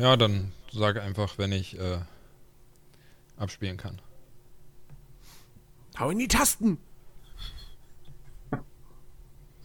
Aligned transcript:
Ja, 0.00 0.16
dann 0.16 0.52
sag 0.72 0.98
einfach, 0.98 1.36
wenn 1.36 1.52
ich 1.52 1.78
äh, 1.78 1.98
abspielen 3.36 3.76
kann. 3.76 4.00
Hau 5.98 6.08
in 6.08 6.18
die 6.18 6.26
Tasten! 6.26 6.78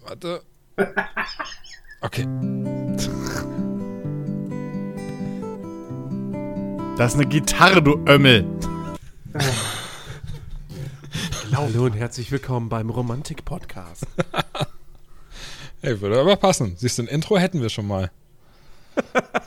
Warte. 0.02 0.44
Okay. 2.02 2.28
Das 6.98 7.14
ist 7.14 7.20
eine 7.20 7.30
Gitarre, 7.30 7.82
du 7.82 8.04
Ömmel. 8.06 8.46
Hallo 11.54 11.86
und 11.86 11.94
herzlich 11.94 12.30
willkommen 12.34 12.68
beim 12.68 12.90
Romantik-Podcast. 12.90 14.06
Hey, 15.82 16.02
würde 16.02 16.20
aber 16.20 16.36
passen. 16.36 16.76
Siehst 16.78 16.98
du, 16.98 17.04
ein 17.04 17.08
Intro 17.08 17.38
hätten 17.38 17.62
wir 17.62 17.70
schon 17.70 17.86
mal. 17.86 18.10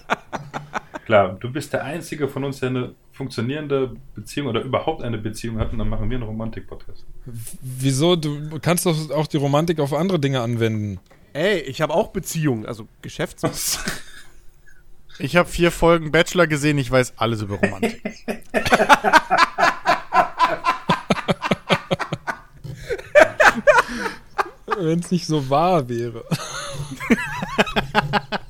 Klar, 1.09 1.37
du 1.41 1.51
bist 1.51 1.73
der 1.73 1.83
Einzige 1.85 2.29
von 2.29 2.45
uns, 2.45 2.61
der 2.61 2.69
eine 2.69 2.95
funktionierende 3.13 3.97
Beziehung 4.15 4.49
oder 4.49 4.61
überhaupt 4.61 5.03
eine 5.03 5.17
Beziehung 5.17 5.59
hat 5.59 5.73
und 5.73 5.79
dann 5.79 5.89
machen 5.89 6.11
wir 6.11 6.19
einen 6.19 6.27
Romantik-Podcast. 6.27 7.03
Wieso? 7.25 8.15
Du 8.15 8.59
kannst 8.61 8.85
doch 8.85 9.11
auch 9.13 9.27
die 9.27 9.39
Romantik 9.39 9.81
auf 9.81 9.95
andere 9.95 10.21
Dinge 10.21 10.43
anwenden. 10.43 11.01
Ey, 11.33 11.61
ich 11.61 11.81
habe 11.81 11.95
auch 11.95 12.09
Beziehungen, 12.09 12.67
also 12.67 12.87
Geschäfts... 13.01 13.83
Ich 15.21 15.35
habe 15.35 15.49
vier 15.49 15.73
Folgen 15.73 16.13
Bachelor 16.13 16.47
gesehen, 16.47 16.79
ich 16.79 16.93
weiß 16.93 17.15
alles 17.17 17.43
über 17.43 17.57
Romantik. 17.57 18.01
Wenn 24.79 25.01
es 25.01 25.11
nicht 25.11 25.27
so 25.27 25.51
wahr 25.51 25.89
wäre. 25.89 26.25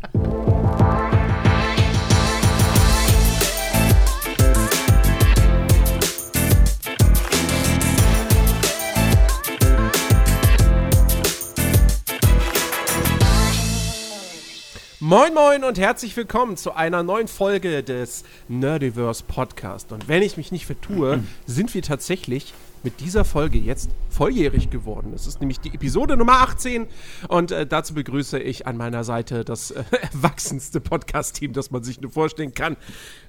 Moin 15.09 15.33
Moin 15.33 15.65
und 15.65 15.79
herzlich 15.79 16.15
willkommen 16.19 16.59
zu 16.59 16.75
einer 16.75 17.03
neuen 17.03 17.29
Folge 17.29 17.83
des 17.83 18.25
Nerdiverse 18.47 19.25
Podcast. 19.27 19.91
Und 19.91 20.07
wenn 20.07 20.23
ich 20.23 20.37
mich 20.37 20.53
nicht 20.53 20.67
vertue, 20.67 21.25
sind 21.47 21.73
wir 21.73 21.81
tatsächlich 21.81 22.53
mit 22.83 23.01
dieser 23.01 23.25
Folge 23.25 23.57
jetzt 23.57 23.89
volljährig 24.11 24.69
geworden. 24.69 25.15
Es 25.15 25.27
ist 25.27 25.41
nämlich 25.41 25.61
die 25.61 25.73
Episode 25.75 26.19
Nummer 26.19 26.43
18 26.43 26.87
und 27.29 27.53
äh, 27.53 27.67
dazu 27.67 27.95
begrüße 27.95 28.39
ich 28.39 28.67
an 28.67 28.77
meiner 28.77 29.03
Seite 29.03 29.47
das 29.47 29.71
äh, 29.71 29.83
erwachsenste 30.13 30.79
Podcast-Team, 30.79 31.55
das 31.55 31.71
man 31.71 31.83
sich 31.83 32.03
nur 32.03 32.11
vorstellen 32.11 32.53
kann. 32.53 32.77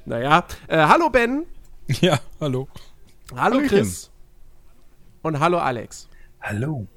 Naja, 0.04 0.46
äh, 0.68 0.80
hallo 0.80 1.10
Ben, 1.10 1.46
Ja, 2.02 2.20
hallo. 2.42 2.68
hallo 3.32 3.42
Hallöchen. 3.56 3.70
Chris 3.70 4.12
und 5.22 5.40
hallo 5.40 5.60
Alex. 5.60 6.10
Hallo. 6.42 6.88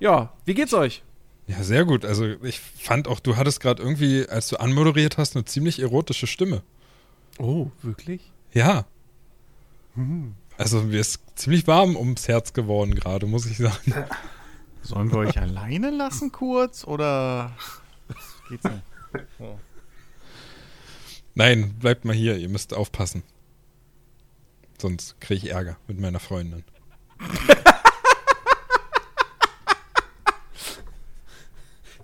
Ja, 0.00 0.32
wie 0.44 0.54
geht's 0.54 0.74
euch? 0.74 1.04
Ja, 1.50 1.64
sehr 1.64 1.84
gut. 1.84 2.04
Also 2.04 2.26
ich 2.44 2.60
fand 2.60 3.08
auch, 3.08 3.18
du 3.18 3.36
hattest 3.36 3.58
gerade 3.60 3.82
irgendwie, 3.82 4.28
als 4.28 4.48
du 4.48 4.60
anmoderiert 4.60 5.18
hast, 5.18 5.34
eine 5.34 5.44
ziemlich 5.44 5.80
erotische 5.80 6.28
Stimme. 6.28 6.62
Oh, 7.40 7.72
wirklich? 7.82 8.30
Ja. 8.52 8.84
Also 10.56 10.82
mir 10.82 11.00
ist 11.00 11.20
ziemlich 11.34 11.66
warm 11.66 11.96
ums 11.96 12.28
Herz 12.28 12.52
geworden 12.52 12.94
gerade, 12.94 13.26
muss 13.26 13.46
ich 13.46 13.58
sagen. 13.58 13.94
Sollen 14.82 15.10
wir 15.10 15.18
euch 15.18 15.40
alleine 15.40 15.90
lassen 15.90 16.30
kurz 16.30 16.84
oder 16.84 17.50
geht's 18.48 18.64
nicht? 18.64 18.84
Nein, 21.34 21.74
bleibt 21.80 22.04
mal 22.04 22.14
hier, 22.14 22.36
ihr 22.36 22.48
müsst 22.48 22.74
aufpassen. 22.74 23.24
Sonst 24.78 25.20
kriege 25.20 25.46
ich 25.46 25.52
Ärger 25.52 25.76
mit 25.88 25.98
meiner 25.98 26.20
Freundin. 26.20 26.62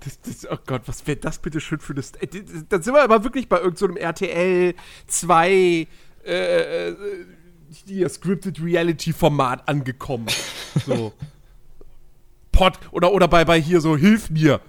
Das, 0.06 0.20
das, 0.20 0.48
oh 0.50 0.56
Gott, 0.64 0.82
was 0.86 1.04
wäre 1.08 1.16
das 1.16 1.38
bitte 1.40 1.60
schön 1.60 1.80
für 1.80 1.92
das. 1.92 2.12
äh, 2.12 2.28
d- 2.28 2.42
d- 2.42 2.62
Dann 2.68 2.80
sind 2.80 2.94
wir 2.94 3.02
aber 3.02 3.24
wirklich 3.24 3.48
bei 3.48 3.58
irgendeinem 3.58 3.94
so 3.96 3.98
RTL 4.00 4.74
2 5.08 5.50
äh, 5.50 5.88
äh, 6.88 6.96
hier, 7.86 8.08
Scripted 8.08 8.62
Reality 8.62 9.12
Format 9.12 9.68
angekommen. 9.68 10.28
So. 10.86 11.12
Pod 12.52 12.78
oder, 12.92 13.10
oder 13.12 13.26
bei, 13.26 13.44
bei 13.44 13.60
hier 13.60 13.80
so, 13.80 13.96
hilf 13.96 14.30
mir. 14.30 14.60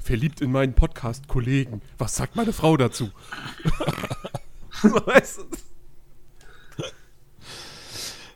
Verliebt 0.00 0.40
in 0.40 0.50
meinen 0.50 0.74
Podcast-Kollegen. 0.74 1.80
Was 1.98 2.16
sagt 2.16 2.34
meine 2.34 2.52
Frau 2.52 2.76
dazu? 2.76 3.10
so, 4.82 4.88
weißt 5.06 5.38
du? 5.38 5.44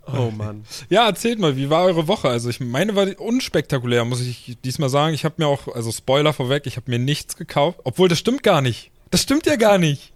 Oh 0.06 0.30
Mann. 0.30 0.64
Ja, 0.88 1.06
erzählt 1.06 1.38
mal, 1.38 1.56
wie 1.56 1.68
war 1.70 1.84
eure 1.84 2.06
Woche? 2.06 2.28
Also 2.28 2.48
ich 2.48 2.60
meine 2.60 2.94
war 2.94 3.06
unspektakulär, 3.20 4.04
muss 4.04 4.20
ich 4.20 4.56
diesmal 4.64 4.88
sagen. 4.88 5.14
Ich 5.14 5.24
habe 5.24 5.34
mir 5.38 5.46
auch, 5.48 5.68
also 5.74 5.90
Spoiler 5.90 6.32
vorweg, 6.32 6.66
ich 6.66 6.76
habe 6.76 6.90
mir 6.90 6.98
nichts 6.98 7.36
gekauft. 7.36 7.80
Obwohl, 7.84 8.08
das 8.08 8.18
stimmt 8.18 8.42
gar 8.42 8.60
nicht. 8.60 8.90
Das 9.10 9.22
stimmt 9.22 9.46
ja 9.46 9.56
gar 9.56 9.78
nicht. 9.78 10.12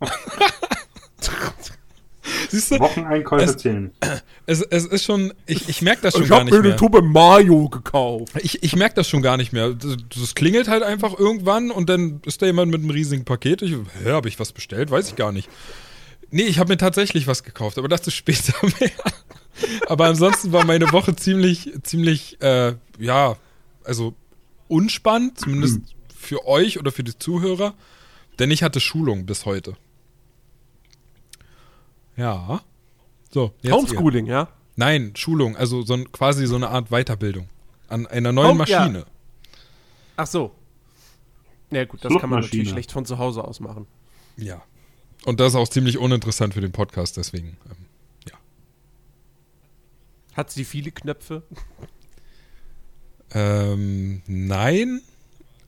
Siehst 2.48 2.70
du, 2.70 2.78
Wocheneinkäufe 2.78 3.44
Es- 3.44 3.56
zählen. 3.58 3.90
es, 4.46 4.62
es 4.62 4.86
ist 4.86 5.04
schon, 5.04 5.34
ich, 5.46 5.68
ich 5.68 5.82
merke 5.82 6.02
das 6.02 6.14
schon 6.14 6.22
Ich 6.22 6.28
gar 6.28 6.38
hab 6.38 6.44
nicht 6.44 6.52
mir 6.54 6.60
eine 6.60 6.68
mehr. 6.68 6.76
Tube 6.76 7.02
Mayo 7.02 7.68
gekauft. 7.68 8.32
Ich, 8.42 8.62
ich 8.62 8.76
merke 8.76 8.94
das 8.94 9.08
schon 9.08 9.22
gar 9.22 9.36
nicht 9.36 9.52
mehr. 9.52 9.70
Das, 9.70 9.96
das 10.16 10.34
klingelt 10.34 10.68
halt 10.68 10.82
einfach 10.82 11.18
irgendwann 11.18 11.70
und 11.70 11.88
dann 11.88 12.20
ist 12.24 12.40
da 12.42 12.46
jemand 12.46 12.70
mit 12.70 12.80
einem 12.80 12.90
riesigen 12.90 13.24
Paket. 13.24 13.62
Ich, 13.62 13.72
hä, 13.72 14.10
habe 14.10 14.28
ich 14.28 14.38
was 14.38 14.52
bestellt? 14.52 14.90
Weiß 14.90 15.08
ich 15.08 15.16
gar 15.16 15.32
nicht. 15.32 15.48
Nee, 16.34 16.42
ich 16.42 16.58
habe 16.58 16.72
mir 16.72 16.76
tatsächlich 16.76 17.28
was 17.28 17.44
gekauft, 17.44 17.78
aber 17.78 17.86
dazu 17.86 18.10
später 18.10 18.54
mehr. 18.80 18.90
aber 19.86 20.06
ansonsten 20.06 20.50
war 20.50 20.64
meine 20.64 20.90
Woche 20.90 21.14
ziemlich, 21.14 21.70
ziemlich, 21.84 22.42
äh, 22.42 22.74
ja, 22.98 23.36
also 23.84 24.14
unspannend, 24.66 25.38
zumindest 25.38 25.78
für 26.12 26.44
euch 26.44 26.80
oder 26.80 26.90
für 26.90 27.04
die 27.04 27.16
Zuhörer, 27.16 27.74
denn 28.40 28.50
ich 28.50 28.64
hatte 28.64 28.80
Schulung 28.80 29.26
bis 29.26 29.46
heute. 29.46 29.76
Ja. 32.16 32.62
So, 33.30 33.52
jetzt 33.62 33.66
ihr. 33.66 33.76
Homeschooling, 33.76 34.26
ja? 34.26 34.48
Nein, 34.74 35.12
Schulung, 35.14 35.56
also 35.56 35.82
so 35.82 35.94
ein, 35.94 36.10
quasi 36.10 36.48
so 36.48 36.56
eine 36.56 36.68
Art 36.68 36.88
Weiterbildung 36.90 37.48
an 37.86 38.08
einer 38.08 38.32
neuen 38.32 38.60
Oh, 38.60 38.64
ja. 38.64 38.80
Maschine. 38.80 39.06
Ach 40.16 40.26
so. 40.26 40.52
Ja 41.70 41.84
gut, 41.84 42.04
das 42.04 42.12
kann 42.18 42.28
man 42.28 42.40
natürlich 42.40 42.70
schlecht 42.70 42.90
von 42.90 43.06
zu 43.06 43.18
Hause 43.18 43.44
aus 43.44 43.60
machen. 43.60 43.86
Ja. 44.36 44.64
Und 45.24 45.40
das 45.40 45.52
ist 45.52 45.56
auch 45.56 45.68
ziemlich 45.68 45.98
uninteressant 45.98 46.54
für 46.54 46.60
den 46.60 46.72
Podcast, 46.72 47.16
deswegen. 47.16 47.56
Ähm, 47.70 47.76
Hat 50.34 50.50
sie 50.50 50.64
viele 50.64 50.90
Knöpfe? 50.90 51.44
ähm, 53.32 54.22
nein, 54.26 55.00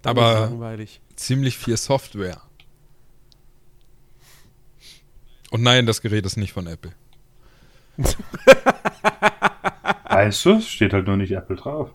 Dann 0.02 0.10
aber 0.18 0.40
langweilig. 0.50 1.00
ziemlich 1.14 1.56
viel 1.56 1.76
Software. 1.76 2.42
Und 5.50 5.62
nein, 5.62 5.86
das 5.86 6.02
Gerät 6.02 6.26
ist 6.26 6.36
nicht 6.36 6.52
von 6.52 6.66
Apple. 6.66 6.92
Weißt 10.08 10.44
du, 10.44 10.54
es 10.54 10.66
steht 10.68 10.92
halt 10.92 11.06
nur 11.06 11.16
nicht 11.16 11.30
Apple 11.32 11.56
drauf. 11.56 11.90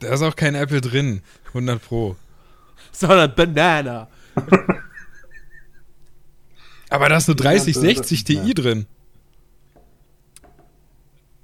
Da 0.00 0.14
ist 0.14 0.22
auch 0.22 0.34
kein 0.36 0.54
Apple 0.54 0.80
drin. 0.80 1.22
100 1.48 1.82
Pro. 1.82 2.16
Sondern 2.92 3.34
Banana. 3.34 4.08
Aber 6.94 7.08
da 7.08 7.16
ist 7.16 7.28
eine 7.28 7.34
3060 7.34 8.28
Ja. 8.28 8.44
Ti 8.44 8.54
drin. 8.54 8.86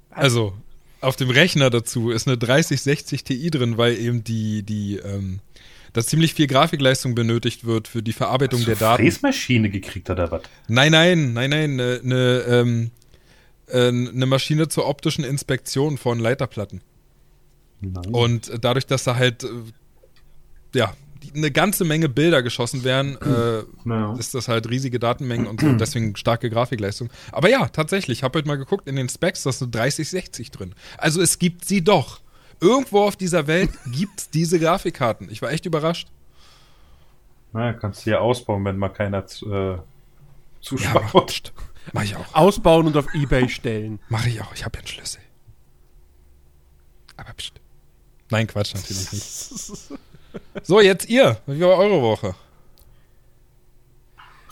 Also, 0.09 0.53
auf 1.01 1.17
dem 1.17 1.29
Rechner 1.29 1.69
dazu 1.69 2.09
ist 2.09 2.25
eine 2.25 2.37
3060 2.37 3.25
Ti 3.25 3.51
drin, 3.51 3.77
weil 3.77 3.97
eben 3.97 4.23
die, 4.23 4.63
die, 4.63 4.95
ähm, 4.95 5.41
dass 5.91 6.05
ziemlich 6.07 6.35
viel 6.35 6.47
Grafikleistung 6.47 7.15
benötigt 7.15 7.65
wird 7.65 7.89
für 7.89 8.01
die 8.01 8.13
Verarbeitung 8.13 8.59
Hast 8.59 8.67
der 8.69 8.75
du 8.75 8.79
Daten. 8.79 9.03
Fräsmaschine 9.03 9.69
gekriegt 9.69 10.09
oder 10.09 10.31
was? 10.31 10.43
Nein, 10.69 10.93
nein, 10.93 11.33
nein, 11.33 11.49
nein, 11.49 11.71
eine 11.81 11.99
ne, 12.01 12.43
ähm, 12.47 12.91
äh, 13.67 13.91
ne 13.91 14.25
Maschine 14.25 14.69
zur 14.69 14.87
optischen 14.87 15.25
Inspektion 15.25 15.97
von 15.97 16.17
Leiterplatten. 16.19 16.79
Nein. 17.81 18.05
Und 18.05 18.51
dadurch, 18.61 18.85
dass 18.85 19.03
da 19.03 19.17
halt, 19.17 19.43
äh, 19.43 19.47
ja, 20.75 20.93
eine 21.35 21.51
ganze 21.51 21.85
Menge 21.85 22.09
Bilder 22.09 22.41
geschossen 22.43 22.83
werden, 22.83 23.17
äh, 23.21 23.63
Ja. 23.87 24.13
ist 24.17 24.33
das 24.33 24.47
halt 24.47 24.69
riesige 24.69 24.99
Datenmengen 24.99 25.47
und 25.47 25.61
so, 25.61 25.71
deswegen 25.73 26.15
starke 26.15 26.49
Grafikleistung. 26.49 27.09
Aber 27.31 27.49
ja, 27.49 27.67
tatsächlich, 27.69 28.19
ich 28.19 28.23
habe 28.23 28.39
heute 28.39 28.47
mal 28.47 28.57
geguckt, 28.57 28.87
in 28.87 28.95
den 28.95 29.07
Specs, 29.09 29.43
da 29.43 29.51
ist 29.51 29.61
eine 29.61 29.71
3060 29.71 30.51
drin. 30.51 30.73
Also 30.97 31.21
es 31.21 31.39
gibt 31.39 31.65
sie 31.65 31.83
doch. 31.83 32.21
Irgendwo 32.59 33.01
auf 33.03 33.15
dieser 33.15 33.47
Welt 33.47 33.71
gibt 33.91 34.19
es 34.19 34.29
diese 34.29 34.59
Grafikkarten. 34.59 35.29
Ich 35.31 35.41
war 35.41 35.51
echt 35.51 35.65
überrascht. 35.65 36.07
Na, 37.53 37.73
kannst 37.73 38.05
du 38.05 38.11
ja 38.11 38.19
ausbauen, 38.19 38.63
wenn 38.65 38.77
mal 38.77 38.89
keiner 38.89 39.25
zu, 39.27 39.51
äh, 39.51 39.71
Ja, 39.73 39.83
zuschaut. 40.61 41.27
pst, 41.27 41.53
mach 41.93 42.03
ich 42.03 42.15
auch. 42.15 42.33
Ausbauen 42.35 42.87
und 42.87 42.95
auf 42.97 43.13
Ebay 43.13 43.49
stellen. 43.49 43.99
Mache 44.09 44.29
ich 44.29 44.41
auch. 44.41 44.53
Ich 44.53 44.63
habe 44.63 44.77
ja 44.77 44.79
einen 44.81 44.87
Schlüssel. 44.87 45.21
Aber 47.17 47.33
pst. 47.33 47.53
Nein, 48.29 48.47
Quatsch, 48.47 48.73
natürlich 48.73 49.11
nicht. 49.11 49.99
So, 50.63 50.79
jetzt 50.79 51.09
ihr. 51.09 51.37
Wie 51.45 51.61
war 51.61 51.77
eure 51.77 52.01
Woche? 52.01 52.35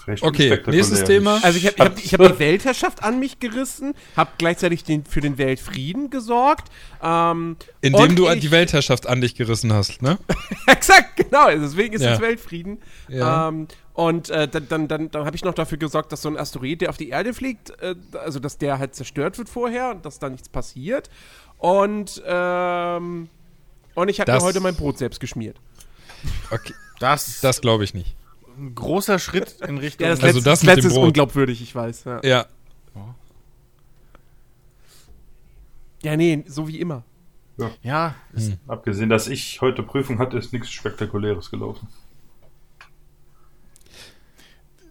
Recht 0.09 0.23
Okay, 0.23 0.59
nächstes 0.67 1.03
Thema. 1.03 1.39
Also 1.43 1.59
ich 1.59 1.67
habe 1.67 1.75
ich 1.77 1.83
hab, 1.85 1.97
ich 1.99 2.13
hab 2.13 2.33
die 2.33 2.39
Weltherrschaft 2.39 3.03
an 3.03 3.19
mich 3.19 3.39
gerissen, 3.39 3.93
habe 4.17 4.31
gleichzeitig 4.39 4.83
den, 4.83 5.05
für 5.05 5.21
den 5.21 5.37
Weltfrieden 5.37 6.09
gesorgt. 6.09 6.71
Ähm, 7.03 7.57
Indem 7.81 8.15
du 8.15 8.27
ich, 8.27 8.39
die 8.39 8.49
Weltherrschaft 8.49 9.05
an 9.07 9.21
dich 9.21 9.35
gerissen 9.35 9.71
hast, 9.71 10.01
ne? 10.01 10.17
Exakt, 10.67 11.15
genau. 11.17 11.49
Deswegen 11.51 11.93
ist 11.93 12.01
Ja. 12.01 12.13
es 12.13 12.21
Weltfrieden. 12.21 12.79
Ja. 13.07 13.49
Ähm, 13.49 13.67
und 13.93 14.29
äh, 14.29 14.47
dann, 14.47 14.67
dann, 14.67 14.87
dann, 14.87 15.11
dann 15.11 15.25
habe 15.25 15.35
ich 15.35 15.43
noch 15.43 15.53
dafür 15.53 15.77
gesorgt, 15.77 16.11
dass 16.11 16.21
so 16.21 16.29
ein 16.29 16.37
Asteroid, 16.37 16.81
der 16.81 16.89
auf 16.89 16.97
die 16.97 17.09
Erde 17.09 17.33
fliegt, 17.33 17.71
äh, 17.81 17.95
also 18.13 18.39
dass 18.39 18.57
der 18.57 18.79
halt 18.79 18.95
zerstört 18.95 19.37
wird 19.37 19.49
vorher 19.49 19.91
und 19.91 20.05
dass 20.05 20.17
da 20.17 20.29
nichts 20.29 20.49
passiert. 20.49 21.09
Und, 21.57 22.23
ähm, 22.25 23.29
und 23.93 24.09
ich 24.09 24.21
habe 24.21 24.31
mir 24.31 24.39
heute 24.41 24.61
mein 24.61 24.75
Brot 24.75 24.97
selbst 24.97 25.19
geschmiert. 25.19 25.57
Okay, 26.51 26.74
Das, 27.00 27.42
das 27.42 27.62
glaube 27.62 27.83
ich 27.83 27.94
nicht. 27.94 28.16
ein 28.57 28.75
großer 28.75 29.19
Schritt 29.19 29.62
in 29.62 29.77
Richtung. 29.77 30.06
Ja, 30.07 30.12
das 30.16 30.24
Also 30.24 30.38
letzte, 30.39 30.50
das 30.50 30.60
das 30.60 30.66
letzte 30.68 30.88
ist 30.88 30.94
Brot. 30.94 31.07
unglaubwürdig, 31.07 31.62
ich 31.62 31.74
weiß. 31.74 32.04
Ja. 32.06 32.19
Ja, 32.24 32.45
ja, 36.04 36.16
nee, 36.16 36.44
so 36.48 36.68
wie 36.68 36.80
immer. 36.80 37.04
ja, 37.83 38.16
ist, 38.33 38.54
Abgesehen, 38.68 39.10
dass 39.10 39.27
ich 39.27 39.60
heute 39.60 39.83
Prüfung 39.83 40.18
hatte, 40.19 40.38
ist 40.38 40.54
nichts 40.54 40.71
Spektakuläres 40.71 41.51
gelaufen. 41.51 41.88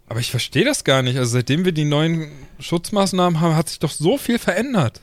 aber 0.07 0.21
ich 0.21 0.31
verstehe 0.31 0.65
das 0.65 0.85
gar 0.85 1.03
nicht. 1.03 1.17
Also 1.19 1.33
seitdem 1.33 1.65
wir 1.67 1.73
die 1.73 1.85
neuen 1.85 2.31
Schutzmaßnahmen 2.61 3.41
haben, 3.41 3.57
hat 3.57 3.69
sich 3.69 3.79
doch 3.79 3.91
so 3.91 4.17
viel 4.19 4.39
verändert. 4.39 5.01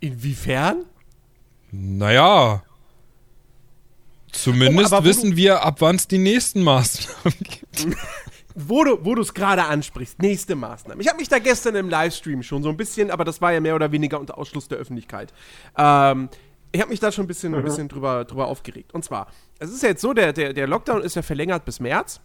Inwiefern? 0.00 0.84
Naja. 1.72 2.62
Zumindest 4.30 4.92
Oh, 4.92 5.04
wissen 5.04 5.36
wir, 5.36 5.62
ab 5.62 5.80
wann 5.80 5.96
es 5.96 6.06
die 6.06 6.18
nächsten 6.18 6.62
Maßnahmen 6.62 7.38
gibt. 7.40 7.86
Wo 8.54 8.84
du 8.84 9.02
wo 9.02 9.14
du 9.14 9.22
es 9.22 9.32
gerade 9.32 9.64
ansprichst, 9.64 10.20
nächste 10.20 10.54
Maßnahme. 10.54 11.00
Ich 11.00 11.08
habe 11.08 11.18
mich 11.18 11.30
da 11.30 11.38
gestern 11.38 11.74
im 11.74 11.88
Livestream 11.88 12.42
schon 12.42 12.62
so 12.62 12.68
ein 12.68 12.76
bisschen, 12.76 13.10
aber 13.10 13.24
das 13.24 13.40
war 13.40 13.50
ja 13.50 13.60
mehr 13.60 13.74
oder 13.74 13.92
weniger 13.92 14.20
unter 14.20 14.36
Ausschluss 14.36 14.68
der 14.68 14.76
Öffentlichkeit. 14.76 15.32
Ähm, 15.74 16.28
ich 16.70 16.80
habe 16.82 16.90
mich 16.90 17.00
da 17.00 17.10
schon 17.10 17.24
ein 17.24 17.28
bisschen, 17.28 17.54
ein 17.54 17.64
bisschen 17.64 17.88
drüber, 17.88 18.26
drüber 18.26 18.48
aufgeregt. 18.48 18.92
Und 18.92 19.06
zwar, 19.06 19.28
es 19.58 19.70
ist 19.70 19.82
ja 19.82 19.88
jetzt 19.88 20.02
so, 20.02 20.12
der, 20.12 20.34
der, 20.34 20.52
der 20.52 20.66
Lockdown 20.66 21.00
ist 21.00 21.16
ja 21.16 21.22
verlängert 21.22 21.64
bis 21.64 21.80
März. 21.80 22.20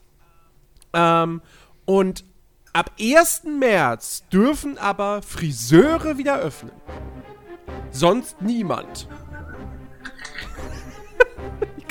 Ähm, 0.91 1.41
und 1.85 2.25
ab 2.73 2.91
1. 2.99 3.43
März 3.45 4.23
dürfen 4.29 4.77
aber 4.77 5.21
Friseure 5.21 6.17
wieder 6.17 6.39
öffnen. 6.39 6.73
Sonst 7.91 8.41
niemand. 8.41 9.07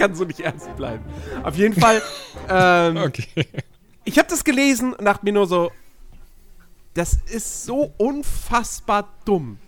Kann 0.06 0.14
so 0.14 0.24
nicht 0.24 0.40
ernst 0.40 0.74
bleiben. 0.76 1.04
Auf 1.42 1.56
jeden 1.56 1.78
Fall. 1.78 2.00
Ähm, 2.48 2.96
Okay. 2.98 3.26
ich 4.04 4.18
habe 4.18 4.28
das 4.28 4.44
gelesen 4.44 4.92
und 4.94 5.04
dachte 5.04 5.24
mir 5.24 5.32
nur 5.32 5.48
so, 5.48 5.72
das 6.94 7.14
ist 7.14 7.64
so 7.64 7.92
unfassbar 7.96 9.12
dumm. 9.24 9.58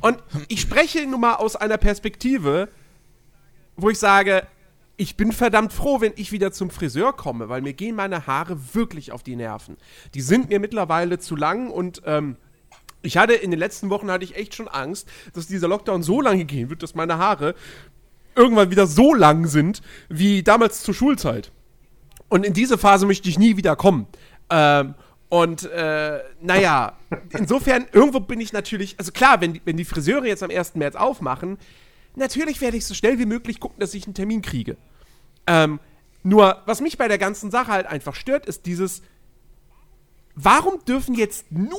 Und 0.00 0.18
ich 0.48 0.60
spreche 0.60 1.06
nun 1.06 1.20
mal 1.20 1.34
aus 1.34 1.54
einer 1.54 1.76
Perspektive, 1.78 2.68
wo 3.76 3.90
ich 3.90 3.98
sage, 4.00 4.44
ich 4.96 5.16
bin 5.16 5.30
verdammt 5.30 5.72
froh, 5.72 6.00
wenn 6.00 6.12
ich 6.16 6.32
wieder 6.32 6.50
zum 6.50 6.70
Friseur 6.70 7.12
komme, 7.12 7.48
weil 7.48 7.62
mir 7.62 7.74
gehen 7.74 7.94
meine 7.94 8.26
Haare 8.26 8.58
wirklich 8.74 9.12
auf 9.12 9.22
die 9.22 9.36
Nerven. 9.36 9.76
Die 10.14 10.20
sind 10.20 10.48
mir 10.48 10.58
mittlerweile 10.58 11.20
zu 11.20 11.36
lang 11.36 11.70
und 11.70 12.02
ähm, 12.06 12.36
ich 13.02 13.16
hatte 13.18 13.34
in 13.34 13.50
den 13.52 13.60
letzten 13.60 13.88
Wochen 13.88 14.10
hatte 14.10 14.24
ich 14.24 14.34
echt 14.36 14.54
schon 14.56 14.66
Angst, 14.68 15.08
dass 15.32 15.46
dieser 15.46 15.68
Lockdown 15.68 16.02
so 16.02 16.20
lange 16.20 16.44
gehen 16.44 16.70
wird, 16.70 16.82
dass 16.82 16.94
meine 16.96 17.18
Haare 17.18 17.54
irgendwann 18.34 18.70
wieder 18.70 18.86
so 18.86 19.14
lang 19.14 19.46
sind 19.46 19.82
wie 20.08 20.42
damals 20.42 20.82
zur 20.82 20.94
Schulzeit. 20.94 21.52
Und 22.28 22.44
in 22.46 22.52
diese 22.52 22.78
Phase 22.78 23.06
möchte 23.06 23.28
ich 23.28 23.38
nie 23.38 23.56
wieder 23.56 23.76
kommen. 23.76 24.06
Ähm, 24.50 24.94
und 25.28 25.64
äh, 25.70 26.20
naja, 26.40 26.96
insofern, 27.30 27.86
irgendwo 27.92 28.20
bin 28.20 28.40
ich 28.40 28.52
natürlich, 28.52 28.96
also 28.98 29.12
klar, 29.12 29.40
wenn 29.40 29.54
die, 29.54 29.62
wenn 29.64 29.76
die 29.76 29.84
Friseure 29.84 30.26
jetzt 30.26 30.42
am 30.42 30.50
1. 30.50 30.74
März 30.74 30.96
aufmachen, 30.96 31.58
natürlich 32.16 32.60
werde 32.60 32.76
ich 32.76 32.84
so 32.86 32.94
schnell 32.94 33.18
wie 33.18 33.26
möglich 33.26 33.60
gucken, 33.60 33.78
dass 33.80 33.94
ich 33.94 34.04
einen 34.06 34.14
Termin 34.14 34.42
kriege. 34.42 34.76
Ähm, 35.46 35.80
nur, 36.22 36.62
was 36.66 36.80
mich 36.80 36.98
bei 36.98 37.08
der 37.08 37.18
ganzen 37.18 37.50
Sache 37.50 37.68
halt 37.68 37.86
einfach 37.86 38.14
stört, 38.14 38.46
ist 38.46 38.66
dieses, 38.66 39.02
warum 40.34 40.84
dürfen 40.84 41.14
jetzt 41.14 41.50
nur 41.50 41.78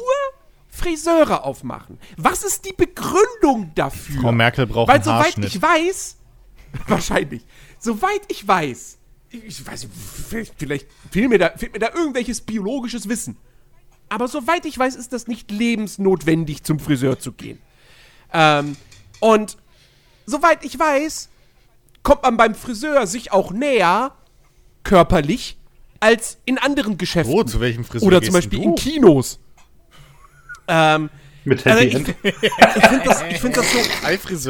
Friseure 0.69 1.44
aufmachen? 1.44 2.00
Was 2.18 2.44
ist 2.44 2.65
die 2.65 2.74
Begründung 2.74 3.71
dafür? 3.75 4.21
Frau 4.21 4.31
Merkel 4.31 4.65
braucht 4.65 4.88
Weil 4.88 4.95
einen 4.95 5.03
soweit 5.03 5.25
Haarschnitt. 5.25 5.45
ich 5.56 5.62
weiß, 5.62 6.18
wahrscheinlich, 6.88 7.45
soweit 7.79 8.21
ich 8.29 8.47
weiß, 8.47 8.97
ich, 9.29 9.65
weiß 9.65 9.83
nicht, 9.83 10.53
vielleicht, 10.57 10.88
fehlt, 11.09 11.29
mir 11.29 11.38
da, 11.38 11.51
fehlt 11.56 11.73
mir 11.73 11.79
da 11.79 11.94
irgendwelches 11.94 12.41
biologisches 12.41 13.07
Wissen. 13.07 13.38
Aber 14.09 14.27
soweit 14.27 14.65
ich 14.65 14.77
weiß, 14.77 14.95
ist 14.95 15.13
das 15.13 15.27
nicht 15.27 15.51
lebensnotwendig, 15.51 16.63
zum 16.63 16.79
Friseur 16.79 17.18
zu 17.18 17.31
gehen. 17.31 17.59
Ähm, 18.33 18.75
und 19.21 19.57
soweit 20.25 20.65
ich 20.65 20.77
weiß, 20.77 21.29
kommt 22.03 22.23
man 22.23 22.35
beim 22.35 22.56
Friseur 22.56 23.07
sich 23.07 23.31
auch 23.31 23.51
näher, 23.51 24.13
körperlich, 24.83 25.57
als 26.01 26.39
in 26.45 26.57
anderen 26.57 26.97
Geschäften. 26.97 27.31
Wo, 27.31 27.44
zu 27.44 27.62
welchem 27.62 27.85
Friseur 27.85 28.07
Oder 28.07 28.21
zum 28.21 28.33
Beispiel 28.33 28.62
in 28.62 28.75
Kinos. 28.75 29.39
Ähm, 30.67 31.09
Mit 31.43 31.65
also 31.65 31.79
Happy 31.79 31.88
ich, 31.88 31.95
End. 31.95 32.15
ich 32.23 32.85
finde 32.88 33.03
das, 33.05 33.23
ich 33.29 33.39
find 33.39 33.57
das 33.57 33.71
so 33.71 33.79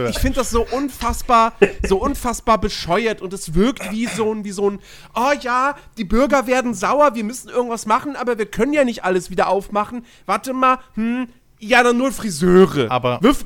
ich 0.10 0.20
finde 0.20 0.36
das 0.40 0.50
so 0.50 0.66
unfassbar, 0.70 1.54
so 1.88 1.98
unfassbar 1.98 2.58
bescheuert 2.58 3.22
und 3.22 3.34
es 3.34 3.54
wirkt 3.54 3.92
wie 3.92 4.08
so 4.08 4.34
ein, 4.34 4.44
wie 4.44 4.52
so 4.52 4.70
ein, 4.70 4.80
oh 5.16 5.32
ja, 5.42 5.76
die 5.98 6.04
Bürger 6.04 6.48
werden 6.48 6.74
sauer, 6.74 7.16
wir 7.16 7.24
müssen 7.24 7.50
irgendwas 7.50 7.86
machen, 7.86 8.16
aber 8.16 8.38
wir 8.38 8.46
können 8.46 8.74
ja 8.74 8.84
nicht 8.84 9.04
alles 9.04 9.30
wieder 9.30 9.48
aufmachen. 9.48 10.06
Warte 10.26 10.54
mal, 10.54 10.80
hm, 10.96 11.30
ja, 11.60 11.84
dann 11.84 11.98
nur 11.98 12.12
Friseure. 12.12 12.90
Aber- 12.92 13.20
Wirf, 13.22 13.46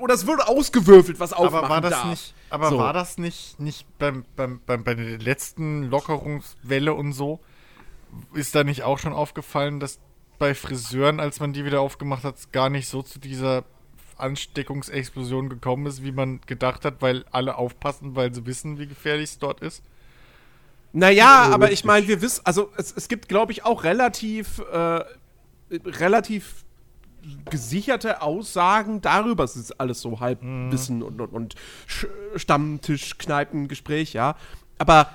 oder 0.00 0.14
es 0.14 0.26
wurde 0.26 0.46
ausgewürfelt, 0.48 1.20
was 1.20 1.32
aufmachen 1.32 1.64
aber 1.64 1.68
war 1.68 1.80
das 1.80 1.90
darf. 1.90 2.04
nicht, 2.06 2.34
aber 2.50 2.70
So. 2.70 2.78
war 2.78 2.92
das 2.92 3.18
nicht, 3.18 3.58
nicht 3.60 3.86
beim, 3.98 4.24
beim, 4.36 4.60
beim, 4.64 4.84
bei 4.84 4.94
der 4.94 5.18
letzten 5.18 5.84
Lockerungswelle 5.90 6.94
und 6.94 7.12
so? 7.12 7.40
Ist 8.32 8.54
da 8.54 8.64
nicht 8.64 8.84
auch 8.84 8.98
schon 8.98 9.12
aufgefallen, 9.12 9.80
dass 9.80 9.98
bei 10.38 10.54
Friseuren, 10.54 11.20
als 11.20 11.40
man 11.40 11.52
die 11.52 11.64
wieder 11.64 11.80
aufgemacht 11.80 12.24
hat, 12.24 12.52
gar 12.52 12.70
nicht 12.70 12.88
so 12.88 13.02
zu 13.02 13.18
dieser 13.18 13.64
Ansteckungsexplosion 14.16 15.48
gekommen 15.48 15.86
ist, 15.86 16.02
wie 16.02 16.12
man 16.12 16.40
gedacht 16.46 16.84
hat, 16.84 17.00
weil 17.00 17.24
alle 17.30 17.56
aufpassen, 17.56 18.16
weil 18.16 18.34
sie 18.34 18.46
wissen, 18.46 18.78
wie 18.78 18.86
gefährlich 18.86 19.30
es 19.30 19.38
dort 19.38 19.60
ist? 19.60 19.82
Naja, 20.92 21.50
aber 21.52 21.70
ich 21.70 21.84
meine, 21.84 22.08
wir 22.08 22.22
wissen, 22.22 22.40
also 22.44 22.72
es, 22.76 22.92
es 22.96 23.08
gibt, 23.08 23.28
glaube 23.28 23.52
ich, 23.52 23.64
auch 23.64 23.84
relativ, 23.84 24.58
äh, 24.72 25.04
relativ 25.70 26.64
gesicherte 27.50 28.22
Aussagen 28.22 29.00
darüber. 29.02 29.44
Es 29.44 29.54
ist 29.54 29.78
alles 29.80 30.00
so 30.00 30.18
Halbwissen 30.20 31.02
und, 31.02 31.20
und, 31.20 31.32
und 31.32 31.54
Sch- 31.86 32.08
Stammtisch, 32.36 33.18
Kneipengespräch, 33.18 34.14
ja. 34.14 34.36
Aber 34.78 35.10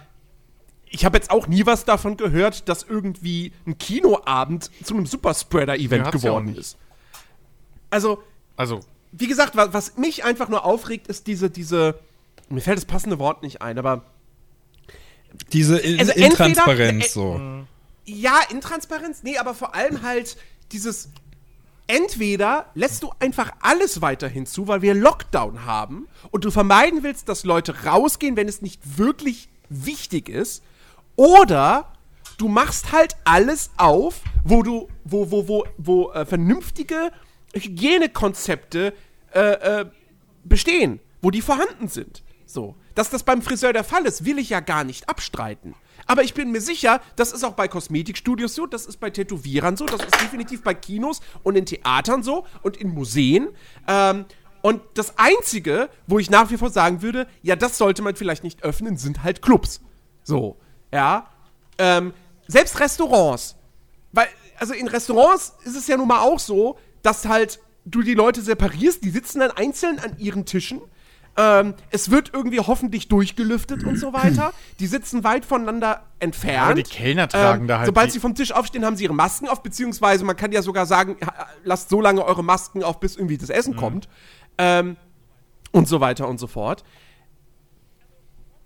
ich 0.96 1.06
habe 1.06 1.18
jetzt 1.18 1.32
auch 1.32 1.48
nie 1.48 1.66
was 1.66 1.86
davon 1.86 2.18
gehört, 2.18 2.70
dass 2.70 2.84
irgendwie 2.84 3.52
ein 3.66 3.78
Kinoabend 3.80 4.70
zu 4.84 4.94
einem 4.94 5.08
Superspreader-Event 5.08 6.06
Ja, 6.06 6.12
ja 6.12 6.12
geworden 6.12 6.46
nicht. 6.46 6.60
ist. 6.60 6.78
Also, 7.90 8.22
Also, 8.58 8.80
wie 9.12 9.28
gesagt, 9.28 9.56
was, 9.56 9.74
was 9.74 9.98
mich 9.98 10.24
einfach 10.24 10.50
nur 10.50 10.64
aufregt, 10.66 11.08
ist 11.08 11.26
diese, 11.28 11.50
diese, 11.50 12.00
mir 12.50 12.62
fällt 12.62 12.78
das 12.78 12.86
passende 12.86 13.18
Wort 13.20 13.42
nicht 13.44 13.62
ein, 13.62 13.78
aber 13.80 14.06
Diese 15.52 15.80
In 15.80 16.00
Also 16.00 16.12
entweder- 16.12 16.28
Intransparenz 16.28 17.06
äh, 17.06 17.10
so. 17.10 17.42
Ja, 18.06 18.40
Intransparenz, 18.52 19.24
nee, 19.24 19.38
aber 19.40 19.56
vor 19.56 19.74
allem 19.74 20.04
halt 20.04 20.38
dieses 20.72 21.10
entweder 21.88 22.68
lässt 22.76 23.02
du 23.04 23.12
einfach 23.20 23.52
alles 23.62 24.02
weiterhin 24.02 24.46
zu, 24.46 24.68
weil 24.68 24.82
wir 24.84 24.94
Lockdown 24.94 25.66
haben 25.66 26.08
und 26.32 26.46
du 26.46 26.52
vermeiden 26.52 27.02
willst, 27.04 27.30
dass 27.30 27.44
Leute 27.46 27.84
rausgehen, 27.86 28.36
wenn 28.36 28.48
es 28.48 28.62
nicht 28.62 28.98
wirklich 28.98 29.50
wichtig 29.70 30.30
ist, 30.30 30.64
oder 31.16 31.94
du 32.38 32.48
machst 32.48 32.92
halt 32.92 33.16
alles 33.24 33.72
auf, 33.78 34.22
wo 34.44 34.64
du, 34.64 34.88
wo, 35.04 35.32
wo, 35.32 35.48
wo, 35.48 35.66
wo 35.78 36.12
äh, 36.12 36.26
vernünftige 36.26 37.12
Hygienekonzepte 37.54 38.94
äh, 39.34 39.40
äh, 39.40 39.86
bestehen, 40.44 41.00
wo 41.22 41.32
die 41.32 41.42
vorhanden 41.42 41.88
sind. 41.88 42.24
So. 42.46 42.76
Dass 42.96 43.10
das 43.10 43.24
beim 43.24 43.42
Friseur 43.42 43.74
der 43.74 43.84
Fall 43.84 44.06
ist, 44.06 44.26
will 44.26 44.38
ich 44.38 44.50
ja 44.50 44.60
gar 44.60 44.84
nicht 44.84 45.10
abstreiten. 45.10 45.76
Aber 46.06 46.24
ich 46.24 46.34
bin 46.34 46.52
mir 46.52 46.62
sicher, 46.62 47.02
das 47.16 47.32
ist 47.32 47.44
auch 47.44 47.54
bei 47.54 47.68
Kosmetikstudios 47.68 48.56
so, 48.56 48.66
das 48.66 48.86
ist 48.86 49.00
bei 49.00 49.10
Tätowierern 49.10 49.78
so, 49.78 49.86
das 49.86 50.02
ist 50.02 50.22
definitiv 50.22 50.62
bei 50.62 50.74
Kinos 50.74 51.22
und 51.44 51.56
in 51.56 51.66
Theatern 51.66 52.24
so 52.24 52.46
und 52.62 52.78
in 52.78 52.90
Museen. 52.90 53.50
Ähm, 53.88 54.26
und 54.62 54.82
das 54.94 55.18
Einzige, 55.18 55.90
wo 56.08 56.20
ich 56.20 56.30
nach 56.30 56.52
wie 56.52 56.58
vor 56.58 56.70
sagen 56.70 57.02
würde, 57.02 57.28
ja, 57.42 57.56
das 57.56 57.78
sollte 57.78 58.02
man 58.02 58.16
vielleicht 58.16 58.44
nicht 58.44 58.64
öffnen, 58.64 58.98
sind 58.98 59.24
halt 59.24 59.42
Clubs. 59.42 59.82
So, 60.24 60.58
ja. 60.94 61.28
Ähm, 61.78 62.14
selbst 62.48 62.80
Restaurants. 62.80 63.56
Weil, 64.12 64.28
also 64.58 64.74
in 64.74 64.88
Restaurants 64.88 65.54
ist 65.64 65.76
es 65.76 65.88
ja 65.88 65.98
nun 65.98 66.08
mal 66.08 66.20
auch 66.20 66.40
so, 66.40 66.78
dass 67.02 67.26
halt 67.26 67.60
du 67.86 68.02
die 68.02 68.14
Leute 68.14 68.42
separierst, 68.42 69.04
die 69.04 69.10
sitzen 69.10 69.40
dann 69.40 69.52
einzeln 69.52 70.00
an 70.00 70.18
ihren 70.20 70.46
Tischen. 70.46 70.82
Ähm, 71.36 71.74
es 71.90 72.12
wird 72.12 72.30
irgendwie 72.32 72.60
hoffentlich 72.60 73.08
durchgelüftet 73.08 73.84
und 73.84 73.98
so 73.98 74.14
weiter. 74.14 74.54
Die 74.80 74.86
sitzen 74.86 75.24
weit 75.24 75.46
voneinander 75.46 76.04
entfernt. 76.20 76.62
Aber 76.62 76.74
die 76.76 76.84
Kellner 76.84 77.28
tragen 77.28 77.62
ähm, 77.64 77.68
da 77.68 77.80
halt 77.80 77.88
Sobald 77.88 78.12
sie 78.12 78.20
vom 78.20 78.36
Tisch 78.36 78.52
aufstehen, 78.52 78.86
haben 78.86 78.96
sie 78.96 79.06
ihre 79.06 79.16
Masken 79.16 79.48
auf, 79.48 79.64
beziehungsweise 79.64 80.26
man 80.26 80.36
kann 80.36 80.52
ja 80.52 80.62
sogar 80.62 80.86
sagen, 80.86 81.18
lasst 81.64 81.90
so 81.90 82.02
lange 82.02 82.24
eure 82.24 82.44
Masken 82.44 82.84
auf, 82.84 83.00
bis 83.00 83.16
irgendwie 83.16 83.40
das 83.40 83.50
Mhm. 83.50 83.56
Essen 83.56 83.76
kommt. 83.76 84.08
Ähm, 84.60 84.96
und 85.72 85.88
so 85.88 86.00
weiter 86.00 86.28
und 86.28 86.40
so 86.40 86.46
fort. 86.46 86.84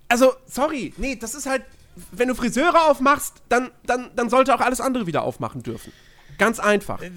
Also, 0.10 0.34
sorry, 0.46 0.93
nee, 0.98 1.15
das 1.15 1.36
ist 1.36 1.46
halt, 1.46 1.63
wenn 2.11 2.27
du 2.27 2.35
Friseure 2.35 2.89
aufmachst, 2.89 3.41
dann, 3.49 3.71
dann, 3.85 4.11
dann 4.15 4.29
sollte 4.29 4.53
auch 4.53 4.61
alles 4.61 4.81
andere 4.81 5.07
wieder 5.07 5.23
aufmachen 5.23 5.63
dürfen. 5.63 5.91
Ganz 6.37 6.59
einfach. 6.59 7.01
Äh, 7.01 7.11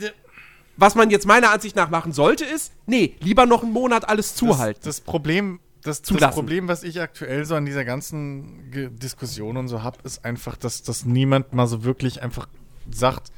Was 0.76 0.94
man 0.94 1.10
jetzt 1.10 1.26
meiner 1.26 1.50
Ansicht 1.50 1.76
nach 1.76 1.90
machen 1.90 2.12
sollte, 2.12 2.44
ist, 2.44 2.72
nee, 2.86 3.16
lieber 3.20 3.46
noch 3.46 3.62
einen 3.62 3.72
Monat 3.72 4.08
alles 4.08 4.34
zuhalten. 4.34 4.80
Das, 4.82 4.96
das 4.96 5.04
Problem, 5.04 5.60
das, 5.82 6.02
das. 6.02 6.34
Problem, 6.34 6.68
was 6.68 6.82
ich 6.82 7.00
aktuell 7.00 7.44
so 7.44 7.54
an 7.54 7.64
dieser 7.66 7.84
ganzen 7.84 8.70
Ge 8.70 8.90
Diskussion 8.90 9.56
und 9.56 9.68
so 9.68 9.82
habe, 9.82 9.98
ist 10.04 10.24
einfach, 10.24 10.56
dass, 10.56 10.82
dass 10.82 11.04
niemand 11.04 11.52
mal 11.52 11.66
so 11.66 11.84
wirklich 11.84 12.22
einfach 12.22 12.48
sagt, 12.90 13.32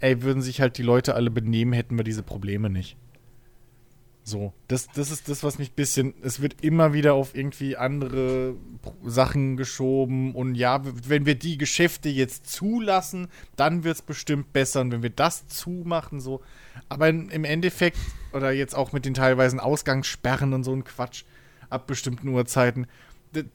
ey, 0.00 0.22
würden 0.22 0.42
sich 0.42 0.60
halt 0.60 0.78
die 0.78 0.82
Leute 0.82 1.14
alle 1.14 1.30
benehmen, 1.30 1.72
hätten 1.72 1.96
wir 1.96 2.04
diese 2.04 2.22
Probleme 2.22 2.70
nicht. 2.70 2.96
So, 4.30 4.52
das, 4.68 4.86
das 4.94 5.10
ist 5.10 5.28
das, 5.28 5.42
was 5.42 5.58
mich 5.58 5.72
ein 5.72 5.74
bisschen. 5.74 6.14
Es 6.22 6.40
wird 6.40 6.62
immer 6.62 6.92
wieder 6.92 7.14
auf 7.14 7.34
irgendwie 7.34 7.76
andere 7.76 8.54
Sachen 9.04 9.56
geschoben 9.56 10.36
und 10.36 10.54
ja, 10.54 10.80
wenn 11.08 11.26
wir 11.26 11.34
die 11.34 11.58
Geschäfte 11.58 12.08
jetzt 12.08 12.46
zulassen, 12.46 13.26
dann 13.56 13.82
wird 13.82 13.96
es 13.96 14.02
bestimmt 14.02 14.52
besser 14.52 14.82
und 14.82 14.92
wenn 14.92 15.02
wir 15.02 15.10
das 15.10 15.48
zumachen, 15.48 16.20
so. 16.20 16.42
Aber 16.88 17.08
im 17.08 17.44
Endeffekt, 17.44 17.98
oder 18.32 18.52
jetzt 18.52 18.76
auch 18.76 18.92
mit 18.92 19.04
den 19.04 19.14
teilweisen 19.14 19.58
Ausgangssperren 19.58 20.52
und 20.52 20.62
so 20.62 20.72
ein 20.72 20.84
Quatsch 20.84 21.24
ab 21.68 21.88
bestimmten 21.88 22.28
Uhrzeiten, 22.28 22.86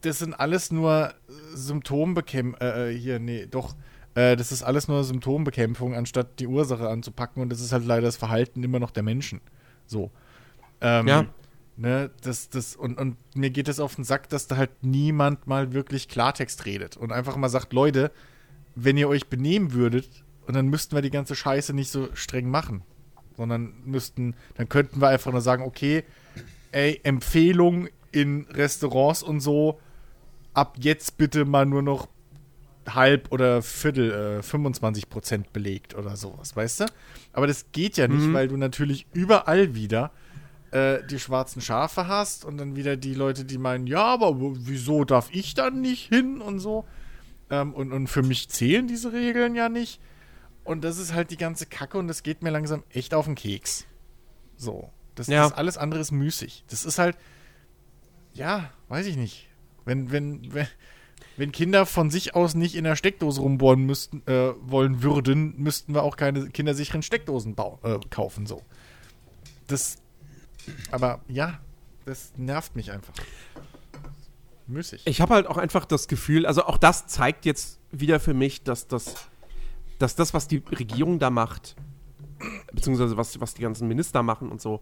das 0.01 0.19
sind 0.19 0.33
alles 0.33 0.71
nur 0.71 1.13
Symptombekämpfung. 1.53 2.59
Äh, 2.59 2.91
äh, 2.91 2.97
hier, 2.97 3.19
nee, 3.19 3.47
doch. 3.49 3.75
Äh, 4.13 4.35
das 4.35 4.51
ist 4.51 4.61
alles 4.61 4.89
nur 4.89 5.05
Symptombekämpfung, 5.05 5.95
anstatt 5.95 6.39
die 6.41 6.47
Ursache 6.47 6.89
anzupacken 6.89 7.41
und 7.41 7.49
das 7.49 7.61
ist 7.61 7.71
halt 7.71 7.85
leider 7.85 8.07
das 8.07 8.17
Verhalten 8.17 8.61
immer 8.61 8.79
noch 8.79 8.91
der 8.91 9.03
Menschen. 9.03 9.39
So. 9.85 10.11
Ähm, 10.81 11.07
Ja. 11.07 11.25
Ne, 11.77 12.09
das, 12.21 12.49
das, 12.49 12.77
und, 12.77 12.97
und 12.97 13.17
mir 13.35 13.49
geht 13.49 13.67
es 13.67 13.81
auf 13.81 13.95
den 13.95 14.05
Sack, 14.05 14.29
dass 14.29 14.47
da 14.47 14.55
halt 14.55 14.71
niemand 14.81 15.45
mal 15.45 15.73
wirklich 15.73 16.07
Klartext 16.07 16.65
redet 16.65 16.95
und 16.95 17.11
einfach 17.11 17.35
mal 17.35 17.49
sagt, 17.49 17.73
Leute, 17.73 18.11
wenn 18.75 18.95
ihr 18.95 19.09
euch 19.09 19.27
benehmen 19.27 19.73
würdet, 19.73 20.07
und 20.47 20.53
dann 20.55 20.67
müssten 20.67 20.95
wir 20.95 21.01
die 21.01 21.09
ganze 21.09 21.35
Scheiße 21.35 21.73
nicht 21.73 21.89
so 21.89 22.07
streng 22.13 22.49
machen. 22.49 22.83
Sondern 23.35 23.73
müssten, 23.83 24.35
dann 24.55 24.69
könnten 24.69 25.01
wir 25.01 25.09
einfach 25.09 25.31
nur 25.31 25.41
sagen, 25.41 25.63
okay, 25.63 26.03
ey, 26.71 27.01
Empfehlung 27.03 27.89
in 28.11 28.45
Restaurants 28.51 29.21
und 29.23 29.41
so, 29.41 29.79
ab 30.53 30.77
jetzt 30.79 31.17
bitte 31.17 31.43
mal 31.43 31.65
nur 31.65 31.81
noch 31.81 32.07
halb 32.87 33.31
oder 33.31 33.61
Viertel, 33.61 34.37
äh, 34.39 34.43
25 34.43 35.09
Prozent 35.09 35.51
belegt 35.51 35.95
oder 35.95 36.15
sowas, 36.15 36.55
weißt 36.55 36.81
du? 36.81 36.85
Aber 37.33 37.47
das 37.47 37.65
geht 37.73 37.97
ja 37.97 38.07
nicht, 38.07 38.31
weil 38.33 38.47
du 38.47 38.55
natürlich 38.55 39.07
überall 39.13 39.75
wieder 39.75 40.11
äh, 40.75 41.05
die 41.07 41.19
schwarzen 41.19 41.61
Schafe 41.61 42.07
hast 42.07 42.43
und 42.43 42.57
dann 42.57 42.75
wieder 42.75 42.97
die 42.97 43.13
Leute, 43.13 43.45
die 43.45 43.57
meinen, 43.57 43.87
ja, 43.87 44.03
aber 44.03 44.35
wieso 44.37 45.05
darf 45.05 45.29
ich 45.31 45.53
dann 45.53 45.79
nicht 45.79 46.09
hin 46.09 46.41
und 46.41 46.59
so? 46.59 46.85
Ähm, 47.49 47.73
und, 47.73 47.93
und 47.93 48.07
für 48.07 48.23
mich 48.23 48.49
zählen 48.49 48.85
diese 48.87 49.13
Regeln 49.13 49.55
ja 49.55 49.69
nicht. 49.69 50.01
Und 50.65 50.83
das 50.83 50.97
ist 50.97 51.13
halt 51.13 51.31
die 51.31 51.37
ganze 51.37 51.65
Kacke 51.65 51.97
und 51.97 52.07
das 52.07 52.23
geht 52.23 52.43
mir 52.43 52.49
langsam 52.49 52.83
echt 52.89 53.13
auf 53.13 53.25
den 53.25 53.35
Keks. 53.35 53.85
So. 54.57 54.89
Das, 55.13 55.27
Ja. 55.27 55.43
das 55.43 55.53
alles 55.53 55.77
andere 55.77 56.01
ist 56.01 56.11
müßig. 56.11 56.65
Das 56.67 56.83
ist 56.83 56.99
halt, 56.99 57.15
ja, 58.33 58.69
weiß 58.89 59.05
ich 59.05 59.15
nicht. 59.15 59.47
Wenn, 59.85 60.11
wenn, 60.11 60.53
wenn, 60.53 60.67
wenn 61.37 61.51
Kinder 61.53 61.85
von 61.85 62.09
sich 62.09 62.35
aus 62.35 62.53
nicht 62.55 62.75
in 62.75 62.83
der 62.83 62.97
Steckdose 62.97 63.39
rumbohren 63.39 63.85
müssten, 63.85 64.23
äh, 64.25 64.53
wollen 64.59 65.03
würden, 65.03 65.53
müssten 65.57 65.93
wir 65.93 66.03
auch 66.03 66.17
keine 66.17 66.49
kindersicheren 66.49 67.01
Steckdosen 67.01 67.55
bau 67.55 67.79
äh, 67.83 67.99
kaufen, 68.09 68.45
so. 68.45 68.61
Das, 69.67 69.97
aber 70.91 71.21
ja, 71.27 71.59
das 72.05 72.33
nervt 72.37 72.75
mich 72.75 72.91
einfach. 72.91 73.13
Müßig. 74.67 75.03
Ich 75.05 75.21
habe 75.21 75.35
halt 75.35 75.47
auch 75.47 75.57
einfach 75.57 75.85
das 75.85 76.07
Gefühl, 76.07 76.45
also 76.45 76.65
auch 76.65 76.77
das 76.77 77.07
zeigt 77.07 77.45
jetzt 77.45 77.79
wieder 77.91 78.19
für 78.19 78.33
mich, 78.33 78.63
dass 78.63 78.87
das, 78.87 79.15
dass 79.99 80.15
das, 80.15 80.33
was 80.33 80.47
die 80.47 80.63
Regierung 80.71 81.19
da 81.19 81.29
macht, 81.29 81.75
beziehungsweise 82.73 83.15
was, 83.17 83.39
was 83.39 83.53
die 83.53 83.61
ganzen 83.61 83.87
Minister 83.87 84.23
machen 84.23 84.49
und 84.49 84.61
so, 84.61 84.81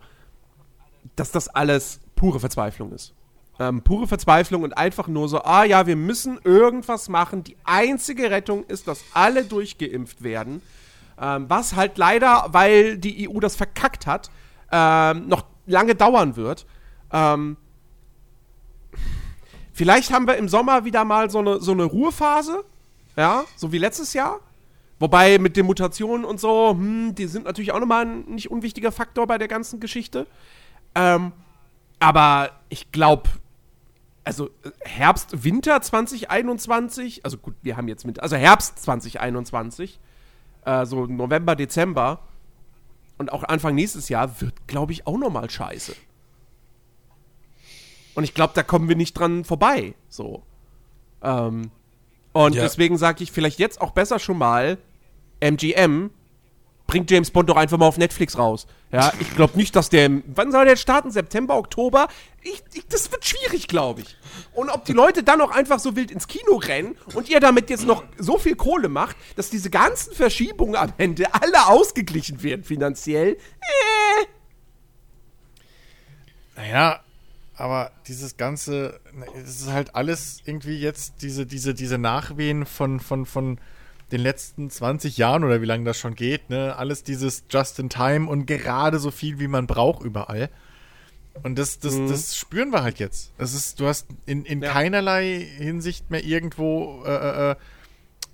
dass 1.15 1.31
das 1.31 1.49
alles 1.49 1.99
pure 2.15 2.39
Verzweiflung 2.39 2.93
ist. 2.93 3.13
Ähm, 3.59 3.83
pure 3.83 4.07
Verzweiflung 4.07 4.63
und 4.63 4.77
einfach 4.77 5.07
nur 5.07 5.29
so, 5.29 5.43
ah 5.43 5.63
ja, 5.63 5.85
wir 5.85 5.95
müssen 5.95 6.39
irgendwas 6.43 7.07
machen. 7.09 7.43
Die 7.43 7.55
einzige 7.65 8.31
Rettung 8.31 8.63
ist, 8.65 8.87
dass 8.87 9.03
alle 9.13 9.43
durchgeimpft 9.43 10.23
werden. 10.23 10.61
Ähm, 11.21 11.45
was 11.49 11.75
halt 11.75 11.97
leider, 11.97 12.47
weil 12.51 12.97
die 12.97 13.29
EU 13.29 13.39
das 13.39 13.55
verkackt 13.55 14.07
hat, 14.07 14.31
ähm, 14.71 15.27
noch 15.27 15.43
lange 15.65 15.95
dauern 15.95 16.35
wird. 16.35 16.65
Ähm, 17.11 17.57
Vielleicht 19.73 20.11
haben 20.13 20.27
wir 20.27 20.37
im 20.37 20.47
Sommer 20.47 20.85
wieder 20.85 21.03
mal 21.03 21.31
so 21.31 21.39
eine, 21.39 21.59
so 21.59 21.71
eine 21.71 21.83
Ruhephase, 21.83 22.63
ja, 23.17 23.43
so 23.55 23.71
wie 23.71 23.79
letztes 23.79 24.13
Jahr. 24.13 24.39
Wobei 24.99 25.39
mit 25.39 25.57
den 25.57 25.65
Mutationen 25.65 26.23
und 26.23 26.39
so, 26.39 26.69
hm, 26.71 27.15
die 27.15 27.25
sind 27.25 27.45
natürlich 27.45 27.71
auch 27.71 27.79
nochmal 27.79 28.05
ein 28.05 28.25
nicht 28.25 28.51
unwichtiger 28.51 28.91
Faktor 28.91 29.25
bei 29.25 29.39
der 29.39 29.47
ganzen 29.47 29.79
Geschichte. 29.79 30.27
Ähm, 30.93 31.31
aber 31.99 32.51
ich 32.69 32.91
glaube, 32.91 33.31
also 34.23 34.51
Herbst, 34.81 35.43
Winter 35.43 35.81
2021, 35.81 37.25
also 37.25 37.37
gut, 37.37 37.55
wir 37.63 37.75
haben 37.75 37.87
jetzt 37.87 38.05
mit, 38.05 38.21
also 38.21 38.35
Herbst 38.35 38.77
2021, 38.77 39.99
äh, 40.65 40.85
so 40.85 41.07
November, 41.07 41.55
Dezember 41.55 42.19
und 43.23 43.31
auch 43.31 43.43
Anfang 43.43 43.75
nächstes 43.75 44.09
Jahr 44.09 44.41
wird, 44.41 44.67
glaube 44.67 44.91
ich, 44.91 45.07
auch 45.07 45.17
nochmal 45.17 45.49
scheiße. 45.49 45.95
Und 48.15 48.23
ich 48.23 48.33
glaube, 48.33 48.53
da 48.55 48.63
kommen 48.63 48.89
wir 48.89 48.95
nicht 48.95 49.13
dran 49.13 49.43
vorbei. 49.43 49.95
So. 50.09 50.43
Ähm, 51.21 51.71
und 52.33 52.55
Ja. 52.55 52.61
deswegen 52.63 52.97
sage 52.97 53.23
ich 53.23 53.31
vielleicht 53.31 53.59
jetzt 53.59 53.81
auch 53.81 53.91
besser 53.91 54.19
schon 54.19 54.37
mal, 54.37 54.77
MGM 55.39 56.11
bringt 56.93 57.09
James 57.09 57.31
Bond 57.31 57.49
doch 57.49 57.55
einfach 57.55 57.79
mal 57.79 57.87
auf 57.87 57.97
Netflix 57.97 58.37
raus. 58.37 58.67
Ja, 58.91 59.11
ich 59.19 59.35
glaube 59.35 59.57
nicht, 59.57 59.75
dass 59.75 59.89
der. 59.89 60.11
Wann 60.27 60.51
soll 60.51 60.65
der 60.65 60.75
starten? 60.75 61.09
September, 61.09 61.57
Oktober? 61.57 62.07
Ich, 62.43 62.63
ich, 62.71 62.85
das 62.85 63.11
wird 63.11 63.25
schwierig, 63.25 63.67
glaube 63.67 64.01
ich. 64.01 64.15
Und 64.53 64.69
ob 64.69 64.85
die 64.85 64.93
Leute 64.93 65.23
dann 65.23 65.41
auch 65.41 65.49
einfach 65.49 65.79
so 65.79 65.95
wild 65.95 66.11
ins 66.11 66.27
Kino 66.27 66.57
rennen 66.57 66.95
und 67.15 67.29
ihr 67.29 67.39
damit 67.39 67.71
jetzt 67.71 67.87
noch 67.87 68.03
so 68.19 68.37
viel 68.37 68.55
Kohle 68.55 68.89
macht, 68.89 69.15
dass 69.35 69.49
diese 69.49 69.71
ganzen 69.71 70.13
Verschiebungen 70.13 70.75
am 70.75 70.93
Ende 70.99 71.33
alle 71.33 71.65
ausgeglichen 71.65 72.43
werden 72.43 72.63
finanziell. 72.63 73.37
Äh. 73.37 74.25
Naja, 76.57 76.99
aber 77.55 77.89
dieses 78.05 78.37
ganze, 78.37 78.99
es 79.43 79.61
ist 79.61 79.71
halt 79.71 79.95
alles 79.95 80.43
irgendwie 80.45 80.77
jetzt 80.77 81.23
diese, 81.23 81.47
diese, 81.47 81.73
diese 81.73 81.97
Nachwehen 81.97 82.67
von, 82.67 82.99
von, 82.99 83.25
von 83.25 83.57
den 84.13 84.21
letzten 84.21 84.69
20 84.69 85.17
Jahren 85.17 85.43
oder 85.43 85.61
wie 85.61 85.65
lange 85.65 85.83
das 85.85 85.97
schon 85.97 86.15
geht, 86.15 86.49
ne? 86.49 86.75
Alles 86.77 87.03
dieses 87.03 87.43
Just 87.49 87.79
in 87.79 87.89
Time 87.89 88.29
und 88.29 88.45
gerade 88.45 88.99
so 88.99 89.11
viel, 89.11 89.39
wie 89.39 89.47
man 89.47 89.67
braucht 89.67 90.03
überall. 90.03 90.49
Und 91.41 91.57
das, 91.57 91.79
das, 91.79 91.95
das 92.07 92.37
spüren 92.37 92.69
wir 92.71 92.83
halt 92.83 92.99
jetzt. 92.99 93.33
Es 93.39 93.55
ist, 93.55 93.79
du 93.79 93.87
hast 93.87 94.07
in, 94.27 94.45
in 94.45 94.61
Ja. 94.61 94.71
keinerlei 94.71 95.39
Hinsicht 95.57 96.11
mehr 96.11 96.23
irgendwo, 96.23 97.03
äh, 97.05 97.09
äh, 97.11 97.51
äh, 97.51 97.55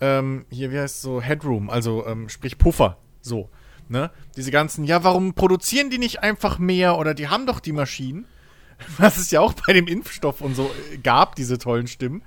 ähm, 0.01 0.45
hier, 0.49 0.71
wie 0.71 0.79
heißt 0.79 0.97
es 0.97 1.01
so, 1.01 1.21
Headroom, 1.21 1.69
also 1.69 2.05
ähm, 2.05 2.27
sprich 2.27 2.57
Puffer, 2.57 2.97
so. 3.21 3.49
Ne? 3.87 4.11
Diese 4.35 4.51
ganzen, 4.51 4.83
ja, 4.83 5.03
warum 5.03 5.33
produzieren 5.33 5.89
die 5.89 5.97
nicht 5.97 6.21
einfach 6.21 6.59
mehr 6.59 6.97
oder 6.97 7.13
die 7.13 7.29
haben 7.29 7.47
doch 7.47 7.59
die 7.61 7.71
Maschinen? 7.71 8.25
Was 8.97 9.17
es 9.17 9.31
ja 9.31 9.39
auch 9.39 9.53
bei 9.53 9.73
dem 9.73 9.87
Impfstoff 9.87 10.41
und 10.41 10.55
so 10.55 10.69
äh, 10.93 10.97
gab, 10.97 11.35
diese 11.35 11.57
tollen 11.57 11.87
Stimmen. 11.87 12.21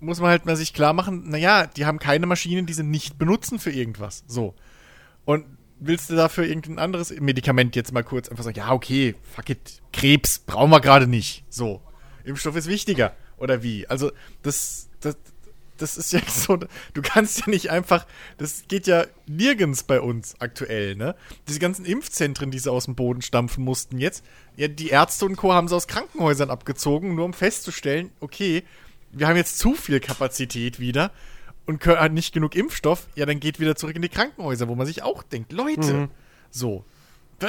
Muss 0.00 0.20
man 0.20 0.30
halt 0.30 0.46
mal 0.46 0.56
sich 0.56 0.72
klar 0.72 0.92
machen, 0.92 1.28
naja, 1.28 1.66
die 1.66 1.84
haben 1.84 1.98
keine 1.98 2.26
Maschinen, 2.26 2.66
die 2.66 2.72
sie 2.72 2.84
nicht 2.84 3.18
benutzen 3.18 3.58
für 3.58 3.70
irgendwas. 3.70 4.24
So. 4.26 4.54
Und 5.24 5.44
willst 5.80 6.10
du 6.10 6.14
dafür 6.14 6.44
irgendein 6.44 6.78
anderes 6.78 7.10
Medikament 7.20 7.76
jetzt 7.76 7.92
mal 7.92 8.04
kurz 8.04 8.28
einfach 8.28 8.44
sagen, 8.44 8.58
ja, 8.58 8.72
okay, 8.72 9.14
fuck 9.34 9.50
it, 9.50 9.82
Krebs 9.92 10.38
brauchen 10.38 10.70
wir 10.70 10.80
gerade 10.80 11.06
nicht. 11.06 11.44
So. 11.48 11.82
Impfstoff 12.24 12.56
ist 12.56 12.68
wichtiger. 12.68 13.14
Oder 13.38 13.62
wie? 13.62 13.86
Also, 13.86 14.10
das, 14.42 14.88
das, 15.00 15.16
das 15.78 15.96
ist 15.96 16.12
ja 16.12 16.20
so, 16.28 16.56
du 16.56 17.02
kannst 17.02 17.40
ja 17.40 17.50
nicht 17.50 17.70
einfach, 17.70 18.06
das 18.36 18.64
geht 18.68 18.86
ja 18.86 19.06
nirgends 19.26 19.84
bei 19.84 20.00
uns 20.00 20.40
aktuell, 20.40 20.96
ne? 20.96 21.14
Diese 21.46 21.58
ganzen 21.58 21.84
Impfzentren, 21.84 22.50
die 22.50 22.58
sie 22.58 22.70
aus 22.70 22.84
dem 22.84 22.94
Boden 22.94 23.22
stampfen 23.22 23.64
mussten 23.64 23.98
jetzt, 23.98 24.24
ja, 24.56 24.68
die 24.68 24.88
Ärzte 24.88 25.24
und 25.24 25.36
Co. 25.36 25.52
haben 25.52 25.68
sie 25.68 25.76
aus 25.76 25.86
Krankenhäusern 25.86 26.50
abgezogen, 26.50 27.14
nur 27.14 27.24
um 27.24 27.32
festzustellen, 27.32 28.10
okay, 28.20 28.64
wir 29.12 29.28
haben 29.28 29.36
jetzt 29.36 29.58
zu 29.58 29.74
viel 29.74 30.00
Kapazität 30.00 30.80
wieder 30.80 31.10
und 31.66 31.84
halt 31.86 32.12
nicht 32.12 32.32
genug 32.32 32.54
Impfstoff, 32.54 33.08
ja, 33.14 33.26
dann 33.26 33.40
geht 33.40 33.60
wieder 33.60 33.76
zurück 33.76 33.96
in 33.96 34.02
die 34.02 34.08
Krankenhäuser, 34.08 34.68
wo 34.68 34.74
man 34.74 34.86
sich 34.86 35.02
auch 35.02 35.22
denkt, 35.22 35.52
Leute, 35.52 36.08
so, 36.50 36.84
wa- 37.40 37.48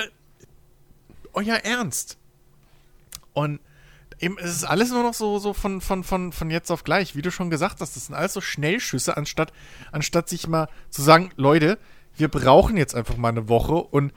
euer 1.34 1.56
Ernst. 1.56 2.18
Und 3.34 3.60
eben, 4.20 4.38
es 4.39 4.51
ist 4.58 4.63
alles 4.66 4.89
nur 4.89 5.04
noch 5.04 5.13
so, 5.13 5.39
so 5.39 5.54
von, 5.54 5.80
von, 5.82 6.04
von, 6.04 6.32
von 6.34 6.50
jetzt 6.50 6.72
auf 6.72 6.84
gleich, 6.84 7.16
wie 7.16 7.22
du 7.22 7.32
schon 7.32 7.50
gesagt 7.50 7.80
hast. 7.82 7.96
Das 7.96 8.06
sind 8.08 8.16
alles 8.16 8.34
so 8.34 8.42
Schnellschüsse, 8.42 9.16
anstatt, 9.16 9.54
anstatt 9.92 10.28
sich 10.28 10.48
mal 10.48 10.68
zu 10.89 11.01
sagen, 11.01 11.32
Leute, 11.38 11.78
wir 12.18 12.28
brauchen 12.28 12.75
jetzt 12.75 12.96
einfach 12.96 13.16
mal 13.16 13.30
eine 13.30 13.48
Woche 13.48 13.75
und 13.75 14.12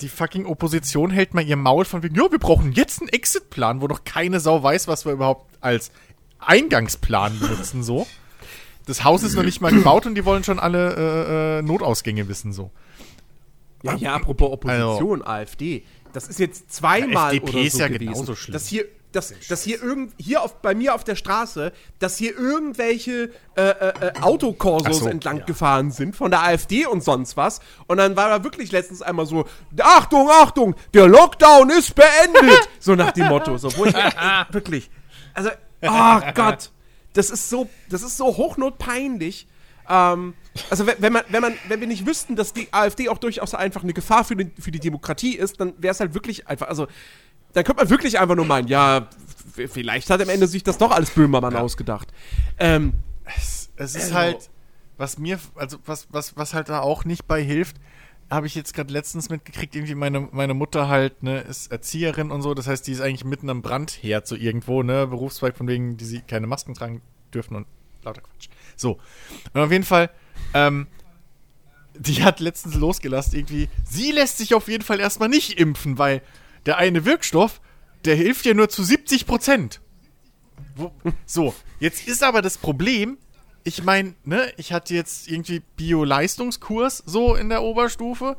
die 0.00 0.08
fucking 0.08 0.46
Opposition 0.46 1.10
hält 1.10 1.34
mal 1.34 1.44
ihr 1.46 1.56
Maul 1.56 1.84
von 1.84 2.02
wegen, 2.02 2.14
ja, 2.14 2.30
wir 2.32 2.38
brauchen 2.38 2.72
jetzt 2.72 3.00
einen 3.00 3.10
Exitplan, 3.10 3.82
wo 3.82 3.86
doch 3.86 4.02
keine 4.04 4.40
Sau 4.40 4.62
weiß, 4.62 4.88
was 4.88 5.04
wir 5.04 5.12
überhaupt 5.12 5.46
als 5.60 5.92
Eingangsplan 6.40 7.38
benutzen, 7.38 7.82
so. 7.82 8.06
Das 8.86 9.04
Haus 9.04 9.22
ist 9.22 9.34
noch 9.34 9.44
nicht 9.44 9.60
mal 9.60 9.72
gebaut 9.72 10.06
und 10.06 10.14
die 10.14 10.24
wollen 10.24 10.42
schon 10.42 10.58
alle 10.58 10.94
äh, 10.96 11.58
äh, 11.58 11.62
Notausgänge 11.62 12.28
wissen, 12.28 12.52
so. 12.52 12.70
Ja, 13.82 13.94
ja, 13.94 14.14
apropos 14.14 14.50
Opposition, 14.52 15.22
AfD. 15.22 15.84
Das 16.12 16.28
ist 16.28 16.38
jetzt 16.38 16.72
zweimal 16.72 17.34
Ja, 17.34 17.38
FDP 17.38 17.50
oder 17.56 17.66
ist 17.66 17.72
so 17.74 17.78
ja 17.78 17.88
gewesen. 17.88 18.12
genauso 18.12 18.34
schlimm. 18.34 18.52
Dass 18.52 18.66
hier, 18.66 18.84
dass, 19.12 19.34
dass 19.48 19.62
hier 19.62 19.82
irgend, 19.82 20.12
hier 20.18 20.42
auf, 20.42 20.60
bei 20.60 20.74
mir 20.74 20.94
auf 20.94 21.04
der 21.04 21.14
Straße, 21.14 21.72
dass 21.98 22.16
hier 22.16 22.36
irgendwelche 22.36 23.30
äh, 23.56 23.62
äh, 23.62 23.92
äh, 24.08 24.12
Autokorsos 24.20 24.98
so, 24.98 25.06
entlang 25.08 25.38
ja. 25.38 25.44
gefahren 25.44 25.90
sind 25.90 26.16
von 26.16 26.30
der 26.30 26.42
AfD 26.42 26.86
und 26.86 27.02
sonst 27.02 27.36
was. 27.36 27.60
Und 27.86 27.98
dann 27.98 28.16
war 28.16 28.28
da 28.28 28.44
wirklich 28.44 28.72
letztens 28.72 29.02
einmal 29.02 29.26
so, 29.26 29.46
Achtung, 29.80 30.28
Achtung, 30.30 30.74
der 30.94 31.06
Lockdown 31.08 31.70
ist 31.70 31.94
beendet. 31.94 32.68
so 32.78 32.94
nach 32.94 33.12
dem 33.12 33.28
Motto. 33.28 33.56
So, 33.56 33.74
wo 33.76 33.86
ich 33.86 33.94
wirklich. 34.50 34.90
Also, 35.32 35.50
oh 35.82 36.20
Gott. 36.34 36.70
Das 37.12 37.30
ist 37.30 37.50
so, 37.50 37.68
das 37.88 38.02
ist 38.02 38.16
so 38.16 38.36
hochnotpeinlich. 38.36 39.46
Ähm, 39.88 40.34
also 40.68 40.86
wenn, 40.86 40.96
wenn, 41.00 41.12
man, 41.12 41.22
wenn, 41.28 41.42
man, 41.42 41.54
wenn 41.68 41.80
wir 41.80 41.86
nicht 41.88 42.06
wüssten, 42.06 42.36
dass 42.36 42.52
die 42.52 42.72
AfD 42.72 43.08
auch 43.08 43.18
durchaus 43.18 43.54
einfach 43.54 43.82
eine 43.82 43.92
Gefahr 43.92 44.24
für 44.24 44.36
die, 44.36 44.50
für 44.60 44.70
die 44.70 44.78
Demokratie 44.80 45.34
ist, 45.36 45.60
dann 45.60 45.74
wäre 45.78 45.92
es 45.92 46.00
halt 46.00 46.14
wirklich 46.14 46.46
einfach, 46.48 46.68
also 46.68 46.86
dann 47.52 47.64
könnte 47.64 47.82
man 47.82 47.90
wirklich 47.90 48.20
einfach 48.20 48.36
nur 48.36 48.44
meinen, 48.44 48.68
ja, 48.68 49.08
vielleicht 49.54 50.08
hat 50.10 50.22
am 50.22 50.28
Ende 50.28 50.46
sich 50.46 50.62
das 50.62 50.78
doch 50.78 50.92
alles 50.92 51.10
Böhmermann 51.10 51.56
ausgedacht. 51.56 52.08
Ähm, 52.58 52.92
Es 53.76 53.94
ist 53.94 53.96
Also- 53.96 54.14
halt, 54.14 54.50
was 54.98 55.18
mir, 55.18 55.40
also 55.56 55.78
was, 55.86 56.06
was, 56.10 56.36
was 56.36 56.52
halt 56.54 56.68
da 56.68 56.80
auch 56.80 57.04
nicht 57.04 57.26
bei 57.26 57.42
hilft, 57.42 57.76
habe 58.30 58.46
ich 58.46 58.54
jetzt 58.54 58.74
gerade 58.74 58.92
letztens 58.92 59.28
mitgekriegt, 59.28 59.74
irgendwie 59.74 59.96
meine, 59.96 60.28
meine 60.32 60.54
Mutter 60.54 60.88
halt, 60.88 61.22
ne, 61.22 61.40
ist 61.40 61.72
Erzieherin 61.72 62.30
und 62.30 62.42
so, 62.42 62.54
das 62.54 62.68
heißt, 62.68 62.86
die 62.86 62.92
ist 62.92 63.00
eigentlich 63.00 63.24
mitten 63.24 63.50
am 63.50 63.60
Brandherd 63.60 64.26
so 64.26 64.36
irgendwo, 64.36 64.82
ne, 64.82 65.06
Berufszweig 65.08 65.56
von 65.56 65.66
wegen, 65.66 65.96
die 65.96 66.04
sie 66.04 66.20
keine 66.20 66.46
Masken 66.46 66.74
tragen 66.74 67.02
dürfen 67.34 67.56
und 67.56 67.66
lauter 68.04 68.22
Quatsch. 68.22 68.48
So. 68.76 69.00
Und 69.52 69.60
auf 69.60 69.72
jeden 69.72 69.84
Fall, 69.84 70.10
ähm, 70.54 70.86
die 71.94 72.22
hat 72.22 72.40
letztens 72.40 72.76
losgelassen, 72.76 73.36
irgendwie, 73.36 73.68
sie 73.84 74.12
lässt 74.12 74.38
sich 74.38 74.54
auf 74.54 74.68
jeden 74.68 74.84
Fall 74.84 75.00
erstmal 75.00 75.28
nicht 75.28 75.58
impfen, 75.58 75.98
weil 75.98 76.22
der 76.66 76.78
eine 76.78 77.04
Wirkstoff, 77.04 77.60
der 78.04 78.14
hilft 78.14 78.46
ja 78.46 78.54
nur 78.54 78.68
zu 78.68 78.84
70 78.84 79.26
Prozent. 79.26 79.80
So, 81.26 81.54
jetzt 81.80 82.06
ist 82.06 82.22
aber 82.22 82.42
das 82.42 82.56
Problem, 82.56 83.18
ich 83.64 83.82
meine, 83.84 84.14
ne, 84.24 84.52
ich 84.56 84.72
hatte 84.72 84.94
jetzt 84.94 85.28
irgendwie 85.28 85.60
Bio-Leistungskurs 85.76 87.02
so 87.06 87.34
in 87.34 87.48
der 87.48 87.62
Oberstufe, 87.62 88.36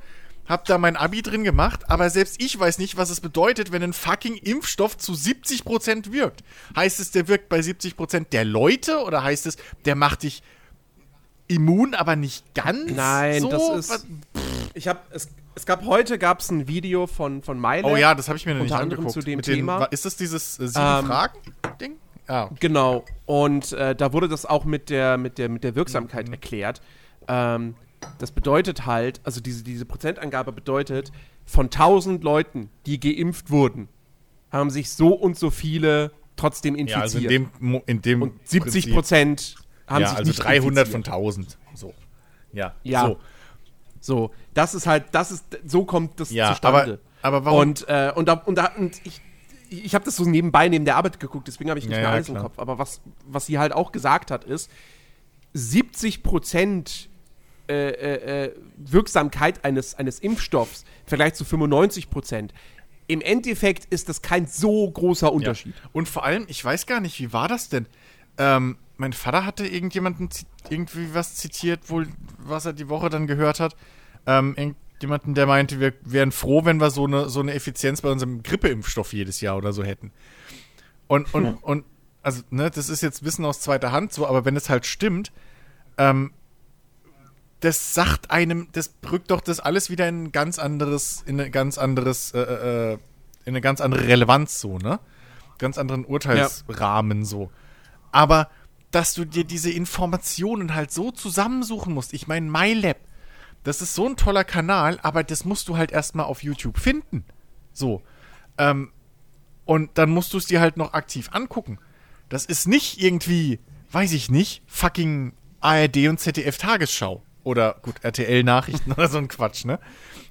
hab 0.48 0.66
da 0.66 0.78
mein 0.78 0.98
Abi 0.98 1.22
drin 1.22 1.44
gemacht, 1.44 1.90
aber 1.90 2.10
selbst 2.10 2.42
ich 2.42 2.60
weiß 2.60 2.78
nicht, 2.80 2.98
was 2.98 3.10
es 3.10 3.22
bedeutet, 3.22 3.72
wenn 3.72 3.84
ein 3.84 3.94
fucking 3.94 4.36
Impfstoff 4.36 4.98
zu 4.98 5.13
70% 5.13 6.12
wirkt. 6.12 6.44
Heißt 6.75 7.00
es, 7.00 7.12
der 7.12 7.28
wirkt 7.28 7.48
bei 7.50 7.60
70% 7.60 8.30
der 8.32 8.44
Leute 8.46 9.00
oder 9.04 9.24
heißt 9.24 9.46
es, 9.46 9.58
der 9.86 9.96
macht 9.96 10.24
dich 10.24 10.42
immun, 11.48 11.94
aber 11.94 12.16
nicht 12.16 12.54
ganz? 12.56 12.92
nein, 12.92 13.42
so? 13.42 13.50
das 13.50 13.90
ist. 13.92 14.08
Ich 14.74 14.88
habe 14.88 15.00
es, 15.12 15.30
es 15.54 15.66
gab 15.66 15.86
heute 15.86 16.18
gab's 16.18 16.50
ein 16.50 16.68
Video 16.68 17.08
von 17.08 17.44
von 17.44 17.60
Meile. 17.60 17.86
Oh 17.86 17.96
ja, 17.98 18.16
das 18.16 18.28
habe 18.30 18.38
ich 18.38 18.46
mir 18.46 18.56
noch 18.56 18.63
nicht 18.63 18.74
angeguckt. 18.74 19.12
zu 19.12 19.20
dem 19.20 19.38
Mit 19.38 19.48
den- 19.48 19.56
Thema. 19.58 19.82
wa- 19.82 19.86
ist 19.86 20.06
das 20.06 20.16
dieses 20.16 20.60
äh, 20.60 20.68
sieben 20.68 20.80
Ähm? 20.86 21.08
Ah. 22.32 22.50
Genau. 22.62 23.04
Und 23.26 23.74
äh, 23.74 23.94
da 23.94 24.14
wurde 24.14 24.30
das 24.30 24.46
auch 24.46 24.64
mit 24.64 24.90
der, 24.90 25.18
mit 25.18 25.38
der, 25.38 25.50
mit 25.50 25.66
der 25.66 25.76
Wirksamkeit 25.76 26.30
erklärt. 26.30 26.82
Ähm, 27.28 27.76
das 28.20 28.32
bedeutet 28.32 28.86
halt, 28.86 29.20
also 29.24 29.42
diese, 29.42 29.64
diese 29.64 29.86
Prozentangabe 29.86 30.53
bedeutet, 30.53 31.12
von 31.46 31.66
1000 31.66 32.24
Leuten, 32.24 32.70
die 32.86 33.01
geimpft 33.01 33.51
wurden, 33.51 33.90
haben 34.50 34.70
sich 34.70 34.92
so 34.92 35.14
und 35.14 35.38
so 35.38 35.50
viele 35.50 36.12
trotzdem 36.38 36.75
infiziert. 36.75 36.98
Ja, 36.98 37.01
also 37.01 37.18
in 37.18 37.27
dem, 37.27 37.82
in 37.86 38.01
dem 38.01 38.22
und 38.22 38.48
70 38.48 38.62
Prinzip. 38.62 38.94
Prozent 38.94 39.55
haben 39.88 40.01
ja, 40.03 40.08
sich 40.08 40.18
also 40.20 40.29
nicht 40.29 40.44
300 40.44 40.88
von 40.88 41.01
infiziert. 41.01 41.16
1000. 41.16 41.58
So. 41.74 41.94
Ja. 42.53 42.75
Ja. 42.84 43.08
So. 43.08 43.18
So, 44.00 44.32
das 44.53 44.74
ist 44.74 44.88
halt, 44.88 45.05
das 45.12 45.32
ist, 45.32 45.46
so 45.66 45.84
kommt 45.86 46.20
das 46.20 46.32
Ja, 46.32 46.53
zustande. 46.53 47.00
aber, 47.22 47.38
aber 47.38 47.46
warum? 47.46 47.60
Und, 47.60 47.88
äh, 47.88 48.12
und, 48.16 48.27
da, 48.27 48.34
und, 48.34 48.55
da, 48.58 48.72
und 48.77 49.00
ich, 49.05 49.22
ich 49.72 49.96
habe 49.96 50.05
das 50.05 50.16
so 50.18 50.25
nebenbei 50.25 50.68
neben 50.68 50.86
der 50.86 50.98
Arbeit 50.98 51.20
geguckt, 51.20 51.48
deswegen 51.48 51.70
habe 51.70 51.79
ich 51.79 51.86
nicht 51.86 51.94
Ja, 51.96 52.01
mehr 52.01 52.10
ja, 52.10 52.16
alles 52.16 52.27
klar. 52.27 52.38
im 52.38 52.44
Kopf. 52.44 52.60
Aber 52.60 52.77
was, 52.77 53.01
was 53.25 53.46
sie 53.46 53.57
halt 53.57 53.74
auch 53.74 53.92
gesagt 53.92 54.29
hat, 54.31 54.44
ist, 54.44 54.70
70 55.53 56.24
Prozent 56.24 57.10
äh, 57.70 57.90
äh, 57.90 58.44
äh, 58.46 58.55
Wirksamkeit 58.77 59.64
eines, 59.64 59.96
eines 59.96 60.20
Impfstoffs 60.20 60.84
im 61.03 61.07
Vergleich 61.07 61.34
zu 61.36 61.46
95 61.46 62.10
Prozent. 62.10 62.53
Im 63.07 63.22
Endeffekt 63.22 63.86
ist 63.86 64.10
das 64.10 64.22
kein 64.22 64.46
so 64.46 64.90
großer 64.90 65.31
Unterschied. 65.31 65.74
Ja. 65.75 65.90
Und 65.94 66.07
vor 66.07 66.24
allem, 66.24 66.46
ich 66.48 66.64
weiß 66.64 66.86
gar 66.86 67.00
nicht, 67.01 67.20
wie 67.20 67.34
war 67.34 67.48
das 67.48 67.70
denn? 67.70 67.86
Ähm, 68.38 68.77
mein 68.98 69.14
Vater 69.14 69.46
hatte 69.46 69.66
irgendjemanden 69.68 70.29
irgendwie 70.70 71.14
was 71.14 71.36
zitiert, 71.36 71.90
wohl, 71.90 72.07
was 72.38 72.66
er 72.66 72.74
die 72.74 72.88
Woche 72.90 73.10
dann 73.10 73.27
gehört 73.27 73.60
hat. 73.60 73.75
Ähm, 74.25 74.75
irgendjemanden, 75.01 75.33
der 75.33 75.48
meinte, 75.48 75.79
wir 75.79 75.94
wären 76.03 76.31
froh, 76.31 76.64
wenn 76.66 76.79
wir 76.79 76.92
so 76.92 77.05
eine, 77.05 77.29
so 77.29 77.40
eine 77.40 77.53
Effizienz 77.53 78.01
bei 78.01 78.09
unserem 78.11 78.44
Grippeimpfstoff 78.44 79.14
jedes 79.14 79.42
Jahr 79.42 79.57
oder 79.57 79.74
so 79.74 79.83
hätten. 79.83 80.11
Und, 81.07 81.33
und, 81.33 81.55
und, 81.55 81.85
also, 82.22 82.44
ne, 82.51 82.70
das 82.70 82.90
ist 82.90 83.01
jetzt 83.01 83.24
Wissen 83.24 83.44
aus 83.44 83.59
zweiter 83.59 83.92
Hand 83.92 84.14
so, 84.14 84.27
aber 84.27 84.46
wenn 84.46 84.55
es 84.55 84.70
halt 84.70 84.85
stimmt, 84.85 85.31
ähm, 85.98 86.31
das 87.59 87.94
sagt 87.94 88.31
einem, 88.31 88.70
das 88.72 88.94
rückt 89.11 89.31
doch 89.31 89.42
das 89.42 89.59
alles 89.59 89.90
wieder 89.90 90.07
in 90.07 90.25
ein 90.25 90.31
ganz 90.31 90.57
anderes, 90.59 91.24
in 91.25 91.40
ein 91.40 91.51
ganz 91.51 91.77
anderes, 91.77 92.31
äh, 92.33 92.40
äh, 92.40 92.94
in 93.46 93.53
eine 93.53 93.61
ganz 93.61 93.81
andere 93.81 94.07
Relevanz 94.07 94.59
so, 94.59 94.77
ne? 94.77 95.00
Ganz 95.57 95.77
anderen 95.77 96.05
Urteilsrahmen 96.05 97.24
so. 97.24 97.51
Aber 98.11 98.50
dass 98.90 99.14
du 99.14 99.25
dir 99.25 99.44
diese 99.44 99.72
Informationen 99.72 100.74
halt 100.74 100.92
so 100.92 101.11
zusammensuchen 101.11 101.94
musst. 101.94 102.14
Ich 102.14 102.27
meine, 102.27 102.50
MyLab, 102.50 102.98
das 103.64 103.82
ist 103.82 103.94
so 103.94 104.08
ein 104.08 104.18
toller 104.18 104.44
Kanal, 104.44 105.00
aber 105.04 105.24
das 105.24 105.46
musst 105.46 105.68
du 105.68 105.78
halt 105.78 105.92
erstmal 105.92 106.26
auf 106.26 106.44
YouTube 106.44 106.80
finden. 106.80 107.24
So. 107.74 108.02
Ähm, 108.58 108.92
und 109.66 109.92
dann 109.98 110.10
musst 110.10 110.34
du 110.34 110.38
es 110.38 110.46
dir 110.48 110.60
halt 110.60 110.78
noch 110.78 110.94
aktiv 110.94 111.30
angucken. 111.32 111.80
Das 112.30 112.46
ist 112.46 112.68
nicht 112.68 113.02
irgendwie, 113.02 113.60
weiß 113.92 114.14
ich 114.14 114.30
nicht, 114.30 114.64
fucking 114.68 115.34
ARD 115.60 116.08
und 116.08 116.20
ZDF 116.20 116.58
Tagesschau. 116.58 117.24
Oder 117.44 117.76
gut, 117.82 118.04
RTL 118.04 118.44
Nachrichten 118.44 118.92
oder 118.94 119.08
so 119.08 119.18
ein 119.18 119.28
Quatsch, 119.28 119.66
ne? 119.66 119.80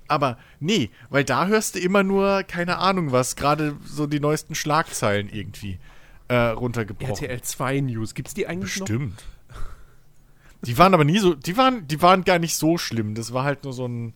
Aber 0.09 0.39
nee, 0.59 0.91
weil 1.09 1.23
da 1.25 1.47
hörst 1.47 1.77
du 1.77 1.79
immer 1.79 2.03
nur, 2.03 2.43
keine 2.43 2.79
Ahnung 2.79 3.13
was, 3.13 3.37
gerade 3.37 3.77
so 3.85 4.09
die 4.09 4.19
neuesten 4.19 4.57
Schlagzeilen 4.57 5.29
irgendwie 5.29 5.79
äh, 6.27 6.35
runtergebrochen. 6.35 7.15
RTL 7.15 7.41
2 7.41 7.81
News, 7.81 8.15
gibt's 8.15 8.35
die 8.35 8.47
eigentlich 8.47 8.77
noch? 8.81 8.87
Bestimmt. 8.87 9.25
Die 10.63 10.77
waren 10.79 10.93
aber 10.95 11.05
nie 11.05 11.19
so, 11.19 11.35
die 11.35 11.57
waren, 11.57 11.87
die 11.89 12.03
waren 12.03 12.25
gar 12.25 12.39
nicht 12.39 12.57
so 12.57 12.77
schlimm. 12.79 13.15
Das 13.15 13.33
war 13.33 13.45
halt 13.45 13.65
nur 13.65 13.73
so 13.73 13.87
ein. 13.87 14.13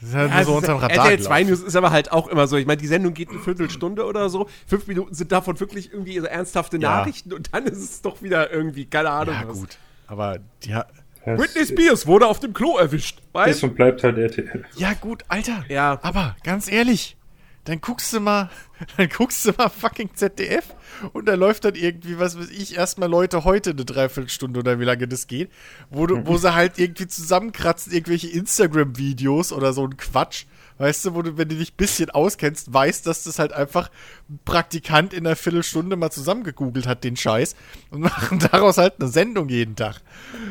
Das 0.00 0.10
ist 0.10 0.14
halt 0.16 0.30
Ja, 0.30 0.36
nur 0.36 0.44
so 0.44 0.56
unterm 0.56 0.78
Radar. 0.78 0.96
RTL 1.06 1.20
2 1.20 1.42
gelaufen. 1.44 1.50
News 1.50 1.62
ist 1.68 1.76
aber 1.76 1.90
halt 1.90 2.12
auch 2.12 2.28
immer 2.28 2.46
so. 2.46 2.56
Ich 2.56 2.66
meine, 2.66 2.80
die 2.80 2.86
Sendung 2.86 3.14
geht 3.14 3.30
eine 3.30 3.38
Viertelstunde 3.40 4.04
oder 4.04 4.28
so. 4.28 4.48
Fünf 4.66 4.86
Minuten 4.86 5.14
sind 5.14 5.32
davon 5.32 5.58
wirklich 5.60 5.92
irgendwie 5.92 6.18
so 6.18 6.26
ernsthafte 6.26 6.76
Ja. 6.78 6.98
Nachrichten 6.98 7.32
und 7.32 7.48
dann 7.54 7.64
ist 7.66 7.78
es 7.78 8.02
doch 8.02 8.22
wieder 8.22 8.52
irgendwie, 8.52 8.84
keine 8.84 9.10
Ahnung. 9.10 9.34
Ja, 9.34 9.48
was. 9.48 9.58
gut. 9.58 9.78
Aber 10.06 10.38
die 10.62 10.74
ha 10.74 10.84
Das 11.24 11.38
Britney 11.40 11.66
Spears 11.66 12.06
wurde 12.06 12.26
auf 12.26 12.38
dem 12.38 12.52
Klo 12.52 12.76
erwischt. 12.76 13.20
ist 13.20 13.24
Weißt 13.34 13.64
und 13.64 13.74
bleibt 13.76 14.04
halt 14.04 14.18
RTL. 14.18 14.64
Ja, 14.76 14.92
gut, 14.92 15.24
Alter. 15.28 15.64
Ja. 15.68 15.98
Aber 16.02 16.36
ganz 16.44 16.70
ehrlich, 16.70 17.16
dann 17.64 17.80
guckst 17.80 18.12
du 18.12 18.20
mal, 18.20 18.50
dann 18.96 19.08
guckst 19.08 19.46
du 19.46 19.52
mal 19.56 19.68
fucking 19.68 20.10
ZDF 20.14 20.74
und 21.12 21.26
da 21.26 21.34
läuft 21.34 21.64
dann 21.64 21.74
irgendwie, 21.74 22.18
was 22.18 22.38
weiß 22.38 22.50
ich, 22.50 22.76
erstmal 22.76 23.08
Leute 23.08 23.44
heute 23.44 23.70
eine 23.70 23.84
Dreiviertelstunde 23.84 24.60
oder 24.60 24.78
wie 24.80 24.84
lange 24.84 25.08
das 25.08 25.26
geht, 25.26 25.50
wo, 25.90 26.06
du, 26.06 26.26
wo 26.26 26.36
sie 26.36 26.54
halt 26.54 26.78
irgendwie 26.78 27.06
zusammenkratzen, 27.06 27.92
irgendwelche 27.92 28.28
Instagram-Videos 28.28 29.52
oder 29.52 29.72
so 29.72 29.84
ein 29.84 29.96
Quatsch. 29.96 30.44
Weißt 30.76 31.04
du, 31.04 31.14
wo 31.14 31.22
du, 31.22 31.38
wenn 31.38 31.48
du 31.48 31.54
dich 31.54 31.72
ein 31.72 31.76
bisschen 31.76 32.10
auskennst, 32.10 32.72
weißt, 32.72 33.06
dass 33.06 33.22
das 33.22 33.38
halt 33.38 33.52
einfach 33.52 33.90
ein 34.28 34.40
Praktikant 34.44 35.14
in 35.14 35.24
einer 35.24 35.36
Viertelstunde 35.36 35.94
mal 35.94 36.10
zusammengegoogelt 36.10 36.88
hat, 36.88 37.04
den 37.04 37.16
Scheiß, 37.16 37.54
und 37.90 38.00
machen 38.02 38.40
daraus 38.40 38.76
halt 38.76 38.94
eine 38.98 39.08
Sendung 39.08 39.48
jeden 39.48 39.76
Tag. 39.76 40.00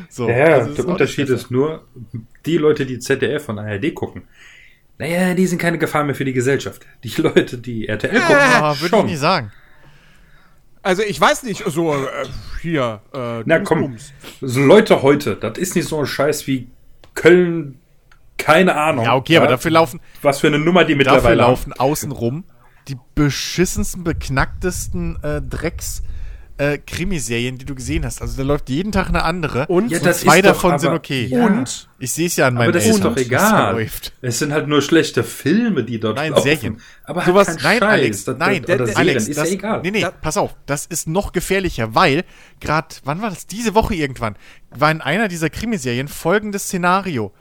So, 0.08 0.26
Ja, 0.26 0.46
also 0.46 0.74
der 0.74 0.88
Unterschied 0.88 1.28
ist 1.28 1.50
nur, 1.50 1.84
die 2.46 2.56
Leute, 2.56 2.86
die 2.86 3.00
ZDF 3.00 3.50
und 3.50 3.58
ARD 3.58 3.94
gucken, 3.94 4.22
naja, 4.98 5.34
die 5.34 5.46
sind 5.46 5.58
keine 5.60 5.78
Gefahr 5.78 6.04
mehr 6.04 6.14
für 6.14 6.24
die 6.24 6.32
Gesellschaft. 6.32 6.82
Die 7.02 7.08
Leute, 7.20 7.58
die 7.58 7.88
RTL 7.88 8.20
gucken, 8.20 8.36
Ah, 8.36 8.74
würde 8.74 8.84
ich 8.84 8.90
schon. 8.90 9.06
nicht 9.06 9.18
sagen. 9.18 9.52
Also 10.82 11.02
ich 11.02 11.18
weiß 11.20 11.44
nicht, 11.44 11.64
so 11.66 11.94
äh, 11.94 11.98
hier. 12.60 13.00
Äh, 13.14 13.42
Na 13.46 13.60
komm, 13.60 13.96
so 14.42 14.60
Leute 14.60 15.00
heute, 15.02 15.34
das 15.36 15.56
ist 15.58 15.74
nicht 15.76 15.88
so 15.88 15.98
ein 15.98 16.06
Scheiß 16.06 16.46
wie 16.46 16.68
Köln, 17.14 17.78
keine 18.36 18.74
Ahnung. 18.76 19.04
Ja, 19.06 19.14
okay, 19.14 19.38
aber 19.38 19.46
dafür 19.46 19.70
laufen, 19.70 20.00
Was 20.20 20.40
für 20.40 20.48
eine 20.48 20.58
Nummer 20.58 20.84
die 20.84 20.92
Dafür 20.92 21.12
mittlerweile 21.14 21.36
laufen 21.36 21.72
außenrum 21.72 22.44
die 22.88 22.98
beschissensten, 23.14 24.04
beknacktesten 24.04 25.18
äh, 25.22 25.40
Drecks. 25.40 26.02
Äh, 26.56 26.78
Krimiserien, 26.78 27.58
die 27.58 27.64
du 27.64 27.74
gesehen 27.74 28.04
hast. 28.04 28.22
Also 28.22 28.36
da 28.36 28.44
läuft 28.44 28.68
jeden 28.70 28.92
Tag 28.92 29.08
eine 29.08 29.24
andere. 29.24 29.66
Und 29.66 29.90
Ja, 29.90 29.98
das 29.98 30.20
zwei 30.20 30.36
ist 30.36 30.44
doch 30.44 30.52
davon 30.52 30.70
aber- 30.70 30.78
sind 30.78 30.92
okay. 30.92 31.26
Ja. 31.26 31.46
Und 31.46 31.88
ich 31.98 32.12
sehe 32.12 32.26
es 32.28 32.36
ja 32.36 32.46
an 32.46 32.54
meinem 32.54 32.68
Aber 32.68 32.72
das 32.72 32.86
ist 32.86 33.00
doch 33.04 33.10
was 33.10 33.14
da 33.16 33.20
egal. 33.22 33.72
läuft. 33.74 34.12
Es 34.22 34.38
sind 34.38 34.52
halt 34.52 34.68
nur 34.68 34.80
schlechte 34.80 35.24
Filme, 35.24 35.82
die 35.82 35.98
dort 35.98 36.14
Nein, 36.16 36.30
laufen. 36.30 36.44
Serien. 36.44 36.80
Aber 37.02 37.24
Sowas, 37.24 37.48
halt 37.48 37.58
kein 37.60 37.78
nein, 37.80 37.80
Scheiß. 37.80 37.90
Alex, 37.90 38.24
Das- 38.24 38.38
nein, 38.38 38.62
der- 38.62 38.76
Serien, 38.78 38.96
Alex, 38.96 39.26
ist 39.28 39.36
das, 39.36 39.48
ja 39.48 39.54
egal. 39.54 39.80
Nee, 39.82 39.90
nee, 39.90 40.06
pass 40.22 40.36
auf, 40.36 40.54
das 40.66 40.86
ist 40.86 41.08
noch 41.08 41.32
gefährlicher, 41.32 41.96
weil 41.96 42.22
gerade, 42.60 42.94
wann 43.02 43.20
war 43.20 43.30
das? 43.30 43.48
Diese 43.48 43.74
Woche 43.74 43.96
irgendwann, 43.96 44.36
war 44.70 44.92
in 44.92 45.00
einer 45.00 45.26
dieser 45.26 45.50
Krimiserien 45.50 46.06
folgendes 46.06 46.64
Szenario. 46.66 47.32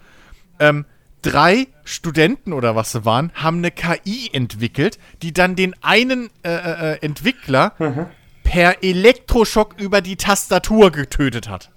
Ähm, 0.60 0.86
drei 1.21 1.67
Studenten 1.84 2.52
oder 2.52 2.76
was 2.76 2.91
sie 2.93 3.06
waren, 3.06 3.32
haben 3.36 3.58
eine 3.60 3.69
KI 3.69 4.32
entwickelt, 4.34 4.97
die 5.21 5.34
dann 5.34 5.56
den 5.56 5.76
einen 5.84 6.32
äh, 6.43 6.93
äh, 6.93 6.97
Entwickler 7.06 7.73
Mhm. 7.78 8.08
Per 8.53 8.83
Elektroschock 8.83 9.79
über 9.81 10.01
die 10.01 10.15
Tastatur 10.15 10.91
getötet 10.91 11.49
hat. 11.49 11.71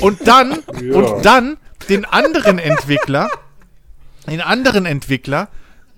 Und 0.00 0.26
dann, 0.26 0.52
und 0.60 1.22
dann 1.22 1.58
den 1.90 2.06
anderen 2.06 2.58
Entwickler, 2.58 3.28
den 4.26 4.40
anderen 4.40 4.86
Entwickler, 4.86 5.48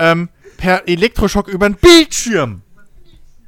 ähm, 0.00 0.30
per 0.56 0.88
Elektroschock 0.88 1.46
über 1.46 1.68
den 1.68 1.76
Bildschirm 1.76 2.62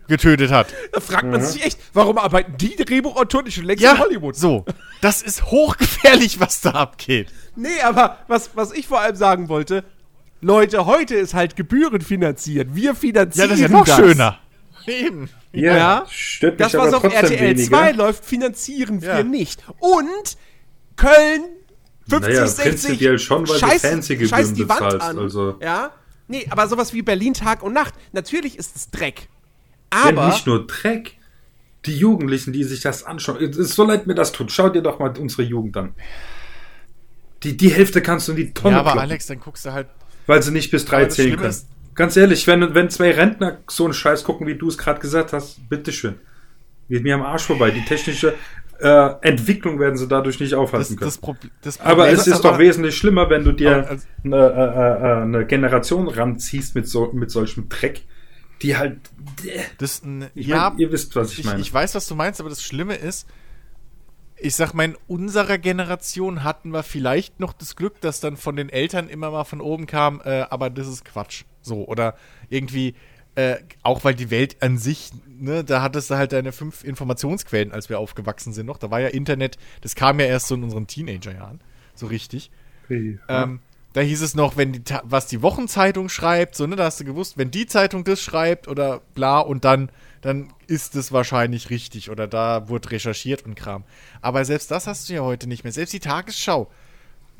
getötet 0.06 0.52
hat. 0.52 0.68
Da 0.92 1.00
fragt 1.00 1.24
man 1.24 1.42
sich 1.44 1.64
echt, 1.64 1.80
warum 1.94 2.16
arbeiten 2.16 2.56
die 2.56 2.76
Drehbuchautoren 2.76 3.46
nicht 3.46 3.56
schon 3.56 3.64
längst 3.64 3.82
Ja, 3.82 3.94
in 3.94 3.98
Hollywood? 3.98 4.36
so. 4.36 4.64
Das 5.00 5.20
ist 5.20 5.46
hochgefährlich, 5.46 6.38
was 6.38 6.60
da 6.60 6.70
abgeht. 6.70 7.26
Nee, 7.56 7.80
aber 7.82 8.18
was, 8.28 8.50
was 8.54 8.70
ich 8.70 8.86
vor 8.86 9.00
allem 9.00 9.16
sagen 9.16 9.48
wollte, 9.48 9.82
Leute, 10.40 10.86
heute 10.86 11.16
ist 11.16 11.34
halt 11.34 11.56
gebührenfinanziert. 11.56 12.76
Wir 12.76 12.84
Ja, 12.84 12.94
finanzieren 12.94 13.48
das 13.48 13.58
ist 13.58 13.62
ja 13.62 13.68
noch 13.68 13.84
schöner. 13.84 14.38
Eben. 14.88 15.28
Ja, 15.52 15.76
Ja. 15.76 16.06
stört 16.08 16.60
Das, 16.60 16.74
was 16.74 16.92
auf 16.94 17.04
RTL 17.04 17.40
weniger. 17.56 17.68
2 17.68 17.92
läuft, 17.92 18.24
finanzieren 18.24 19.02
wir 19.02 19.08
Ja. 19.18 19.22
nicht. 19.22 19.62
Und 19.78 20.36
Köln 20.96 21.42
50, 22.08 22.34
Naja, 22.34 22.46
60. 22.46 22.64
prinzipiell 22.64 23.18
schon, 23.18 23.48
weil 23.48 23.58
du 23.60 23.66
scheiß, 23.66 23.80
Fernsehgebühren 23.82 24.30
scheiß 24.38 24.52
die 24.54 24.68
Wand 24.68 24.80
bezahlst, 24.80 25.06
an. 25.06 25.18
also. 25.18 25.58
Ja? 25.60 25.92
Nee, 26.26 26.46
aber 26.50 26.66
sowas 26.68 26.92
wie 26.92 27.02
Berlin 27.02 27.34
Tag 27.34 27.62
und 27.62 27.72
Nacht. 27.72 27.94
Natürlich 28.12 28.58
ist 28.58 28.74
es 28.76 28.90
Dreck. 28.90 29.28
Ja, 29.92 30.08
Aber 30.10 30.26
nicht 30.28 30.46
nur 30.46 30.66
Dreck. 30.66 31.16
Die 31.86 31.96
Jugendlichen, 31.96 32.52
die 32.52 32.64
sich 32.64 32.80
das 32.80 33.04
anschauen. 33.04 33.42
Es 33.42 33.56
ist 33.56 33.74
so 33.74 33.84
leid 33.84 34.06
mir 34.06 34.14
das 34.14 34.32
tut. 34.32 34.50
Schau 34.52 34.68
dir 34.68 34.82
doch 34.82 34.98
mal 34.98 35.16
unsere 35.16 35.42
Jugend 35.42 35.76
an. 35.76 35.94
Die, 37.44 37.56
die 37.56 37.70
Hälfte 37.70 38.02
kannst 38.02 38.26
du 38.28 38.32
in 38.32 38.36
die 38.38 38.52
Tonne 38.52 38.74
Ja, 38.74 38.80
aber 38.80 38.90
kloppen, 38.92 39.08
Alex, 39.10 39.26
dann 39.26 39.38
guckst 39.40 39.64
du 39.64 39.72
halt. 39.72 39.86
weil 40.26 40.42
sie 40.42 40.50
nicht 40.50 40.70
bis 40.70 40.84
drei 40.84 40.96
Aber 40.96 41.06
das 41.06 41.14
zählen 41.14 41.28
Schlimme 41.28 41.42
können. 41.42 41.50
ist- 41.50 41.68
Ganz 41.98 42.16
ehrlich, 42.16 42.46
wenn, 42.46 42.76
wenn 42.76 42.90
zwei 42.90 43.10
Rentner 43.10 43.58
so 43.66 43.82
einen 43.82 43.92
Scheiß 43.92 44.22
gucken, 44.22 44.46
wie 44.46 44.54
du 44.54 44.68
es 44.68 44.78
gerade 44.78 45.00
gesagt 45.00 45.32
hast, 45.32 45.68
bitteschön. 45.68 46.14
Geht 46.88 47.02
mir 47.02 47.16
am 47.16 47.22
Arsch 47.22 47.42
vorbei. 47.42 47.72
Die 47.72 47.84
technische 47.84 48.34
äh, 48.78 49.14
Entwicklung 49.22 49.80
werden 49.80 49.96
sie 49.96 50.06
dadurch 50.06 50.38
nicht 50.38 50.52
Das, 50.52 50.60
aufhalten 50.60 50.94
können. 50.94 51.10
das, 51.10 51.20
das 51.60 51.80
aber 51.80 52.04
Problem 52.04 52.14
es 52.14 52.26
ist 52.28 52.44
doch 52.44 52.56
wesentlich 52.56 52.96
schlimmer, 52.96 53.28
wenn 53.30 53.42
du 53.42 53.50
Aber 53.50 53.58
dir 53.58 53.98
eine, 54.22 54.36
äh, 54.36 55.08
äh, 55.08 55.22
eine 55.22 55.44
Generation 55.44 56.06
ranziehst 56.06 56.76
mit, 56.76 56.88
so, 56.88 57.10
mit 57.12 57.32
solchem 57.32 57.68
Dreck, 57.68 58.02
die 58.62 58.76
halt. 58.76 59.00
Das, 59.78 60.02
Ich 60.36 60.46
ja, 60.46 60.70
mein, 60.70 60.78
ihr 60.78 60.92
wisst, 60.92 61.16
was 61.16 61.32
ich, 61.32 61.40
ich, 61.40 61.44
meine. 61.46 61.60
ich 61.60 61.74
weiß, 61.74 61.96
was 61.96 62.06
du 62.06 62.14
meinst, 62.14 62.38
aber 62.38 62.48
das 62.48 62.62
Schlimme 62.62 62.94
ist, 62.94 63.26
ich 64.36 64.54
sag 64.54 64.72
mal, 64.72 64.84
in 64.84 64.96
unserer 65.08 65.58
Generation 65.58 66.44
hatten 66.44 66.70
wir 66.70 66.84
vielleicht 66.84 67.40
noch 67.40 67.52
das 67.52 67.74
Glück, 67.74 68.00
dass 68.00 68.20
dann 68.20 68.36
von 68.36 68.54
den 68.54 68.68
Eltern 68.68 69.08
immer 69.08 69.32
mal 69.32 69.42
von 69.42 69.60
oben 69.60 69.86
kam, 69.86 70.22
äh, 70.24 70.42
aber 70.48 70.70
das 70.70 70.86
ist 70.86 71.04
Quatsch. 71.04 71.42
So, 71.68 71.86
oder 71.86 72.16
irgendwie, 72.48 72.94
äh, 73.36 73.58
auch 73.84 74.02
weil 74.02 74.14
die 74.14 74.30
Welt 74.30 74.62
an 74.62 74.78
sich, 74.78 75.10
ne, 75.28 75.62
da 75.62 75.82
hattest 75.82 76.10
du 76.10 76.16
halt 76.16 76.32
deine 76.32 76.50
fünf 76.50 76.82
Informationsquellen, 76.82 77.70
als 77.70 77.88
wir 77.88 78.00
aufgewachsen 78.00 78.52
sind 78.52 78.66
noch. 78.66 78.78
Da 78.78 78.90
war 78.90 79.00
ja 79.00 79.08
Internet, 79.08 79.58
das 79.82 79.94
kam 79.94 80.18
ja 80.18 80.26
erst 80.26 80.48
so 80.48 80.56
in 80.56 80.64
unseren 80.64 80.88
Teenagerjahren, 80.88 81.60
so 81.94 82.06
richtig. 82.06 82.50
Ähm, 83.28 83.60
da 83.92 84.00
hieß 84.00 84.22
es 84.22 84.34
noch, 84.34 84.56
wenn 84.56 84.72
die, 84.72 84.82
was 85.04 85.26
die 85.26 85.42
Wochenzeitung 85.42 86.08
schreibt, 86.08 86.56
so, 86.56 86.66
ne, 86.66 86.76
da 86.76 86.84
hast 86.84 87.00
du 87.00 87.04
gewusst, 87.04 87.38
wenn 87.38 87.50
die 87.50 87.66
Zeitung 87.66 88.04
das 88.04 88.20
schreibt 88.20 88.68
oder 88.68 89.00
bla 89.14 89.40
und 89.40 89.64
dann, 89.64 89.90
dann 90.20 90.52
ist 90.66 90.96
es 90.96 91.12
wahrscheinlich 91.12 91.70
richtig 91.70 92.10
oder 92.10 92.26
da 92.26 92.68
wurde 92.68 92.90
recherchiert 92.90 93.44
und 93.44 93.54
Kram. 93.54 93.84
Aber 94.20 94.44
selbst 94.44 94.70
das 94.70 94.86
hast 94.86 95.08
du 95.08 95.14
ja 95.14 95.22
heute 95.22 95.48
nicht 95.48 95.64
mehr. 95.64 95.72
Selbst 95.72 95.92
die 95.92 96.00
Tagesschau. 96.00 96.70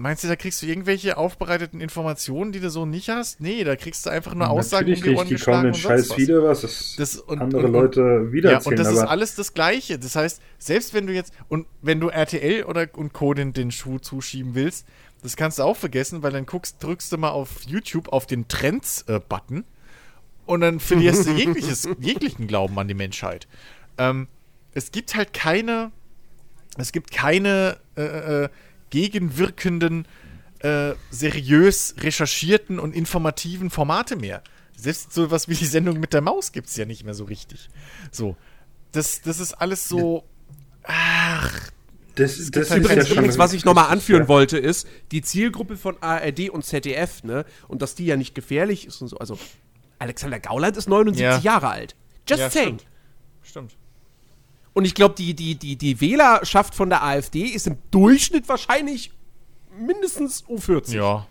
Meinst 0.01 0.23
du, 0.23 0.29
da 0.29 0.37
kriegst 0.37 0.63
du 0.63 0.67
irgendwelche 0.67 1.17
aufbereiteten 1.17 1.81
Informationen, 1.81 2.53
die 2.53 2.61
du 2.61 2.71
so 2.71 2.87
nicht 2.87 3.09
hast? 3.09 3.41
Nee, 3.41 3.65
da 3.65 3.75
kriegst 3.75 4.07
du 4.07 4.11
einfach 4.11 4.33
nur 4.33 4.49
Aussagen 4.49 4.89
Natürlich 4.89 5.19
nicht, 5.19 5.31
die 5.31 5.45
kauen 5.45 5.63
den 5.63 5.67
und 5.67 5.75
sonst 5.75 5.83
Scheiß 5.83 6.11
was. 6.11 6.19
wieder, 6.19 6.45
was 6.45 6.63
es 6.63 6.95
Das 6.97 7.17
und- 7.17 7.41
andere 7.41 7.63
und- 7.63 7.67
und- 7.67 7.73
Leute 7.73 8.33
wieder 8.33 8.53
Ja, 8.53 8.59
und 8.65 8.79
das 8.79 8.93
ist 8.93 8.99
alles 9.01 9.35
das 9.35 9.55
Gleiche. 9.55 9.99
Das 9.99 10.15
heißt, 10.15 10.41
selbst 10.59 10.95
wenn 10.95 11.09
du 11.09 11.13
jetzt, 11.13 11.33
und 11.49 11.67
wenn 11.83 11.99
du 11.99 12.11
RTL 12.11 12.63
oder 12.63 12.87
und 12.95 13.13
Co. 13.13 13.35
den, 13.35 13.53
den 13.53 13.73
Schuh 13.73 13.99
zuschieben 13.99 14.55
willst, 14.55 14.87
das 15.25 15.35
kannst 15.35 15.59
du 15.59 15.65
auch 15.65 15.77
vergessen, 15.77 16.23
weil 16.23 16.31
dann 16.31 16.47
guckst, 16.47 16.77
drückst 16.81 17.11
du 17.11 17.19
mal 17.19 17.31
auf 17.31 17.65
YouTube 17.67 18.09
auf 18.11 18.27
den 18.27 18.47
Trends-Button 18.47 19.65
und 20.47 20.61
dann 20.61 20.79
verlierst 20.79 21.27
du 21.27 21.31
jegliches, 21.33 21.89
jeglichen 21.99 22.47
Glauben 22.47 22.79
an 22.79 22.87
die 22.87 22.95
Menschheit. 22.95 23.49
Ähm, 23.99 24.29
es 24.75 24.93
gibt 24.93 25.17
halt 25.17 25.33
keine, 25.35 25.91
es 26.77 26.93
gibt 26.93 27.11
keine 27.11 27.79
äh, 27.97 28.45
äh, 28.45 28.49
gegenwirkenden, 28.90 30.07
äh, 30.61 30.92
seriös 31.11 31.94
recherchierten 32.01 32.79
und 32.79 32.94
informativen 32.94 33.70
Formate 33.70 34.16
mehr. 34.16 34.42
Selbst 34.77 35.12
sowas 35.12 35.48
wie 35.48 35.55
die 35.55 35.66
Sendung 35.66 35.98
mit 36.01 36.12
der 36.12 36.20
Maus 36.20 36.53
gibt 36.53 36.68
es 36.68 36.77
ja 36.77 36.85
nicht 36.85 37.05
mehr 37.05 37.14
so 37.14 37.24
richtig. 37.24 37.68
So. 38.12 38.37
Das, 38.92 39.20
das 39.22 39.40
ist 39.40 39.55
alles 39.55 39.88
so. 39.88 40.24
Ach, 40.85 41.70
das, 42.14 42.51
das 42.51 42.70
halt 42.70 42.83
ist 42.83 42.88
kein- 42.88 42.98
ja 42.98 43.05
Übrigens, 43.05 43.11
übrigens, 43.11 43.38
was 43.38 43.53
ich 43.53 43.64
nochmal 43.64 43.90
anführen 43.90 44.27
wollte, 44.29 44.57
ist, 44.59 44.88
die 45.12 45.22
Zielgruppe 45.22 45.77
von 45.77 45.96
ARD 46.03 46.51
und 46.51 46.64
ZDF, 46.64 47.22
ne, 47.22 47.44
und 47.68 47.83
dass 47.83 47.94
die 47.94 48.07
ja 48.07 48.16
nicht 48.16 48.35
gefährlich 48.35 48.87
ist 48.87 49.01
und 49.03 49.09
so. 49.09 49.18
Also, 49.18 49.38
Alexander 49.98 50.40
Gauland 50.40 50.77
ist 50.77 50.88
79 50.88 51.22
Ja. 51.22 51.38
Jahre 51.55 51.68
alt. 51.68 51.94
Just 52.29 52.40
Ja, 52.40 52.51
saying. 52.51 52.79
stimmt. 53.42 53.77
Und 54.79 54.85
ich 54.85 54.95
glaube, 54.95 55.17
die, 55.19 55.35
die, 55.35 55.57
die, 55.57 55.75
die 55.75 56.01
Wählerschaft 56.01 56.73
von 56.73 56.88
der 56.88 57.03
AfD 57.03 57.41
ist 57.47 57.67
im 57.67 57.79
Durchschnitt 57.91 58.49
wahrscheinlich 58.49 59.11
mindestens 59.77 60.45
U40. 60.45 60.95
Ja. 60.95 61.27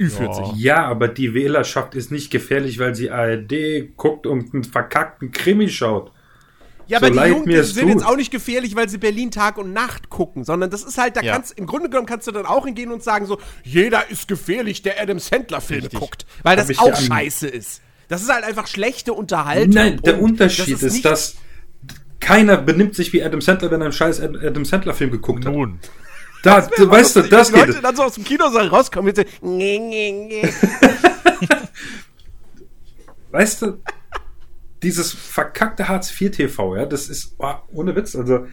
Ü40. 0.00 0.54
Ja, 0.56 0.86
aber 0.86 1.08
die 1.08 1.34
Wählerschaft 1.34 1.94
ist 1.94 2.10
nicht 2.10 2.30
gefährlich, 2.30 2.78
weil 2.78 2.94
sie 2.94 3.10
ARD 3.10 3.94
guckt 3.98 4.26
und 4.26 4.54
einen 4.54 4.64
verkackten 4.64 5.32
Krimi 5.32 5.68
schaut. 5.68 6.12
Ja, 6.86 6.98
So 6.98 7.06
aber 7.08 7.10
die 7.24 7.28
Jungen 7.28 7.62
sind 7.62 7.82
tut. 7.82 7.90
jetzt 7.90 8.06
auch 8.06 8.16
nicht 8.16 8.30
gefährlich, 8.30 8.74
weil 8.74 8.88
sie 8.88 8.96
Berlin 8.96 9.30
Tag 9.30 9.58
und 9.58 9.74
Nacht 9.74 10.08
gucken, 10.08 10.44
sondern 10.44 10.70
das 10.70 10.82
ist 10.82 10.96
halt, 10.96 11.14
da 11.14 11.20
Ja. 11.20 11.34
kannst, 11.34 11.58
im 11.58 11.66
Grunde 11.66 11.90
genommen 11.90 12.06
kannst 12.08 12.26
du 12.26 12.32
dann 12.32 12.46
auch 12.46 12.64
hingehen 12.64 12.90
und 12.90 13.02
sagen 13.02 13.26
so, 13.26 13.38
jeder 13.64 14.08
ist 14.08 14.28
gefährlich, 14.28 14.80
der 14.80 14.98
Adam 14.98 15.18
Sandler 15.18 15.60
Filme 15.60 15.82
Richtig. 15.82 16.00
guckt, 16.00 16.24
weil 16.42 16.58
Hab 16.58 16.66
das 16.66 16.78
auch 16.78 16.96
scheiße 16.96 17.48
ist. 17.48 17.82
Das 18.08 18.22
ist 18.22 18.32
halt 18.32 18.44
einfach 18.44 18.66
schlechte 18.66 19.12
Unterhaltung. 19.12 19.74
Nein, 19.74 20.00
der. 20.02 20.22
Unterschied 20.22 20.72
Das 20.72 20.82
ist, 20.82 20.92
nicht- 20.94 21.04
dass 21.04 21.36
keiner 22.20 22.56
benimmt 22.58 22.94
sich 22.94 23.12
wie 23.12 23.22
Adam 23.22 23.40
Sandler, 23.40 23.70
wenn 23.70 23.80
er 23.80 23.86
einen 23.86 23.92
scheiß 23.92 24.20
Ad- 24.20 24.38
Adam 24.46 24.64
Sandler-Film 24.64 25.10
geguckt 25.10 25.46
hat. 25.46 25.52
Nun. 25.52 25.78
Da, 26.42 26.60
du, 26.60 26.88
weißt 26.88 27.16
du, 27.16 27.22
das 27.22 27.48
die 27.50 27.58
Leute 27.58 27.72
geht. 27.72 27.84
dann 27.84 27.96
so 27.96 28.04
aus 28.04 28.14
dem 28.14 28.24
Kinosaal 28.24 28.68
rauskommen 28.68 29.10
und 29.10 29.16
sagen, 29.16 29.28
nee, 29.42 29.78
nee, 29.78 30.12
nee. 30.28 30.48
Weißt 33.30 33.62
du, 33.62 33.78
dieses 34.82 35.12
verkackte 35.12 35.88
Hartz-IV-TV, 35.88 36.76
ja, 36.76 36.86
das 36.86 37.08
ist 37.08 37.34
oh, 37.38 37.54
ohne 37.72 37.94
Witz, 37.96 38.16
also, 38.16 38.46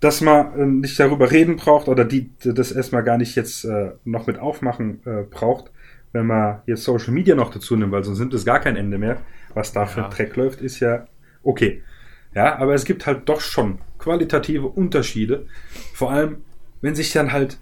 dass 0.00 0.20
man 0.20 0.58
äh, 0.58 0.66
nicht 0.66 1.00
darüber 1.00 1.30
reden 1.30 1.56
braucht 1.56 1.88
oder 1.88 2.04
die 2.04 2.30
das 2.44 2.70
erstmal 2.70 3.02
gar 3.02 3.16
nicht 3.16 3.34
jetzt 3.34 3.64
äh, 3.64 3.92
noch 4.04 4.26
mit 4.26 4.38
aufmachen 4.38 5.00
äh, 5.06 5.22
braucht, 5.22 5.72
wenn 6.12 6.26
man 6.26 6.60
jetzt 6.66 6.84
Social 6.84 7.12
Media 7.12 7.34
noch 7.34 7.50
dazu 7.50 7.74
nimmt, 7.74 7.90
weil 7.92 8.04
sonst 8.04 8.18
nimmt 8.20 8.34
es 8.34 8.44
gar 8.44 8.60
kein 8.60 8.76
Ende 8.76 8.98
mehr. 8.98 9.22
Was 9.54 9.72
da 9.72 9.86
für 9.86 10.04
ein 10.04 10.10
Dreck 10.10 10.36
läuft, 10.36 10.60
ist 10.60 10.80
ja 10.80 11.06
okay. 11.42 11.82
Ja, 12.34 12.58
aber 12.58 12.74
es 12.74 12.84
gibt 12.84 13.06
halt 13.06 13.28
doch 13.28 13.40
schon 13.40 13.78
qualitative 13.98 14.66
Unterschiede. 14.66 15.46
Vor 15.92 16.10
allem, 16.10 16.42
wenn 16.80 16.94
sich 16.94 17.12
dann 17.12 17.32
halt 17.32 17.58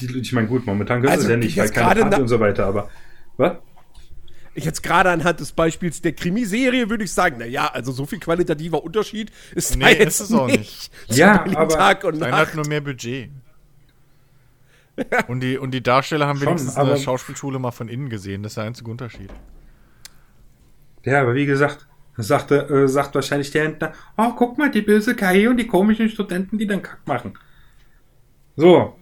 die, 0.00 0.06
ich 0.18 0.32
meine, 0.32 0.46
gut, 0.48 0.66
momentan 0.66 1.00
können 1.02 1.08
sie 1.08 1.12
Also, 1.12 1.24
es 1.24 1.30
ja 1.30 1.36
nicht, 1.36 1.48
ich 1.50 1.56
weil 1.56 1.64
jetzt 1.66 1.74
keine 1.74 1.86
gerade 1.94 2.00
Party 2.02 2.20
und 2.22 2.28
so 2.28 2.40
weiter, 2.40 2.66
aber 2.66 2.88
was? 3.36 3.56
Ich 4.54 4.64
jetzt 4.64 4.82
gerade 4.82 5.10
anhand 5.10 5.40
des 5.40 5.52
Beispiels 5.52 6.00
der 6.00 6.12
Krimiserie 6.12 6.88
würde 6.88 7.04
ich 7.04 7.12
sagen, 7.12 7.36
naja, 7.38 7.66
also 7.72 7.92
so 7.92 8.06
viel 8.06 8.18
qualitativer 8.18 8.82
Unterschied 8.82 9.30
ist 9.54 9.74
da 9.74 9.78
Nee, 9.78 9.98
jetzt 9.98 10.20
ist 10.20 10.30
es 10.30 10.32
auch 10.32 10.46
nicht. 10.46 10.90
Ja, 11.08 11.44
aber 11.44 11.68
Tag 11.68 12.04
und 12.04 12.14
Einer 12.22 12.30
Nacht. 12.30 12.48
hat 12.48 12.54
nur 12.54 12.66
mehr 12.66 12.80
Budget. 12.80 13.30
Und 15.28 15.40
die, 15.40 15.58
und 15.58 15.72
die 15.72 15.82
Darsteller 15.82 16.26
haben 16.26 16.38
Schon, 16.38 16.48
wenigstens 16.48 16.76
aber- 16.76 16.92
eine 16.92 16.98
Schauspielschule 17.00 17.58
mal 17.58 17.70
von 17.70 17.88
innen 17.88 18.08
gesehen. 18.08 18.42
Das 18.42 18.52
ist 18.52 18.56
der 18.56 18.64
einzige 18.64 18.90
Unterschied. 18.90 19.28
Ja, 21.04 21.20
aber 21.20 21.34
wie 21.34 21.44
gesagt, 21.44 21.86
sagte, 22.16 22.68
äh, 22.68 22.88
sagt 22.88 23.14
wahrscheinlich 23.14 23.50
der 23.50 23.64
Händler, 23.64 23.92
oh, 24.16 24.32
guck 24.36 24.58
mal, 24.58 24.70
die 24.70 24.82
böse 24.82 25.14
KI 25.14 25.48
und 25.48 25.56
die 25.58 25.66
komischen 25.66 26.08
Studenten, 26.08 26.58
die 26.58 26.66
dann 26.66 26.82
Kack 26.82 27.00
machen. 27.06 27.34
So. 28.56 28.94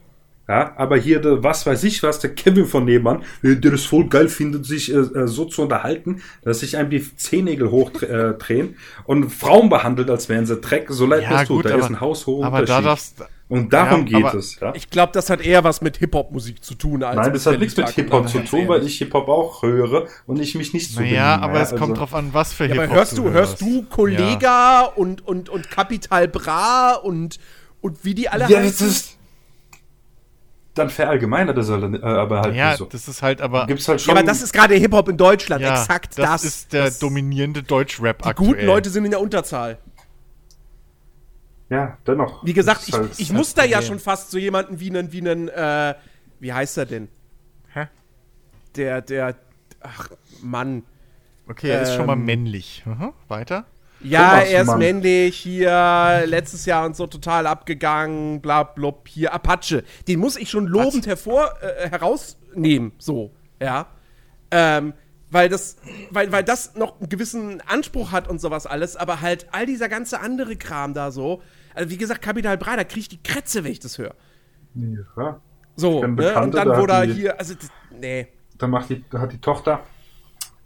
Ja, 0.47 0.75
aber 0.77 0.99
hier, 0.99 1.23
der, 1.23 1.43
was 1.43 1.65
weiß 1.65 1.85
ich 1.85 2.03
was, 2.03 2.19
der 2.19 2.35
Kevin 2.35 2.67
von 2.67 2.85
nebenan, 2.85 3.23
äh, 3.43 3.57
der 3.57 3.73
es 3.73 3.87
voll 3.87 4.09
geil 4.09 4.29
findet, 4.29 4.67
sich 4.67 4.93
äh, 4.93 4.99
äh, 4.99 5.27
so 5.27 5.47
zu 5.47 5.63
unterhalten, 5.63 6.21
dass 6.43 6.61
sich 6.61 6.77
einem 6.77 6.91
die 6.91 7.17
Zehennägel 7.17 7.71
hochdrehen 7.71 8.77
und 9.05 9.31
Frauen 9.31 9.71
behandelt, 9.71 10.11
als 10.11 10.29
wären 10.29 10.45
sie 10.45 10.61
Dreck, 10.61 10.89
so 10.91 11.07
leid 11.07 11.23
Ja, 11.23 11.41
es 11.41 11.49
tut. 11.49 11.57
gut, 11.63 11.65
Da 11.65 11.71
aber- 11.75 11.85
ist 11.85 11.89
ein 11.89 12.01
haushoher 12.01 12.45
Aber 12.47 12.63
da 12.63 12.83
darfst 12.83 13.25
und 13.49 13.73
darum 13.73 14.07
Ja, 14.07 14.19
geht 14.31 14.35
es. 14.35 14.59
Ja? 14.61 14.73
Ich 14.75 14.89
glaube, 14.91 15.13
das 15.13 15.29
hat 15.31 15.41
eher 15.41 15.63
was 15.65 15.81
mit 15.83 15.99
Hip-Hop-Musik 15.99 16.65
zu 16.65 16.75
tun. 16.75 17.03
Als 17.03 17.17
Nein, 17.17 17.33
das 17.33 17.45
hat 17.47 17.59
nichts 17.59 17.77
mit. 17.77 17.89
Hip-Hop 17.91 18.29
zu 18.29 18.41
tun, 18.45 18.69
weil 18.69 18.85
ich 18.87 18.99
Hip-Hop 18.99 19.29
auch 19.29 19.63
höre 19.63 20.07
und 20.27 20.41
ich 20.41 20.55
mich 20.55 20.73
nicht 20.73 20.91
so 20.91 21.01
Naja, 21.01 21.37
benehme, 21.37 21.43
aber 21.53 21.61
es 21.61 21.73
Also- 21.73 21.77
kommt 21.85 21.99
drauf 21.99 22.15
an, 22.15 22.31
was 22.33 22.53
für 22.53 22.67
Ja, 22.67 22.75
Hip-Hop 22.83 22.97
hörst 22.97 23.19
du, 23.19 23.25
hörst 23.31 23.61
hörst. 23.61 23.61
du 23.61 23.83
Kollega 23.85 24.83
und, 24.83 25.27
und, 25.27 25.49
und 25.51 25.71
Capital 25.71 26.27
Bra 26.29 26.95
und, 26.95 27.39
und 27.81 28.05
wie 28.05 28.15
die 28.15 28.29
alle 28.29 28.45
Ja, 28.49 28.59
das 28.61 28.67
heißen? 28.81 28.89
ist. 28.89 29.19
Dann 30.75 30.91
verallgemeinert 30.91 31.57
das 31.57 31.71
halt, 31.71 31.85
äh, 31.85 32.05
aber 32.05 32.41
halt 32.41 32.57
Ja, 32.57 32.71
nicht 32.71 32.79
so. 32.79 32.87
das 32.87 33.07
ist 33.07 33.23
halt 33.23 33.41
aber. 33.41 33.67
Gibt's 33.69 33.87
halt 33.87 34.01
Ja, 34.01 34.07
schon. 34.07 34.17
aber 34.17 34.27
das 34.27 34.43
ist 34.43 34.53
gerade 34.53 34.75
Hip-Hop 34.75 35.09
in 35.09 35.17
Deutschland. 35.17 35.63
ja, 35.63 35.81
Exakt 35.81 36.19
das. 36.19 36.25
das. 36.43 36.45
ist 36.45 36.73
der 36.73 36.87
Das- 36.87 36.99
dominierende 36.99 37.63
Deutschrap 37.63 38.23
Die 38.23 38.29
aktuell. 38.29 38.49
guten 38.55 38.67
Leute 38.67 38.91
sind 38.91 39.05
in 39.05 39.13
der 39.13 39.21
Unterzahl. 39.21 39.79
Ja, 41.75 41.99
dennoch. 42.07 42.45
Wie 42.45 42.53
gesagt, 42.53 42.83
ich, 42.87 42.95
halt- 42.95 43.11
ich 43.19 43.33
muss 43.33 43.55
da 43.55 43.65
ja 43.65 43.83
schon 43.83 43.99
fast 43.99 44.31
so 44.31 44.39
jemanden 44.39 44.81
wie 44.81 44.91
einen, 44.91 45.13
wie 45.13 45.21
einen, 45.21 45.49
äh, 45.49 45.95
wie 46.41 46.53
heißt 46.53 46.79
er 46.79 46.87
denn? 46.87 47.09
Hä? 47.73 47.89
Der, 48.77 49.01
der, 49.03 49.35
ach, 49.81 50.09
Mann. 50.43 50.83
Okay, 51.49 51.69
er 51.71 51.83
ist 51.83 51.95
schon 51.95 52.07
mal 52.07 52.15
Ähm, 52.15 52.25
männlich. 52.25 52.83
Mhm. 52.87 53.13
Weiter? 53.29 53.67
Ja, 54.01 54.31
Thomas 54.31 54.49
er 54.51 54.61
ist 54.63 54.67
Mann. 54.67 54.79
männlich, 54.79 55.37
hier, 55.37 56.23
letztes 56.27 56.67
Jahr 56.67 56.85
und 56.87 56.95
so 56.97 57.07
total 57.07 57.47
abgegangen, 57.47 58.41
bla, 58.41 58.63
blub, 58.63 59.09
hier, 59.09 59.33
Apache. 59.33 59.83
Den 60.09 60.21
muss 60.21 60.37
ich 60.37 60.51
schon 60.51 60.67
lobend 60.67 61.07
hervor, 61.07 61.55
äh, 61.63 61.89
herausnehmen, 61.89 62.93
so, 62.99 63.31
ja. 63.61 63.87
Ähm, 64.51 64.93
weil 65.31 65.49
das, 65.49 65.77
weil, 66.11 66.31
weil 66.33 66.45
das 66.45 66.75
noch 66.77 67.01
einen 67.01 67.09
gewissen 67.09 67.61
Anspruch 67.63 68.13
hat 68.13 68.29
und 68.29 68.41
sowas 68.41 68.67
alles, 68.67 68.95
aber 68.95 69.21
halt 69.21 69.47
all 69.53 69.67
dieser 69.67 69.89
ganze 69.89 70.21
andere 70.21 70.57
Kram 70.57 70.95
da 70.95 71.11
so. 71.11 71.43
Also 71.75 71.91
wie 71.91 71.97
gesagt, 71.97 72.23
Capital 72.23 72.57
Bra, 72.57 72.77
da 72.77 72.85
krieg 72.85 73.03
ich 73.03 73.09
die 73.09 73.23
Krätze, 73.23 73.65
wenn 73.65 73.73
ich 73.73 73.81
das 73.81 73.99
höre. 73.99 74.15
Ja. 74.75 75.41
So, 75.77 76.01
ne? 76.07 76.41
Und 76.41 76.55
dann, 76.55 76.69
da 76.69 76.81
wo 76.81 76.87
da 76.87 77.03
hier, 77.03 77.39
also, 77.39 77.55
das, 77.55 77.69
nee. 77.91 78.29
Da 78.59 78.67
macht 78.67 78.91
die, 78.91 79.05
da 79.11 79.21
hat 79.21 79.33
die 79.33 79.41
Tochter 79.41 79.81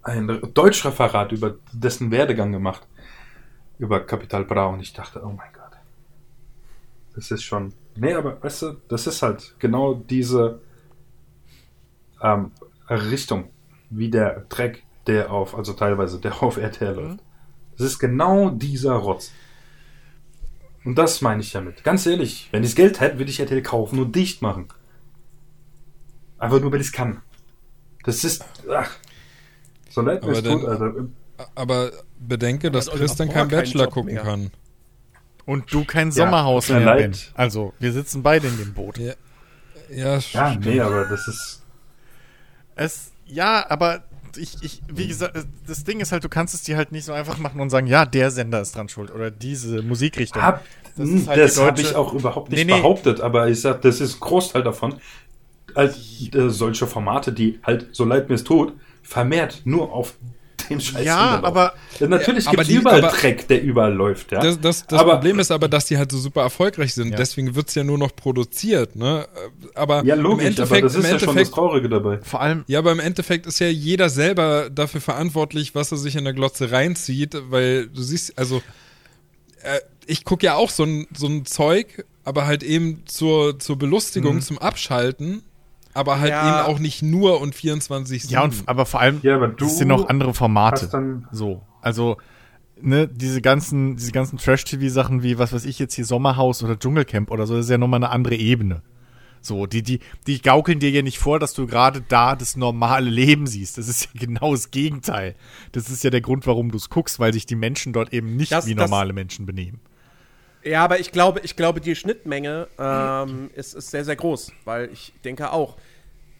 ein 0.02 0.40
Deutschreferat 0.54 1.32
über 1.32 1.56
dessen 1.72 2.10
Werdegang 2.10 2.52
gemacht. 2.52 2.86
Über 3.78 4.00
Kapital 4.00 4.44
Bra 4.44 4.66
und 4.66 4.80
ich 4.80 4.92
dachte, 4.92 5.22
oh 5.24 5.30
mein 5.30 5.52
Gott. 5.52 5.78
Das 7.14 7.30
ist 7.30 7.42
schon. 7.42 7.72
Nee, 7.96 8.14
aber 8.14 8.42
weißt 8.42 8.62
du, 8.62 8.72
das 8.88 9.06
ist 9.06 9.22
halt 9.22 9.54
genau 9.58 9.94
diese 9.94 10.60
ähm, 12.22 12.52
Richtung, 12.88 13.50
wie 13.90 14.10
der 14.10 14.46
Dreck, 14.48 14.84
der 15.06 15.32
auf, 15.32 15.56
also 15.56 15.72
teilweise 15.72 16.20
der 16.20 16.42
auf 16.42 16.56
RTL 16.56 16.94
läuft. 16.94 17.20
Das 17.76 17.86
ist 17.86 17.98
genau 17.98 18.50
dieser 18.50 18.94
Rotz. 18.94 19.32
Und 20.84 20.96
das 20.96 21.20
meine 21.20 21.40
ich 21.42 21.52
damit. 21.52 21.84
Ganz 21.84 22.06
ehrlich, 22.06 22.48
wenn 22.50 22.62
ich 22.62 22.70
das 22.70 22.76
Geld 22.76 23.00
hätte, 23.00 23.18
würde 23.18 23.30
ich 23.30 23.40
RTL 23.40 23.62
kaufen 23.62 23.98
und 23.98 24.14
dicht 24.14 24.42
machen. 24.42 24.68
Einfach 26.38 26.60
nur, 26.60 26.72
weil 26.72 26.80
ich 26.80 26.88
es 26.88 26.92
kann. 26.92 27.20
Das 28.04 28.24
ist. 28.24 28.44
Ach. 28.72 28.90
So 29.90 30.02
leid 30.02 30.24
mir 30.24 30.32
es 30.32 30.42
tut, 30.42 30.64
Alter. 30.64 30.94
Aber 31.54 31.90
bedenke, 32.18 32.70
dass 32.70 32.88
hat 32.88 32.94
Chris 32.94 33.16
dann 33.16 33.28
keinen 33.28 33.48
Bachelor 33.48 33.84
Job 33.84 33.94
gucken 33.94 34.14
mehr. 34.14 34.22
kann. 34.22 34.50
Und 35.44 35.72
du 35.72 35.84
kein 35.84 36.12
Sommerhaus 36.12 36.66
tut 36.66 36.76
mir 36.76 36.84
mehr, 36.84 36.94
leid. 36.96 37.32
Also, 37.34 37.72
wir 37.78 37.92
sitzen 37.92 38.22
beide 38.22 38.48
in 38.48 38.58
dem 38.58 38.74
Boot. 38.74 38.98
Ja, 38.98 39.14
ja, 39.90 40.14
Ja, 40.14 40.20
stimmt. 40.20 40.66
nee, 40.66 40.80
aber 40.80 41.06
das 41.06 41.26
ist. 41.26 41.62
Es, 42.76 43.12
ja, 43.26 43.68
aber 43.68 44.04
ich, 44.38 44.62
ich, 44.62 44.80
wie 44.88 45.08
gesagt, 45.08 45.36
das 45.66 45.84
Ding 45.84 46.00
ist 46.00 46.12
halt, 46.12 46.24
du 46.24 46.28
kannst 46.28 46.54
es 46.54 46.62
dir 46.62 46.76
halt 46.76 46.92
nicht 46.92 47.04
so 47.04 47.12
einfach 47.12 47.38
machen 47.38 47.60
und 47.60 47.70
sagen, 47.70 47.86
ja, 47.86 48.06
der 48.06 48.30
Sender 48.30 48.60
ist 48.60 48.74
dran 48.76 48.88
schuld 48.88 49.10
oder 49.10 49.30
diese 49.30 49.82
Musikrichtung. 49.82 50.42
Hab, 50.42 50.64
Das 50.96 51.08
das 51.10 51.26
halt 51.28 51.56
die 51.56 51.60
habe 51.60 51.80
ich 51.80 51.94
auch 51.94 52.12
überhaupt 52.14 52.50
nicht 52.50 52.66
Nee, 52.66 52.72
nee. 52.72 52.80
behauptet, 52.80 53.20
aber 53.20 53.48
ich 53.48 53.60
sag, 53.60 53.82
das 53.82 54.00
ist 54.00 54.16
ein 54.16 54.20
Großteil 54.20 54.62
davon. 54.62 54.94
Als 55.74 55.96
äh, 56.32 56.48
solche 56.48 56.86
Formate, 56.86 57.32
die 57.32 57.60
halt, 57.62 57.88
so 57.92 58.04
leid 58.04 58.28
mir 58.28 58.36
es 58.36 58.44
tut, 58.44 58.72
vermehrt 59.02 59.62
nur 59.64 59.92
auf 59.92 60.14
dem 60.68 60.80
Scheiß 60.80 61.04
Ja, 61.04 61.40
aber- 61.42 61.74
Ja, 61.98 62.06
natürlich 62.08 62.46
gibt 62.48 62.62
es 62.62 62.68
überall 62.68 63.04
aber- 63.04 63.16
Dreck, 63.16 63.48
der 63.48 63.62
überall 63.62 63.92
läuft, 63.92 64.32
ja. 64.32 64.40
Das, 64.40 64.60
das, 64.60 64.86
das 64.86 64.98
aber, 65.00 65.14
Problem 65.14 65.38
ist 65.38 65.50
aber, 65.50 65.68
dass 65.68 65.86
die 65.86 65.98
halt 65.98 66.10
so 66.12 66.18
super 66.18 66.42
erfolgreich 66.42 66.94
sind. 66.94 67.10
Ja. 67.10 67.16
Deswegen 67.16 67.54
wird's 67.54 67.74
ja 67.74 67.84
nur 67.84 67.98
noch 67.98 68.14
produziert. 68.14 68.96
Ne? 68.96 69.26
Aber 69.74 70.04
Ja, 70.04 70.14
im 70.14 70.20
logisch, 70.22 70.46
Endeffekt, 70.46 70.70
aber 70.72 70.80
das 70.82 70.94
ist 70.94 70.98
im 70.98 71.02
ja 71.04 71.08
schon 71.10 71.18
das 71.18 71.28
Endeffekt 71.36 71.54
Traurige 71.54 71.88
dabei. 71.88 72.18
Vor 72.22 72.40
allem, 72.40 72.64
Ja, 72.66 72.78
aber 72.78 72.92
im 72.92 73.00
Endeffekt 73.00 73.46
ist 73.46 73.58
ja 73.58 73.68
jeder 73.68 74.08
selber 74.08 74.70
dafür 74.70 75.00
verantwortlich, 75.00 75.74
was 75.74 75.90
er 75.92 75.98
sich 75.98 76.16
in 76.16 76.24
der 76.24 76.32
Glotze 76.34 76.70
reinzieht, 76.70 77.36
weil 77.50 77.86
du 77.88 78.02
siehst, 78.02 78.38
also 78.38 78.62
äh, 79.62 79.80
ich 80.06 80.24
gucke 80.24 80.46
ja 80.46 80.54
auch 80.54 80.70
so 80.70 80.84
ein, 80.84 81.06
so 81.16 81.26
ein 81.26 81.44
Zeug, 81.44 82.04
aber 82.24 82.46
halt 82.46 82.62
eben 82.62 83.02
zur, 83.06 83.58
zur 83.58 83.76
Belustigung, 83.76 84.36
Mhm. 84.36 84.40
zum 84.42 84.58
Abschalten, 84.58 85.42
aber 85.98 86.20
halt 86.20 86.30
Ja. 86.30 86.60
eben 86.60 86.66
auch 86.74 86.78
nicht 86.78 87.02
nur 87.02 87.40
und 87.40 87.54
24 87.54 88.30
ja, 88.30 88.42
und, 88.42 88.54
aber 88.66 88.86
vor 88.86 89.00
allem, 89.00 89.20
Ja, 89.22 89.34
aber 89.36 89.48
du 89.48 89.66
es 89.66 89.78
sind 89.78 89.88
noch 89.88 90.08
andere 90.08 90.32
Formate. 90.32 90.88
so, 91.32 91.62
also, 91.82 92.16
ne, 92.80 93.08
diese 93.08 93.40
ganzen, 93.42 93.96
diese 93.96 94.12
ganzen 94.12 94.38
Trash-TV-Sachen 94.38 95.22
wie, 95.22 95.38
was 95.38 95.52
weiß 95.52 95.64
ich 95.64 95.78
jetzt 95.78 95.94
hier, 95.94 96.04
Sommerhaus 96.04 96.62
oder 96.62 96.78
Dschungelcamp 96.78 97.30
oder 97.30 97.46
so, 97.46 97.56
das 97.56 97.66
ist 97.66 97.70
ja 97.70 97.78
nochmal 97.78 97.98
eine 97.98 98.10
andere 98.10 98.36
Ebene. 98.36 98.82
So, 99.40 99.66
die, 99.66 99.82
die, 99.84 100.00
die 100.26 100.42
gaukeln 100.42 100.80
dir 100.80 100.90
ja 100.90 101.02
nicht 101.02 101.18
vor, 101.18 101.38
dass 101.38 101.54
du 101.54 101.66
gerade 101.68 102.02
da 102.08 102.34
das 102.34 102.56
normale 102.56 103.08
Leben 103.08 103.46
siehst. 103.46 103.78
Das 103.78 103.86
ist 103.88 104.04
ja 104.06 104.10
genau 104.26 104.50
das 104.52 104.70
Gegenteil. 104.72 105.36
Das 105.72 105.90
ist 105.90 106.02
ja 106.04 106.10
der 106.10 106.20
Grund, 106.20 106.46
warum 106.46 106.70
du 106.72 106.76
es 106.76 106.90
guckst, 106.90 107.20
weil 107.20 107.32
sich 107.32 107.46
die 107.46 107.54
Menschen 107.54 107.92
dort 107.92 108.12
eben 108.12 108.36
nicht 108.36 108.50
Das- 108.52 108.66
wie 108.66 108.74
das- 108.74 108.90
normale 108.90 109.12
Menschen 109.12 109.46
benehmen. 109.46 109.80
Ja, 110.64 110.82
aber 110.84 110.98
ich 110.98 111.12
glaube, 111.12 111.40
ich 111.44 111.54
glaube, 111.54 111.80
die 111.80 111.94
Schnittmenge 111.94 112.66
ähm, 112.80 113.48
ist, 113.54 113.74
ist 113.74 113.92
sehr, 113.92 114.04
sehr 114.04 114.16
groß, 114.16 114.50
weil 114.64 114.90
ich 114.92 115.12
denke 115.24 115.52
auch, 115.52 115.76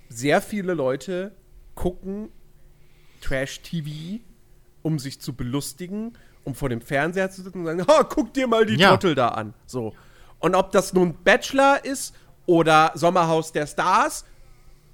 sehr 0.09 0.41
viele 0.41 0.75
Leute 0.75 1.33
gucken 1.75 2.31
Trash-TV, 3.21 4.21
um 4.83 4.99
sich 4.99 5.21
zu 5.21 5.35
belustigen, 5.35 6.17
um 6.45 6.55
vor 6.55 6.69
dem 6.69 6.81
Fernseher 6.81 7.31
zu 7.31 7.43
sitzen 7.43 7.61
und 7.61 7.67
sagen, 7.67 7.87
ha, 7.87 8.03
guck 8.05 8.33
dir 8.33 8.47
mal 8.47 8.65
die 8.65 8.77
Ja. 8.77 8.91
Trottel 8.91 9.15
da 9.15 9.29
an. 9.29 9.55
So. 9.67 9.95
Und 10.39 10.55
ob 10.55 10.71
das 10.73 10.93
nun 10.93 11.15
Bachelor 11.25 11.85
ist 11.85 12.15
oder 12.47 12.93
Sommerhaus 12.95 13.53
der 13.53 13.67
Stars 13.67 14.25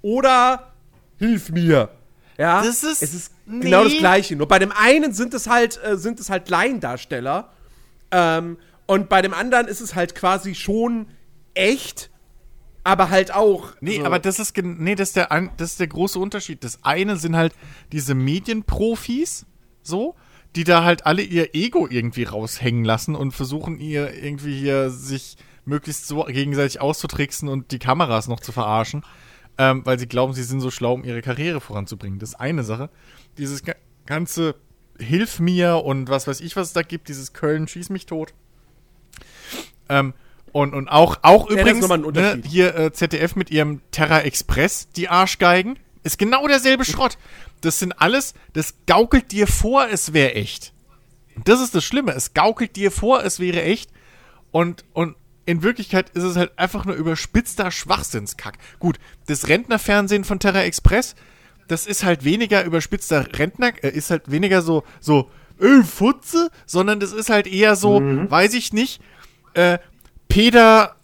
oder 0.01 0.71
Hilf 1.17 1.49
mir. 1.49 1.89
Ja, 2.37 2.61
Das 2.61 2.83
ist- 2.83 3.01
es 3.01 3.13
ist 3.13 3.31
nee. 3.45 3.61
genau 3.63 3.85
das 3.85 3.93
Gleiche. 3.97 4.35
Nur 4.35 4.47
bei 4.49 4.59
dem 4.59 4.73
einen 4.73 5.13
sind 5.13 5.33
es 5.33 5.47
halt, 5.47 5.79
äh, 5.81 5.95
sind 5.97 6.19
es 6.19 6.29
halt 6.29 6.49
Laiendarsteller. 6.49 7.53
Ähm, 8.11 8.57
und 8.85 9.07
bei 9.07 9.21
dem 9.21 9.33
anderen 9.33 9.67
ist 9.69 9.79
es 9.79 9.95
halt 9.95 10.13
quasi 10.13 10.53
schon 10.55 11.07
echt, 11.53 12.09
aber 12.85 13.09
halt 13.09 13.33
auch. 13.33 13.73
Nee, 13.81 13.97
so. 13.97 14.05
aber 14.05 14.19
das 14.19 14.39
ist, 14.39 14.55
nee, 14.63 14.95
das 14.95 15.09
ist, 15.09 15.15
der, 15.17 15.27
das 15.57 15.71
ist 15.71 15.79
der 15.81 15.87
große 15.87 16.17
Unterschied. 16.19 16.63
Das 16.63 16.83
eine 16.83 17.17
sind 17.17 17.35
halt 17.35 17.53
diese 17.91 18.15
Medienprofis, 18.15 19.45
so, 19.81 20.15
die 20.55 20.63
da 20.63 20.83
halt 20.85 21.05
alle 21.05 21.21
ihr 21.23 21.53
Ego 21.55 21.87
irgendwie 21.89 22.23
raushängen 22.23 22.85
lassen 22.85 23.15
und 23.15 23.31
versuchen 23.31 23.79
ihr 23.79 24.13
irgendwie 24.13 24.57
hier 24.57 24.89
sich 24.91 25.35
möglichst 25.65 26.07
so 26.07 26.23
gegenseitig 26.25 26.79
auszutricksen 26.79 27.49
und 27.49 27.71
die 27.71 27.79
Kameras 27.79 28.27
noch 28.27 28.39
zu 28.39 28.51
verarschen, 28.51 29.03
ähm, 29.57 29.81
weil 29.83 29.97
sie 29.97 30.07
glauben, 30.07 30.33
sie 30.33 30.43
sind 30.43 30.61
so 30.61 30.69
schlau, 30.69 30.93
um 30.93 31.03
ihre 31.03 31.23
Karriere 31.23 31.59
voranzubringen. 31.61 32.19
Das 32.19 32.29
ist 32.29 32.35
eine 32.35 32.63
Sache. 32.63 32.89
Dieses 33.39 33.63
ga- 33.63 33.75
ganze 34.05 34.55
Hilf 34.99 35.39
mir 35.39 35.83
und 35.83 36.07
was 36.07 36.27
weiß 36.27 36.39
ich, 36.39 36.55
was 36.55 36.67
es 36.67 36.73
da 36.73 36.83
gibt, 36.83 37.09
dieses 37.09 37.33
Köln 37.33 37.67
schieß 37.67 37.89
mich 37.89 38.05
tot. 38.05 38.33
Ähm, 39.89 40.13
und, 40.55 40.73
und 40.73 40.87
auch, 40.87 41.17
auch 41.21 41.49
ist 41.49 41.59
übrigens 41.59 41.85
ne, 41.89 42.41
hier 42.47 42.73
äh, 42.77 42.93
ZDF 42.93 43.35
mit 43.35 43.51
ihrem 43.51 43.81
Terra 43.91 44.21
Express, 44.21 44.87
die 44.95 45.09
Arschgeigen, 45.09 45.77
ist 46.03 46.17
genau 46.17 46.47
derselbe 46.47 46.85
Schrott. 46.89 47.17
Das 47.59 47.79
sind 47.79 47.91
alles, 47.91 48.33
das 48.53 48.75
gaukelt 48.85 49.33
dir 49.33 49.47
vor, 49.47 49.89
es 49.89 50.13
wäre 50.13 50.33
echt. 50.33 50.71
Und 51.35 51.49
Das 51.49 51.59
ist 51.59 51.75
das 51.75 51.83
Schlimme. 51.83 52.13
Es 52.13 52.33
gaukelt 52.33 52.77
dir 52.77 52.89
vor, 52.91 53.21
es 53.21 53.41
wäre 53.41 53.63
echt. 53.63 53.91
Und, 54.51 54.85
und 54.93 55.17
in 55.45 55.61
Wirklichkeit 55.61 56.11
ist 56.11 56.23
es 56.23 56.37
halt 56.37 56.57
einfach 56.57 56.85
nur 56.85 56.95
überspitzter 56.95 57.69
Schwachsinnskack. 57.69 58.57
Gut, 58.79 58.97
das 59.27 59.49
Rentnerfernsehen 59.49 60.23
von 60.23 60.39
Terra 60.39 60.61
Express, 60.63 61.15
das 61.67 61.85
ist 61.85 62.05
halt 62.05 62.23
weniger 62.23 62.63
überspitzter 62.63 63.27
Rentner, 63.37 63.73
äh, 63.83 63.89
ist 63.89 64.09
halt 64.09 64.31
weniger 64.31 64.61
so, 64.61 64.85
so, 65.01 65.29
äh, 65.59 65.83
Futze, 65.83 66.49
sondern 66.65 67.01
das 67.01 67.11
ist 67.11 67.29
halt 67.29 67.45
eher 67.45 67.75
so, 67.75 67.99
weiß 68.01 68.53
ich 68.53 68.71
nicht, 68.71 69.01
äh, 69.53 69.79
Peter 70.27 70.95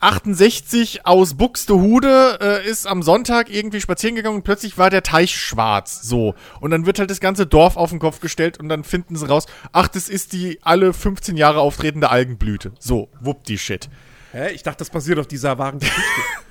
68 0.00 1.06
aus 1.06 1.34
Buxtehude 1.34 2.38
äh, 2.40 2.66
ist 2.66 2.86
am 2.86 3.02
Sonntag 3.02 3.50
irgendwie 3.50 3.80
spazieren 3.80 4.16
gegangen 4.16 4.36
und 4.36 4.44
plötzlich 4.44 4.78
war 4.78 4.88
der 4.88 5.02
Teich 5.02 5.36
schwarz. 5.36 6.00
So. 6.02 6.34
Und 6.60 6.70
dann 6.70 6.86
wird 6.86 6.98
halt 6.98 7.10
das 7.10 7.20
ganze 7.20 7.46
Dorf 7.46 7.76
auf 7.76 7.90
den 7.90 7.98
Kopf 7.98 8.20
gestellt 8.20 8.58
und 8.58 8.68
dann 8.68 8.82
finden 8.82 9.16
sie 9.16 9.28
raus, 9.28 9.46
ach, 9.72 9.88
das 9.88 10.08
ist 10.08 10.32
die 10.32 10.58
alle 10.62 10.92
15 10.92 11.36
Jahre 11.36 11.60
auftretende 11.60 12.10
Algenblüte. 12.10 12.72
So, 12.78 13.08
wupp 13.20 13.44
die 13.44 13.58
Shit. 13.58 13.90
Hä? 14.32 14.50
Ich 14.52 14.62
dachte, 14.62 14.78
das 14.78 14.90
basiert 14.90 15.18
auf 15.18 15.26
dieser 15.26 15.58
wahren 15.58 15.78
Geschichte. 15.78 16.00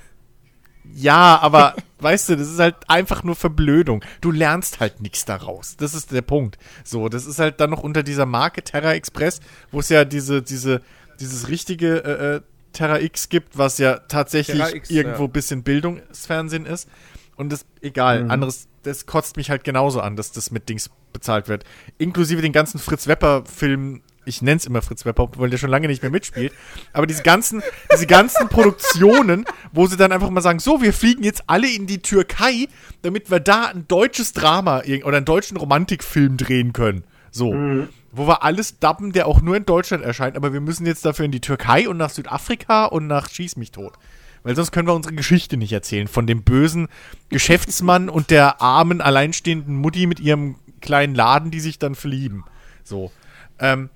Ja, 0.94 1.38
aber 1.40 1.74
weißt 2.00 2.30
du, 2.30 2.36
das 2.36 2.48
ist 2.48 2.58
halt 2.58 2.76
einfach 2.88 3.22
nur 3.22 3.36
Verblödung. 3.36 4.04
Du 4.20 4.30
lernst 4.30 4.80
halt 4.80 5.00
nichts 5.00 5.24
daraus. 5.24 5.76
Das 5.76 5.94
ist 5.94 6.10
der 6.12 6.22
Punkt. 6.22 6.58
So, 6.84 7.08
das 7.08 7.26
ist 7.26 7.38
halt 7.38 7.60
dann 7.60 7.70
noch 7.70 7.82
unter 7.82 8.02
dieser 8.02 8.26
Marke 8.26 8.62
Terra 8.62 8.94
Express, 8.94 9.40
wo 9.70 9.80
es 9.80 9.88
ja 9.88 10.04
diese, 10.04 10.42
diese, 10.42 10.82
dieses 11.20 11.48
richtige 11.48 11.96
äh, 12.04 12.36
äh 12.36 12.40
Terra 12.72 13.00
X 13.00 13.28
gibt, 13.28 13.58
was 13.58 13.78
ja 13.78 13.98
tatsächlich 13.98 14.62
X, 14.74 14.90
irgendwo 14.90 15.24
ein 15.24 15.28
ja. 15.28 15.32
bisschen 15.32 15.64
Bildungsfernsehen 15.64 16.66
ist. 16.66 16.88
Und 17.34 17.50
das, 17.50 17.66
egal, 17.80 18.24
mhm. 18.24 18.30
anderes, 18.30 18.68
das 18.84 19.06
kotzt 19.06 19.36
mich 19.36 19.50
halt 19.50 19.64
genauso 19.64 20.00
an, 20.00 20.14
dass 20.14 20.30
das 20.30 20.52
mit 20.52 20.68
Dings 20.68 20.88
bezahlt 21.12 21.48
wird. 21.48 21.64
Inklusive 21.98 22.42
den 22.42 22.52
ganzen 22.52 22.78
Fritz 22.78 23.08
Wepper-Filmen 23.08 24.02
ich 24.26 24.42
nenne 24.42 24.58
es 24.58 24.66
immer 24.66 24.82
Fritz 24.82 25.04
Wepper, 25.04 25.30
weil 25.36 25.50
der 25.50 25.58
schon 25.58 25.70
lange 25.70 25.88
nicht 25.88 26.02
mehr 26.02 26.10
mitspielt. 26.10 26.52
Aber 26.92 27.06
diese 27.06 27.22
ganzen, 27.22 27.62
diese 27.92 28.06
ganzen 28.06 28.48
Produktionen, 28.48 29.44
wo 29.72 29.86
sie 29.86 29.96
dann 29.96 30.12
einfach 30.12 30.30
mal 30.30 30.40
sagen, 30.40 30.58
so, 30.58 30.82
wir 30.82 30.92
fliegen 30.92 31.24
jetzt 31.24 31.44
alle 31.46 31.68
in 31.68 31.86
die 31.86 32.00
Türkei, 32.00 32.68
damit 33.02 33.30
wir 33.30 33.40
da 33.40 33.66
ein 33.66 33.88
deutsches 33.88 34.32
Drama 34.32 34.82
oder 35.04 35.16
einen 35.16 35.26
deutschen 35.26 35.56
Romantikfilm 35.56 36.36
drehen 36.36 36.72
können. 36.72 37.04
So. 37.30 37.52
Mhm. 37.52 37.88
Wo 38.12 38.26
wir 38.26 38.42
alles 38.42 38.78
dubben, 38.78 39.12
der 39.12 39.28
auch 39.28 39.40
nur 39.40 39.56
in 39.56 39.64
Deutschland 39.64 40.04
erscheint, 40.04 40.36
aber 40.36 40.52
wir 40.52 40.60
müssen 40.60 40.84
jetzt 40.84 41.04
dafür 41.04 41.24
in 41.24 41.30
die 41.30 41.40
Türkei 41.40 41.88
und 41.88 41.96
nach 41.96 42.10
Südafrika 42.10 42.86
und 42.86 43.06
nach 43.06 43.28
Schieß 43.28 43.56
mich 43.56 43.70
tot. 43.70 43.94
Weil 44.42 44.56
sonst 44.56 44.72
können 44.72 44.88
wir 44.88 44.94
unsere 44.94 45.14
Geschichte 45.14 45.56
nicht 45.56 45.72
erzählen. 45.72 46.08
Von 46.08 46.26
dem 46.26 46.42
bösen 46.42 46.88
Geschäftsmann 47.28 48.08
und 48.08 48.30
der 48.30 48.60
armen, 48.60 49.00
alleinstehenden 49.00 49.76
Mutti 49.76 50.06
mit 50.06 50.18
ihrem 50.18 50.56
kleinen 50.80 51.14
Laden, 51.14 51.50
die 51.50 51.60
sich 51.60 51.78
dann 51.78 51.94
verlieben. 51.94 52.44
So. 52.82 53.12
Ähm, 53.58 53.90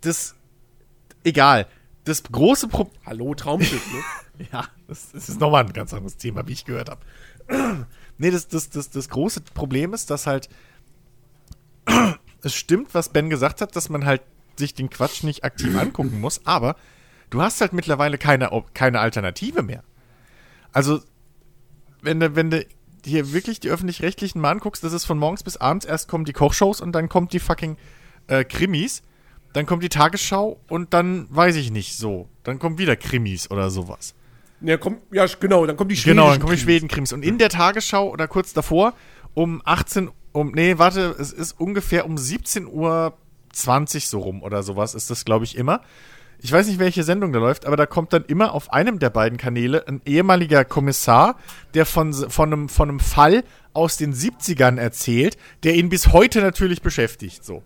das, 0.00 0.36
egal. 1.24 1.66
Das 2.04 2.22
große 2.22 2.68
Problem. 2.68 2.96
Hallo, 3.04 3.34
Traumschiff, 3.34 3.92
ne? 3.92 4.46
ja, 4.52 4.64
das, 4.86 5.12
das 5.12 5.28
ist 5.28 5.40
nochmal 5.40 5.66
ein 5.66 5.72
ganz 5.72 5.92
anderes 5.92 6.16
Thema, 6.16 6.46
wie 6.46 6.52
ich 6.52 6.64
gehört 6.64 6.88
habe. 6.88 7.00
nee, 8.18 8.30
das, 8.30 8.48
das, 8.48 8.70
das, 8.70 8.90
das 8.90 9.08
große 9.08 9.42
Problem 9.54 9.92
ist, 9.92 10.08
dass 10.08 10.26
halt 10.26 10.48
es 12.42 12.54
stimmt, 12.54 12.94
was 12.94 13.10
Ben 13.10 13.30
gesagt 13.30 13.60
hat, 13.60 13.76
dass 13.76 13.88
man 13.88 14.04
halt 14.04 14.22
sich 14.56 14.74
den 14.74 14.90
Quatsch 14.90 15.22
nicht 15.22 15.44
aktiv 15.44 15.76
angucken 15.78 16.20
muss, 16.20 16.46
aber 16.46 16.76
du 17.30 17.42
hast 17.42 17.60
halt 17.60 17.72
mittlerweile 17.72 18.18
keine, 18.18 18.50
keine 18.74 19.00
Alternative 19.00 19.62
mehr. 19.62 19.82
Also, 20.72 21.00
wenn 22.02 22.20
du, 22.20 22.36
wenn 22.36 22.50
du 22.50 22.64
hier 23.04 23.32
wirklich 23.32 23.60
die 23.60 23.70
öffentlich-rechtlichen 23.70 24.40
mal 24.40 24.50
anguckst, 24.50 24.84
das 24.84 24.92
ist 24.92 25.04
von 25.04 25.18
morgens 25.18 25.42
bis 25.42 25.56
abends, 25.56 25.86
erst 25.86 26.08
kommen 26.08 26.24
die 26.24 26.32
Kochshows 26.32 26.80
und 26.80 26.92
dann 26.92 27.08
kommt 27.08 27.32
die 27.32 27.40
fucking 27.40 27.76
äh, 28.26 28.44
Krimis 28.44 29.02
dann 29.52 29.66
kommt 29.66 29.82
die 29.82 29.88
Tagesschau 29.88 30.60
und 30.68 30.94
dann 30.94 31.26
weiß 31.30 31.56
ich 31.56 31.70
nicht 31.70 31.96
so. 31.96 32.28
Dann 32.44 32.58
kommen 32.58 32.78
wieder 32.78 32.96
Krimis 32.96 33.50
oder 33.50 33.70
sowas. 33.70 34.14
Ja, 34.60 34.76
kommt, 34.76 35.00
ja 35.10 35.26
genau, 35.26 35.66
dann 35.66 35.76
kommen 35.76 35.88
die 35.88 35.96
Schweden. 35.96 36.16
Genau, 36.16 36.30
dann 36.30 36.40
kommen 36.40 36.54
die 36.54 36.60
Schweden-Krimis. 36.60 37.12
Und 37.12 37.24
in 37.24 37.38
der 37.38 37.48
Tagesschau 37.48 38.10
oder 38.10 38.28
kurz 38.28 38.52
davor 38.52 38.94
um 39.34 39.62
18 39.64 40.10
um 40.32 40.52
nee, 40.52 40.78
warte, 40.78 41.14
es 41.18 41.32
ist 41.32 41.58
ungefähr 41.58 42.06
um 42.06 42.16
17 42.16 42.66
Uhr 42.66 43.14
20 43.52 44.08
so 44.08 44.20
rum 44.20 44.42
oder 44.42 44.62
sowas 44.62 44.94
ist 44.94 45.10
das 45.10 45.24
glaube 45.24 45.44
ich 45.44 45.56
immer. 45.56 45.80
Ich 46.42 46.50
weiß 46.50 46.68
nicht, 46.68 46.78
welche 46.78 47.02
Sendung 47.02 47.34
da 47.34 47.38
läuft, 47.38 47.66
aber 47.66 47.76
da 47.76 47.84
kommt 47.84 48.14
dann 48.14 48.24
immer 48.24 48.54
auf 48.54 48.72
einem 48.72 48.98
der 48.98 49.10
beiden 49.10 49.36
Kanäle 49.36 49.86
ein 49.86 50.00
ehemaliger 50.06 50.64
Kommissar, 50.64 51.36
der 51.74 51.84
von, 51.84 52.14
von, 52.14 52.52
einem, 52.52 52.68
von 52.70 52.88
einem 52.88 53.00
Fall 53.00 53.44
aus 53.74 53.98
den 53.98 54.14
70ern 54.14 54.78
erzählt, 54.78 55.36
der 55.64 55.74
ihn 55.74 55.90
bis 55.90 56.12
heute 56.12 56.40
natürlich 56.40 56.80
beschäftigt. 56.80 57.44
So 57.44 57.62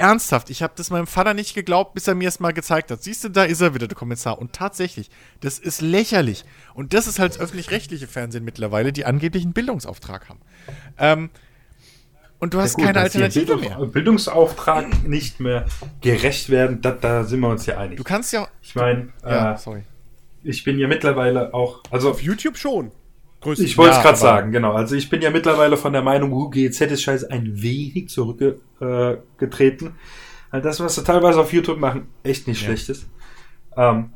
ernsthaft, 0.00 0.50
ich 0.50 0.62
habe 0.62 0.72
das 0.76 0.90
meinem 0.90 1.06
Vater 1.06 1.34
nicht 1.34 1.54
geglaubt, 1.54 1.94
bis 1.94 2.08
er 2.08 2.14
mir 2.14 2.28
es 2.28 2.40
mal 2.40 2.52
gezeigt 2.52 2.90
hat. 2.90 3.02
Siehst 3.02 3.22
du, 3.22 3.28
da 3.28 3.44
ist 3.44 3.60
er 3.60 3.74
wieder, 3.74 3.86
der 3.86 3.96
Kommissar. 3.96 4.38
Und 4.38 4.52
tatsächlich, 4.52 5.10
das 5.40 5.58
ist 5.58 5.82
lächerlich. 5.82 6.44
Und 6.74 6.94
das 6.94 7.06
ist 7.06 7.18
halt 7.18 7.38
öffentlich-rechtliche 7.38 8.06
Fernsehen 8.06 8.44
mittlerweile, 8.44 8.92
die 8.92 9.04
angeblich 9.04 9.44
einen 9.44 9.52
Bildungsauftrag 9.52 10.28
haben. 10.28 10.40
Ähm, 10.98 11.30
und 12.40 12.54
du 12.54 12.58
hast 12.58 12.72
ja 12.72 12.76
gut, 12.76 12.86
keine 12.86 13.00
Alternative 13.00 13.56
Bildung, 13.56 13.60
mehr. 13.60 13.86
Bildungsauftrag 13.86 15.06
nicht 15.06 15.40
mehr 15.40 15.66
gerecht 16.00 16.48
werden, 16.48 16.80
da, 16.80 16.90
da, 16.92 17.24
sind 17.24 17.40
wir 17.40 17.48
uns 17.48 17.66
ja 17.66 17.78
einig. 17.78 17.98
Du 17.98 18.04
kannst 18.04 18.32
ja. 18.32 18.48
Ich 18.62 18.74
meine, 18.74 19.10
ja, 19.22 19.54
äh, 19.54 19.58
sorry. 19.58 19.82
Ich 20.42 20.64
bin 20.64 20.78
ja 20.78 20.88
mittlerile 20.88 21.52
auch. 21.52 21.82
Also 21.90 22.10
auf 22.10 22.22
YouTube 22.22 22.56
schon. 22.56 22.92
Größten 23.42 23.66
ich 23.66 23.78
wollte 23.78 23.96
es 23.96 24.02
gerade 24.02 24.18
sagen, 24.18 24.52
genau. 24.52 24.72
Also 24.72 24.96
ich 24.96 25.08
bin 25.08 25.22
ja 25.22 25.30
mittlerweile 25.30 25.76
von 25.76 25.92
der 25.92 26.02
Meinung, 26.02 26.32
UGZ 26.32 26.80
ist 26.80 27.02
scheiße 27.02 27.30
ein 27.30 27.62
wenig 27.62 28.08
zurückgetreten. 28.08 29.88
Äh, 29.88 29.92
also 30.50 30.68
das, 30.68 30.80
was 30.80 30.94
sie 30.94 31.04
teilweise 31.04 31.40
auf 31.40 31.52
YouTube 31.52 31.78
machen, 31.78 32.08
echt 32.22 32.48
nicht 32.48 32.60
ja. 32.60 32.66
schlecht 32.66 32.88
ist. 32.88 33.06
Ähm, 33.76 34.12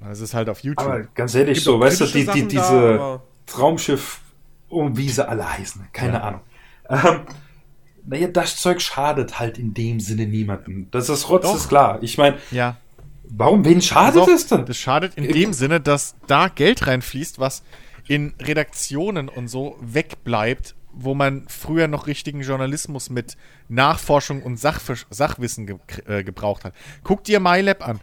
das 0.00 0.20
ist 0.20 0.34
halt 0.34 0.48
auf 0.48 0.60
YouTube. 0.60 0.86
Aber 0.86 1.02
ganz 1.14 1.34
ehrlich, 1.34 1.62
so, 1.62 1.80
weißt 1.80 2.02
du, 2.02 2.06
die, 2.06 2.26
die, 2.26 2.46
diese 2.46 2.96
da, 2.98 3.22
Traumschiff, 3.46 4.20
um 4.68 4.96
wie 4.96 5.08
sie 5.08 5.26
alle 5.26 5.50
heißen, 5.58 5.88
keine 5.92 6.14
ja. 6.14 6.20
Ahnung. 6.20 6.40
Ähm, 6.88 7.20
naja, 8.06 8.28
das 8.28 8.56
Zeug 8.56 8.80
schadet 8.80 9.38
halt 9.38 9.58
in 9.58 9.74
dem 9.74 10.00
Sinne 10.00 10.26
niemandem. 10.26 10.88
Das 10.90 11.08
ist 11.08 11.28
Rotz, 11.28 11.44
Doch. 11.44 11.56
ist 11.56 11.68
klar. 11.68 12.02
Ich 12.02 12.18
meine, 12.18 12.36
ja. 12.50 12.76
warum, 13.28 13.64
wen 13.64 13.80
schadet 13.80 14.20
also, 14.20 14.32
das 14.32 14.46
denn? 14.46 14.66
Das 14.66 14.76
schadet 14.76 15.14
in 15.14 15.32
dem 15.32 15.52
Sinne, 15.52 15.80
dass 15.80 16.14
da 16.26 16.48
Geld 16.48 16.86
reinfließt, 16.86 17.38
was 17.38 17.62
in 18.06 18.34
Redaktionen 18.40 19.28
und 19.28 19.48
so 19.48 19.76
wegbleibt, 19.80 20.74
wo 20.92 21.14
man 21.14 21.46
früher 21.48 21.88
noch 21.88 22.06
richtigen 22.06 22.42
Journalismus 22.42 23.10
mit 23.10 23.36
Nachforschung 23.68 24.42
und 24.42 24.58
Sach 24.58 24.80
Sachwissen 25.10 25.66
ge 25.66 25.76
äh, 26.06 26.22
gebraucht 26.22 26.64
hat. 26.64 26.74
Guck 27.02 27.24
dir 27.24 27.40
MyLab 27.40 27.86
an. 27.86 28.00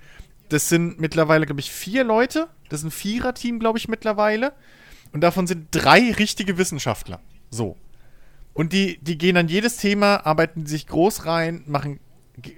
Das 0.49 0.67
sind 0.67 0.99
mittlerweile, 0.99 1.45
glaube 1.45 1.61
ich, 1.61 1.71
vier 1.71 2.03
Leute. 2.03 2.49
Das 2.67 2.81
ist 2.81 2.85
ein 2.85 2.91
Vierer-Team, 2.91 3.59
glaube 3.59 3.77
ich, 3.77 3.87
mittlerweile. 3.87 4.53
Und 5.13 5.21
davon 5.21 5.47
sind 5.47 5.67
drei 5.71 6.11
richtige 6.11 6.57
Wissenschaftler. 6.57 7.21
So. 7.49 7.77
Und 8.53 8.73
die, 8.73 8.97
die 9.01 9.17
gehen 9.17 9.37
an 9.37 9.47
jedes 9.47 9.77
Thema, 9.77 10.25
arbeiten 10.25 10.65
sich 10.65 10.87
groß 10.87 11.25
rein, 11.25 11.63
machen 11.65 11.99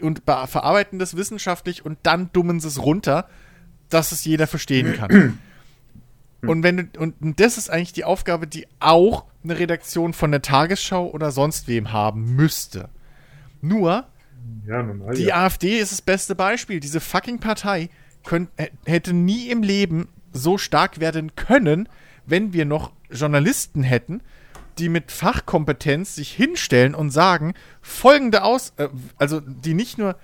und 0.02 0.24
verarbeiten 0.26 1.00
das 1.00 1.16
wissenschaftlich 1.16 1.86
und 1.86 2.00
dann 2.04 2.32
dummen 2.32 2.60
sie 2.60 2.68
es 2.68 2.82
runter, 2.82 3.28
dass 3.90 4.12
es 4.12 4.26
jeder 4.26 4.48
verstehen 4.48 4.94
kann. 4.94 5.40
Und 6.42 6.62
wenn 6.62 6.76
du, 6.76 7.00
und 7.00 7.40
das 7.40 7.58
ist 7.58 7.70
eigentlich 7.70 7.94
die 7.94 8.04
Aufgabe, 8.04 8.48
die 8.48 8.68
auch 8.82 9.24
eine 9.46 9.58
Redaktion 9.58 10.12
von 10.12 10.30
der 10.30 10.42
Tagesschau 10.42 11.10
oder 11.10 11.32
sonst 11.32 11.70
wem 11.70 11.94
haben 11.94 12.36
müsste. 12.36 12.90
Nur, 13.62 14.08
ja, 14.68 14.84
normal, 14.84 15.16
die 15.16 15.24
ja. 15.24 15.46
AfD 15.46 15.80
ist 15.80 15.94
das 15.94 16.02
beste 16.02 16.36
Beispiel. 16.36 16.82
Diese 16.82 17.00
fucking 17.00 17.40
Partei 17.40 17.90
könnt, 18.26 18.50
hätte 18.86 19.14
nie 19.14 19.50
im 19.50 19.64
Leben 19.64 20.10
so 20.34 20.58
stark 20.58 21.00
werden 21.00 21.36
können, 21.36 21.88
wenn 22.26 22.52
wir 22.52 22.66
noch 22.66 22.92
Journalisten 23.10 23.84
hätten, 23.84 24.22
die 24.78 24.90
mit 24.90 25.12
Fachkompetenz 25.12 26.16
sich 26.16 26.32
hinstellen 26.32 26.96
und 26.96 27.12
sagen, 27.12 27.54
folgende 27.82 28.44
Aus, 28.44 28.74
äh, 28.78 28.90
also 29.18 29.40
die 29.40 29.74
nicht 29.74 29.98
nur 29.98 30.16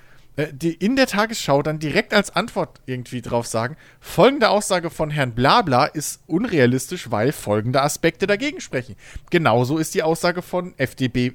die 0.47 0.73
in 0.73 0.95
der 0.95 1.08
Tagesschau 1.08 1.62
dann 1.62 1.80
direkt 1.80 2.13
als 2.13 2.36
Antwort 2.36 2.80
irgendwie 2.86 3.21
drauf 3.21 3.47
sagen, 3.47 3.75
folgende 3.99 4.49
Aussage 4.49 4.89
von 4.89 5.10
Herrn 5.10 5.34
Blabla 5.34 5.86
ist 5.86 6.21
unrealistisch, 6.28 7.12
weil 7.12 7.32
folgende 7.32 7.82
Aspekte 7.82 8.28
dagegen 8.28 8.62
sprechen. 8.62 8.95
Genauso 9.32 9.78
ist 9.78 9.95
die 9.95 10.04
Aussage 10.04 10.41
von 10.41 10.73
FDP, 10.78 11.34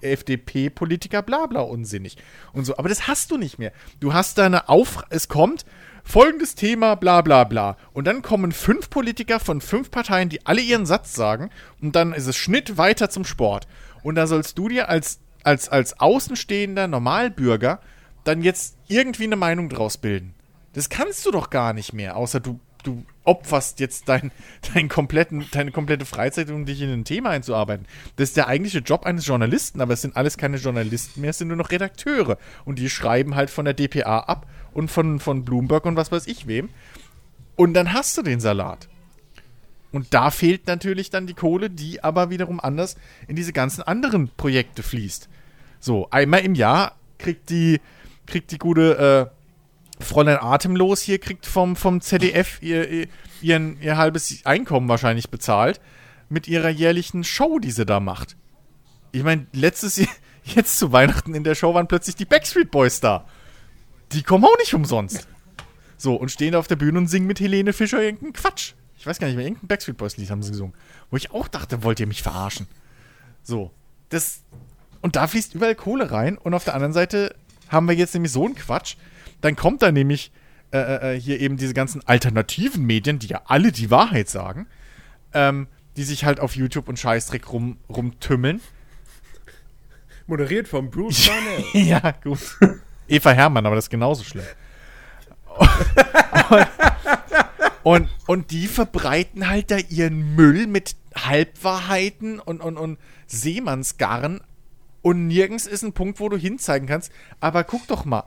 FDP-Politiker 0.00 1.22
Blabla 1.22 1.60
unsinnig. 1.60 2.16
Und 2.52 2.64
so. 2.64 2.76
Aber 2.76 2.88
das 2.88 3.06
hast 3.08 3.30
du 3.30 3.36
nicht 3.36 3.58
mehr. 3.58 3.72
Du 4.00 4.14
hast 4.14 4.38
da 4.38 4.50
Auf... 4.66 5.04
Es 5.10 5.28
kommt 5.28 5.64
folgendes 6.02 6.54
Thema, 6.54 6.96
bla 6.96 7.20
bla 7.20 7.44
bla. 7.44 7.76
Und 7.92 8.06
dann 8.06 8.22
kommen 8.22 8.52
fünf 8.52 8.90
Politiker 8.90 9.38
von 9.38 9.60
fünf 9.60 9.90
Parteien, 9.90 10.28
die 10.28 10.44
alle 10.46 10.60
ihren 10.60 10.86
Satz 10.86 11.14
sagen. 11.14 11.50
Und 11.80 11.94
dann 11.94 12.12
ist 12.12 12.26
es 12.26 12.36
Schnitt 12.36 12.78
weiter 12.78 13.10
zum 13.10 13.24
Sport. 13.24 13.68
Und 14.02 14.16
da 14.16 14.26
sollst 14.26 14.58
du 14.58 14.68
dir 14.68 14.88
als, 14.88 15.20
als, 15.44 15.68
als 15.68 16.00
außenstehender 16.00 16.88
Normalbürger 16.88 17.80
dann 18.24 18.42
jetzt 18.42 18.76
irgendwie 18.88 19.24
eine 19.24 19.36
Meinung 19.36 19.68
draus 19.68 19.96
bilden. 19.96 20.34
Das 20.72 20.88
kannst 20.88 21.26
du 21.26 21.30
doch 21.30 21.50
gar 21.50 21.72
nicht 21.72 21.92
mehr, 21.92 22.16
außer 22.16 22.40
du, 22.40 22.60
du 22.84 23.04
opferst 23.24 23.80
jetzt 23.80 24.08
dein, 24.08 24.30
dein 24.74 24.88
kompletten, 24.88 25.44
deine 25.50 25.72
komplette 25.72 26.06
Freizeit, 26.06 26.50
um 26.50 26.64
dich 26.66 26.80
in 26.80 26.92
ein 26.92 27.04
Thema 27.04 27.30
einzuarbeiten. 27.30 27.86
Das 28.16 28.30
ist 28.30 28.36
der 28.36 28.48
eigentliche 28.48 28.78
Job 28.78 29.04
eines 29.04 29.26
Journalisten, 29.26 29.80
aber 29.80 29.94
es 29.94 30.02
sind 30.02 30.16
alles 30.16 30.36
keine 30.36 30.58
Journalisten 30.58 31.20
mehr, 31.20 31.30
es 31.30 31.38
sind 31.38 31.48
nur 31.48 31.56
noch 31.56 31.70
Redakteure. 31.70 32.38
Und 32.64 32.78
die 32.78 32.90
schreiben 32.90 33.34
halt 33.34 33.50
von 33.50 33.64
der 33.64 33.74
DPA 33.74 34.20
ab 34.20 34.46
und 34.72 34.90
von, 34.90 35.20
von 35.20 35.44
Bloomberg 35.44 35.86
und 35.86 35.96
was 35.96 36.12
weiß 36.12 36.26
ich 36.26 36.46
wem. 36.46 36.68
Und 37.56 37.74
dann 37.74 37.92
hast 37.92 38.16
du 38.16 38.22
den 38.22 38.40
Salat. 38.40 38.88
Und 39.92 40.14
da 40.14 40.30
fehlt 40.30 40.66
natürlich 40.66 41.10
dann 41.10 41.26
die 41.26 41.34
Kohle, 41.34 41.68
die 41.68 42.02
aber 42.04 42.30
wiederum 42.30 42.60
anders 42.60 42.96
in 43.26 43.36
diese 43.36 43.52
ganzen 43.52 43.82
anderen 43.82 44.30
Projekte 44.36 44.82
fließt. 44.82 45.28
So, 45.80 46.08
einmal 46.10 46.40
im 46.40 46.54
Jahr 46.54 46.96
kriegt 47.18 47.50
die, 47.50 47.80
kriegt 48.30 48.52
die 48.52 48.58
gute 48.58 49.30
äh, 50.00 50.02
Fräulein 50.02 50.38
Atemlos 50.38 51.02
hier, 51.02 51.18
kriegt 51.18 51.46
vom, 51.46 51.76
vom 51.76 52.00
ZDF 52.00 52.62
ihr, 52.62 52.88
ihr, 52.88 53.06
ihren, 53.42 53.80
ihr 53.82 53.96
halbes 53.96 54.44
Einkommen 54.44 54.88
wahrscheinlich 54.88 55.30
bezahlt 55.30 55.80
mit 56.28 56.48
ihrer 56.48 56.68
jährlichen 56.68 57.24
Show, 57.24 57.58
die 57.58 57.72
sie 57.72 57.84
da 57.84 58.00
macht. 58.00 58.36
Ich 59.12 59.24
meine, 59.24 59.46
letztes 59.52 59.96
Jahr, 59.96 60.08
jetzt 60.44 60.78
zu 60.78 60.92
Weihnachten 60.92 61.34
in 61.34 61.44
der 61.44 61.54
Show 61.54 61.74
waren 61.74 61.88
plötzlich 61.88 62.16
die 62.16 62.24
Backstreet 62.24 62.70
Boys 62.70 63.00
da. 63.00 63.26
Die 64.12 64.22
kommen 64.22 64.44
auch 64.44 64.58
nicht 64.58 64.74
umsonst. 64.74 65.28
So, 65.96 66.14
und 66.14 66.30
stehen 66.30 66.52
da 66.52 66.58
auf 66.58 66.68
der 66.68 66.76
Bühne 66.76 66.98
und 66.98 67.08
singen 67.08 67.26
mit 67.26 67.40
Helene 67.40 67.72
Fischer 67.72 68.00
irgendeinen 68.00 68.32
Quatsch. 68.32 68.72
Ich 68.96 69.06
weiß 69.06 69.18
gar 69.18 69.26
nicht 69.26 69.36
mehr, 69.36 69.44
irgendein 69.44 69.68
Backstreet 69.68 69.96
Boys 69.96 70.16
Lied 70.16 70.30
haben 70.30 70.42
sie 70.42 70.52
gesungen. 70.52 70.74
Wo 71.10 71.16
ich 71.16 71.32
auch 71.32 71.48
dachte, 71.48 71.82
wollt 71.82 72.00
ihr 72.00 72.06
mich 72.06 72.22
verarschen? 72.22 72.68
So. 73.42 73.70
Das. 74.08 74.42
Und 75.02 75.16
da 75.16 75.26
fließt 75.26 75.54
überall 75.54 75.74
Kohle 75.74 76.10
rein. 76.10 76.38
Und 76.38 76.54
auf 76.54 76.64
der 76.64 76.74
anderen 76.74 76.92
Seite 76.92 77.34
haben 77.70 77.88
wir 77.88 77.94
jetzt 77.94 78.12
nämlich 78.14 78.32
so 78.32 78.44
einen 78.44 78.54
Quatsch. 78.54 78.96
Dann 79.40 79.56
kommt 79.56 79.82
da 79.82 79.90
nämlich 79.90 80.32
äh, 80.72 81.14
äh, 81.14 81.20
hier 81.20 81.40
eben 81.40 81.56
diese 81.56 81.74
ganzen 81.74 82.06
alternativen 82.06 82.84
Medien, 82.84 83.18
die 83.18 83.28
ja 83.28 83.42
alle 83.46 83.72
die 83.72 83.90
Wahrheit 83.90 84.28
sagen, 84.28 84.66
ähm, 85.32 85.66
die 85.96 86.04
sich 86.04 86.24
halt 86.24 86.40
auf 86.40 86.54
YouTube 86.54 86.88
und 86.88 86.98
Scheißdreck 86.98 87.50
rum, 87.52 87.78
rumtümmeln. 87.88 88.60
Moderiert 90.26 90.68
von 90.68 90.90
Bruce 90.90 91.28
Barnett. 91.74 91.74
ja, 91.88 92.12
gut. 92.22 92.58
Eva 93.08 93.30
Hermann, 93.32 93.66
aber 93.66 93.74
das 93.74 93.86
ist 93.86 93.90
genauso 93.90 94.22
schlimm. 94.22 94.44
und, 97.82 98.08
und 98.26 98.50
die 98.50 98.68
verbreiten 98.68 99.48
halt 99.48 99.70
da 99.70 99.78
ihren 99.78 100.36
Müll 100.36 100.66
mit 100.66 100.94
Halbwahrheiten 101.16 102.38
und, 102.38 102.60
und, 102.60 102.76
und 102.76 102.98
Seemannsgarn. 103.26 104.40
Und 105.02 105.26
nirgends 105.26 105.66
ist 105.66 105.82
ein 105.82 105.92
Punkt, 105.92 106.20
wo 106.20 106.28
du 106.28 106.36
hinzeigen 106.36 106.86
kannst. 106.86 107.10
Aber 107.40 107.64
guck 107.64 107.86
doch 107.86 108.04
mal, 108.04 108.24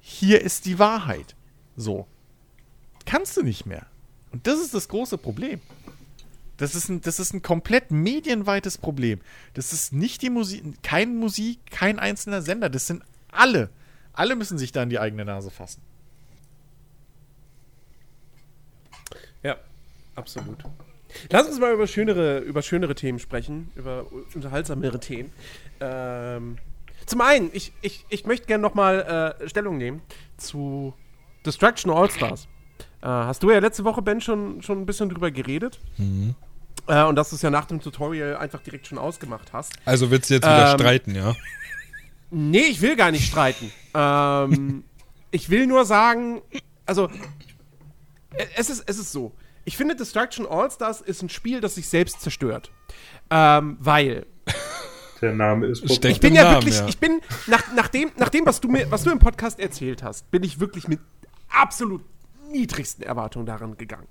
hier 0.00 0.42
ist 0.42 0.66
die 0.66 0.78
Wahrheit. 0.78 1.36
So. 1.76 2.06
Kannst 3.06 3.36
du 3.36 3.42
nicht 3.42 3.66
mehr. 3.66 3.86
Und 4.32 4.46
das 4.46 4.60
ist 4.60 4.74
das 4.74 4.88
große 4.88 5.18
Problem. 5.18 5.60
Das 6.58 6.74
ist 6.74 6.88
ein, 6.88 7.00
das 7.00 7.20
ist 7.20 7.32
ein 7.32 7.40
komplett 7.40 7.90
medienweites 7.90 8.78
Problem. 8.78 9.20
Das 9.54 9.72
ist 9.72 9.92
nicht 9.92 10.22
die 10.22 10.30
Musik, 10.30 10.82
kein 10.82 11.16
Musik, 11.16 11.60
kein 11.70 11.98
einzelner 12.00 12.42
Sender. 12.42 12.68
Das 12.68 12.88
sind 12.88 13.02
alle. 13.30 13.70
Alle 14.12 14.34
müssen 14.34 14.58
sich 14.58 14.72
da 14.72 14.82
in 14.82 14.90
die 14.90 14.98
eigene 14.98 15.24
Nase 15.24 15.50
fassen. 15.50 15.80
Ja, 19.44 19.56
absolut. 20.16 20.64
Lass 21.30 21.46
uns 21.46 21.60
mal 21.60 21.72
über 21.72 21.86
schönere, 21.86 22.40
über 22.40 22.62
schönere 22.62 22.96
Themen 22.96 23.20
sprechen, 23.20 23.70
über 23.76 24.06
unterhaltsamere 24.34 24.98
Themen. 25.00 25.32
Ähm, 25.80 26.58
zum 27.06 27.20
einen, 27.20 27.50
ich, 27.52 27.72
ich, 27.80 28.04
ich 28.08 28.26
möchte 28.26 28.46
gerne 28.46 28.62
nochmal 28.62 29.36
äh, 29.40 29.48
Stellung 29.48 29.78
nehmen 29.78 30.02
zu 30.36 30.94
Destruction 31.46 31.90
All-Stars. 31.90 32.48
Äh, 33.00 33.06
hast 33.06 33.42
du 33.42 33.50
ja 33.50 33.58
letzte 33.60 33.84
Woche, 33.84 34.02
Ben, 34.02 34.20
schon, 34.20 34.60
schon 34.62 34.80
ein 34.82 34.86
bisschen 34.86 35.08
drüber 35.08 35.30
geredet. 35.30 35.78
Mhm. 35.96 36.34
Äh, 36.86 37.04
und 37.04 37.16
dass 37.16 37.30
du 37.30 37.36
es 37.36 37.42
ja 37.42 37.50
nach 37.50 37.66
dem 37.66 37.80
Tutorial 37.80 38.36
einfach 38.36 38.60
direkt 38.60 38.86
schon 38.86 38.98
ausgemacht 38.98 39.52
hast. 39.52 39.72
Also 39.84 40.10
willst 40.10 40.30
du 40.30 40.34
jetzt 40.34 40.44
wieder 40.44 40.72
Ähm, 40.72 40.78
streiten, 40.78 41.14
ja? 41.14 41.34
Nee, 42.30 42.58
ich 42.68 42.80
will 42.82 42.96
gar 42.96 43.10
nicht 43.10 43.26
streiten. 43.26 43.72
ähm, 43.94 44.84
ich 45.30 45.48
will 45.50 45.66
nur 45.66 45.84
sagen, 45.84 46.42
also, 46.86 47.08
äh, 48.34 48.46
es 48.56 48.68
ist, 48.70 48.84
es 48.86 48.98
ist 48.98 49.12
so. 49.12 49.32
Ich 49.64 49.76
finde, 49.76 49.94
Destruction 49.96 50.46
All-Stars 50.46 51.00
ist 51.02 51.22
ein 51.22 51.28
Spiel, 51.28 51.60
das 51.60 51.74
sich 51.74 51.88
selbst 51.88 52.20
zerstört. 52.22 52.70
Ähm, 53.30 53.76
weil 53.80 54.26
Der 55.20 55.34
Name 55.34 55.66
ist 55.66 55.84
Steckt 55.92 56.04
ich 56.16 56.20
bin 56.20 56.30
im 56.30 56.36
ja 56.36 56.44
Namen, 56.44 56.56
wirklich, 56.56 56.78
ja. 56.78 56.88
ich 56.88 56.98
bin, 56.98 57.20
nach, 57.46 57.72
nach, 57.74 57.88
dem, 57.88 58.10
nach 58.16 58.28
dem, 58.28 58.46
was 58.46 58.60
du 58.60 58.68
mir, 58.68 58.90
was 58.90 59.04
du 59.04 59.10
im 59.10 59.18
Podcast 59.18 59.58
erzählt 59.58 60.02
hast, 60.02 60.30
bin 60.30 60.42
ich 60.42 60.60
wirklich 60.60 60.88
mit 60.88 61.00
absolut 61.48 62.02
niedrigsten 62.50 63.04
Erwartungen 63.04 63.46
daran 63.46 63.76
gegangen. 63.76 64.08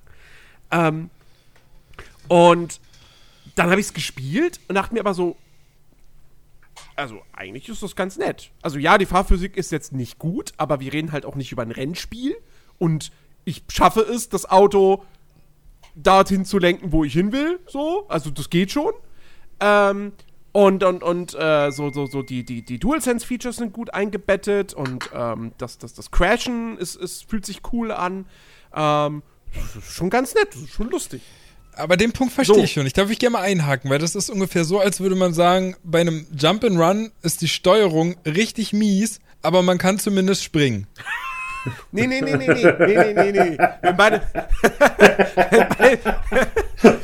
Ähm, 0.72 1.10
und 2.28 2.80
dann 3.56 3.70
habe 3.70 3.80
ich 3.80 3.88
es 3.88 3.94
gespielt 3.94 4.60
und 4.68 4.76
dachte 4.76 4.94
mir 4.94 5.00
aber 5.00 5.14
so, 5.14 5.38
also 6.96 7.22
eigentlich 7.34 7.70
ist 7.70 7.84
das 7.84 7.96
ganz 7.96 8.18
nett. 8.18 8.52
Also 8.62 8.80
ja, 8.80 8.98
die 8.98 9.06
Fahrphysik 9.06 9.56
ist 9.56 9.72
jetzt 9.72 9.94
nicht 9.94 10.20
gut, 10.20 10.54
aber 10.58 10.80
wir 10.80 10.94
reden 10.94 11.12
halt 11.12 11.26
auch 11.26 11.36
nicht 11.36 11.52
über 11.52 11.62
ein 11.62 11.72
Rennspiel 11.72 12.36
und 12.78 13.12
ich 13.46 13.64
schaffe 13.70 14.02
es, 14.02 14.30
das 14.30 14.50
Auto 14.50 15.06
dorthin 15.96 16.46
zu 16.46 16.60
lenken, 16.60 16.92
wo 16.92 17.04
ich 17.04 17.14
hin 17.14 17.32
will, 17.32 17.60
so, 17.68 18.08
also 18.10 18.30
das 18.30 18.50
geht 18.50 18.72
schon. 18.72 18.94
Ähm, 19.60 20.12
und 20.58 20.84
und, 20.84 21.04
und 21.04 21.36
äh, 21.36 21.70
so, 21.72 21.92
so, 21.92 22.08
so 22.08 22.24
die, 22.24 22.44
die, 22.44 22.64
die 22.64 22.80
DualSense-Features 22.80 23.58
sind 23.58 23.74
gut 23.74 23.94
eingebettet 23.94 24.74
und 24.74 25.08
ähm, 25.14 25.52
das, 25.60 25.78
das, 25.78 25.94
das 25.94 26.10
Crashen 26.10 26.80
ist, 26.80 26.96
ist, 26.96 27.30
fühlt 27.30 27.46
sich 27.46 27.62
cool 27.72 27.92
an. 27.92 28.26
Ähm, 28.76 29.22
schon 29.88 30.10
ganz 30.10 30.34
nett, 30.34 30.50
schon 30.68 30.90
lustig. 30.90 31.22
Aber 31.74 31.96
den 31.96 32.12
Punkt 32.12 32.34
verstehe 32.34 32.56
So. 32.56 32.64
ich 32.64 32.74
schon. 32.74 32.88
Ich 32.88 32.94
darf 32.94 33.12
ich 33.12 33.20
gerne 33.20 33.34
mal 33.34 33.44
einhaken, 33.44 33.92
weil 33.92 34.00
das 34.00 34.16
ist 34.16 34.32
ungefähr 34.32 34.64
so, 34.64 34.80
als 34.80 35.00
würde 35.00 35.16
man 35.16 35.36
sagen, 35.36 35.76
bei 35.84 36.02
einem 36.02 36.26
Jump 36.36 36.64
and 36.64 36.80
Run 36.80 37.12
ist 37.22 37.44
die 37.44 37.48
Steuerung 37.48 38.16
richtig 38.26 38.74
mies, 38.74 39.20
aber 39.44 39.62
man 39.62 39.78
kann 39.78 40.00
zumindest 40.00 40.44
springen. 40.44 40.88
Nee, 41.92 42.08
nee, 42.08 42.22
nee, 42.22 42.36
nee, 42.36 42.48
nee, 42.48 42.74
nee, 42.80 43.14
nee, 43.14 43.32
nee. 43.32 43.58
Wenn 43.82 43.98
bei, 43.98 44.22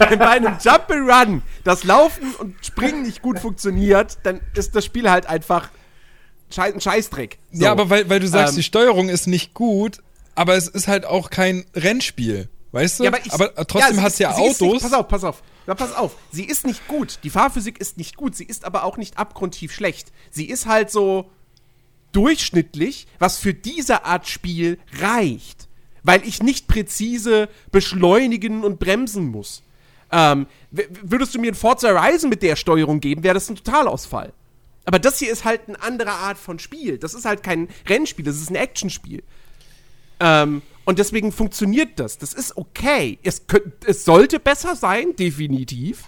wenn 0.09 0.19
bei 0.19 0.29
einem 0.29 0.53
Jump'n'Run 0.57 1.41
das 1.63 1.83
Laufen 1.83 2.33
und 2.35 2.55
Springen 2.65 3.03
nicht 3.03 3.21
gut 3.21 3.39
funktioniert, 3.39 4.17
dann 4.23 4.41
ist 4.55 4.75
das 4.75 4.85
Spiel 4.85 5.09
halt 5.09 5.25
einfach 5.25 5.69
ein 6.57 6.81
Scheißdreck. 6.81 7.39
So. 7.51 7.63
Ja, 7.63 7.71
aber 7.71 7.89
weil, 7.89 8.09
weil 8.09 8.19
du 8.19 8.27
sagst, 8.27 8.53
ähm, 8.53 8.57
die 8.57 8.63
Steuerung 8.63 9.09
ist 9.09 9.27
nicht 9.27 9.53
gut, 9.53 9.99
aber 10.35 10.55
es 10.55 10.67
ist 10.67 10.87
halt 10.87 11.05
auch 11.05 11.29
kein 11.29 11.65
Rennspiel. 11.75 12.49
Weißt 12.71 12.99
du? 12.99 13.03
Ja, 13.03 13.11
aber, 13.11 13.19
ich, 13.23 13.31
aber, 13.31 13.53
trotzdem 13.67 13.97
ja, 13.97 14.01
hat 14.01 14.19
ja 14.19 14.31
Autos. 14.31 14.59
Nicht, 14.59 14.81
pass 14.81 14.93
auf, 14.93 15.07
pass 15.07 15.23
auf. 15.23 15.43
Ja, 15.67 15.75
pass 15.75 15.95
auf. 15.95 16.15
Sie 16.31 16.43
ist 16.43 16.65
nicht 16.65 16.87
gut. 16.87 17.19
Die 17.23 17.29
Fahrphysik 17.29 17.79
ist 17.79 17.97
nicht 17.97 18.17
gut. 18.17 18.35
Sie 18.35 18.43
ist 18.43 18.65
aber 18.65 18.83
auch 18.83 18.97
nicht 18.97 19.17
abgrundtief 19.17 19.71
schlecht. 19.71 20.11
Sie 20.31 20.49
ist 20.49 20.65
halt 20.65 20.89
so 20.89 21.29
durchschnittlich, 22.13 23.07
was 23.19 23.37
für 23.37 23.53
diese 23.53 24.05
Art 24.05 24.27
Spiel 24.27 24.79
reicht. 24.99 25.67
Weil 26.03 26.25
ich 26.27 26.41
nicht 26.41 26.67
präzise 26.67 27.49
beschleunigen 27.71 28.63
und 28.63 28.79
bremsen 28.79 29.25
muss. 29.27 29.63
Ähm, 30.11 30.47
würdest 30.71 31.33
du 31.33 31.39
mir 31.39 31.51
ein 31.51 31.55
Forza 31.55 31.89
Horizon 31.89 32.29
mit 32.29 32.43
der 32.43 32.55
Steuerung 32.55 32.99
geben, 32.99 33.23
wäre 33.23 33.33
das 33.33 33.49
ein 33.49 33.55
Totalausfall. 33.55 34.33
Aber 34.85 34.99
das 34.99 35.19
hier 35.19 35.31
ist 35.31 35.45
halt 35.45 35.61
eine 35.67 35.81
andere 35.81 36.11
Art 36.11 36.37
von 36.37 36.59
Spiel. 36.59 36.97
Das 36.97 37.13
ist 37.13 37.25
halt 37.25 37.41
kein 37.41 37.69
Rennspiel, 37.87 38.25
das 38.25 38.35
ist 38.37 38.49
ein 38.49 38.55
Actionspiel. 38.55 39.23
Ähm, 40.19 40.61
und 40.85 40.99
deswegen 40.99 41.31
funktioniert 41.31 41.99
das. 41.99 42.17
Das 42.17 42.33
ist 42.33 42.57
okay. 42.57 43.17
Es, 43.23 43.47
könnt, 43.47 43.85
es 43.85 44.03
sollte 44.03 44.39
besser 44.39 44.75
sein, 44.75 45.15
definitiv. 45.15 46.03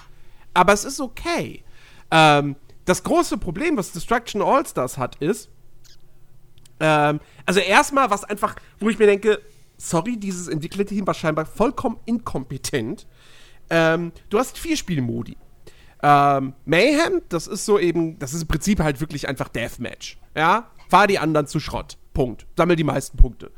Aber 0.53 0.73
es 0.73 0.83
ist 0.83 0.99
okay. 0.99 1.63
Ähm, 2.11 2.55
das 2.83 3.03
große 3.03 3.37
Problem, 3.37 3.77
was 3.77 3.91
Destruction 3.91 4.41
All-Stars 4.41 4.97
hat, 4.97 5.15
ist, 5.15 5.49
ähm, 6.79 7.19
also 7.45 7.59
erstmal, 7.59 8.09
was 8.09 8.23
einfach, 8.23 8.55
wo 8.79 8.89
ich 8.89 8.99
mir 8.99 9.07
denke, 9.07 9.41
sorry, 9.77 10.17
dieses 10.17 10.47
Entwicklerteam 10.47 11.05
war 11.07 11.13
scheinbar 11.13 11.45
vollkommen 11.45 11.99
inkompetent. 12.05 13.07
Ähm, 13.69 14.11
du 14.29 14.39
hast 14.39 14.57
vier 14.57 14.77
Spielmodi. 14.77 15.37
Ähm, 16.03 16.53
Mayhem, 16.65 17.21
das 17.29 17.47
ist 17.47 17.65
so 17.65 17.79
eben, 17.79 18.19
das 18.19 18.33
ist 18.33 18.43
im 18.43 18.47
Prinzip 18.47 18.79
halt 18.79 18.99
wirklich 18.99 19.27
einfach 19.27 19.49
Deathmatch. 19.49 20.17
Ja, 20.35 20.69
fahr 20.89 21.07
die 21.07 21.19
anderen 21.19 21.47
zu 21.47 21.59
Schrott. 21.59 21.97
Punkt. 22.13 22.45
Sammel 22.55 22.75
die 22.75 22.83
meisten 22.83 23.17
Punkte. 23.17 23.51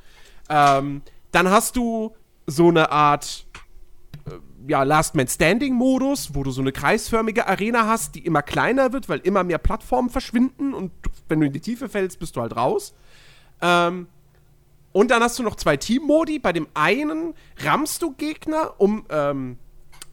Ähm, 0.50 1.02
dann 1.32 1.50
hast 1.50 1.76
du 1.76 2.16
so 2.46 2.70
eine 2.70 2.92
Art 2.92 3.46
äh, 4.26 4.32
ja, 4.70 4.84
Last 4.84 5.16
Man 5.16 5.28
Standing 5.28 5.74
Modus, 5.74 6.34
wo 6.34 6.44
du 6.44 6.52
so 6.52 6.62
eine 6.62 6.72
kreisförmige 6.72 7.48
Arena 7.48 7.88
hast, 7.88 8.16
die 8.16 8.26
immer 8.26 8.42
kleiner 8.42 8.94
wird, 8.94 9.10
weil 9.10 9.20
immer 9.20 9.44
mehr 9.44 9.58
Plattformen 9.58 10.10
verschwinden 10.10 10.74
und 10.74 10.92
wenn 11.28 11.40
du 11.40 11.48
in 11.48 11.54
die 11.54 11.60
Tiefe 11.60 11.90
fällst, 11.90 12.20
bist 12.20 12.36
du 12.36 12.42
halt 12.42 12.56
raus. 12.56 12.94
Ähm, 13.62 14.08
und 14.92 15.12
dann 15.12 15.22
hast 15.22 15.38
du 15.38 15.44
noch 15.44 15.56
zwei 15.56 15.78
Teammodi. 15.78 16.40
Bei 16.40 16.54
dem 16.54 16.68
einen 16.74 17.34
rammst 17.58 18.02
du 18.02 18.14
Gegner, 18.14 18.74
um, 18.80 19.06
ähm, 19.10 19.58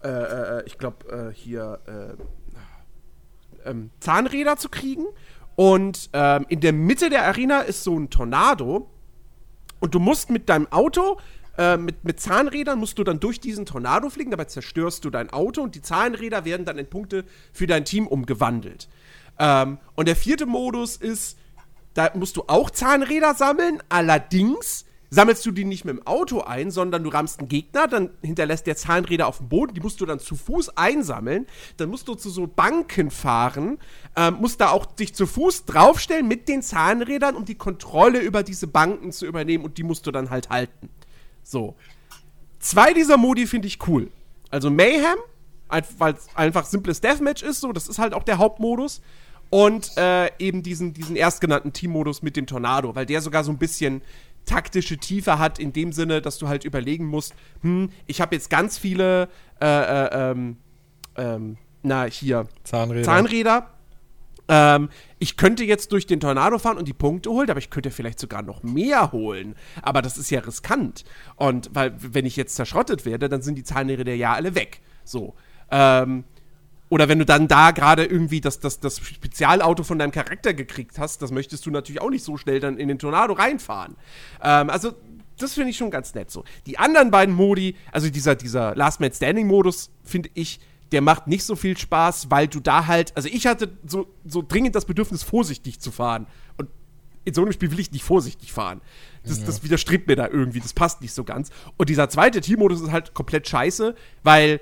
äh, 0.03 0.09
äh, 0.09 0.67
ich 0.67 0.77
glaube, 0.79 1.31
äh, 1.31 1.35
hier, 1.35 1.81
äh, 1.87 3.71
ähm, 3.71 3.91
Zahnräder 4.01 4.57
zu 4.57 4.69
kriegen. 4.69 5.07
Und 5.57 6.11
ähm, 6.13 6.45
in 6.49 6.61
der 6.61 6.73
Mitte 6.73 7.11
der 7.11 7.25
Arena 7.25 7.61
ist 7.61 7.85
so 7.85 7.99
ein 7.99 8.11
Tornado. 8.11 8.91
Und 9.81 9.95
du 9.95 10.01
musst 10.01 10.31
mit 10.31 10.49
deinem 10.49 10.71
Auto, 10.73 11.19
äh, 11.57 11.77
mit, 11.77 12.05
mit 12.05 12.21
Zahnrädern, 12.21 12.79
musst 12.79 12.99
du 12.99 13.05
dann 13.05 13.21
durch 13.21 13.41
diesen 13.41 13.65
Tornado 13.67 14.11
fliegen. 14.11 14.31
Dabei 14.31 14.47
zerstörst 14.47 15.05
du 15.05 15.11
dein 15.11 15.31
Auto 15.31 15.63
und 15.63 15.75
die 15.75 15.83
Zahnräder 15.83 16.45
werden 16.45 16.67
dann 16.67 16.79
in 16.79 16.87
Punkte 16.89 17.25
für 17.53 17.67
dein 17.67 17.85
Team 17.85 18.07
umgewandelt. 18.07 18.89
Ähm, 19.39 19.79
und 19.95 20.09
der 20.09 20.17
vierte 20.17 20.47
Modus 20.47 20.97
ist, 20.97 21.39
da 21.95 22.11
musst 22.15 22.37
du 22.37 22.45
auch 22.47 22.71
Zahnräder 22.71 23.35
sammeln. 23.35 23.83
Allerdings 23.89 24.85
sammelst 25.15 25.47
du 25.47 25.53
die 25.53 25.65
nicht 25.65 25.85
mit 25.85 25.97
dem 25.97 26.07
Auto 26.07 26.41
ein, 26.41 26.71
sondern 26.71 27.05
du 27.05 27.11
rammst 27.11 27.39
einen 27.39 27.49
Gegner, 27.49 27.87
dann 27.87 28.11
hinterlässt 28.23 28.67
der 28.67 28.77
Zahnräder 28.77 29.29
auf 29.29 29.39
dem 29.39 29.49
Boden, 29.49 29.75
die 29.75 29.81
musst 29.81 30.01
du 30.01 30.07
dann 30.07 30.19
zu 30.19 30.35
Fuß 30.35 30.77
einsammeln. 30.77 31.47
Dann 31.77 31.89
musst 31.89 32.09
du 32.09 32.15
zu 32.15 32.31
so 32.31 32.47
Banken 32.47 33.11
fahren, 33.11 33.79
ähm, 34.17 34.39
musst 34.41 34.61
da 34.61 34.71
auch 34.71 34.87
dich 34.87 35.15
zu 35.15 35.27
Fuß 35.27 35.67
draufstellen 35.67 36.27
mit 36.27 36.49
den 36.49 36.63
Zahnrädern, 36.63 37.37
um 37.37 37.45
die 37.45 37.55
Kontrolle 37.55 38.19
über 38.19 38.43
diese 38.43 38.67
Banken 38.67 39.13
zu 39.13 39.25
übernehmen 39.27 39.65
und 39.65 39.79
die 39.79 39.85
musst 39.85 40.07
du 40.07 40.11
dann 40.11 40.31
halt 40.31 40.51
halten. 40.51 40.91
So. 41.43 41.77
Zwei 42.59 42.93
dieser 42.93 43.17
Modi 43.17 43.47
finde 43.47 43.69
ich 43.69 43.87
cool. 43.87 44.11
Also 44.51 44.71
Mayhem, 44.71 45.19
weil 45.99 46.15
es 46.15 46.29
einfach 46.35 46.65
simples 46.65 47.01
Deathmatch 47.01 47.43
ist, 47.43 47.61
so, 47.61 47.73
das 47.73 47.89
ist 47.89 47.99
halt 47.99 48.15
auch 48.15 48.23
der 48.23 48.39
Hauptmodus. 48.39 49.01
Und 49.55 49.97
äh, 49.97 50.33
eben 50.41 50.65
diesen, 50.65 50.95
diesen 50.95 51.15
erstgenannten 51.15 51.73
Teammodus 51.73 52.23
mit 52.23 52.35
dem 52.35 52.45
Tornado, 52.45 52.97
weil 52.97 53.07
der 53.07 53.21
sogar 53.21 53.45
so 53.45 53.53
ein 53.53 53.59
bisschen 53.59 54.03
taktische 54.47 54.99
Tiefe 54.99 55.39
hat, 55.39 55.61
in 55.61 55.73
dem 55.73 55.93
Sinne, 55.93 56.21
dass 56.21 56.39
du 56.39 56.49
halt 56.49 56.65
überlegen 56.65 57.07
musst, 57.07 57.37
hm, 57.61 57.91
ich 58.09 58.21
habe 58.21 58.35
jetzt 58.35 58.51
ganz 58.51 58.79
viele, 58.79 59.29
äh, 59.61 59.67
äh, 59.67 60.09
ähm, 60.33 60.57
ähm, 61.15 61.57
na, 61.85 62.03
hier, 62.07 62.49
Zahnräder. 62.65 63.05
Zahnräder. 63.05 63.71
Ähm, 64.49 64.89
ich 65.21 65.37
könnte 65.37 65.63
jetzt 65.63 65.93
durch 65.93 66.09
den 66.09 66.19
Tornado 66.19 66.59
fahren 66.59 66.77
und 66.77 66.89
die 66.89 66.93
Punkte 66.93 67.31
holen, 67.31 67.49
aber 67.49 67.61
ich 67.61 67.71
könnte 67.71 67.93
vielleicht 67.93 68.19
sogar 68.19 68.43
noch 68.43 68.65
mehr 68.65 69.13
holen. 69.13 69.55
Aber 69.83 70.03
das 70.03 70.19
ist 70.19 70.31
ja 70.31 70.41
riskant. 70.41 71.05
Und 71.37 71.71
weil, 71.73 71.95
wenn 71.99 72.27
ich 72.27 72.35
jetzt 72.35 72.57
zerschrottet 72.57 73.07
werde, 73.07 73.29
dann 73.29 73.41
sind 73.41 73.55
die 73.55 73.63
Zahnräder 73.63 74.15
ja 74.15 74.33
alle 74.33 74.57
weg. 74.57 74.81
So. 75.05 75.37
Ähm, 75.71 76.25
oder 76.95 77.09
wenn 77.09 77.19
du 77.19 77.25
dann 77.25 77.49
da 77.49 77.73
gerade 77.73 78.05
irgendwie 78.05 78.41
das, 78.41 78.61
das, 78.61 78.79
das 78.79 79.01
Spezialauto 79.01 79.83
von 79.83 79.99
deinem 79.99 80.13
Charakter 80.13 80.55
gekriegt 80.55 80.97
hast, 81.01 81.23
das 81.23 81.33
möchtest 81.33 81.67
du 81.67 81.73
natürlich 81.73 82.01
auch 82.01 82.09
nicht 82.09 82.23
so 82.23 82.37
schnell 82.37 82.61
dann 82.61 82.79
in 82.79 82.87
den 82.87 83.01
Tornado 83.01 83.33
reinfahren. 83.33 83.97
Ähm, 84.41 84.71
also, 84.71 84.93
das 85.37 85.55
finde 85.55 85.71
ich 85.71 85.77
schon 85.77 85.91
ganz 85.91 86.15
nett 86.15 86.31
so. 86.31 86.45
Die 86.67 86.79
anderen 86.79 87.11
beiden 87.11 87.35
Modi, 87.35 87.75
also 87.91 88.09
dieser, 88.11 88.37
dieser 88.37 88.77
Last 88.77 89.01
Man 89.01 89.11
Standing 89.13 89.49
Modus, 89.49 89.91
finde 90.05 90.31
ich, 90.35 90.61
der 90.93 91.01
macht 91.01 91.27
nicht 91.27 91.43
so 91.43 91.57
viel 91.57 91.77
Spaß, 91.77 92.31
weil 92.31 92.47
du 92.47 92.61
da 92.61 92.87
halt, 92.87 93.11
also 93.17 93.29
ich 93.29 93.45
hatte 93.49 93.77
so, 93.85 94.07
so 94.25 94.45
dringend 94.47 94.77
das 94.77 94.85
Bedürfnis, 94.85 95.25
vorsichtig 95.25 95.81
zu 95.81 95.91
fahren. 95.91 96.29
Und 96.59 96.69
in 97.25 97.35
so 97.35 97.43
einem 97.43 97.51
Spiel 97.51 97.73
will 97.73 97.81
ich 97.81 97.91
nicht 97.91 98.05
vorsichtig 98.05 98.53
fahren. 98.53 98.81
Das, 99.25 99.41
Ja. 99.41 99.47
das 99.47 99.65
widerstrebt 99.65 100.07
mir 100.07 100.15
da 100.15 100.29
irgendwie, 100.29 100.61
das 100.61 100.75
passt 100.75 101.01
nicht 101.01 101.13
so 101.13 101.25
ganz. 101.25 101.51
Und 101.77 101.89
dieser 101.89 102.09
zweite 102.09 102.41
Teammodus 102.41 102.83
ist 102.83 102.93
halt 102.93 103.15
komplett 103.15 103.49
scheiße, 103.49 103.97
weil 104.23 104.61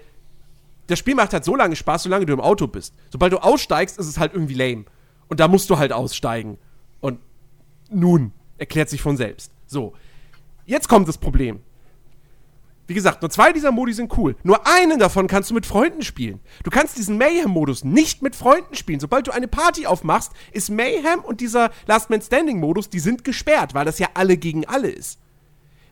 das 0.93 0.99
Spiel 0.99 1.14
macht 1.14 1.32
halt 1.32 1.45
so 1.45 1.57
lange 1.57 1.74
Spaß, 1.74 2.05
solange 2.05 2.26
du 2.26 2.32
im 2.32 2.40
Auto 2.40 2.66
bist. 2.66 2.95
Sobald 3.11 3.32
du 3.32 3.43
aussteigst, 3.43 3.99
ist 3.99 4.07
es 4.07 4.18
halt 4.18 4.34
irgendwie 4.34 4.55
lame. 4.55 4.84
Und 5.28 5.40
da 5.40 5.49
musst 5.49 5.70
du 5.70 5.78
halt 5.78 5.93
aussteigen. 5.93 6.59
Und 7.01 7.18
nun, 7.90 8.32
erklärt 8.59 8.90
sich 8.90 9.03
von 9.03 9.16
selbst. 9.16 9.53
So. 9.66 9.95
Jetzt 10.66 10.88
kommt 10.88 11.09
das 11.09 11.18
Problem. 11.18 11.61
Wie 12.86 12.95
gesagt, 12.95 13.22
nur 13.22 13.30
zwei 13.30 13.53
dieser 13.53 13.72
Modi 13.72 13.93
sind 13.93 14.16
cool. 14.18 14.36
Nur 14.43 14.66
einen 14.66 14.99
davon 14.99 15.28
kannst 15.28 15.49
du 15.49 15.55
mit 15.55 15.64
Freunden 15.64 16.03
spielen. 16.03 16.40
Du 16.62 16.70
kannst 16.70 16.99
diesen 16.99 17.16
Mayhem-Modus 17.16 17.84
nicht 17.84 18.22
mit 18.22 18.36
Freunden 18.36 18.74
spielen. 18.74 19.01
Sobald 19.01 19.26
du 19.26 19.30
eine 19.30 19.49
Party 19.49 19.86
aufmachst, 19.86 20.32
ist 20.53 20.68
Mayhem 20.68 21.20
und 21.20 21.40
dieser 21.40 21.70
Last 21.86 22.11
Man 22.11 22.20
Standing-Modus, 22.20 22.90
die 22.90 23.01
sind 23.01 23.24
gesperrt, 23.24 23.72
weil 23.72 23.84
das 23.86 23.99
ja 23.99 24.09
alle 24.14 24.36
gegen 24.36 24.66
alle 24.66 24.90
ist. 24.90 25.18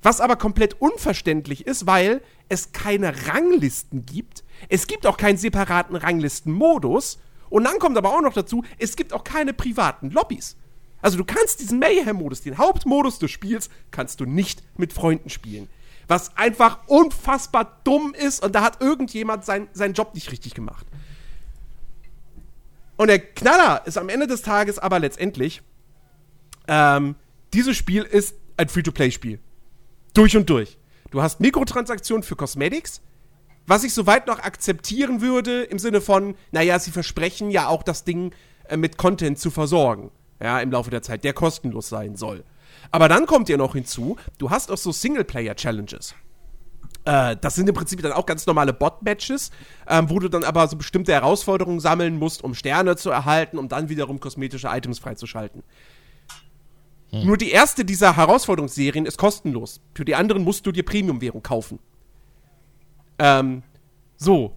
Was 0.03 0.20
aber 0.20 0.36
komplett 0.36 0.80
unverständlich 0.80 1.66
ist, 1.66 1.86
weil 1.86 2.22
es 2.51 2.72
keine 2.72 3.28
Ranglisten 3.28 4.05
gibt. 4.05 4.44
Es 4.68 4.86
gibt 4.86 5.06
auch 5.06 5.16
keinen 5.16 5.38
separaten 5.38 5.96
Ranglistenmodus. 5.96 7.18
Und 7.48 7.64
dann 7.64 7.78
kommt 7.78 7.96
aber 7.96 8.14
auch 8.14 8.20
noch 8.20 8.32
dazu, 8.32 8.64
es 8.78 8.96
gibt 8.96 9.12
auch 9.12 9.24
keine 9.24 9.52
privaten 9.52 10.11
Lobbys. 10.11 10.56
Also 11.02 11.18
du 11.18 11.24
kannst 11.24 11.61
diesen 11.61 11.78
Mayhem-Modus, 11.78 12.42
den 12.42 12.58
Hauptmodus 12.58 13.18
des 13.18 13.30
Spiels, 13.30 13.70
kannst 13.90 14.20
du 14.20 14.26
nicht 14.26 14.62
mit 14.76 14.92
Freunden 14.92 15.30
spielen. 15.30 15.68
Was 16.08 16.36
einfach 16.36 16.80
unfassbar 16.86 17.80
dumm 17.84 18.14
ist 18.14 18.42
und 18.44 18.54
da 18.54 18.62
hat 18.62 18.80
irgendjemand 18.80 19.44
sein, 19.44 19.68
seinen 19.72 19.94
Job 19.94 20.14
nicht 20.14 20.30
richtig 20.30 20.54
gemacht. 20.54 20.86
Und 22.96 23.08
der 23.08 23.18
Knaller 23.18 23.86
ist 23.86 23.96
am 23.96 24.08
Ende 24.11 24.26
des 24.26 24.42
Tages 24.42 24.78
aber 24.78 24.98
letztendlich, 24.98 25.62
ähm, 26.68 27.14
dieses 27.54 27.76
Spiel 27.76 28.02
ist 28.02 28.34
ein 28.56 28.68
Free-to-Play-Spiel. 28.68 29.40
Durch 30.12 30.36
und 30.36 30.50
durch. 30.50 30.76
Du 31.11 31.22
hast 31.22 31.40
Mikrotransaktionen 31.40 32.22
für 32.22 32.36
Cosmetics, 32.36 33.00
was 33.70 33.84
ich 33.84 33.94
soweit 33.94 34.26
noch 34.26 34.40
akzeptieren 34.40 35.20
würde, 35.20 35.62
im 35.62 35.78
Sinne 35.78 36.00
von, 36.00 36.34
naja, 36.50 36.80
sie 36.80 36.90
versprechen 36.90 37.52
ja 37.52 37.68
auch 37.68 37.84
das 37.84 38.02
Ding 38.02 38.34
äh, 38.68 38.76
mit 38.76 38.98
Content 38.98 39.38
zu 39.38 39.52
versorgen. 39.52 40.10
Ja, 40.42 40.58
im 40.58 40.72
Laufe 40.72 40.90
der 40.90 41.02
Zeit, 41.02 41.22
der 41.22 41.34
kostenlos 41.34 41.88
sein 41.88 42.16
soll. 42.16 42.42
Aber 42.90 43.08
dann 43.08 43.26
kommt 43.26 43.48
ja 43.48 43.56
noch 43.56 43.74
hinzu, 43.74 44.16
du 44.38 44.50
hast 44.50 44.72
auch 44.72 44.76
so 44.76 44.90
Singleplayer-Challenges. 44.90 46.16
Äh, 47.04 47.36
das 47.40 47.54
sind 47.54 47.68
im 47.68 47.74
Prinzip 47.76 48.02
dann 48.02 48.10
auch 48.10 48.26
ganz 48.26 48.44
normale 48.44 48.72
Bot-Matches, 48.72 49.52
ähm, 49.86 50.10
wo 50.10 50.18
du 50.18 50.28
dann 50.28 50.42
aber 50.42 50.66
so 50.66 50.76
bestimmte 50.76 51.12
Herausforderungen 51.12 51.78
sammeln 51.78 52.16
musst, 52.16 52.42
um 52.42 52.54
Sterne 52.54 52.96
zu 52.96 53.10
erhalten, 53.10 53.56
um 53.56 53.68
dann 53.68 53.88
wiederum 53.88 54.18
kosmetische 54.18 54.66
Items 54.66 54.98
freizuschalten. 54.98 55.62
Nur 57.12 57.36
die 57.36 57.50
erste 57.50 57.84
dieser 57.84 58.16
Herausforderungsserien 58.16 59.06
ist 59.06 59.18
kostenlos. 59.18 59.80
Für 59.94 60.04
die 60.04 60.14
anderen 60.16 60.42
musst 60.42 60.66
du 60.66 60.72
dir 60.72 60.84
Premium-Währung 60.84 61.42
kaufen. 61.42 61.78
Ähm, 63.20 63.62
so. 64.16 64.56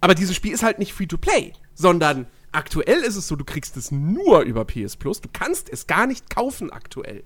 Aber 0.00 0.14
dieses 0.14 0.36
Spiel 0.36 0.52
ist 0.52 0.62
halt 0.62 0.78
nicht 0.78 0.92
Free-to-Play, 0.92 1.54
sondern 1.74 2.26
aktuell 2.52 2.98
ist 2.98 3.16
es 3.16 3.26
so, 3.26 3.36
du 3.36 3.44
kriegst 3.44 3.76
es 3.76 3.90
nur 3.90 4.42
über 4.42 4.64
PS 4.64 4.96
Plus. 4.96 5.20
Du 5.20 5.28
kannst 5.32 5.68
es 5.70 5.86
gar 5.86 6.06
nicht 6.06 6.28
kaufen 6.28 6.70
aktuell. 6.70 7.24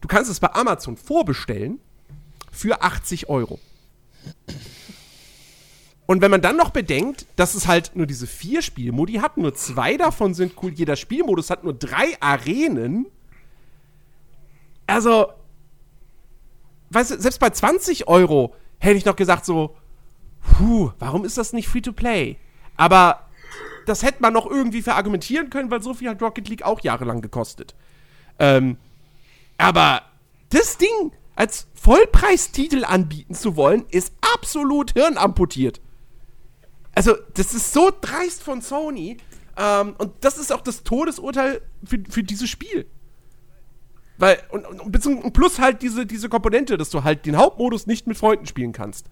Du 0.00 0.06
kannst 0.08 0.30
es 0.30 0.38
bei 0.38 0.52
Amazon 0.54 0.96
vorbestellen 0.96 1.80
für 2.52 2.82
80 2.82 3.28
Euro. 3.28 3.58
Und 6.06 6.22
wenn 6.22 6.30
man 6.30 6.40
dann 6.40 6.56
noch 6.56 6.70
bedenkt, 6.70 7.26
dass 7.36 7.54
es 7.54 7.66
halt 7.66 7.96
nur 7.96 8.06
diese 8.06 8.26
vier 8.26 8.62
Spielmodi 8.62 9.14
hat, 9.14 9.36
nur 9.36 9.54
zwei 9.54 9.96
davon 9.96 10.32
sind 10.32 10.54
cool, 10.62 10.72
jeder 10.72 10.96
Spielmodus 10.96 11.50
hat 11.50 11.64
nur 11.64 11.74
drei 11.74 12.16
Arenen. 12.20 13.06
Also, 14.86 15.32
weißt 16.90 17.10
du, 17.10 17.20
selbst 17.20 17.40
bei 17.40 17.50
20 17.50 18.08
Euro 18.08 18.54
hätte 18.78 18.96
ich 18.96 19.04
noch 19.04 19.16
gesagt 19.16 19.44
so, 19.44 19.76
puh, 20.40 20.92
warum 20.98 21.24
ist 21.24 21.38
das 21.38 21.52
nicht 21.52 21.68
Free-to-Play? 21.68 22.36
Aber 22.76 23.28
das 23.86 24.02
hätte 24.02 24.20
man 24.20 24.32
noch 24.32 24.46
irgendwie 24.46 24.82
verargumentieren 24.82 25.50
können, 25.50 25.70
weil 25.70 25.82
so 25.82 25.94
viel 25.94 26.08
hat 26.08 26.22
Rocket 26.22 26.48
League 26.48 26.62
auch 26.62 26.80
jahrelang 26.80 27.20
gekostet. 27.20 27.74
Ähm, 28.38 28.76
aber 29.56 30.02
das 30.50 30.78
Ding 30.78 31.12
als 31.34 31.68
Vollpreistitel 31.74 32.84
anbieten 32.84 33.34
zu 33.34 33.56
wollen, 33.56 33.84
ist 33.90 34.12
absolut 34.34 34.92
hirnamputiert. 34.92 35.80
Also, 36.94 37.14
das 37.34 37.54
ist 37.54 37.72
so 37.72 37.92
dreist 38.00 38.42
von 38.42 38.60
Sony. 38.60 39.18
Ähm, 39.56 39.94
und 39.98 40.12
das 40.20 40.36
ist 40.36 40.52
auch 40.52 40.62
das 40.62 40.82
Todesurteil 40.82 41.60
für, 41.84 42.02
für 42.10 42.24
dieses 42.24 42.50
Spiel. 42.50 42.86
Weil, 44.18 44.38
und, 44.50 44.66
und, 44.66 45.06
und 45.06 45.32
plus 45.32 45.58
halt 45.58 45.82
diese, 45.82 46.04
diese 46.04 46.28
Komponente, 46.28 46.76
dass 46.76 46.90
du 46.90 47.04
halt 47.04 47.24
den 47.24 47.36
Hauptmodus 47.36 47.86
nicht 47.86 48.06
mit 48.06 48.16
Freunden 48.16 48.46
spielen 48.46 48.72
kannst. 48.72 49.06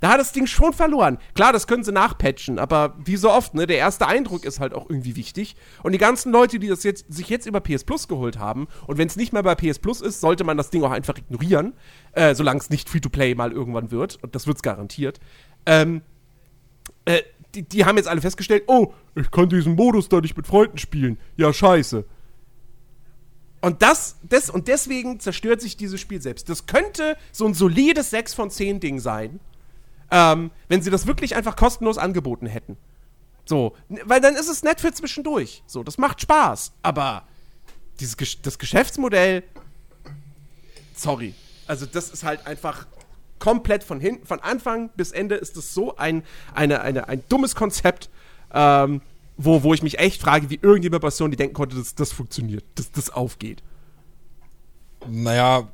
Da 0.00 0.12
hat 0.12 0.20
das 0.20 0.32
Ding 0.32 0.46
schon 0.46 0.72
verloren. 0.72 1.18
Klar, 1.34 1.52
das 1.52 1.66
können 1.66 1.84
sie 1.84 1.92
nachpatchen, 1.92 2.58
aber 2.58 2.96
wie 3.04 3.16
so 3.16 3.30
oft, 3.30 3.54
ne, 3.54 3.66
der 3.66 3.76
erste 3.76 4.06
Eindruck 4.06 4.44
ist 4.44 4.58
halt 4.58 4.72
auch 4.72 4.88
irgendwie 4.88 5.14
wichtig. 5.14 5.56
Und 5.82 5.92
die 5.92 5.98
ganzen 5.98 6.32
Leute, 6.32 6.58
die 6.58 6.68
das 6.68 6.82
jetzt, 6.84 7.12
sich 7.12 7.28
jetzt 7.28 7.46
über 7.46 7.60
PS 7.60 7.84
Plus 7.84 8.08
geholt 8.08 8.38
haben, 8.38 8.66
und 8.86 8.96
wenn 8.96 9.08
es 9.08 9.16
nicht 9.16 9.34
mehr 9.34 9.42
bei 9.42 9.54
PS 9.54 9.78
Plus 9.78 10.00
ist, 10.00 10.22
sollte 10.22 10.42
man 10.42 10.56
das 10.56 10.70
Ding 10.70 10.82
auch 10.82 10.90
einfach 10.90 11.18
ignorieren, 11.18 11.74
äh, 12.12 12.34
solange 12.34 12.60
es 12.60 12.70
nicht 12.70 12.88
Free-to-Play 12.88 13.34
mal 13.34 13.52
irgendwann 13.52 13.90
wird. 13.90 14.18
Und 14.22 14.34
das 14.34 14.46
wird's 14.46 14.62
garantiert. 14.62 15.20
Ähm, 15.66 16.00
äh, 17.04 17.20
die, 17.54 17.68
die 17.68 17.84
haben 17.84 17.98
jetzt 17.98 18.08
alle 18.08 18.22
festgestellt, 18.22 18.64
oh, 18.68 18.94
ich 19.14 19.30
kann 19.30 19.50
diesen 19.50 19.74
Modus 19.74 20.08
da 20.08 20.20
nicht 20.20 20.36
mit 20.36 20.46
Freunden 20.46 20.78
spielen. 20.78 21.18
Ja, 21.36 21.52
scheiße. 21.52 22.06
Und 23.60 23.82
das, 23.82 24.16
das, 24.22 24.48
und 24.48 24.68
deswegen 24.68 25.20
zerstört 25.20 25.60
sich 25.60 25.76
dieses 25.76 26.00
Spiel 26.00 26.22
selbst. 26.22 26.48
Das 26.48 26.66
könnte 26.66 27.16
so 27.30 27.46
ein 27.46 27.54
solides 27.54 28.10
6 28.10 28.34
von 28.34 28.50
10 28.50 28.80
Ding 28.80 29.00
sein, 29.00 29.38
ähm, 30.10 30.50
wenn 30.68 30.80
sie 30.82 30.90
das 30.90 31.06
wirklich 31.06 31.36
einfach 31.36 31.56
kostenlos 31.56 31.98
angeboten 31.98 32.46
hätten. 32.46 32.76
So, 33.44 33.76
weil 34.04 34.20
dann 34.20 34.34
ist 34.36 34.48
es 34.48 34.62
nett 34.62 34.80
für 34.80 34.92
zwischendurch. 34.92 35.62
So, 35.66 35.82
das 35.82 35.98
macht 35.98 36.22
Spaß. 36.22 36.72
Aber 36.82 37.24
dieses, 37.98 38.16
das 38.42 38.58
Geschäftsmodell, 38.58 39.42
sorry. 40.94 41.34
Also, 41.66 41.86
das 41.86 42.10
ist 42.10 42.24
halt 42.24 42.46
einfach 42.46 42.86
komplett 43.38 43.84
von 43.84 44.00
hinten, 44.00 44.26
von 44.26 44.40
Anfang 44.40 44.90
bis 44.90 45.12
Ende 45.12 45.34
ist 45.34 45.56
es 45.56 45.74
so 45.74 45.96
ein, 45.96 46.22
eine, 46.54 46.80
eine, 46.82 47.08
ein 47.08 47.22
dummes 47.28 47.54
Konzept, 47.54 48.10
ähm, 48.52 49.00
wo, 49.44 49.62
wo 49.62 49.74
ich 49.74 49.82
mich 49.82 49.98
echt 49.98 50.20
frage, 50.20 50.50
wie 50.50 50.58
irgendjemand 50.60 51.02
bei 51.02 51.10
Sony 51.10 51.36
denken 51.36 51.54
konnte, 51.54 51.76
dass 51.76 51.94
das 51.94 52.12
funktioniert, 52.12 52.64
dass 52.74 52.90
das 52.90 53.10
aufgeht. 53.10 53.62
Naja, 55.08 55.68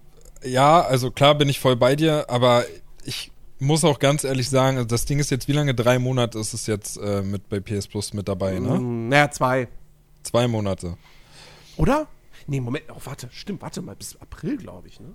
ja, 0.45 0.81
also 0.83 1.11
klar 1.11 1.35
bin 1.35 1.49
ich 1.49 1.59
voll 1.59 1.77
bei 1.77 1.97
dir, 1.97 2.31
aber 2.31 2.65
ich 3.05 3.33
muss 3.59 3.85
auch 3.85 3.99
ganz 3.99 4.23
ehrlich 4.23 4.49
sagen, 4.49 4.77
also 4.77 4.87
das 4.87 5.05
Ding 5.05 5.19
ist 5.19 5.31
jetzt, 5.31 5.49
wie 5.49 5.53
lange? 5.53 5.75
Drei 5.75 5.99
Monate 5.99 6.39
ist 6.39 6.55
es 6.55 6.67
jetzt 6.67 6.97
äh, 6.99 7.23
mit 7.23 7.49
bei 7.49 7.61
PS 7.61 7.89
Plus 7.89 8.13
mit 8.13 8.29
dabei, 8.29 8.59
ne? 8.59 8.79
Mm, 8.79 9.09
naja, 9.09 9.31
zwei. 9.31 9.69
Zwei 10.23 10.47
Monate. 10.47 10.97
Oder? 11.77 12.07
Nee, 12.47 12.61
Moment, 12.61 12.85
oh, 12.91 13.01
warte, 13.05 13.29
stimmt, 13.33 13.63
warte 13.63 13.83
mal, 13.83 13.97
bis 13.97 14.17
April, 14.21 14.57
glaube 14.59 14.89
ich, 14.89 15.01
ne? 15.01 15.09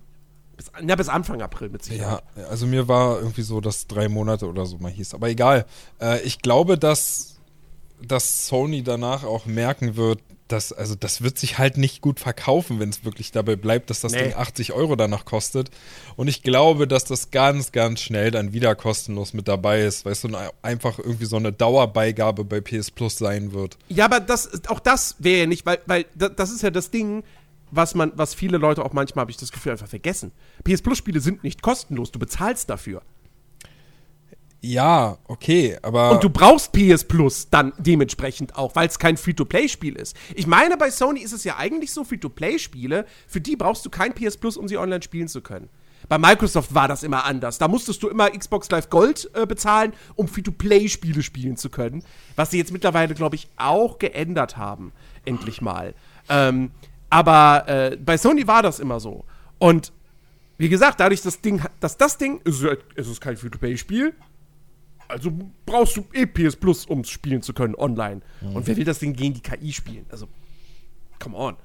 Bis, 0.58 0.72
na, 0.82 0.96
bis 0.96 1.08
Anfang 1.08 1.42
April 1.42 1.70
mit 1.70 1.84
Sicherheit. 1.84 2.24
Ja, 2.36 2.44
also 2.48 2.68
mir 2.68 2.88
war 2.88 3.20
irgendwie 3.20 3.42
so, 3.42 3.62
dass 3.62 3.88
drei 3.88 4.10
Monate 4.10 4.48
oder 4.48 4.66
so 4.66 4.78
mal 4.78 4.92
hieß. 4.92 5.14
Aber 5.14 5.30
egal. 5.30 5.66
Äh, 6.00 6.22
ich 6.22 6.40
glaube, 6.40 6.78
dass, 6.78 7.31
dass 8.08 8.48
Sony 8.48 8.84
danach 8.84 9.24
auch 9.24 9.46
merken 9.46 9.96
wird, 9.96 10.20
dass, 10.48 10.74
also 10.74 10.96
das 10.96 11.22
wird 11.22 11.40
sich 11.40 11.58
halt 11.58 11.78
nicht 11.78 12.02
gut 12.02 12.20
verkaufen, 12.20 12.80
wenn 12.82 12.90
es 12.90 13.06
wirklich 13.06 13.32
dabei 13.32 13.56
bleibt, 13.56 13.90
dass 13.90 14.02
das 14.02 14.12
Nee. 14.12 14.24
Ding 14.24 14.34
80 14.36 14.74
Euro 14.74 14.98
danach 14.98 15.24
kostet. 15.24 15.70
Und 16.18 16.28
ich 16.28 16.44
glaube, 16.44 16.88
dass 16.88 17.06
das 17.06 17.32
ganz, 17.32 17.72
ganz 17.72 18.02
schnell 18.02 18.32
dann 18.32 18.52
wieder 18.52 18.76
kostenlos 18.76 19.34
mit 19.34 19.48
dabei 19.48 19.82
ist, 19.84 20.04
weißt 20.04 20.26
du, 20.26 20.28
und 20.28 20.38
einfach 20.62 21.00
irgendwie 21.00 21.24
so 21.26 21.38
eine 21.38 21.54
Dauerbeigabe 21.54 22.44
bei 22.44 22.60
PS 22.60 22.92
Plus 22.92 23.18
sein 23.18 23.54
wird. 23.54 23.78
Ja, 23.88 24.06
aber 24.06 24.20
das, 24.20 24.68
auch 24.68 24.82
das 24.82 25.16
wäre 25.20 25.40
ja 25.42 25.46
nicht, 25.46 25.66
weil, 25.66 25.80
weil 25.86 26.06
da- 26.16 26.28
das 26.30 26.52
ist 26.52 26.64
ja 26.64 26.70
das 26.70 26.92
Ding, 26.92 27.24
was 27.72 27.96
man, 27.96 28.12
was 28.18 28.34
viele 28.34 28.58
Leute 28.58 28.84
auch 28.84 28.92
manchmal, 28.92 29.22
habe 29.22 29.32
ich 29.32 29.38
das 29.38 29.54
Gefühl, 29.54 29.72
einfach 29.72 29.88
vergessen. 29.88 30.34
PS 30.66 30.82
Plus 30.82 30.98
Spiele 30.98 31.22
sind 31.22 31.46
nicht 31.46 31.62
kostenlos, 31.62 32.12
du 32.12 32.20
bezahlst 32.20 32.70
dafür. 32.70 33.02
Ja, 34.64 35.18
okay, 35.28 35.78
aber. 35.82 36.12
Und 36.12 36.24
du 36.24 36.30
brauchst 36.30 36.72
PS 36.72 37.04
Plus 37.04 37.50
dann 37.50 37.74
dementsprechend 37.80 38.56
auch, 38.56 38.76
weil 38.76 38.88
es 38.88 39.00
kein 39.00 39.18
Free-to-Play-Spiel 39.18 39.96
ist. 39.96 40.16
Ich 40.36 40.46
meine, 40.46 40.78
bei 40.78 40.92
Sony 40.92 41.22
ist 41.22 41.34
es 41.34 41.44
ja 41.44 41.58
eigentlich 41.58 41.92
so, 41.92 42.04
Free-to-Play-Spiele, 42.04 43.06
für 43.28 43.42
die 43.42 43.56
brauchst 43.56 43.84
du 43.86 43.90
kein 43.90 44.14
PS 44.14 44.38
Plus, 44.38 44.58
um 44.58 44.68
sie 44.68 44.78
online 44.78 45.02
spielen 45.02 45.28
zu 45.28 45.42
können. 45.42 45.68
Bei 46.08 46.18
Microsoft 46.18 46.74
war 46.76 46.88
das 46.88 47.04
immer 47.04 47.26
anders. 47.26 47.58
Da 47.58 47.68
musstest 47.68 48.04
du 48.04 48.10
immer 48.10 48.30
Xbox 48.30 48.70
Live 48.70 48.90
Gold 48.90 49.30
äh, 49.34 49.48
bezahlen, 49.48 49.94
um 50.16 50.28
Free-to-Play-Spiele 50.28 51.24
spielen 51.24 51.58
zu 51.58 51.70
können. 51.70 52.04
Was 52.36 52.52
sie 52.52 52.58
jetzt 52.58 52.72
mittlerweile, 52.72 53.16
glaube 53.16 53.36
ich, 53.36 53.48
auch 53.58 53.98
geändert 53.98 54.58
haben. 54.58 54.92
Endlich 55.26 55.62
mal. 55.62 55.94
Ähm, 56.30 56.72
aber 57.10 57.68
äh, 57.68 57.98
bei 57.98 58.18
Sony 58.18 58.48
war 58.48 58.62
das 58.62 58.80
immer 58.80 59.00
so. 59.00 59.26
Und 59.58 59.92
wie 60.58 60.70
gesagt, 60.70 61.00
dadurch, 61.00 61.22
das 61.22 61.42
Ding, 61.42 61.62
dass 61.80 61.98
das 61.98 62.18
Ding, 62.18 62.42
es 62.46 63.08
ist 63.08 63.22
kein 63.22 63.38
Free-to-Play-Spiel, 63.38 64.14
also 65.12 65.32
brauchst 65.66 65.98
du 65.98 66.06
eh 66.14 66.26
PS 66.26 66.56
Plus, 66.56 66.86
um 66.86 67.02
es 67.02 67.10
spielen 67.10 67.42
zu 67.42 67.54
können 67.54 67.76
online. 67.76 68.22
Und 68.54 68.66
wer 68.66 68.78
will 68.78 68.86
das 68.86 69.00
Ding 69.00 69.14
gegen 69.14 69.34
die 69.34 69.42
KI 69.42 69.72
spielen? 69.74 70.06
Also, 70.10 70.28
come 71.20 71.38
on. 71.38 71.58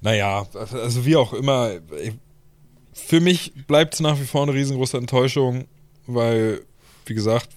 Naja, 0.00 0.46
also 0.52 1.06
wie 1.06 1.16
auch 1.16 1.32
immer, 1.32 1.80
für 2.92 3.20
mich 3.20 3.52
bleibt 3.66 3.94
es 3.94 4.00
nach 4.00 4.18
wie 4.18 4.24
vor 4.24 4.42
eine 4.42 4.52
riesengroße 4.52 4.96
Enttäuschung, 4.96 5.66
weil, 6.06 6.62
wie 7.06 7.14
gesagt, 7.14 7.48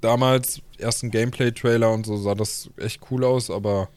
damals 0.00 0.60
ersten 0.78 1.10
Gameplay-Trailer 1.10 1.90
und 1.92 2.04
so 2.04 2.16
sah 2.16 2.34
das 2.34 2.70
echt 2.76 3.00
cool 3.10 3.24
aus, 3.24 3.50
aber 3.50 3.88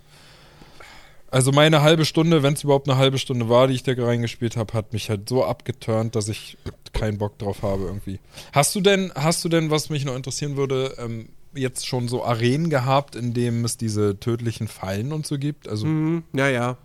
also 1.38 1.52
meine 1.52 1.84
halbe 1.84 2.04
Stunde, 2.04 2.42
wenn 2.42 2.56
es 2.56 2.64
überhaupt 2.64 2.90
eine 2.90 2.98
halbe 2.98 3.20
Stunde 3.20 3.48
war, 3.48 3.68
die 3.68 3.76
ich 3.76 3.84
da 3.84 3.94
reingespielt 3.96 4.58
habe, 4.58 4.74
hat 4.74 4.92
mich 4.92 5.12
halt 5.12 5.30
so 5.30 5.46
abgeturnt, 5.46 6.16
dass 6.16 6.30
ich 6.30 6.58
keinen 6.94 7.20
Bock 7.20 7.38
drauf 7.38 7.62
habe 7.62 7.84
irgendwie. 7.84 8.20
Hast 8.54 8.74
du 8.74 8.82
denn, 8.82 9.12
hast 9.14 9.46
du 9.46 9.50
denn, 9.50 9.70
was 9.70 9.92
mich 9.92 10.04
noch 10.04 10.16
interessieren 10.16 10.58
würde, 10.58 10.96
ähm, 10.98 11.30
jetzt 11.54 11.86
schon 11.86 12.08
so 12.08 12.26
Arenen 12.26 12.72
gehabt, 12.72 13.16
in 13.16 13.36
denen 13.36 13.64
es 13.66 13.78
diese 13.78 14.20
tödlichen 14.20 14.68
Fallen 14.68 15.14
und 15.14 15.28
so 15.28 15.38
gibt? 15.38 15.70
Also 15.70 15.86
Mhm, 15.86 16.24
ja, 16.34 16.50
ja. 16.50 16.78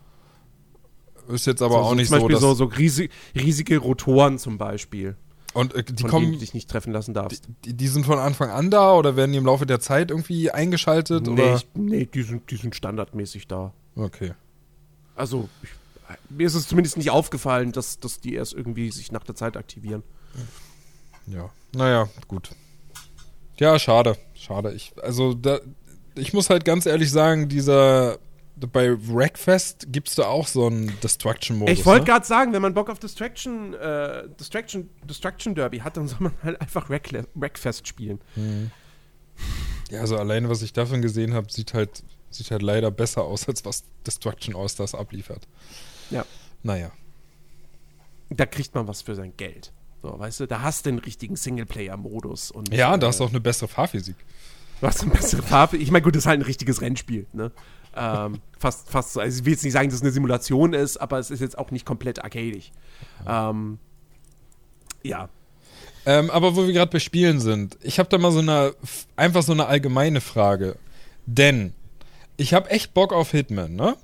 ist 1.29 1.47
jetzt 1.47 1.63
aber 1.63 1.77
so, 1.77 1.81
auch 1.81 1.89
so 1.89 1.95
nicht 1.95 2.09
zum 2.09 2.19
so, 2.19 2.27
Beispiel 2.27 2.35
dass 2.35 2.43
so, 2.43 2.53
so 2.53 2.65
riesig, 2.67 3.11
riesige 3.35 3.79
Rotoren 3.79 4.39
zum 4.39 4.59
Beispiel, 4.59 5.17
und 5.55 5.75
äh, 5.75 5.83
die 5.83 6.05
kommen 6.05 6.33
du 6.33 6.39
dich 6.39 6.53
nicht 6.53 6.69
treffen 6.69 6.93
lassen 6.93 7.15
darfst. 7.15 7.49
Die, 7.65 7.73
die 7.73 7.89
sind 7.89 8.05
von 8.05 8.19
Anfang 8.19 8.51
an 8.51 8.71
da 8.71 8.93
oder 8.95 9.17
werden 9.17 9.33
die 9.33 9.39
im 9.39 9.47
Laufe 9.47 9.65
der 9.65 9.81
Zeit 9.81 10.11
irgendwie 10.11 10.51
eingeschaltet? 10.51 11.27
Nee, 11.27 11.33
oder? 11.33 11.57
ich, 11.57 11.67
nee 11.75 12.05
die, 12.05 12.23
sind, 12.23 12.51
die 12.51 12.57
sind 12.57 12.75
standardmäßig 12.75 13.47
da. 13.49 13.73
Okay. 13.95 14.33
Also, 15.15 15.49
ich, 15.63 15.71
mir 16.31 16.47
ist 16.47 16.55
es 16.55 16.69
zumindest 16.69 16.97
nicht 16.97 17.11
aufgefallen, 17.11 17.73
dass, 17.73 17.99
dass 17.99 18.21
die 18.21 18.35
erst 18.35 18.55
irgendwie 18.55 18.91
sich 18.91 19.13
nach 19.13 19.25
der 19.25 19.35
Zeit 19.35 19.57
aktivieren. 19.57 20.03
Ja. 21.27 21.51
Naja, 21.75 22.09
gut. 22.29 22.51
Ja, 23.59 23.79
schade. 23.79 24.17
Schade. 24.35 24.73
Ich, 24.73 24.93
also, 25.03 25.35
da, 25.35 25.61
ich 26.15 26.33
muss 26.33 26.51
halt 26.51 26.65
ganz 26.65 26.87
ehrlich 26.87 27.11
sagen, 27.11 27.49
dieser. 27.49 28.19
Bei 28.55 28.95
Wreckfest 29.09 29.87
gibt's 29.91 30.15
da 30.15 30.27
auch 30.27 30.47
so 30.47 30.67
einen 30.67 30.93
Destruction-Modus. 31.01 31.73
Ich 31.73 31.85
wollte 31.85 32.05
ne? 32.05 32.11
gerade 32.11 32.27
sagen, 32.27 32.53
wenn 32.53 32.63
man 32.63 32.75
Bock 32.75 32.91
auf 32.91 33.01
Distraction, 33.01 33.75
äh, 33.75 34.29
Distraction, 34.39 34.89
Distraction 35.05 35.55
Derby 35.57 35.79
hat, 35.79 35.97
dann 35.97 36.07
soll 36.07 36.19
man 36.21 36.33
halt 36.45 36.61
einfach 36.61 36.89
Wreckfest 36.89 37.89
spielen. 37.89 38.21
Ja, 39.91 40.01
also 40.01 40.17
alleine, 40.17 40.49
was 40.49 40.63
ich 40.63 40.73
davon 40.73 41.03
gesehen 41.03 41.35
habe, 41.35 41.51
sieht 41.51 41.75
halt, 41.75 42.05
sieht 42.35 42.51
halt 42.51 42.63
leider 42.63 42.91
besser 42.91 43.23
aus, 43.23 43.49
als 43.49 43.65
was 43.65 43.85
Destruction 44.07 44.57
All-Stars 44.57 44.95
abliefert. 44.95 45.47
Ja. 46.11 46.25
Naja. 46.63 46.91
Da 48.31 48.47
kriegt 48.47 48.75
man 48.75 48.87
was 48.89 49.03
für 49.03 49.15
sein 49.15 49.35
Geld. 49.37 49.73
So, 50.03 50.19
weißt 50.19 50.41
du, 50.41 50.47
da 50.47 50.63
hast 50.63 50.87
du 50.87 50.91
den 50.91 50.99
richtigen 50.99 51.37
Singleplayer-Modus. 51.37 52.51
und 52.51 52.73
Ja, 52.75 52.97
da 52.97 53.07
äh, 53.07 53.09
hast 53.09 53.21
du 53.21 53.25
auch 53.25 53.31
eine 53.31 53.41
bessere 53.41 53.69
Fahrphysik. 53.69 54.17
Du 54.81 54.87
hast 54.87 55.03
eine 55.03 55.13
bessere 55.13 55.43
Farbe. 55.43 55.77
Ich 55.77 55.91
meine, 55.91 56.03
gut, 56.03 56.17
das 56.17 56.25
ist 56.25 56.27
halt 56.27 56.41
ein 56.41 56.45
richtiges 56.45 56.81
Rennspiel, 56.81 57.27
ne? 57.33 57.53
ähm, 57.97 58.41
fast, 58.59 58.91
fast 58.91 59.13
so. 59.13 59.21
Also 59.21 59.39
ich 59.39 59.45
will 59.45 59.53
jetzt 59.53 59.63
nicht 59.63 59.73
sagen, 59.73 59.89
dass 59.89 59.97
es 59.97 60.03
eine 60.03 60.11
Simulation 60.11 60.73
ist, 60.73 60.97
aber 60.97 61.19
es 61.19 61.31
ist 61.31 61.41
jetzt 61.41 61.59
auch 61.59 61.71
nicht 61.71 61.87
komplett 61.87 62.23
arcadisch. 62.23 62.73
Ähm, 63.27 63.79
ja. 65.03 65.29
Ähm, 66.05 66.31
aber 66.31 66.57
wo 66.57 66.67
wir 66.67 66.73
gerade 66.73 66.91
bei 66.91 66.99
Spielen 66.99 67.39
sind, 67.39 67.79
ich 67.83 67.99
habe 67.99 68.09
da 68.09 68.19
mal 68.19 68.33
so 68.33 68.41
eine, 68.41 68.75
einfach 69.15 69.43
so 69.43 69.53
eine 69.53 69.67
allgemeine 69.67 70.21
Frage. 70.21 70.77
Denn 71.27 71.75
ich 72.43 72.55
habe 72.55 72.71
echt 72.71 72.93
Bock 72.93 73.13
auf 73.13 73.31
Hitman, 73.31 73.75
ne? 73.75 73.97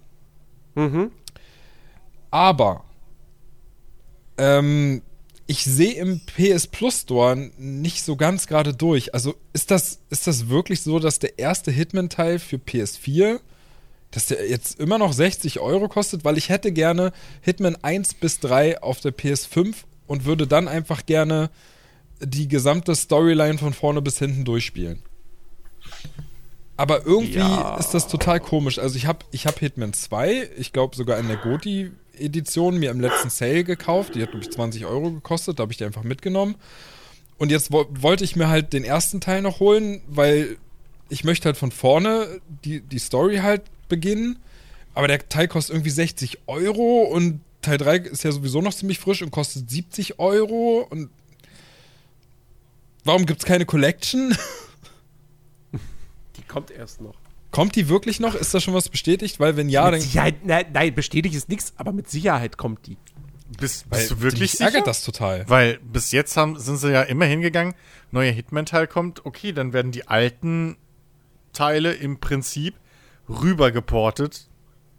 Mhm. 0.75 1.11
Aber 2.31 2.85
ähm, 4.39 5.03
ich 5.47 5.65
sehe 5.65 5.95
im 5.95 6.21
PS 6.21 6.67
Plus 6.67 7.01
Store 7.01 7.37
nicht 7.59 8.03
so 8.03 8.17
ganz 8.17 8.47
gerade 8.47 8.75
durch. 8.75 9.15
Also 9.15 9.35
ist 9.53 9.71
das, 9.71 10.01
ist 10.11 10.27
das 10.27 10.49
wirklich 10.49 10.83
so, 10.83 10.99
dass 10.99 11.19
der 11.19 11.39
erste 11.39 11.71
Hitman-Teil 11.71 12.39
für 12.39 12.57
PS4, 12.57 13.41
dass 14.11 14.27
der 14.27 14.49
jetzt 14.49 14.79
immer 14.79 14.99
noch 14.99 15.13
60 15.13 15.59
Euro 15.59 15.89
kostet? 15.89 16.25
Weil 16.25 16.39
ich 16.39 16.49
hätte 16.49 16.71
gerne 16.71 17.13
Hitman 17.41 17.77
1 17.83 18.15
bis 18.15 18.41
3 18.41 18.83
auf 18.83 19.01
der 19.01 19.13
PS5 19.13 19.75
und 20.07 20.25
würde 20.27 20.47
dann 20.47 20.69
einfach 20.69 21.07
gerne 21.07 21.51
die 22.21 22.49
gesamte 22.49 22.95
Storyline 22.95 23.59
von 23.59 23.73
vorne 23.73 24.03
bis 24.03 24.19
hinten 24.19 24.45
durchspielen. 24.45 25.03
Aber 26.79 27.05
irgendwie 27.05 27.39
Ja. 27.41 27.77
ist 27.77 27.91
das 27.93 28.07
total 28.07 28.39
komisch. 28.41 28.79
Also 28.79 28.97
ich 28.97 29.07
habe 29.07 29.27
ich 29.33 29.47
hab 29.47 29.59
Hitman 29.59 29.93
2, 29.93 30.51
ich 30.57 30.73
glaube 30.73 30.95
sogar 30.97 31.19
in 31.19 31.27
der 31.27 31.37
GOTI-Edition, 31.37 32.79
mir 32.79 32.91
im 32.93 33.01
letzten 33.01 33.31
Sale 33.31 33.65
gekauft. 33.65 34.15
Die 34.15 34.23
hat, 34.23 34.31
glaube 34.31 34.45
ich, 34.45 34.53
20 34.53 34.87
Euro 34.87 35.11
gekostet. 35.11 35.59
Da 35.59 35.63
habe 35.63 35.73
ich 35.73 35.79
die 35.79 35.85
einfach 35.85 36.05
mitgenommen. 36.05 36.55
Und 37.37 37.51
jetzt 37.51 37.73
wo 37.73 37.85
wollte 37.91 38.23
ich 38.25 38.37
mir 38.37 38.49
halt 38.49 38.73
den 38.73 38.85
ersten 38.85 39.21
Teil 39.21 39.43
noch 39.43 39.59
holen, 39.61 40.03
weil 40.07 40.57
ich 41.09 41.25
möchte 41.25 41.47
halt 41.47 41.57
von 41.57 41.73
vorne 41.73 42.41
die, 42.65 42.81
die 42.81 42.99
Story 43.01 43.39
halt 43.39 43.63
beginnen. 43.89 44.39
Aber 44.95 45.09
der 45.09 45.29
Teil 45.29 45.49
kostet 45.49 45.75
irgendwie 45.75 45.91
60 45.91 46.39
Euro 46.47 47.03
und 47.03 47.41
Teil 47.61 47.79
3 47.79 47.97
ist 47.97 48.23
ja 48.23 48.31
sowieso 48.31 48.63
noch 48.63 48.73
ziemlich 48.75 49.01
frisch 49.01 49.21
und 49.23 49.33
kostet 49.33 49.69
70 49.69 50.21
Euro. 50.21 50.87
Und 50.91 51.11
warum 53.05 53.27
gibt 53.27 53.41
es 53.41 53.47
keine 53.47 53.67
Collection? 53.67 54.37
Kommt 56.49 56.71
erst 56.71 57.01
noch. 57.01 57.15
Kommt 57.51 57.77
die 57.77 57.89
wirklich 57.89 58.21
noch? 58.21 58.35
Ist 58.35 58.53
da 58.55 58.61
schon 58.61 58.75
was 58.75 58.89
bestätigt? 58.89 59.41
Weil 59.41 59.57
wenn 59.57 59.69
ja, 59.69 59.85
mit 59.85 59.95
dann 59.95 60.01
Sicherheit, 60.01 60.45
nein, 60.45 60.67
nein, 60.73 60.95
bestätigt 60.95 61.35
ist 61.35 61.49
nichts, 61.49 61.73
aber 61.77 61.93
mit 61.93 62.11
Sicherheit 62.11 62.59
kommt 62.59 62.87
die. 62.87 62.97
Bist, 63.59 63.87
weil 63.89 64.01
bist 64.01 64.11
du 64.11 64.21
wirklich 64.21 64.41
mich 64.41 64.51
sicher? 64.53 64.65
ärgert 64.67 64.87
das 64.87 65.03
total. 65.03 65.49
Weil 65.49 65.79
bis 65.79 66.13
jetzt 66.13 66.37
haben, 66.37 66.59
sind 66.59 66.77
sie 66.77 66.93
ja 66.93 67.03
immer 67.03 67.25
hingegangen, 67.25 67.75
neuer 68.11 68.31
Hitman-Teil 68.33 68.87
kommt, 68.87 69.25
okay, 69.25 69.53
dann 69.53 69.73
werden 69.73 69.91
die 69.91 70.07
alten 70.07 70.77
Teile 71.55 71.95
im 71.95 72.21
Prinzip 72.21 72.75
rüber 73.29 73.73
geportet, 73.73 74.48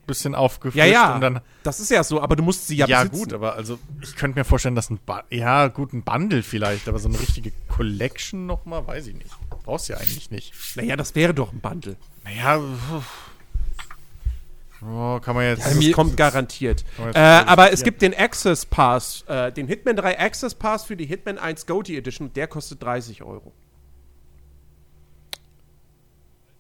bisschen 0.10 0.36
aufgefrischt 0.36 0.76
Ja, 0.78 0.86
ja, 0.86 1.16
und 1.16 1.22
dann. 1.22 1.40
das 1.64 1.80
ist 1.80 1.90
ja 1.90 2.04
so, 2.04 2.22
aber 2.22 2.36
du 2.36 2.44
musst 2.44 2.68
sie 2.68 2.76
ja, 2.76 2.86
Ja, 2.88 3.04
besitzen. 3.04 3.20
gut, 3.24 3.34
aber 3.34 3.56
also 3.56 3.80
ich 4.02 4.16
könnte 4.16 4.38
mir 4.38 4.44
vorstellen, 4.44 4.76
dass 4.76 4.90
ein 4.90 5.00
ba 5.06 5.24
ja, 5.30 5.68
gut, 5.68 5.94
ein 5.94 6.04
Bundle 6.04 6.44
vielleicht, 6.44 6.88
aber 6.90 7.00
so 7.00 7.08
eine 7.08 7.20
richtige 7.20 7.52
Collection 7.70 8.46
nochmal, 8.46 8.86
weiß 8.86 9.08
ich 9.08 9.16
nicht. 9.16 9.30
Brauchst 9.64 9.88
du 9.90 9.94
ja 9.94 10.00
eigentlich 10.00 10.30
nicht. 10.32 10.54
Naja, 10.76 10.96
das 10.98 11.16
wäre 11.16 11.34
doch 11.34 11.54
ein 11.54 11.60
Bundle. 11.62 11.96
Naja, 12.26 12.60
oh, 14.82 15.20
kann 15.20 15.36
man 15.36 15.46
jetzt. 15.46 15.76
Mir- 15.76 15.90
es 15.90 15.96
kommt 15.96 16.18
garantiert. 16.18 16.84
Äh, 17.14 17.20
aber 17.20 17.72
es 17.72 17.84
gibt 17.84 18.02
den 18.02 18.14
Access 18.14 18.66
Pass, 18.66 19.24
äh, 19.28 19.52
den 19.52 19.68
Hitman 19.68 19.96
3 19.96 20.20
Access 20.20 20.56
Pass 20.56 20.84
für 20.86 20.96
die 20.96 21.06
Hitman 21.06 21.38
1 21.38 21.66
GOTY 21.66 21.98
Edition, 21.98 22.32
der 22.34 22.48
kostet 22.48 22.82
30 22.84 23.24
Euro. 23.24 23.54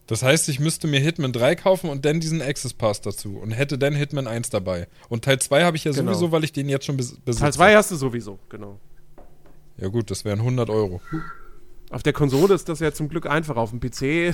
Das 0.09 0.23
heißt, 0.23 0.49
ich 0.49 0.59
müsste 0.59 0.87
mir 0.87 0.99
Hitman 0.99 1.31
3 1.31 1.55
kaufen 1.55 1.87
und 1.87 2.03
dann 2.03 2.19
diesen 2.19 2.41
Access 2.41 2.73
Pass 2.73 2.99
dazu 2.99 3.37
und 3.37 3.51
hätte 3.51 3.77
dann 3.77 3.93
Hitman 3.93 4.25
1 4.25 4.49
dabei. 4.49 4.87
Und 5.07 5.23
Teil 5.23 5.37
2 5.37 5.63
habe 5.63 5.77
ich 5.77 5.83
ja 5.83 5.91
Genau. 5.91 6.11
sowieso, 6.13 6.31
weil 6.31 6.43
ich 6.43 6.51
den 6.51 6.67
jetzt 6.67 6.85
schon 6.87 6.97
bes 6.97 7.11
besitze. 7.19 7.43
Teil 7.43 7.53
2 7.53 7.75
hast 7.75 7.91
du 7.91 7.95
sowieso, 7.95 8.39
genau. 8.49 8.79
Ja 9.77 9.87
gut, 9.89 10.09
das 10.09 10.25
wären 10.25 10.39
100 10.39 10.67
Euro. 10.71 10.99
Auf 11.91 12.01
der 12.01 12.13
Konsole 12.13 12.55
ist 12.55 12.67
das 12.69 12.79
ja 12.79 12.91
zum 12.91 13.07
Glück 13.07 13.27
einfach. 13.27 13.55
Auf 13.55 13.69
dem 13.69 13.79
PC, 13.79 14.33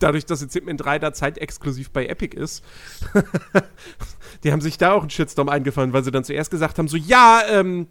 dadurch, 0.00 0.26
dass 0.26 0.42
jetzt 0.42 0.52
Hitman 0.52 0.76
3 0.76 0.98
da 0.98 1.14
zeitexklusiv 1.14 1.90
bei 1.92 2.04
Epic 2.04 2.36
ist, 2.36 2.62
die 4.44 4.52
haben 4.52 4.60
sich 4.60 4.76
da 4.76 4.92
auch 4.92 5.00
einen 5.00 5.08
Shitstorm 5.10 5.48
eingefangen, 5.48 5.94
weil 5.94 6.04
sie 6.04 6.10
dann 6.10 6.24
zuerst 6.24 6.50
gesagt 6.50 6.78
haben: 6.78 6.88
so, 6.88 6.98
ja, 6.98 7.40
ähm, 7.50 7.86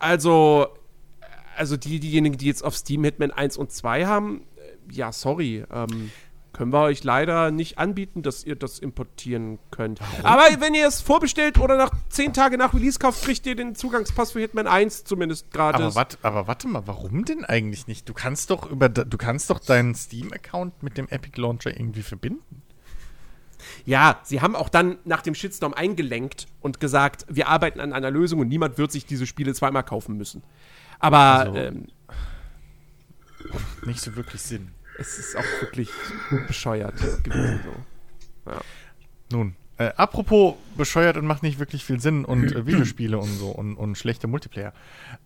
also, 0.00 0.66
also 1.56 1.76
die, 1.76 2.00
diejenigen, 2.00 2.38
die 2.38 2.46
jetzt 2.46 2.64
auf 2.64 2.74
Steam 2.76 3.04
Hitman 3.04 3.30
1 3.30 3.56
und 3.56 3.70
2 3.70 4.06
haben, 4.06 4.42
äh, 4.56 4.94
ja, 4.94 5.12
sorry, 5.12 5.64
ähm, 5.72 6.10
können 6.56 6.72
wir 6.72 6.80
euch 6.80 7.04
leider 7.04 7.50
nicht 7.50 7.76
anbieten, 7.78 8.22
dass 8.22 8.42
ihr 8.42 8.56
das 8.56 8.78
importieren 8.78 9.58
könnt. 9.70 10.00
Aber 10.22 10.42
wenn 10.60 10.72
ihr 10.74 10.88
es 10.88 11.02
vorbestellt 11.02 11.58
oder 11.58 11.76
nach 11.76 11.90
10 12.08 12.32
Tage 12.32 12.56
nach 12.56 12.72
Release 12.72 12.98
kauft, 12.98 13.22
kriegt 13.22 13.44
ihr 13.46 13.54
den 13.56 13.74
Zugangspass 13.74 14.32
für 14.32 14.40
Hitman 14.40 14.66
1 14.66 15.04
zumindest 15.04 15.50
gratis. 15.50 15.80
Aber, 15.84 15.94
wat, 15.94 16.18
aber 16.22 16.46
warte 16.48 16.66
mal, 16.66 16.82
warum 16.86 17.24
denn 17.26 17.44
eigentlich 17.44 17.86
nicht? 17.86 18.08
Du 18.08 18.14
kannst 18.14 18.50
doch 18.50 18.70
über 18.70 18.88
du 18.88 19.18
kannst 19.18 19.50
doch 19.50 19.58
deinen 19.60 19.94
Steam-Account 19.94 20.82
mit 20.82 20.96
dem 20.96 21.08
Epic 21.08 21.38
Launcher 21.40 21.70
irgendwie 21.70 22.02
verbinden. 22.02 22.62
Ja, 23.84 24.20
sie 24.22 24.40
haben 24.40 24.56
auch 24.56 24.68
dann 24.68 24.98
nach 25.04 25.22
dem 25.22 25.34
Shitstorm 25.34 25.74
eingelenkt 25.74 26.46
und 26.60 26.80
gesagt, 26.80 27.26
wir 27.28 27.48
arbeiten 27.48 27.80
an 27.80 27.92
einer 27.92 28.10
Lösung 28.10 28.40
und 28.40 28.48
niemand 28.48 28.78
wird 28.78 28.92
sich 28.92 29.04
diese 29.06 29.26
Spiele 29.26 29.52
zweimal 29.54 29.82
kaufen 29.84 30.16
müssen. 30.16 30.42
Aber 30.98 31.18
Also- 31.18 31.54
ähm, 31.56 31.86
Nicht 33.84 34.00
so 34.00 34.16
wirklich 34.16 34.40
Sinn. 34.40 34.72
Es 34.98 35.18
ist 35.18 35.36
auch 35.36 35.44
wirklich 35.60 35.90
bescheuert 36.46 36.98
gewesen. 37.24 37.60
So. 37.64 38.52
Nun, 39.30 39.56
äh, 39.78 39.92
apropos 39.96 40.54
bescheuert 40.76 41.16
und 41.16 41.26
macht 41.26 41.42
nicht 41.42 41.58
wirklich 41.58 41.84
viel 41.84 42.00
Sinn 42.00 42.24
und 42.24 42.54
äh, 42.54 42.66
Videospiele 42.66 43.18
und 43.18 43.28
so 43.28 43.48
und, 43.48 43.76
und 43.76 43.96
schlechte 43.96 44.26
Multiplayer. 44.26 44.72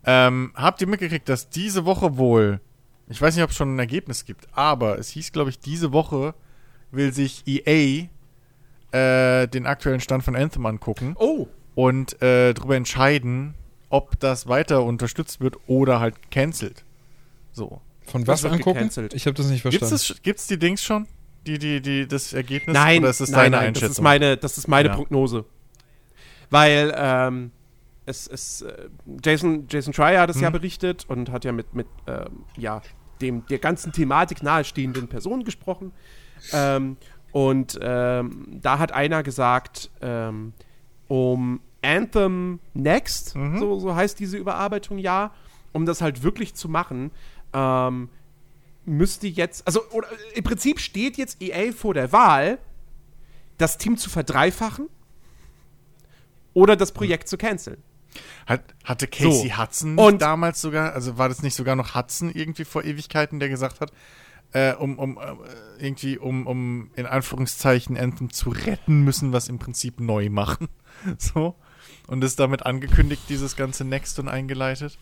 Ähm, 0.04 0.52
habt 0.54 0.80
ihr 0.80 0.88
mitgekriegt, 0.88 1.28
dass 1.28 1.50
diese 1.50 1.84
Woche 1.84 2.16
wohl, 2.16 2.60
ich 3.08 3.20
weiß 3.20 3.34
nicht, 3.34 3.44
ob 3.44 3.50
es 3.50 3.56
schon 3.56 3.74
ein 3.74 3.78
Ergebnis 3.78 4.24
gibt, 4.24 4.48
aber 4.52 4.98
es 4.98 5.10
hieß, 5.10 5.32
glaube 5.32 5.50
ich, 5.50 5.60
diese 5.60 5.92
Woche 5.92 6.34
will 6.90 7.12
sich 7.12 7.44
EA 7.46 8.08
äh, 8.92 9.46
den 9.46 9.66
aktuellen 9.66 10.00
Stand 10.00 10.24
von 10.24 10.34
Anthem 10.34 10.66
angucken 10.66 11.14
Oh, 11.18 11.46
und 11.76 12.20
äh, 12.20 12.52
darüber 12.52 12.76
entscheiden, 12.76 13.54
ob 13.88 14.18
das 14.18 14.48
weiter 14.48 14.82
unterstützt 14.82 15.40
wird 15.40 15.56
oder 15.68 16.00
halt 16.00 16.30
cancelt. 16.30 16.84
So. 17.52 17.80
Von 18.10 18.24
Das 18.24 18.42
was 18.44 18.52
angucken? 18.52 18.74
gecancelt. 18.78 19.14
Ich 19.14 19.26
habe 19.26 19.34
das 19.34 19.46
nicht 19.46 19.62
Gibt's, 19.62 19.78
verstanden. 19.78 20.14
das, 20.14 20.22
gibt's 20.22 20.46
die 20.46 20.58
Dings 20.58 20.82
schon? 20.82 21.06
Die, 21.46 21.58
die, 21.58 21.80
die, 21.80 22.06
das 22.06 22.32
Ergebnis? 22.32 22.74
nein, 22.74 23.00
Oder 23.00 23.10
ist 23.10 23.20
das 23.20 23.30
nein, 23.30 23.52
deine 23.52 23.56
nein, 23.56 23.74
das 23.74 23.82
Einschätzung? 23.82 23.90
ist 23.92 24.00
meine, 24.02 24.36
das 24.36 24.58
ist 24.58 24.68
meine 24.68 24.88
Ja. 24.88 24.94
Prognose. 24.96 25.44
Weil 26.50 26.92
ähm, 26.96 27.52
es, 28.06 28.26
es 28.26 28.62
äh, 28.62 28.88
Jason, 29.24 29.66
Jason 29.70 29.92
Schreier 29.92 30.20
hat 30.22 30.30
es 30.30 30.40
ja 30.40 30.50
Mhm. 30.50 30.54
berichtet 30.54 31.04
und 31.08 31.30
hat 31.30 31.44
ja 31.44 31.52
mit, 31.52 31.74
mit 31.74 31.86
ähm, 32.06 32.44
ja, 32.56 32.82
dem, 33.20 33.46
der 33.46 33.58
ganzen 33.58 33.92
Thematik 33.92 34.42
nahestehenden 34.42 35.08
Personen 35.08 35.44
gesprochen. 35.44 35.92
Ähm, 36.52 36.96
und 37.32 37.78
ähm, 37.80 38.58
da 38.60 38.78
hat 38.78 38.92
einer 38.92 39.22
gesagt, 39.22 39.90
ähm, 40.00 40.52
um 41.06 41.60
Anthem 41.82 42.58
Next, 42.74 43.36
Mhm. 43.36 43.58
so, 43.60 43.78
so 43.78 43.94
heißt 43.94 44.18
diese 44.18 44.36
Überarbeitung 44.36 44.98
ja, 44.98 45.32
um 45.72 45.86
das 45.86 46.00
halt 46.02 46.22
wirklich 46.24 46.54
zu 46.54 46.68
machen, 46.68 47.12
ähm, 47.52 48.08
müsste 48.84 49.26
jetzt, 49.26 49.66
also 49.66 49.82
oder, 49.90 50.08
im 50.34 50.44
Prinzip 50.44 50.80
steht 50.80 51.16
jetzt 51.16 51.40
EA 51.42 51.72
vor 51.72 51.94
der 51.94 52.12
Wahl, 52.12 52.58
das 53.58 53.78
Team 53.78 53.96
zu 53.96 54.10
verdreifachen 54.10 54.88
oder 56.54 56.76
das 56.76 56.92
Projekt 56.92 57.28
zu 57.28 57.36
canceln. 57.36 57.82
Hat, 58.46 58.62
hatte 58.84 59.06
Casey 59.06 59.48
So. 59.50 59.58
Hudson 59.58 59.98
Und- 59.98 60.14
nicht 60.14 60.22
damals 60.22 60.60
sogar, 60.60 60.92
also 60.94 61.18
war 61.18 61.28
das 61.28 61.42
nicht 61.42 61.54
sogar 61.54 61.76
noch 61.76 61.94
Hudson 61.94 62.30
irgendwie 62.32 62.64
vor 62.64 62.84
Ewigkeiten, 62.84 63.38
der 63.38 63.48
gesagt 63.48 63.80
hat, 63.80 63.92
äh, 64.52 64.74
um, 64.74 64.98
um 64.98 65.18
äh, 65.18 65.36
irgendwie, 65.78 66.18
um, 66.18 66.46
um 66.46 66.90
in 66.96 67.06
Anführungszeichen 67.06 67.96
Anthem 67.96 68.32
zu 68.32 68.50
retten, 68.50 69.02
müssen 69.02 69.30
wir 69.32 69.38
es 69.38 69.48
im 69.48 69.60
Prinzip 69.60 70.00
neu 70.00 70.28
machen. 70.28 70.68
so. 71.18 71.54
Und 72.08 72.24
ist 72.24 72.40
damit 72.40 72.66
angekündigt, 72.66 73.22
dieses 73.28 73.54
ganze 73.54 73.84
Next 73.84 74.18
und 74.18 74.26
eingeleitet. 74.28 74.98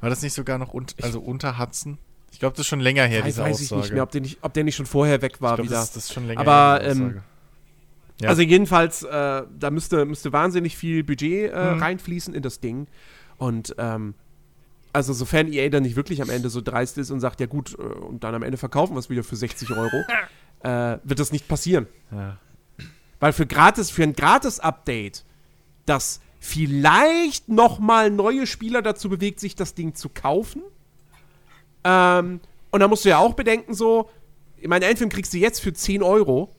War 0.00 0.10
das 0.10 0.22
nicht 0.22 0.32
sogar 0.34 0.58
noch 0.58 0.72
unt, 0.72 0.94
also 1.02 1.20
unter 1.20 1.58
Hudson? 1.58 1.98
Ich 2.32 2.38
glaube, 2.38 2.52
das 2.54 2.60
ist 2.60 2.68
schon 2.68 2.80
länger 2.80 3.04
her, 3.06 3.20
weiß 3.20 3.26
diese 3.26 3.42
weiß 3.42 3.60
ich 3.60 3.66
Aussage. 3.66 3.80
nicht 3.82 3.92
mehr, 3.92 4.02
ob 4.02 4.10
der 4.12 4.20
nicht, 4.20 4.38
ob 4.42 4.52
der 4.54 4.64
nicht 4.64 4.76
schon 4.76 4.86
vorher 4.86 5.20
weg 5.22 5.40
war 5.40 5.52
ich 5.52 5.56
glaube, 5.56 5.68
wieder. 5.70 5.76
das, 5.80 5.84
ist- 5.88 5.96
das 5.96 6.04
ist 6.04 6.12
schon 6.14 6.26
länger 6.26 6.40
Aber, 6.40 6.80
her, 6.80 6.88
diese 6.90 6.90
ähm, 7.02 7.06
Aussage. 7.08 7.22
Ja. 8.22 8.28
Also 8.28 8.42
jedenfalls, 8.42 9.02
äh, 9.02 9.42
da 9.58 9.70
müsste, 9.70 10.04
müsste 10.04 10.32
wahnsinnig 10.32 10.76
viel 10.76 11.02
Budget 11.04 11.52
äh, 11.52 11.74
Mhm. 11.74 11.80
reinfließen 11.82 12.34
in 12.34 12.42
das 12.42 12.60
Ding. 12.60 12.86
Und 13.38 13.74
ähm, 13.78 14.14
also 14.92 15.12
sofern 15.12 15.50
EA 15.52 15.68
dann 15.70 15.84
nicht 15.84 15.96
wirklich 15.96 16.20
am 16.20 16.28
Ende 16.30 16.50
so 16.50 16.60
dreist 16.60 16.98
ist 16.98 17.10
und 17.10 17.20
sagt, 17.20 17.40
ja 17.40 17.46
gut, 17.46 17.74
äh, 17.78 17.82
und 17.82 18.22
dann 18.24 18.34
am 18.34 18.42
Ende 18.42 18.58
verkaufen 18.58 18.94
wir 18.94 18.98
es 19.00 19.08
wieder 19.10 19.24
für 19.24 19.36
60 19.36 19.70
Euro, 19.70 19.96
äh, 20.62 20.98
wird 21.02 21.18
das 21.18 21.32
nicht 21.32 21.48
passieren. 21.48 21.86
Ja. 22.10 22.36
Weil 23.20 23.32
für 23.32 23.46
gratis, 23.46 23.90
für 23.90 24.02
ein 24.02 24.12
Gratis-Update, 24.14 25.24
das 25.86 26.20
vielleicht 26.40 27.48
noch 27.48 27.78
mal 27.78 28.10
neue 28.10 28.46
Spieler 28.46 28.82
dazu 28.82 29.10
bewegt, 29.10 29.38
sich 29.38 29.54
das 29.54 29.74
Ding 29.74 29.94
zu 29.94 30.08
kaufen. 30.08 30.62
Ähm, 31.84 32.40
und 32.70 32.80
da 32.80 32.88
musst 32.88 33.04
du 33.04 33.10
ja 33.10 33.18
auch 33.18 33.34
bedenken, 33.34 33.74
so, 33.74 34.08
ich 34.56 34.68
meine, 34.68 34.86
Anthem 34.86 35.10
kriegst 35.10 35.32
du 35.34 35.38
jetzt 35.38 35.60
für 35.60 35.72
10 35.72 36.02
Euro. 36.02 36.50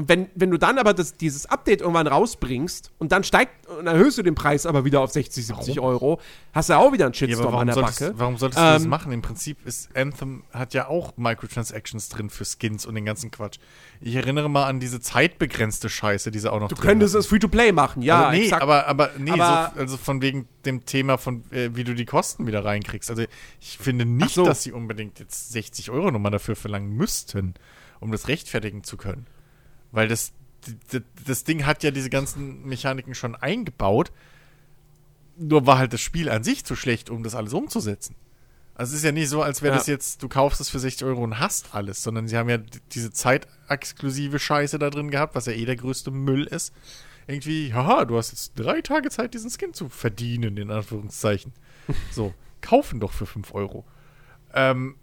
Und 0.00 0.08
wenn, 0.08 0.28
wenn 0.34 0.50
du 0.50 0.56
dann 0.56 0.78
aber 0.78 0.94
das, 0.94 1.14
dieses 1.18 1.44
Update 1.44 1.82
irgendwann 1.82 2.06
rausbringst 2.06 2.90
und 2.98 3.12
dann 3.12 3.22
steigt 3.22 3.66
und 3.68 3.86
erhöhst 3.86 4.16
du 4.16 4.22
den 4.22 4.34
Preis 4.34 4.64
aber 4.64 4.86
wieder 4.86 5.00
auf 5.02 5.10
60, 5.10 5.46
70 5.48 5.78
Euro, 5.78 6.18
hast 6.54 6.70
du 6.70 6.74
auch 6.78 6.90
wieder 6.94 7.04
einen 7.04 7.12
Ja, 7.12 7.18
Shitstorm 7.18 7.48
an 7.48 7.52
warum 7.52 7.66
der 7.66 7.74
solltest, 7.74 8.00
Backe. 8.00 8.14
warum 8.18 8.36
solltest 8.38 8.58
du 8.58 8.64
das 8.64 8.82
Ähm, 8.84 8.88
machen? 8.88 9.12
Im 9.12 9.20
Prinzip 9.20 9.58
ist 9.66 9.94
Anthem 9.94 10.42
hat 10.54 10.72
ja 10.72 10.88
auch 10.88 11.18
Microtransactions 11.18 12.08
drin 12.08 12.30
für 12.30 12.46
Skins 12.46 12.86
und 12.86 12.94
den 12.94 13.04
ganzen 13.04 13.30
Quatsch. 13.30 13.58
Ich 14.00 14.14
erinnere 14.14 14.48
mal 14.48 14.64
an 14.68 14.80
diese 14.80 15.00
zeitbegrenzte 15.00 15.90
Scheiße, 15.90 16.30
die 16.30 16.38
sie 16.38 16.50
auch 16.50 16.60
noch 16.60 16.68
Du 16.68 16.76
könntest 16.76 17.12
hatten. 17.14 17.20
es 17.20 17.26
Free-to-Play 17.26 17.72
machen, 17.72 18.00
ja. 18.00 18.28
also, 18.28 18.38
nee, 18.38 18.44
exakt. 18.44 18.62
aber, 18.62 18.86
aber 18.86 19.10
nee, 19.18 19.32
Aber- 19.32 19.72
so, 19.74 19.80
also 19.80 19.96
von 19.98 20.22
wegen 20.22 20.48
dem 20.64 20.86
Thema 20.86 21.18
von 21.18 21.44
äh, 21.50 21.68
wie 21.74 21.84
du 21.84 21.94
die 21.94 22.06
Kosten 22.06 22.46
wieder 22.46 22.64
reinkriegst. 22.64 23.10
Also 23.10 23.24
ich 23.60 23.76
finde 23.76 24.06
nicht, 24.06 24.34
so. 24.34 24.46
dass 24.46 24.62
sie 24.62 24.72
unbedingt 24.72 25.18
jetzt 25.20 25.52
60 25.52 25.90
Euro 25.90 26.10
nochmal 26.10 26.32
dafür 26.32 26.56
verlangen 26.56 26.88
müssten, 26.96 27.52
um 28.00 28.10
das 28.12 28.28
rechtfertigen 28.28 28.82
zu 28.82 28.96
können. 28.96 29.26
Weil 29.92 30.08
das, 30.08 30.32
d- 30.66 30.98
d- 31.00 31.04
das 31.26 31.44
Ding 31.44 31.66
hat 31.66 31.82
ja 31.82 31.90
diese 31.90 32.10
ganzen 32.10 32.64
Mechaniken 32.66 33.14
schon 33.14 33.34
eingebaut. 33.34 34.12
Nur 35.36 35.66
war 35.66 35.78
halt 35.78 35.92
das 35.92 36.00
Spiel 36.00 36.28
an 36.28 36.44
sich 36.44 36.64
zu 36.64 36.76
schlecht, 36.76 37.08
um 37.10 37.22
das 37.22 37.34
alles 37.34 37.52
umzusetzen. 37.54 38.14
Also 38.74 38.92
es 38.92 38.98
ist 38.98 39.04
ja 39.04 39.12
nicht 39.12 39.28
so, 39.28 39.42
als 39.42 39.62
wäre 39.62 39.74
Ja. 39.74 39.78
das 39.78 39.86
jetzt, 39.86 40.22
du 40.22 40.28
kaufst 40.28 40.60
es 40.60 40.70
für 40.70 40.78
60 40.78 41.06
Euro 41.06 41.22
und 41.22 41.38
hast 41.38 41.74
alles, 41.74 42.02
sondern 42.02 42.28
sie 42.28 42.36
haben 42.36 42.48
ja 42.48 42.58
diese 42.92 43.10
zeitexklusive 43.10 44.38
Scheiße 44.38 44.78
da 44.78 44.90
drin 44.90 45.10
gehabt, 45.10 45.34
was 45.34 45.46
ja 45.46 45.52
eh 45.52 45.64
der 45.64 45.76
größte 45.76 46.10
Müll 46.10 46.44
ist. 46.44 46.72
Irgendwie, 47.26 47.72
haha, 47.74 48.04
du 48.06 48.16
hast 48.16 48.32
jetzt 48.32 48.52
drei 48.56 48.80
Tage 48.80 49.10
Zeit, 49.10 49.34
diesen 49.34 49.50
Skin 49.50 49.72
zu 49.74 49.88
verdienen, 49.88 50.56
in 50.56 50.70
Anführungszeichen. 50.70 51.52
So, 52.12 52.32
kaufen 52.60 53.00
doch 53.00 53.12
für 53.12 53.26
5 53.26 53.52
Euro. 53.54 53.84
Ähm, 54.54 54.94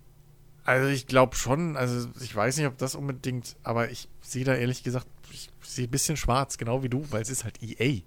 also 0.68 0.90
ich 0.90 1.08
glaube 1.08 1.36
schon, 1.38 1.78
also 1.78 2.10
ich 2.20 2.36
weiß 2.36 2.58
nicht, 2.58 2.68
ob 2.68 2.78
das 2.78 2.94
unbedingt, 2.94 3.56
aber 3.64 3.90
ich 3.90 4.10
sehe 4.20 4.44
da 4.44 4.54
ehrlich 4.54 4.84
gesagt, 4.84 5.08
ich 5.32 5.50
sehe 5.62 5.88
ein 5.88 5.92
bisschen 5.92 6.18
schwarz, 6.18 6.58
genau 6.58 6.84
wie 6.84 6.90
du, 6.90 7.06
weil 7.10 7.22
es 7.22 7.30
ist 7.30 7.46
halt 7.46 7.64
EA. 7.64 8.02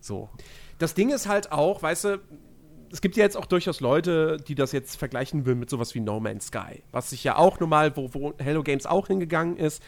So. 0.00 0.28
Das 0.78 0.92
Ding 0.92 1.08
ist 1.08 1.26
halt 1.26 1.50
auch, 1.50 1.82
weißt 1.82 2.04
du, 2.04 2.20
es 2.92 3.00
gibt 3.00 3.16
ja 3.16 3.24
jetzt 3.24 3.38
auch 3.38 3.46
durchaus 3.46 3.80
Leute, 3.80 4.36
die 4.36 4.54
das 4.54 4.72
jetzt 4.72 4.96
vergleichen 4.96 5.46
will 5.46 5.54
mit 5.54 5.70
sowas 5.70 5.94
wie 5.94 6.00
No 6.00 6.20
Man's 6.20 6.48
Sky. 6.48 6.82
Was 6.92 7.08
sich 7.08 7.24
ja 7.24 7.36
auch 7.36 7.58
normal, 7.58 7.96
wo, 7.96 8.12
wo 8.12 8.34
Hello 8.36 8.62
Games 8.62 8.84
auch 8.84 9.06
hingegangen 9.06 9.56
ist. 9.56 9.82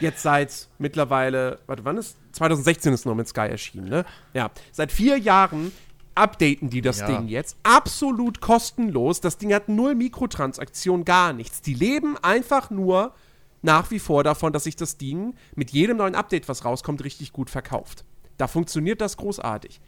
Jetzt 0.00 0.22
seit 0.22 0.68
mittlerweile, 0.78 1.60
warte, 1.68 1.84
wann 1.84 1.98
ist? 1.98 2.16
2016 2.32 2.92
ist 2.92 3.06
No 3.06 3.14
Man's 3.14 3.30
Sky 3.30 3.42
erschienen, 3.42 3.88
ne? 3.88 4.04
Ja. 4.32 4.50
Seit 4.72 4.90
vier 4.90 5.18
Jahren 5.18 5.70
updaten 6.14 6.70
die 6.70 6.80
das 6.80 7.00
Ja. 7.00 7.06
Ding 7.06 7.28
jetzt. 7.28 7.56
Absolut 7.62 8.40
kostenlos. 8.40 9.20
Das 9.20 9.38
Ding 9.38 9.52
hat 9.52 9.68
null 9.68 9.94
Mikrotransaktion, 9.94 11.04
gar 11.04 11.32
nichts. 11.32 11.60
Die 11.62 11.74
leben 11.74 12.16
einfach 12.18 12.70
nur 12.70 13.14
nach 13.62 13.90
wie 13.90 13.98
vor 13.98 14.24
davon, 14.24 14.52
dass 14.52 14.64
sich 14.64 14.76
das 14.76 14.96
Ding 14.98 15.34
mit 15.54 15.70
jedem 15.70 15.96
neuen 15.96 16.14
Update, 16.14 16.48
was 16.48 16.64
rauskommt, 16.64 17.02
richtig 17.04 17.32
gut 17.32 17.50
verkauft. 17.50 18.04
Da 18.36 18.46
funktioniert 18.46 19.00
das 19.00 19.16
großartig. 19.16 19.80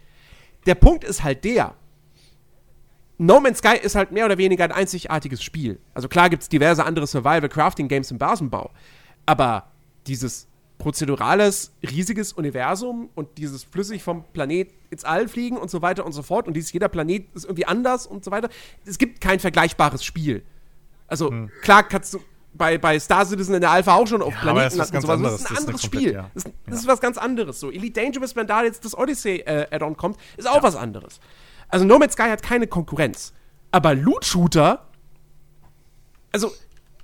Der 0.65 0.75
Punkt 0.75 1.03
ist 1.03 1.23
halt 1.23 1.43
der, 1.43 1.75
No 3.19 3.39
Man's 3.39 3.59
Sky 3.59 3.77
ist 3.81 3.95
halt 3.95 4.11
mehr 4.11 4.25
oder 4.25 4.37
weniger 4.37 4.63
ein 4.63 4.71
einzigartiges 4.71 5.41
Spiel. 5.43 5.79
Also 5.93 6.07
klar 6.07 6.29
gibt 6.29 6.43
es 6.43 6.49
diverse 6.49 6.85
andere 6.85 7.07
Survival-Crafting-Games 7.07 8.11
im 8.11 8.17
Basenbau, 8.19 8.71
aber 9.25 9.71
dieses 10.05 10.47
prozedurales, 10.77 11.71
riesiges 11.89 12.33
Universum 12.33 13.09
und 13.15 13.37
dieses 13.37 13.63
flüssig 13.63 14.03
vom 14.03 14.23
Planet 14.33 14.69
ins 14.89 15.03
All 15.03 15.27
fliegen 15.27 15.57
und 15.57 15.69
so 15.71 15.81
weiter 15.81 16.05
und 16.05 16.11
so 16.13 16.21
fort 16.21 16.47
und 16.47 16.53
dieses 16.53 16.71
jeder 16.71 16.87
Planet 16.87 17.25
ist 17.33 17.45
irgendwie 17.45 17.65
anders 17.65 18.05
und 18.05 18.23
so 18.23 18.31
weiter. 18.31 18.49
Es 18.85 18.97
gibt 18.97 19.19
kein 19.21 19.39
vergleichbares 19.39 20.03
Spiel. 20.03 20.43
Also 21.07 21.33
klar 21.61 21.83
kannst 21.83 22.13
du 22.13 22.19
bei, 22.53 22.77
bei 22.77 22.99
Star 22.99 23.25
Citizen 23.25 23.53
in 23.55 23.61
der 23.61 23.71
Alpha 23.71 23.93
auch 23.95 24.07
schon 24.07 24.21
auf 24.21 24.33
Ja, 24.33 24.39
Planeten 24.41 24.79
ist 24.79 24.91
ganz 24.91 24.93
und 24.93 25.01
sowas. 25.01 25.15
anderes. 25.15 25.41
Das 25.41 25.41
ist 25.43 25.49
ein 25.49 25.53
ist 25.55 25.59
anderes 25.67 25.81
komplett- 25.81 26.01
Spiel. 26.03 26.13
ja. 26.13 26.31
Das, 26.33 26.43
ist- 26.45 26.53
das 26.67 26.79
ist 26.79 26.87
was 26.87 26.99
ganz 27.01 27.17
anderes. 27.17 27.59
So 27.59 27.71
Elite 27.71 28.01
Dangerous, 28.01 28.35
wenn 28.35 28.47
da 28.47 28.63
jetzt 28.63 28.83
das 28.85 28.97
Odyssey 28.97 29.37
äh, 29.45 29.67
Add-on 29.71 29.95
kommt, 29.97 30.17
ist 30.37 30.47
auch 30.47 30.63
was 30.63 30.75
anderes. 30.75 31.19
Also 31.69 31.85
No 31.85 31.97
Man's 31.99 32.13
Sky 32.13 32.23
hat 32.29 32.41
keine 32.43 32.67
Konkurrenz. 32.67 33.33
Aber 33.71 33.93
Loot-Shooter, 33.93 34.85
also 36.31 36.51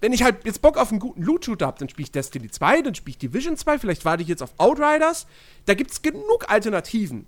wenn 0.04 0.12
ich 0.12 0.22
halt 0.22 0.44
jetzt 0.44 0.62
Bock 0.62 0.78
auf 0.78 0.92
einen 0.92 1.00
guten 1.00 1.24
Loot-Shooter 1.24 1.66
habe, 1.66 1.80
dann 1.80 1.88
spiele 1.88 2.04
ich 2.04 2.12
Destiny 2.12 2.52
2, 2.52 2.82
dann 2.82 2.94
spiele 2.94 3.12
ich 3.12 3.18
Division 3.20 3.56
2, 3.56 3.80
vielleicht 3.80 4.04
warte 4.04 4.22
ich 4.22 4.28
jetzt 4.28 4.44
auf 4.44 4.54
Outriders. 4.58 5.28
Da 5.66 5.76
gibt 5.76 5.92
es 5.92 6.02
genug 6.02 6.50
Alternativen. 6.50 7.26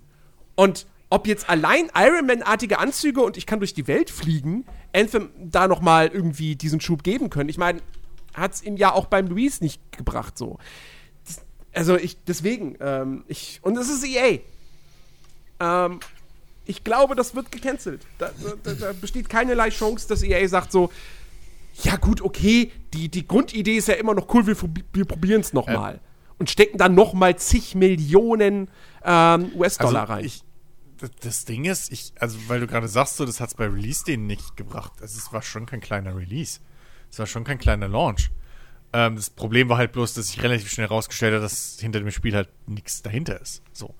Und 0.55 0.85
ob 1.09 1.25
jetzt 1.25 1.49
allein 1.49 1.89
Iron 1.95 2.25
Man-artige 2.25 2.77
Anzüge 2.79 3.21
und 3.21 3.37
ich 3.37 3.45
kann 3.45 3.59
durch 3.59 3.73
die 3.73 3.87
Welt 3.87 4.09
fliegen, 4.09 4.65
Anthem 4.93 5.29
da 5.37 5.69
noch 5.69 5.79
mal 5.79 6.09
irgendwie 6.09 6.57
diesen 6.57 6.81
Schub 6.81 7.03
geben 7.03 7.29
können. 7.29 7.47
Ich 7.47 7.57
meine, 7.57 7.79
hat 8.33 8.55
es 8.55 8.61
ihm 8.61 8.75
ja 8.75 8.91
auch 8.91 9.05
beim 9.05 9.27
Luis 9.27 9.61
nicht 9.61 9.79
gebracht 9.93 10.37
so. 10.37 10.59
Das, 11.25 11.45
also 11.73 11.95
ich, 11.95 12.17
deswegen, 12.25 12.75
ähm, 12.81 13.23
ich, 13.29 13.61
und 13.61 13.77
es 13.77 13.87
ist 13.87 14.05
EA. 14.05 14.39
Ähm, 15.61 16.01
ich 16.65 16.83
glaube, 16.83 17.15
das 17.15 17.35
wird 17.35 17.53
gecancelt. 17.53 18.01
Da, 18.17 18.31
da, 18.63 18.73
da 18.73 18.91
besteht 18.91 19.29
keinerlei 19.29 19.69
Chance, 19.69 20.09
dass 20.09 20.23
EA 20.23 20.45
sagt 20.49 20.73
so, 20.73 20.91
ja 21.83 21.97
gut, 21.97 22.21
okay, 22.21 22.71
die, 22.93 23.09
die 23.09 23.27
Grundidee 23.27 23.75
ist 23.75 23.87
ja 23.87 23.95
immer 23.95 24.13
noch 24.13 24.33
cool, 24.33 24.47
wir, 24.47 24.55
wir 24.93 25.05
probieren 25.05 25.41
es 25.41 25.53
nochmal. 25.53 25.95
Ähm. 25.95 25.99
Und 26.37 26.49
stecken 26.49 26.77
dann 26.77 26.95
nochmal 26.95 27.37
zig 27.37 27.75
Millionen 27.75 28.69
ähm, 29.03 29.51
US-Dollar 29.55 30.01
also 30.01 30.13
rein. 30.13 30.25
Ich, 30.25 30.43
das 31.21 31.45
Ding 31.45 31.63
ist, 31.63 31.91
ich, 31.93 32.13
also 32.19 32.37
weil 32.47 32.59
du 32.59 32.67
gerade 32.67 32.89
sagst, 32.89 33.17
so, 33.17 33.25
das 33.25 33.39
hat 33.39 33.49
es 33.49 33.55
bei 33.55 33.67
Release 33.67 34.03
denen 34.03 34.27
nicht 34.27 34.57
gebracht. 34.57 34.93
Also, 35.01 35.17
es 35.17 35.31
war 35.31 35.41
schon 35.41 35.65
kein 35.65 35.79
kleiner 35.79 36.15
Release. 36.15 36.59
Es 37.09 37.19
war 37.19 37.25
schon 37.25 37.45
kein 37.45 37.57
kleiner 37.57 37.87
Launch. 37.87 38.31
Ähm, 38.91 39.15
das 39.15 39.29
Problem 39.29 39.69
war 39.69 39.77
halt 39.77 39.93
bloß, 39.93 40.13
dass 40.13 40.29
ich 40.29 40.43
relativ 40.43 40.69
schnell 40.69 40.87
rausgestellt 40.87 41.33
habe, 41.33 41.43
dass 41.43 41.77
hinter 41.79 41.99
dem 41.99 42.11
Spiel 42.11 42.35
halt 42.35 42.49
nichts 42.67 43.01
dahinter 43.01 43.39
ist. 43.39 43.61
So. 43.71 43.95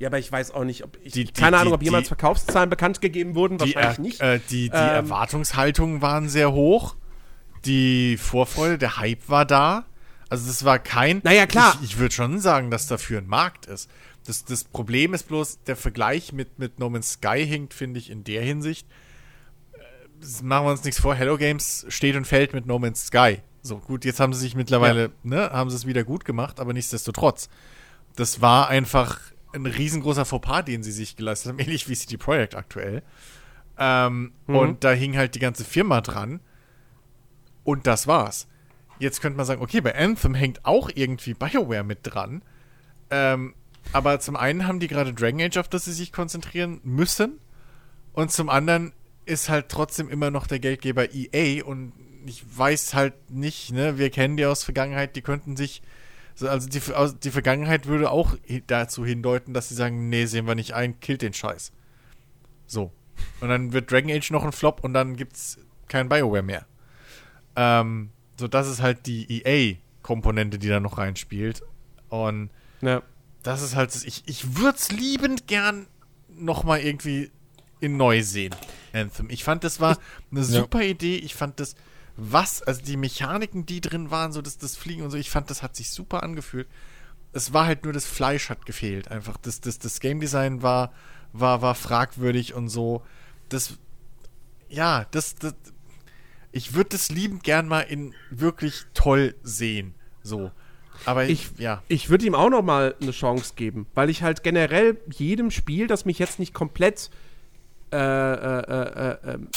Ja, 0.00 0.08
aber 0.08 0.18
ich 0.18 0.32
weiß 0.32 0.52
auch 0.52 0.64
nicht, 0.64 0.82
ob 0.82 0.98
ich. 1.04 1.12
Die, 1.12 1.24
die, 1.26 1.32
keine 1.32 1.56
die, 1.56 1.60
Ahnung, 1.60 1.74
ob 1.74 1.82
jemals 1.82 2.08
Verkaufszahlen 2.08 2.70
bekannt 2.70 3.02
gegeben 3.02 3.34
wurden. 3.34 3.60
Wahrscheinlich 3.60 4.18
er, 4.20 4.38
nicht. 4.38 4.44
Äh, 4.44 4.48
die 4.50 4.70
die 4.70 4.74
Ähm. 4.76 4.94
Erwartungshaltungen 4.94 6.00
waren 6.00 6.28
sehr 6.28 6.52
hoch. 6.52 6.96
Die 7.66 8.16
Vorfreude, 8.16 8.78
der 8.78 8.96
Hype 8.96 9.28
war 9.28 9.44
da. 9.44 9.84
Also 10.30 10.46
das 10.46 10.64
war 10.64 10.78
kein. 10.78 11.20
Naja, 11.22 11.46
klar. 11.46 11.76
Ich, 11.82 11.90
ich 11.90 11.98
würde 11.98 12.14
schon 12.14 12.38
sagen, 12.40 12.70
dass 12.70 12.86
dafür 12.86 13.18
ein 13.18 13.26
Markt 13.26 13.66
ist. 13.66 13.90
Das, 14.24 14.44
das 14.46 14.64
Problem 14.64 15.12
ist 15.12 15.28
bloß, 15.28 15.64
der 15.66 15.76
Vergleich 15.76 16.32
mit, 16.32 16.58
mit 16.58 16.78
No 16.78 16.88
Man's 16.88 17.12
Sky 17.12 17.46
hinkt, 17.46 17.74
finde 17.74 17.98
ich, 18.00 18.08
in 18.08 18.24
der 18.24 18.42
Hinsicht. 18.42 18.86
Äh, 19.74 19.78
das 20.20 20.40
machen 20.42 20.66
wir 20.66 20.70
uns 20.70 20.84
nichts 20.84 20.98
vor. 21.00 21.14
Hello 21.14 21.36
Games 21.36 21.84
steht 21.88 22.16
und 22.16 22.26
fällt 22.26 22.54
mit 22.54 22.64
No 22.64 22.78
Man's 22.78 23.08
Sky. 23.08 23.42
So, 23.60 23.76
gut, 23.76 24.06
jetzt 24.06 24.20
haben 24.20 24.32
sie 24.32 24.40
sich 24.40 24.54
mittlerweile, 24.54 25.02
Ja. 25.02 25.10
ne, 25.24 25.50
haben 25.52 25.68
sie 25.68 25.76
es 25.76 25.84
wieder 25.84 26.04
gut 26.04 26.24
gemacht, 26.24 26.58
aber 26.58 26.72
nichtsdestotrotz. 26.72 27.50
Das 28.16 28.40
war 28.40 28.68
einfach 28.68 29.20
ein 29.52 29.66
riesengroßer 29.66 30.24
Fauxpas, 30.24 30.62
den 30.62 30.82
sie 30.82 30.92
sich 30.92 31.16
geleistet 31.16 31.52
haben, 31.52 31.58
ähnlich 31.64 31.88
wie 31.88 31.94
CD 31.96 32.16
Projekt 32.16 32.54
aktuell. 32.54 33.02
Ähm, 33.78 34.32
Mhm. 34.46 34.56
Und 34.56 34.84
da 34.84 34.92
hing 34.92 35.16
halt 35.16 35.34
die 35.34 35.38
ganze 35.40 35.64
Firma 35.64 36.00
dran. 36.00 36.40
Und 37.64 37.86
das 37.86 38.06
war's. 38.06 38.46
Jetzt 38.98 39.20
könnte 39.22 39.36
man 39.36 39.46
sagen, 39.46 39.62
okay, 39.62 39.80
bei 39.80 39.94
Anthem 39.94 40.34
hängt 40.34 40.64
auch 40.64 40.90
irgendwie 40.94 41.34
BioWare 41.34 41.84
mit 41.84 42.00
dran. 42.02 42.42
Ähm, 43.10 43.54
aber 43.92 44.20
zum 44.20 44.36
einen 44.36 44.66
haben 44.66 44.80
die 44.80 44.88
gerade 44.88 45.14
Dragon 45.14 45.40
Age, 45.40 45.56
auf 45.56 45.68
das 45.68 45.86
sie 45.86 45.92
sich 45.92 46.12
konzentrieren 46.12 46.80
müssen. 46.84 47.38
Und 48.12 48.30
zum 48.30 48.48
anderen 48.50 48.92
ist 49.24 49.48
halt 49.48 49.68
trotzdem 49.68 50.08
immer 50.08 50.30
noch 50.30 50.46
der 50.46 50.58
Geldgeber 50.58 51.14
EA. 51.14 51.64
Und 51.64 51.92
ich 52.26 52.44
weiß 52.56 52.94
halt 52.94 53.30
nicht, 53.30 53.72
ne, 53.72 53.96
wir 53.98 54.10
kennen 54.10 54.36
die 54.36 54.44
aus 54.44 54.64
Vergangenheit, 54.64 55.16
die 55.16 55.22
könnten 55.22 55.56
sich. 55.56 55.82
So, 56.34 56.48
Also 56.48 56.68
die, 56.68 56.80
die 57.22 57.30
Vergangenheit 57.30 57.86
würde 57.86 58.10
auch 58.10 58.34
dazu 58.66 59.04
hindeuten, 59.04 59.54
dass 59.54 59.68
sie 59.68 59.74
sagen, 59.74 60.08
nee, 60.08 60.26
sehen 60.26 60.46
wir 60.46 60.54
nicht 60.54 60.74
ein, 60.74 60.98
killt 61.00 61.22
den 61.22 61.32
Scheiß. 61.32 61.72
So. 62.66 62.92
Und 63.40 63.48
dann 63.48 63.72
wird 63.72 63.90
Dragon 63.90 64.10
Age 64.10 64.30
noch 64.30 64.44
ein 64.44 64.52
Flop 64.52 64.82
und 64.82 64.94
dann 64.94 65.16
gibt's 65.16 65.58
kein 65.88 66.08
BioWare 66.08 66.42
mehr. 66.42 66.66
Ähm, 67.56 68.10
so, 68.38 68.48
das 68.48 68.68
ist 68.68 68.80
halt 68.80 69.06
die 69.06 69.42
EA-Komponente, 69.42 70.58
die 70.58 70.68
da 70.68 70.80
noch 70.80 70.98
reinspielt. 70.98 71.62
Und 72.08 72.50
Ja. 72.80 73.02
das 73.42 73.62
ist 73.62 73.74
halt, 73.74 73.94
ich, 74.04 74.22
ich 74.26 74.56
würde 74.56 74.78
es 74.78 74.90
liebend 74.90 75.46
gern 75.46 75.86
nochmal 76.28 76.80
irgendwie 76.80 77.30
in 77.80 77.96
neu 77.96 78.22
sehen, 78.22 78.54
Anthem. 78.92 79.28
Ich 79.30 79.44
fand, 79.44 79.64
das 79.64 79.80
war 79.80 79.98
eine 80.30 80.44
super 80.44 80.82
Idee. 80.82 81.16
Ich 81.16 81.34
fand 81.34 81.60
das, 81.60 81.74
was, 82.22 82.62
also 82.62 82.82
die 82.82 82.96
Mechaniken, 82.96 83.66
die 83.66 83.80
drin 83.80 84.10
waren, 84.10 84.32
so 84.32 84.42
das, 84.42 84.58
das 84.58 84.76
Fliegen 84.76 85.02
und 85.02 85.10
so, 85.10 85.16
ich 85.16 85.30
fand, 85.30 85.48
das 85.50 85.62
hat 85.62 85.74
sich 85.76 85.90
super 85.90 86.22
angefühlt. 86.22 86.68
Es 87.32 87.52
war 87.52 87.66
halt 87.66 87.84
nur 87.84 87.92
das 87.92 88.06
Fleisch 88.06 88.48
hat 88.50 88.66
gefehlt. 88.66 89.08
Einfach 89.10 89.36
das, 89.38 89.60
das, 89.60 89.78
das 89.78 90.00
Game 90.00 90.20
Design 90.20 90.62
war, 90.62 90.92
war, 91.32 91.62
war 91.62 91.74
fragwürdig 91.74 92.54
und 92.54 92.68
so. 92.68 93.02
Das, 93.48 93.78
ja, 94.68 95.06
das, 95.12 95.36
das 95.36 95.54
ich 96.52 96.74
würde 96.74 96.90
das 96.90 97.10
liebend 97.10 97.44
gern 97.44 97.68
mal 97.68 97.82
in 97.82 98.12
wirklich 98.30 98.84
toll 98.94 99.36
sehen. 99.44 99.94
So. 100.22 100.50
Aber 101.06 101.24
ich, 101.24 101.48
Ich- 101.52 101.58
ja. 101.60 101.82
Ich 101.88 102.10
würde 102.10 102.26
ihm 102.26 102.34
auch 102.34 102.50
noch 102.50 102.62
mal 102.62 102.94
eine 103.00 103.12
Chance 103.12 103.52
geben, 103.56 103.86
weil 103.94 104.10
ich 104.10 104.22
halt 104.22 104.42
generell 104.42 105.00
jedem 105.12 105.50
Spiel, 105.52 105.86
das 105.86 106.04
mich 106.04 106.18
jetzt 106.18 106.38
nicht 106.40 106.52
komplett 106.52 107.10
äh, 107.92 107.96
äh, 107.96 108.60
äh, 108.60 109.10
äh, 109.12 109.16
ähm, 109.24 109.48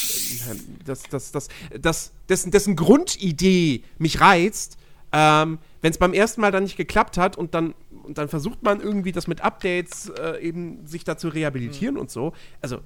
das, 0.85 1.03
das, 1.03 1.31
das, 1.31 1.47
das, 1.79 2.11
dessen, 2.29 2.51
dessen 2.51 2.75
Grundidee 2.75 3.83
mich 3.97 4.21
reizt, 4.21 4.77
ähm, 5.11 5.59
wenn 5.81 5.91
es 5.91 5.97
beim 5.97 6.13
ersten 6.13 6.41
Mal 6.41 6.51
dann 6.51 6.63
nicht 6.63 6.77
geklappt 6.77 7.17
hat 7.17 7.37
und 7.37 7.53
dann, 7.53 7.75
und 8.03 8.17
dann 8.17 8.27
versucht 8.27 8.63
man 8.63 8.81
irgendwie 8.81 9.11
das 9.11 9.27
mit 9.27 9.41
Updates 9.41 10.09
äh, 10.09 10.41
eben 10.41 10.85
sich 10.87 11.03
da 11.03 11.17
zu 11.17 11.27
rehabilitieren 11.27 11.97
und 11.97 12.09
so. 12.09 12.33
Also, 12.61 12.79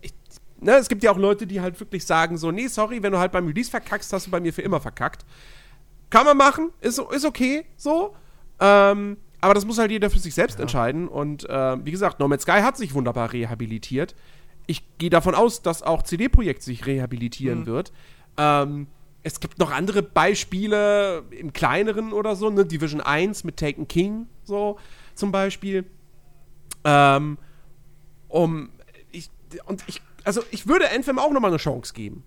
ich, 0.00 0.14
ne, 0.60 0.72
es 0.76 0.88
gibt 0.88 1.02
ja 1.02 1.12
auch 1.12 1.18
Leute, 1.18 1.46
die 1.46 1.60
halt 1.60 1.78
wirklich 1.78 2.06
sagen 2.06 2.38
so, 2.38 2.50
nee, 2.50 2.68
sorry, 2.68 3.02
wenn 3.02 3.12
du 3.12 3.18
halt 3.18 3.32
beim 3.32 3.46
Release 3.46 3.70
verkackst, 3.70 4.12
hast 4.12 4.26
du 4.26 4.30
bei 4.30 4.40
mir 4.40 4.52
für 4.52 4.62
immer 4.62 4.80
verkackt. 4.80 5.24
Kann 6.10 6.24
man 6.24 6.36
machen, 6.36 6.70
ist, 6.80 6.98
ist 6.98 7.26
okay, 7.26 7.66
so. 7.76 8.14
Ähm, 8.60 9.18
aber 9.40 9.54
das 9.54 9.64
muss 9.64 9.78
halt 9.78 9.90
jeder 9.90 10.10
für 10.10 10.18
sich 10.18 10.34
selbst 10.34 10.58
entscheiden. 10.58 11.06
Und 11.06 11.46
ähm, 11.48 11.84
wie 11.84 11.90
gesagt, 11.90 12.18
No 12.18 12.28
Man's 12.28 12.42
Sky 12.42 12.60
hat 12.62 12.76
sich 12.76 12.94
wunderbar 12.94 13.32
rehabilitiert. 13.32 14.14
Ich 14.68 14.98
gehe 14.98 15.10
davon 15.10 15.34
aus, 15.34 15.62
dass 15.62 15.82
auch 15.82 16.02
CD-Projekt 16.02 16.62
sich 16.62 16.86
rehabilitieren 16.86 17.66
wird. 17.66 17.92
Ähm, 18.36 18.86
es 19.22 19.40
gibt 19.40 19.58
noch 19.58 19.72
andere 19.72 20.02
Beispiele 20.02 21.24
im 21.30 21.52
kleineren 21.52 22.12
oder 22.12 22.36
so, 22.36 22.50
ne? 22.50 22.64
Division 22.64 23.00
1 23.00 23.44
mit 23.44 23.56
Taken 23.56 23.88
King, 23.88 24.26
so 24.44 24.78
zum 25.14 25.32
Beispiel. 25.32 25.84
Ähm, 26.84 27.38
um, 28.28 28.70
ich, 29.10 29.30
und 29.66 29.82
ich, 29.86 30.02
also 30.24 30.42
ich 30.50 30.68
würde 30.68 30.90
Anthem 30.90 31.18
auch 31.18 31.32
nochmal 31.32 31.50
eine 31.50 31.58
Chance 31.58 31.94
geben. 31.94 32.22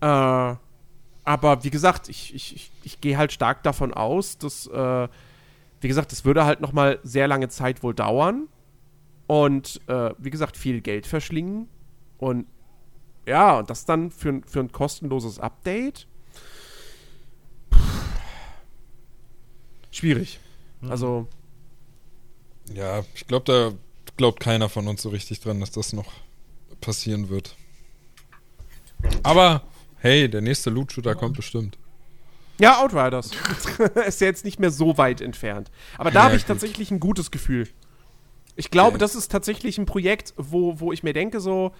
Äh, 0.00 0.06
aber 0.06 1.64
wie 1.64 1.70
gesagt, 1.70 2.08
ich, 2.08 2.34
ich, 2.34 2.54
ich, 2.56 2.72
ich 2.82 3.00
gehe 3.00 3.18
halt 3.18 3.32
stark 3.32 3.62
davon 3.62 3.92
aus, 3.92 4.38
dass, 4.38 4.66
äh, 4.68 5.08
wie 5.80 5.88
gesagt, 5.88 6.12
es 6.12 6.24
würde 6.24 6.44
halt 6.44 6.60
noch 6.60 6.72
mal 6.72 6.98
sehr 7.02 7.28
lange 7.28 7.48
Zeit 7.48 7.82
wohl 7.82 7.94
dauern 7.94 8.48
und, 9.30 9.80
äh, 9.86 10.10
wie 10.18 10.30
gesagt, 10.30 10.56
viel 10.56 10.80
Geld 10.80 11.06
verschlingen 11.06 11.68
und 12.18 12.46
ja, 13.28 13.58
und 13.60 13.70
das 13.70 13.84
dann 13.84 14.10
für, 14.10 14.30
ein- 14.30 14.42
für 14.42 14.58
ein 14.58 14.72
kostenloses 14.72 15.38
Update. 15.38 16.08
Puh. 17.70 17.78
Schwierig. 19.92 20.40
Also, 20.88 21.28
Ja, 22.74 23.04
ich 23.14 23.26
glaube, 23.28 23.44
da 23.44 23.72
glaubt 24.16 24.40
keiner 24.40 24.68
von 24.68 24.88
uns 24.88 25.02
so 25.02 25.10
richtig 25.10 25.38
dran, 25.40 25.60
dass 25.60 25.70
das 25.70 25.92
noch 25.92 26.10
passieren 26.80 27.28
wird. 27.28 27.54
Aber 29.22 29.62
hey, 29.96 30.28
der 30.28 30.40
nächste 30.40 30.70
Loot-Shooter 30.70 31.14
kommt 31.14 31.36
bestimmt. 31.36 31.78
ja, 32.58 32.80
Outriders. 32.82 33.30
ist 34.06 34.20
ja 34.20 34.26
jetzt 34.26 34.44
nicht 34.44 34.58
mehr 34.58 34.70
so 34.72 34.98
weit 34.98 35.20
entfernt. 35.20 35.70
Aber 35.98 36.10
da 36.10 36.20
Ja, 36.20 36.24
habe 36.26 36.36
ich 36.36 36.42
gut. 36.42 36.48
tatsächlich 36.48 36.90
ein 36.90 36.98
gutes 37.00 37.30
Gefühl. 37.30 37.68
Ich 38.56 38.70
glaube, 38.70 38.90
Okay. 38.90 38.98
das 38.98 39.14
ist 39.14 39.30
tatsächlich 39.30 39.78
ein 39.78 39.86
Projekt, 39.86 40.34
wo, 40.36 40.80
wo 40.80 40.92
ich 40.92 41.02
mir 41.02 41.12
denke, 41.12 41.40
so, 41.40 41.72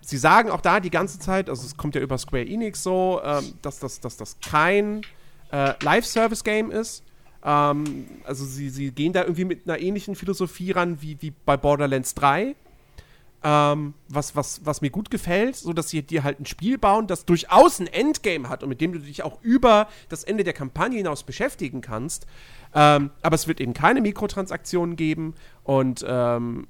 sie 0.00 0.18
sagen 0.18 0.50
auch 0.50 0.60
da 0.60 0.80
die 0.80 0.90
ganze 0.90 1.18
Zeit, 1.18 1.48
also 1.48 1.64
es 1.64 1.76
kommt 1.76 1.94
ja 1.94 2.00
über 2.00 2.18
Square 2.18 2.46
Enix 2.46 2.82
so, 2.82 3.20
ähm, 3.24 3.54
dass, 3.62 3.78
das, 3.78 4.00
dass 4.00 4.16
das 4.16 4.36
kein 4.40 5.02
äh, 5.50 5.74
Live-Service-Game 5.82 6.70
ist. 6.70 7.04
Ähm, 7.44 8.06
also 8.24 8.44
sie, 8.44 8.70
sie 8.70 8.90
gehen 8.90 9.12
da 9.12 9.22
irgendwie 9.22 9.44
mit 9.44 9.68
einer 9.68 9.78
ähnlichen 9.78 10.14
Philosophie 10.14 10.72
ran 10.72 11.00
wie, 11.02 11.16
wie 11.20 11.32
bei 11.44 11.56
Borderlands 11.56 12.14
3. 12.14 12.54
Ähm, 13.44 13.94
was, 14.08 14.36
was, 14.36 14.60
was 14.64 14.82
mir 14.82 14.90
gut 14.90 15.10
gefällt, 15.10 15.56
so 15.56 15.72
dass 15.72 15.88
sie 15.88 16.02
dir 16.02 16.22
halt 16.22 16.38
ein 16.38 16.46
Spiel 16.46 16.78
bauen, 16.78 17.08
das 17.08 17.24
durchaus 17.24 17.80
ein 17.80 17.88
Endgame 17.88 18.48
hat 18.48 18.62
und 18.62 18.68
mit 18.68 18.80
dem 18.80 18.92
du 18.92 19.00
dich 19.00 19.24
auch 19.24 19.42
über 19.42 19.88
das 20.08 20.22
Ende 20.22 20.44
der 20.44 20.52
Kampagne 20.52 20.98
hinaus 20.98 21.24
beschäftigen 21.24 21.80
kannst. 21.80 22.26
Ähm, 22.74 23.10
aber 23.22 23.34
es 23.34 23.46
wird 23.48 23.60
eben 23.60 23.74
keine 23.74 24.00
Mikrotransaktionen 24.00 24.96
geben 24.96 25.34
und 25.62 26.04
ähm, 26.08 26.66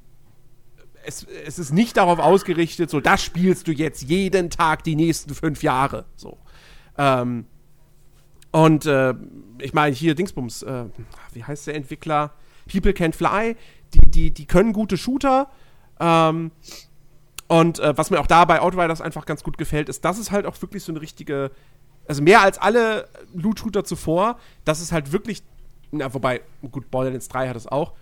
es, 1.04 1.26
es 1.46 1.58
ist 1.58 1.72
nicht 1.72 1.96
darauf 1.96 2.18
ausgerichtet, 2.18 2.90
so 2.90 3.00
das 3.00 3.22
spielst 3.22 3.68
du 3.68 3.72
jetzt 3.72 4.02
jeden 4.02 4.50
Tag 4.50 4.84
die 4.84 4.96
nächsten 4.96 5.34
fünf 5.34 5.62
Jahre. 5.62 6.04
So. 6.16 6.38
Ähm, 6.98 7.46
und 8.50 8.86
äh, 8.86 9.14
ich 9.58 9.72
meine, 9.72 9.94
hier 9.94 10.14
Dingsbums, 10.14 10.62
äh, 10.62 10.84
wie 11.32 11.44
heißt 11.44 11.66
der 11.66 11.74
Entwickler? 11.74 12.32
People 12.70 12.92
Can 12.92 13.12
Fly, 13.12 13.56
die, 13.94 14.10
die, 14.10 14.30
die 14.30 14.46
können 14.46 14.72
gute 14.72 14.96
Shooter. 14.96 15.50
Ähm, 15.98 16.52
und 17.48 17.80
äh, 17.80 17.96
was 17.96 18.10
mir 18.10 18.20
auch 18.20 18.26
da 18.26 18.44
bei 18.44 18.60
Outriders 18.60 19.00
einfach 19.00 19.26
ganz 19.26 19.42
gut 19.42 19.58
gefällt, 19.58 19.88
ist, 19.88 20.04
dass 20.04 20.18
es 20.18 20.30
halt 20.30 20.46
auch 20.46 20.60
wirklich 20.62 20.82
so 20.84 20.92
eine 20.92 21.00
richtige, 21.00 21.50
also 22.06 22.22
mehr 22.22 22.42
als 22.42 22.58
alle 22.58 23.08
Loot-Shooter 23.34 23.84
zuvor, 23.84 24.38
dass 24.64 24.80
es 24.80 24.92
halt 24.92 25.12
wirklich, 25.12 25.42
na, 25.92 26.12
wobei, 26.12 26.40
gut, 26.70 26.90
Borderlands 26.90 27.28
3 27.28 27.48
hat 27.48 27.56
es 27.56 27.68
auch, 27.68 27.92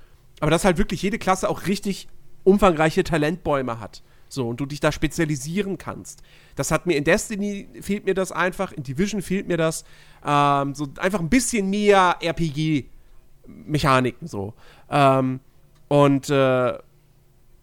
aber 0.40 0.50
dass 0.50 0.64
halt 0.64 0.78
wirklich 0.78 1.02
jede 1.02 1.18
Klasse 1.18 1.50
auch 1.50 1.66
richtig 1.66 2.08
umfangreiche 2.44 3.04
Talentbäume 3.04 3.78
hat. 3.80 4.02
So, 4.28 4.48
und 4.48 4.58
du 4.60 4.66
dich 4.66 4.80
da 4.80 4.92
spezialisieren 4.92 5.76
kannst. 5.76 6.22
Das 6.54 6.70
hat 6.70 6.86
mir 6.86 6.96
in 6.96 7.02
Destiny 7.02 7.68
fehlt 7.80 8.06
mir 8.06 8.14
das 8.14 8.30
einfach, 8.30 8.70
in 8.70 8.84
Division 8.84 9.22
fehlt 9.22 9.48
mir 9.48 9.56
das. 9.56 9.84
Ähm, 10.24 10.72
so 10.74 10.86
einfach 10.98 11.18
ein 11.18 11.28
bisschen 11.28 11.68
mehr 11.68 12.18
RPG-Mechaniken 12.20 14.28
so. 14.28 14.54
Ähm, 14.88 15.40
und 15.88 16.30
äh, 16.30 16.78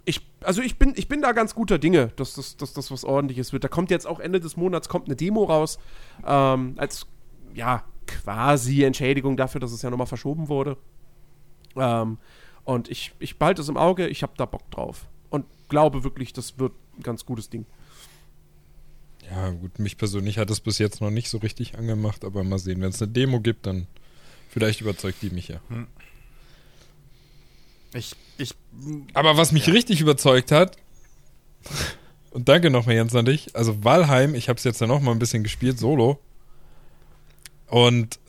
ich 0.04 0.28
also 0.44 0.62
ich 0.62 0.78
bin, 0.78 0.92
ich 0.98 1.08
bin 1.08 1.22
da 1.22 1.32
ganz 1.32 1.56
guter 1.56 1.80
Dinge, 1.80 2.08
dass 2.18 2.34
das 2.34 2.58
dass, 2.58 2.74
dass 2.74 2.92
was 2.92 3.06
ordentliches 3.06 3.54
wird. 3.54 3.64
Da 3.64 3.70
kommt 3.70 3.90
jetzt 3.90 4.06
auch 4.06 4.20
Ende 4.20 4.42
des 4.42 4.58
Monats 4.58 4.90
kommt 4.90 5.08
eine 5.08 5.16
Demo 5.16 5.46
raus, 5.46 5.80
ähm, 6.26 6.74
als 6.76 7.08
ja 7.54 7.86
quasi 8.08 8.84
Entschädigung 8.84 9.38
dafür, 9.38 9.62
dass 9.62 9.72
es 9.72 9.82
ja 9.82 9.90
nochmal 9.90 10.08
verschoben 10.08 10.50
wurde. 10.50 10.78
Ähm, 11.76 12.18
und 12.64 12.90
ich, 12.90 13.14
ich 13.20 13.38
behalte 13.38 13.62
es 13.62 13.70
im 13.70 13.78
Auge, 13.78 14.08
ich 14.08 14.24
habe 14.24 14.34
da 14.38 14.46
Bock 14.46 14.70
drauf. 14.72 15.08
Und 15.30 15.46
glaube 15.70 16.04
wirklich, 16.04 16.34
das 16.34 16.58
wird 16.58 16.74
ein 16.98 17.04
ganz 17.04 17.26
gutes 17.26 17.50
Ding. 17.50 17.66
Ja, 19.30 19.50
gut, 19.50 19.80
mich 19.80 19.98
persönlich 19.98 20.38
hat 20.38 20.50
es 20.50 20.60
bis 20.60 20.78
jetzt 20.78 21.02
noch 21.02 21.10
nicht 21.10 21.30
so 21.30 21.38
richtig 21.38 21.78
angemacht, 21.78 22.24
aber 22.24 22.44
mal 22.44 22.60
sehen, 22.60 22.82
wenn 22.82 22.90
es 22.90 23.02
eine 23.02 23.12
Demo 23.12 23.42
gibt, 23.42 23.66
dann 23.66 23.88
vielleicht 24.50 24.82
überzeugt 24.82 25.22
die 25.22 25.30
mich 25.30 25.50
ja. 25.50 25.60
Ich, 27.94 28.16
ich, 28.38 28.54
Aber 29.14 29.38
was 29.38 29.52
mich 29.52 29.68
richtig 29.68 30.02
überzeugt 30.02 30.52
hat, 30.52 30.78
und 32.32 32.48
danke 32.48 32.70
nochmal 32.70 32.96
Jens 32.96 33.16
an 33.16 33.26
dich, 33.26 33.56
also 33.56 33.84
Valheim, 33.84 34.36
ich 34.36 34.50
habe 34.50 34.58
es 34.58 34.64
jetzt 34.64 34.80
ja 34.80 34.88
noch 34.88 35.02
mal 35.02 35.12
ein 35.12 35.20
bisschen 35.20 35.44
gespielt, 35.44 35.80
solo. 35.80 36.20
Und 37.68 38.20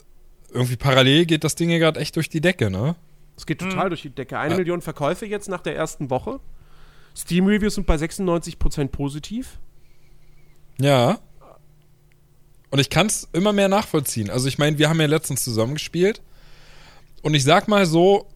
irgendwie 0.52 0.76
parallel 0.76 1.26
geht 1.26 1.44
das 1.44 1.54
Ding 1.54 1.70
ja 1.70 1.78
gerade 1.78 2.00
echt 2.00 2.16
durch 2.16 2.28
die 2.28 2.40
Decke, 2.40 2.70
ne? 2.70 2.96
Es 3.36 3.46
geht 3.46 3.60
total 3.60 3.88
durch 3.88 4.02
die 4.02 4.10
Decke. 4.10 4.38
Eine 4.38 4.56
Million 4.56 4.80
Verkäufe 4.80 5.24
jetzt 5.24 5.48
nach 5.48 5.60
der 5.60 5.76
ersten 5.76 6.10
Woche. 6.10 6.40
Steam-Reviews 7.16 7.76
sind 7.76 7.86
bei 7.86 7.94
96% 7.94 8.88
positiv. 8.88 9.58
Ja. 10.80 11.18
Und 12.70 12.80
ich 12.80 12.90
kann 12.90 13.06
es 13.06 13.28
immer 13.32 13.52
mehr 13.52 13.68
nachvollziehen. 13.68 14.30
Also 14.30 14.48
ich 14.48 14.58
meine, 14.58 14.78
wir 14.78 14.88
haben 14.88 15.00
ja 15.00 15.06
letztens 15.06 15.44
zusammengespielt. 15.44 16.20
Und 17.22 17.34
ich 17.34 17.44
sag 17.44 17.68
mal 17.68 17.86
so, 17.86 18.26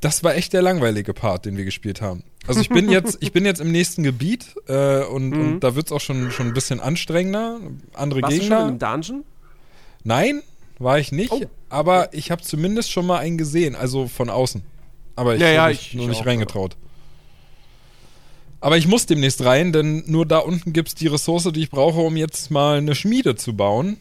das 0.00 0.24
war 0.24 0.34
echt 0.34 0.52
der 0.52 0.62
langweilige 0.62 1.12
Part, 1.12 1.44
den 1.44 1.56
wir 1.56 1.64
gespielt 1.64 2.00
haben. 2.00 2.24
Also 2.46 2.60
ich 2.60 2.70
bin 2.70 2.88
jetzt, 2.90 3.18
ich 3.20 3.32
bin 3.32 3.44
jetzt 3.44 3.60
im 3.60 3.70
nächsten 3.70 4.02
Gebiet 4.02 4.54
äh, 4.66 5.04
und, 5.04 5.34
und 5.34 5.60
da 5.60 5.74
wird's 5.74 5.92
auch 5.92 6.00
schon, 6.00 6.30
schon 6.30 6.48
ein 6.48 6.54
bisschen 6.54 6.80
anstrengender. 6.80 7.60
Andere 7.92 8.22
Warst 8.22 8.36
du 8.36 8.40
Gegner. 8.40 8.60
schon 8.60 8.68
im 8.70 8.78
Dungeon? 8.78 9.24
Nein, 10.04 10.42
war 10.78 10.98
ich 10.98 11.12
nicht. 11.12 11.32
Oh. 11.32 11.42
Aber 11.68 12.12
ich 12.14 12.30
habe 12.30 12.42
zumindest 12.42 12.90
schon 12.90 13.06
mal 13.06 13.18
einen 13.18 13.38
gesehen, 13.38 13.74
also 13.76 14.08
von 14.08 14.28
außen. 14.30 14.62
Aber 15.16 15.34
ich 15.34 15.40
Ja, 15.40 15.48
ja, 15.50 15.62
habe 15.62 15.72
ich- 15.72 15.78
mich 15.82 15.94
nur 15.94 16.02
ich 16.04 16.08
nicht 16.10 16.20
auch, 16.22 16.26
reingetraut. 16.26 16.76
Aber 18.60 18.76
ich 18.76 18.86
muss 18.86 19.06
demnächst 19.06 19.42
rein, 19.44 19.72
denn 19.72 20.04
nur 20.06 20.26
da 20.26 20.38
unten 20.38 20.72
gibt's 20.72 20.94
die 20.94 21.06
Ressource, 21.06 21.44
die 21.52 21.60
ich 21.62 21.70
brauche, 21.70 22.00
um 22.00 22.16
jetzt 22.16 22.50
mal 22.50 22.78
eine 22.78 22.94
Schmiede 22.94 23.34
zu 23.36 23.54
bauen. 23.56 23.96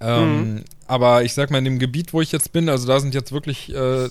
Ähm, 0.00 0.54
Mhm. 0.54 0.64
Aber 0.86 1.22
ich 1.24 1.34
sag 1.34 1.50
mal, 1.50 1.58
in 1.58 1.64
dem 1.66 1.78
Gebiet, 1.78 2.12
wo 2.14 2.22
ich 2.22 2.32
jetzt 2.32 2.52
bin, 2.52 2.68
also 2.70 2.86
da 2.86 2.98
sind 3.00 3.14
jetzt 3.14 3.30
wirklich, 3.32 3.74
äh, 3.74 4.08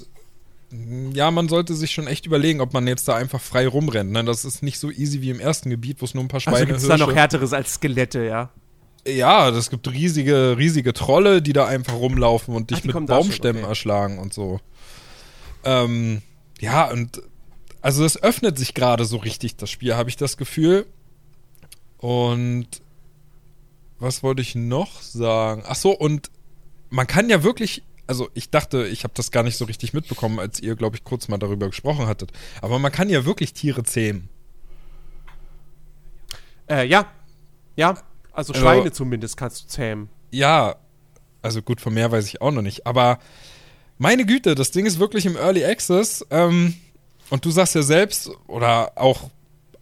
ja, 1.13 1.31
man 1.31 1.49
sollte 1.49 1.73
sich 1.73 1.91
schon 1.91 2.05
echt 2.07 2.25
überlegen, 2.27 2.61
ob 2.61 2.73
man 2.73 2.85
jetzt 2.87 3.07
da 3.07 3.15
einfach 3.15 3.41
frei 3.41 3.67
rumrennt. 3.67 4.11
Ne? 4.11 4.23
Das 4.23 4.45
ist 4.45 4.61
nicht 4.61 4.77
so 4.79 4.91
easy 4.91 5.21
wie 5.21 5.29
im 5.31 5.39
ersten 5.39 5.69
Gebiet, 5.71 6.01
wo 6.01 6.05
es 6.05 6.13
nur 6.13 6.23
ein 6.23 6.27
paar 6.27 6.39
Schweine, 6.39 6.57
Also 6.57 6.67
gibt 6.67 6.79
es 6.81 6.87
da 6.87 6.97
noch 6.97 7.13
härteres 7.15 7.53
als 7.53 7.73
Skelette, 7.75 8.23
ja? 8.25 8.49
Ja, 9.07 9.49
es 9.49 9.69
gibt 9.69 9.87
riesige, 9.87 10.55
riesige 10.57 10.93
Trolle, 10.93 11.41
die 11.41 11.53
da 11.53 11.65
einfach 11.65 11.95
rumlaufen 11.95 12.55
und 12.55 12.71
dich 12.71 12.79
Ach, 12.81 12.93
mit 12.93 13.07
Baumstämmen 13.07 13.63
okay. 13.63 13.71
erschlagen 13.71 14.19
und 14.19 14.33
so. 14.33 14.59
Ähm, 15.63 16.21
ja, 16.59 16.89
und 16.91 17.21
also 17.81 18.03
es 18.03 18.21
öffnet 18.21 18.57
sich 18.57 18.73
gerade 18.73 19.05
so 19.05 19.17
richtig, 19.17 19.55
das 19.55 19.69
Spiel, 19.69 19.95
habe 19.95 20.09
ich 20.09 20.17
das 20.17 20.37
Gefühl. 20.37 20.85
Und 21.97 22.67
was 23.99 24.23
wollte 24.23 24.41
ich 24.41 24.55
noch 24.55 25.01
sagen? 25.01 25.63
Ach 25.65 25.75
so, 25.75 25.91
und 25.91 26.29
man 26.89 27.07
kann 27.07 27.29
ja 27.29 27.43
wirklich, 27.43 27.83
also 28.05 28.29
ich 28.33 28.49
dachte, 28.49 28.87
ich 28.87 29.03
habe 29.03 29.13
das 29.15 29.31
gar 29.31 29.43
nicht 29.43 29.57
so 29.57 29.65
richtig 29.65 29.93
mitbekommen, 29.93 30.39
als 30.39 30.59
ihr, 30.59 30.75
glaube 30.75 30.95
ich, 30.95 31.03
kurz 31.03 31.27
mal 31.27 31.37
darüber 31.37 31.67
gesprochen 31.67 32.07
hattet. 32.07 32.31
Aber 32.61 32.79
man 32.79 32.91
kann 32.91 33.09
ja 33.09 33.25
wirklich 33.25 33.53
Tiere 33.53 33.83
zähmen. 33.83 34.29
Äh, 36.69 36.87
ja. 36.87 37.07
Ja. 37.75 37.97
Also 38.37 38.53
Also- 38.53 38.63
Schweine 38.65 38.91
zumindest 38.91 39.35
kannst 39.35 39.63
du 39.63 39.67
zähmen. 39.67 40.09
Ja, 40.31 40.75
also 41.41 41.61
gut, 41.61 41.81
von 41.81 41.93
mehr 41.93 42.11
weiß 42.11 42.25
ich 42.27 42.41
auch 42.41 42.51
noch 42.51 42.61
nicht. 42.61 42.85
Aber 42.85 43.19
meine 43.97 44.25
Güte, 44.25 44.53
das 44.55 44.71
Ding 44.71 44.85
ist 44.85 44.99
wirklich 44.99 45.25
im 45.25 45.35
Early 45.35 45.65
Access. 45.65 46.25
Ähm, 46.29 46.75
und 47.29 47.43
du 47.45 47.51
sagst 47.51 47.75
ja 47.75 47.81
selbst, 47.81 48.29
oder 48.47 48.91
auch 48.95 49.29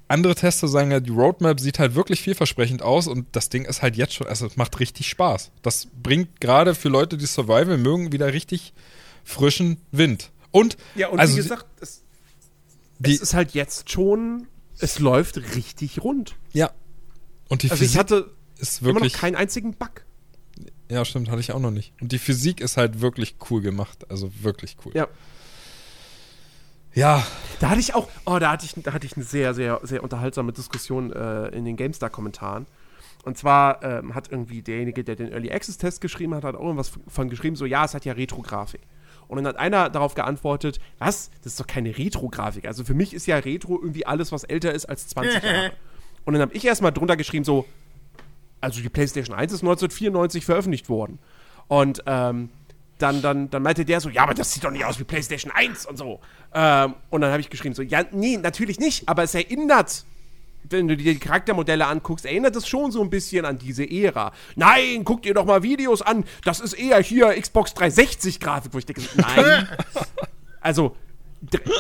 andere 0.08 0.36
Tester 0.36 0.68
sagen 0.68 0.92
ja, 0.92 1.00
die 1.00 1.10
Roadmap 1.12 1.60
sieht 1.60 1.80
halt 1.80 1.96
wirklich 1.96 2.22
vielversprechend 2.22 2.82
aus 2.84 3.08
und 3.08 3.28
das 3.36 3.50
Ding 3.50 3.66
ist 3.66 3.82
halt 3.82 3.96
jetzt 3.96 4.14
schon, 4.14 4.28
also 4.28 4.46
es 4.46 4.56
macht 4.56 4.80
richtig 4.80 5.10
Spaß. 5.10 5.52
Das 5.64 5.88
bringt 6.02 6.40
gerade 6.40 6.76
für 6.76 6.90
Leute, 6.90 7.18
die 7.18 7.26
Survival 7.26 7.78
mögen, 7.78 8.12
wieder 8.12 8.32
richtig 8.32 8.74
frischen 9.24 9.78
Wind. 9.92 10.32
Und, 10.52 10.78
Ja, 10.94 11.08
und 11.10 11.20
also 11.20 11.34
wie 11.34 11.38
gesagt, 11.42 11.66
es, 11.82 12.04
die, 13.00 13.16
es 13.16 13.22
ist 13.22 13.34
halt 13.34 13.52
jetzt 13.56 13.92
schon, 13.92 14.48
es 14.80 15.00
läuft 15.00 15.38
richtig 15.56 16.04
rund. 16.04 16.36
ja. 16.54 16.72
Und 17.48 17.62
die 17.62 17.70
Also 17.70 17.84
ich 17.84 17.90
Physik 17.92 18.00
hatte 18.00 18.32
ist 18.60 18.82
immer 18.82 18.94
noch 18.94 18.96
wirklich. 19.02 19.14
keinen 19.14 19.36
einzigen 19.36 19.74
Bug. 19.74 20.06
ja, 20.90 21.04
stimmt, 21.06 21.30
hatte 21.30 21.40
ich 21.40 21.52
auch 21.52 21.60
noch 21.60 21.72
nicht. 21.72 21.94
Und 22.02 22.12
die 22.12 22.20
Physik 22.20 22.62
ist 22.62 22.78
halt 22.78 23.02
wirklich 23.02 23.36
cool 23.50 23.62
gemacht. 23.62 24.10
Also 24.10 24.32
wirklich 24.42 24.78
cool. 24.86 24.92
Ja. 24.96 25.08
Ja, 26.94 27.28
Da 27.60 27.72
hatte 27.72 27.82
ich 27.82 27.94
auch, 27.94 28.08
oh, 28.26 28.40
da 28.40 28.52
hatte 28.52 28.66
ich, 28.66 28.82
da 28.82 28.94
hatte 28.94 29.06
ich 29.06 29.18
eine 29.18 29.26
sehr, 29.26 29.54
sehr, 29.54 29.82
sehr 29.84 30.02
unterhaltsame 30.02 30.54
Diskussion 30.54 31.12
äh, 31.12 31.48
in 31.50 31.66
den 31.66 31.76
GameStar-Kommentaren. 31.76 32.68
Und 33.26 33.38
zwar 33.38 33.84
ähm, 33.84 34.16
hat 34.16 34.32
irgendwie 34.32 34.62
derjenige, 34.62 35.04
der 35.04 35.16
den 35.16 35.32
Early 35.32 35.52
Access-Test 35.52 36.00
geschrieben 36.00 36.36
hat, 36.36 36.44
hat 36.46 36.56
auch 36.56 36.62
irgendwas 36.62 36.92
von 37.08 37.30
geschrieben, 37.30 37.58
so, 37.58 37.66
ja, 37.66 37.84
es 37.84 37.94
hat 37.96 38.06
ja 38.06 38.14
Retro-Grafik. 38.14 38.82
Und 39.28 39.38
dann 39.38 39.48
hat 39.48 39.58
einer 39.58 39.90
darauf 39.90 40.14
geantwortet, 40.14 40.80
was? 41.00 41.32
Das 41.44 41.54
ist 41.54 41.60
doch 41.60 41.68
keine 41.68 41.98
Retro-Grafik. 41.98 42.66
Also 42.66 42.86
für 42.86 42.94
mich 42.94 43.14
ist 43.14 43.26
ja 43.26 43.38
Retro 43.38 43.80
irgendwie 43.82 44.06
alles, 44.06 44.32
was 44.32 44.44
älter 44.44 44.74
ist 44.74 44.86
als 44.86 45.08
20 45.10 45.44
Jahre. 45.44 45.72
Und 46.26 46.34
dann 46.34 46.42
habe 46.44 46.54
ich 46.54 46.66
erstmal 46.66 46.92
drunter 46.92 47.18
geschrieben, 47.18 47.44
so, 47.44 47.66
also 48.62 48.82
die 48.82 48.90
PlayStation 48.90 49.36
1 49.36 49.54
ist 49.54 49.62
1994 49.62 50.46
veröffentlicht 50.46 50.90
worden. 50.90 51.20
Und 51.68 52.04
ähm, 52.06 52.50
dann, 52.98 53.22
dann, 53.22 53.50
dann 53.50 53.62
meinte 53.62 53.86
der 53.86 54.00
so, 54.00 54.10
ja, 54.10 54.24
aber 54.24 54.34
das 54.34 54.54
sieht 54.54 54.64
doch 54.64 54.72
nicht 54.72 54.86
aus 54.86 55.00
wie 55.00 55.04
PlayStation 55.04 55.52
1 55.52 55.86
und 55.86 55.98
so. 55.98 56.20
Ähm, 56.54 56.96
und 57.10 57.22
dann 57.22 57.32
habe 57.32 57.42
ich 57.42 57.50
geschrieben 57.50 57.76
so, 57.76 57.82
ja, 57.82 58.04
nee, 58.12 58.38
natürlich 58.38 58.80
nicht, 58.80 59.10
aber 59.10 59.24
es 59.24 59.36
erinnert, 59.36 60.06
wenn 60.70 60.88
du 60.88 60.96
dir 60.96 61.14
die 61.14 61.20
Charaktermodelle 61.20 61.86
anguckst, 61.86 62.26
erinnert 62.26 62.56
es 62.56 62.68
schon 62.68 62.92
so 62.92 63.02
ein 63.02 63.10
bisschen 63.10 63.46
an 63.46 63.58
diese 63.58 63.90
Ära. 63.90 64.32
Nein, 64.56 65.04
guck 65.04 65.24
dir 65.24 65.34
doch 65.34 65.46
mal 65.46 65.64
Videos 65.64 66.02
an, 66.02 66.24
das 66.44 66.60
ist 66.60 66.74
eher 66.74 67.02
hier 67.02 67.40
Xbox 67.40 67.74
360 67.74 68.40
Grafik, 68.40 68.74
wo 68.74 68.78
ich 68.78 68.86
denke, 68.86 69.04
nein. 69.16 69.68
also 70.62 70.96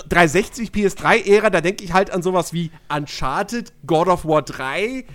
360 0.09 0.69
PS3-Ära, 0.69 1.49
da 1.49 1.61
denke 1.61 1.83
ich 1.83 1.93
halt 1.93 2.11
an 2.11 2.21
sowas 2.21 2.53
wie 2.53 2.71
Uncharted, 2.89 3.73
God 3.87 4.07
of 4.07 4.25
War 4.25 4.41
3. 4.41 5.05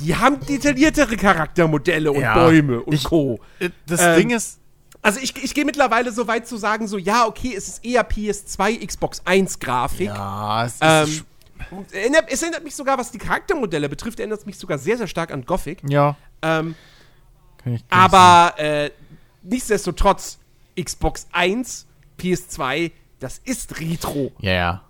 Die 0.00 0.14
haben 0.14 0.38
detailliertere 0.46 1.16
Charaktermodelle 1.16 2.12
und 2.12 2.20
Ja. 2.20 2.34
Bäume 2.34 2.80
und 2.82 2.92
Ich- 2.94 3.04
Co. 3.04 3.40
Äh, 3.58 3.70
Das 3.86 4.00
Ähm, 4.00 4.16
Ding 4.16 4.30
ist, 4.30 4.58
Also 5.02 5.20
ich, 5.20 5.34
ich 5.42 5.54
gehe 5.54 5.64
mittlerweile 5.64 6.10
so 6.12 6.26
weit 6.26 6.46
zu 6.48 6.56
sagen, 6.56 6.88
so 6.88 6.98
ja, 6.98 7.26
okay, 7.26 7.54
es 7.56 7.68
ist 7.68 7.84
eher 7.84 8.02
PS2, 8.08 8.84
Xbox 8.84 9.22
1 9.24 9.58
Grafik. 9.60 10.08
ja, 10.08 10.64
es 10.66 10.74
ist 10.74 10.80
Ähm, 10.82 11.84
erinnert, 11.92 12.24
es 12.28 12.42
erinnert 12.42 12.64
mich 12.64 12.74
sogar, 12.74 12.98
was 12.98 13.10
die 13.12 13.18
Charaktermodelle 13.18 13.88
betrifft, 13.88 14.18
erinnert 14.18 14.40
es 14.40 14.46
mich 14.46 14.58
sogar 14.58 14.76
sehr, 14.78 14.96
sehr 14.98 15.06
stark 15.06 15.30
an 15.32 15.44
Gothic. 15.44 15.78
ja, 15.88 16.16
Ähm, 16.42 16.74
kann 17.62 17.74
ich, 17.74 17.88
kann 17.88 17.98
aber 18.00 18.54
äh, 18.58 18.90
nichtsdestotrotz, 19.42 20.38
Xbox 20.80 21.26
1, 21.32 21.86
PS2, 22.18 22.90
das 23.20 23.40
ist 23.44 23.80
Retro. 23.80 24.32
Ja, 24.40 24.52
ja. 24.52 24.82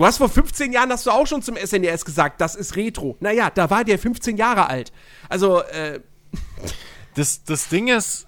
Du 0.00 0.06
hast 0.06 0.16
vor 0.16 0.30
15 0.30 0.72
Jahren, 0.72 0.90
hast 0.90 1.04
du 1.04 1.10
auch 1.10 1.26
schon 1.26 1.42
zum 1.42 1.58
SNES 1.58 2.06
gesagt, 2.06 2.40
das 2.40 2.54
ist 2.54 2.74
Retro. 2.74 3.18
Naja, 3.20 3.50
da 3.50 3.68
war 3.68 3.84
der 3.84 3.98
15 3.98 4.38
Jahre 4.38 4.66
alt. 4.66 4.92
Also, 5.28 5.60
äh, 5.60 6.00
Das, 7.16 7.44
das 7.44 7.68
Ding 7.68 7.88
ist, 7.88 8.26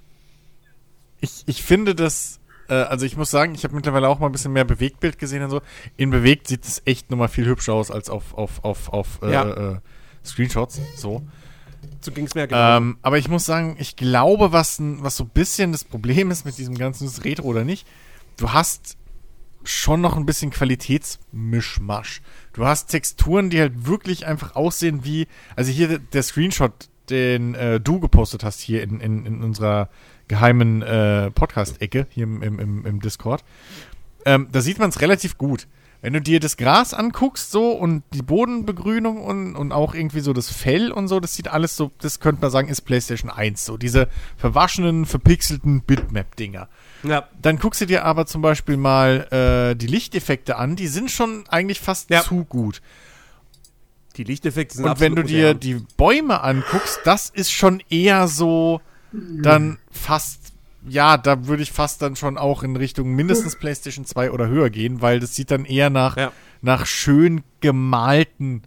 ich, 1.22 1.44
ich 1.46 1.62
finde 1.62 1.94
das, 1.94 2.40
äh, 2.68 2.74
also 2.74 3.06
ich 3.06 3.16
muss 3.16 3.30
sagen, 3.30 3.54
ich 3.54 3.64
habe 3.64 3.74
mittlerweile 3.74 4.10
auch 4.10 4.18
mal 4.18 4.26
ein 4.26 4.32
bisschen 4.32 4.52
mehr 4.52 4.66
Bewegtbild 4.66 5.18
gesehen 5.18 5.42
und 5.44 5.48
so. 5.48 5.62
In 5.96 6.10
bewegt 6.10 6.46
sieht 6.46 6.66
es 6.66 6.82
echt 6.84 7.10
nochmal 7.10 7.28
viel 7.28 7.46
hübscher 7.46 7.72
aus 7.72 7.90
als 7.90 8.10
auf, 8.10 8.34
auf, 8.34 8.62
auf, 8.64 8.92
auf 8.92 9.20
äh, 9.22 9.32
Ja. 9.32 9.72
äh, 9.76 9.80
Screenshots. 10.22 10.78
So. 10.94 11.22
so 12.02 12.12
ging 12.12 12.26
es 12.26 12.34
mir 12.34 12.48
genau. 12.48 12.76
Ähm, 12.76 12.98
aber 13.00 13.16
ich 13.16 13.28
muss 13.28 13.46
sagen, 13.46 13.76
ich 13.78 13.96
glaube, 13.96 14.52
was, 14.52 14.76
was 14.78 15.16
so 15.16 15.24
ein 15.24 15.30
bisschen 15.30 15.72
das 15.72 15.84
Problem 15.84 16.30
ist 16.30 16.44
mit 16.44 16.58
diesem 16.58 16.76
ganzen 16.76 17.06
ist 17.06 17.24
Retro 17.24 17.46
oder 17.46 17.64
nicht, 17.64 17.86
du 18.36 18.52
hast 18.52 18.98
schon 19.64 20.00
noch 20.00 20.16
ein 20.16 20.26
bisschen 20.26 20.50
Qualitätsmischmasch. 20.50 22.22
Du 22.52 22.64
hast 22.64 22.86
Texturen, 22.86 23.50
die 23.50 23.60
halt 23.60 23.86
wirklich 23.86 24.26
einfach 24.26 24.54
aussehen 24.56 25.04
wie, 25.04 25.26
also 25.56 25.70
hier 25.70 25.98
der- 25.98 26.22
Screenshot, 26.22 26.72
den 27.10 27.54
äh, 27.54 27.80
du 27.80 28.00
gepostet 28.00 28.44
hast 28.44 28.60
hier 28.60 28.82
in, 28.82 29.00
in, 29.00 29.26
in 29.26 29.42
unserer 29.42 29.88
geheimen 30.28 30.82
äh, 30.82 31.30
Podcast-Ecke 31.30 32.06
hier 32.10 32.24
im, 32.24 32.42
im, 32.42 32.58
im, 32.58 32.86
im 32.86 33.00
Discord, 33.00 33.44
ähm, 34.24 34.48
da 34.52 34.60
sieht 34.60 34.78
man 34.78 34.90
es 34.90 35.00
relativ 35.00 35.36
gut, 35.36 35.66
Wenn 36.00 36.12
du 36.14 36.20
dir 36.20 36.40
das 36.40 36.56
Gras 36.56 36.94
anguckst, 36.94 37.50
so 37.52 37.70
und 37.72 38.02
die 38.12 38.22
Bodenbegrünung 38.22 39.22
und, 39.22 39.54
und 39.56 39.70
auch 39.72 39.94
irgendwie 39.94 40.20
so 40.20 40.32
das 40.32 40.50
Fell 40.50 40.90
und 40.90 41.06
so, 41.08 41.20
das 41.20 41.34
sieht 41.34 41.48
alles 41.48 41.76
so, 41.76 41.92
das 42.00 42.18
könnte 42.18 42.40
man 42.42 42.50
sagen, 42.50 42.68
ist 42.68 42.80
PlayStation 42.82 43.30
1. 43.30 43.64
So 43.64 43.76
diese 43.76 44.08
verwaschenen, 44.36 45.06
verpixelten 45.06 45.82
Bitmap-Dinger. 45.82 46.68
Ja. 47.02 47.28
Dann 47.40 47.58
guckst 47.58 47.80
du 47.80 47.86
dir 47.86 48.04
aber 48.04 48.26
zum 48.26 48.42
Beispiel 48.42 48.76
mal 48.76 49.26
äh, 49.72 49.76
die 49.76 49.86
Lichteffekte 49.88 50.56
an, 50.56 50.76
die 50.76 50.86
sind 50.88 51.10
schon 51.10 51.44
eigentlich 51.48 51.80
fast 51.80 52.10
Ja. 52.10 52.22
zu 52.22 52.44
gut. 52.44 52.80
Die 54.16 54.24
Lichteffekte 54.24 54.76
sind 54.76 54.84
Und 54.86 55.00
wenn 55.00 55.16
du 55.16 55.22
dir 55.24 55.48
modern. 55.54 55.60
die 55.60 55.74
Bäume 55.96 56.42
anguckst, 56.42 57.00
das 57.04 57.30
ist 57.30 57.50
schon 57.50 57.82
eher 57.88 58.28
so 58.28 58.80
dann 59.12 59.78
fast, 59.90 60.52
ja, 60.88 61.16
da 61.18 61.46
würde 61.46 61.62
ich 61.62 61.72
fast 61.72 62.00
dann 62.02 62.16
schon 62.16 62.38
auch 62.38 62.62
in 62.62 62.76
Richtung 62.76 63.12
mindestens 63.14 63.56
PlayStation 63.56 64.04
2 64.06 64.30
oder 64.30 64.48
höher 64.48 64.70
gehen, 64.70 65.00
weil 65.02 65.20
das 65.20 65.34
sieht 65.34 65.50
dann 65.50 65.64
eher 65.64 65.90
nach, 65.90 66.16
Ja. 66.16 66.32
nach 66.60 66.86
schön 66.86 67.42
gemalten 67.60 68.62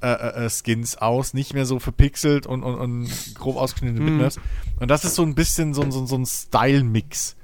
äh, 0.00 0.06
äh, 0.12 0.44
äh, 0.46 0.50
Skins 0.50 0.96
aus, 0.96 1.32
nicht 1.32 1.54
mehr 1.54 1.64
so 1.64 1.78
verpixelt 1.78 2.46
und, 2.46 2.62
und, 2.62 2.74
und 2.74 3.08
grob 3.36 3.56
ausgeschnittene 3.56 4.00
Mhm. 4.00 4.18
Bitmaps. 4.18 4.38
Und 4.78 4.90
das 4.90 5.04
ist 5.04 5.14
so 5.14 5.22
ein 5.22 5.34
bisschen 5.34 5.72
so, 5.74 5.88
so, 5.90 6.04
so 6.06 6.16
ein 6.16 6.26
Style-Mix, 6.26 7.36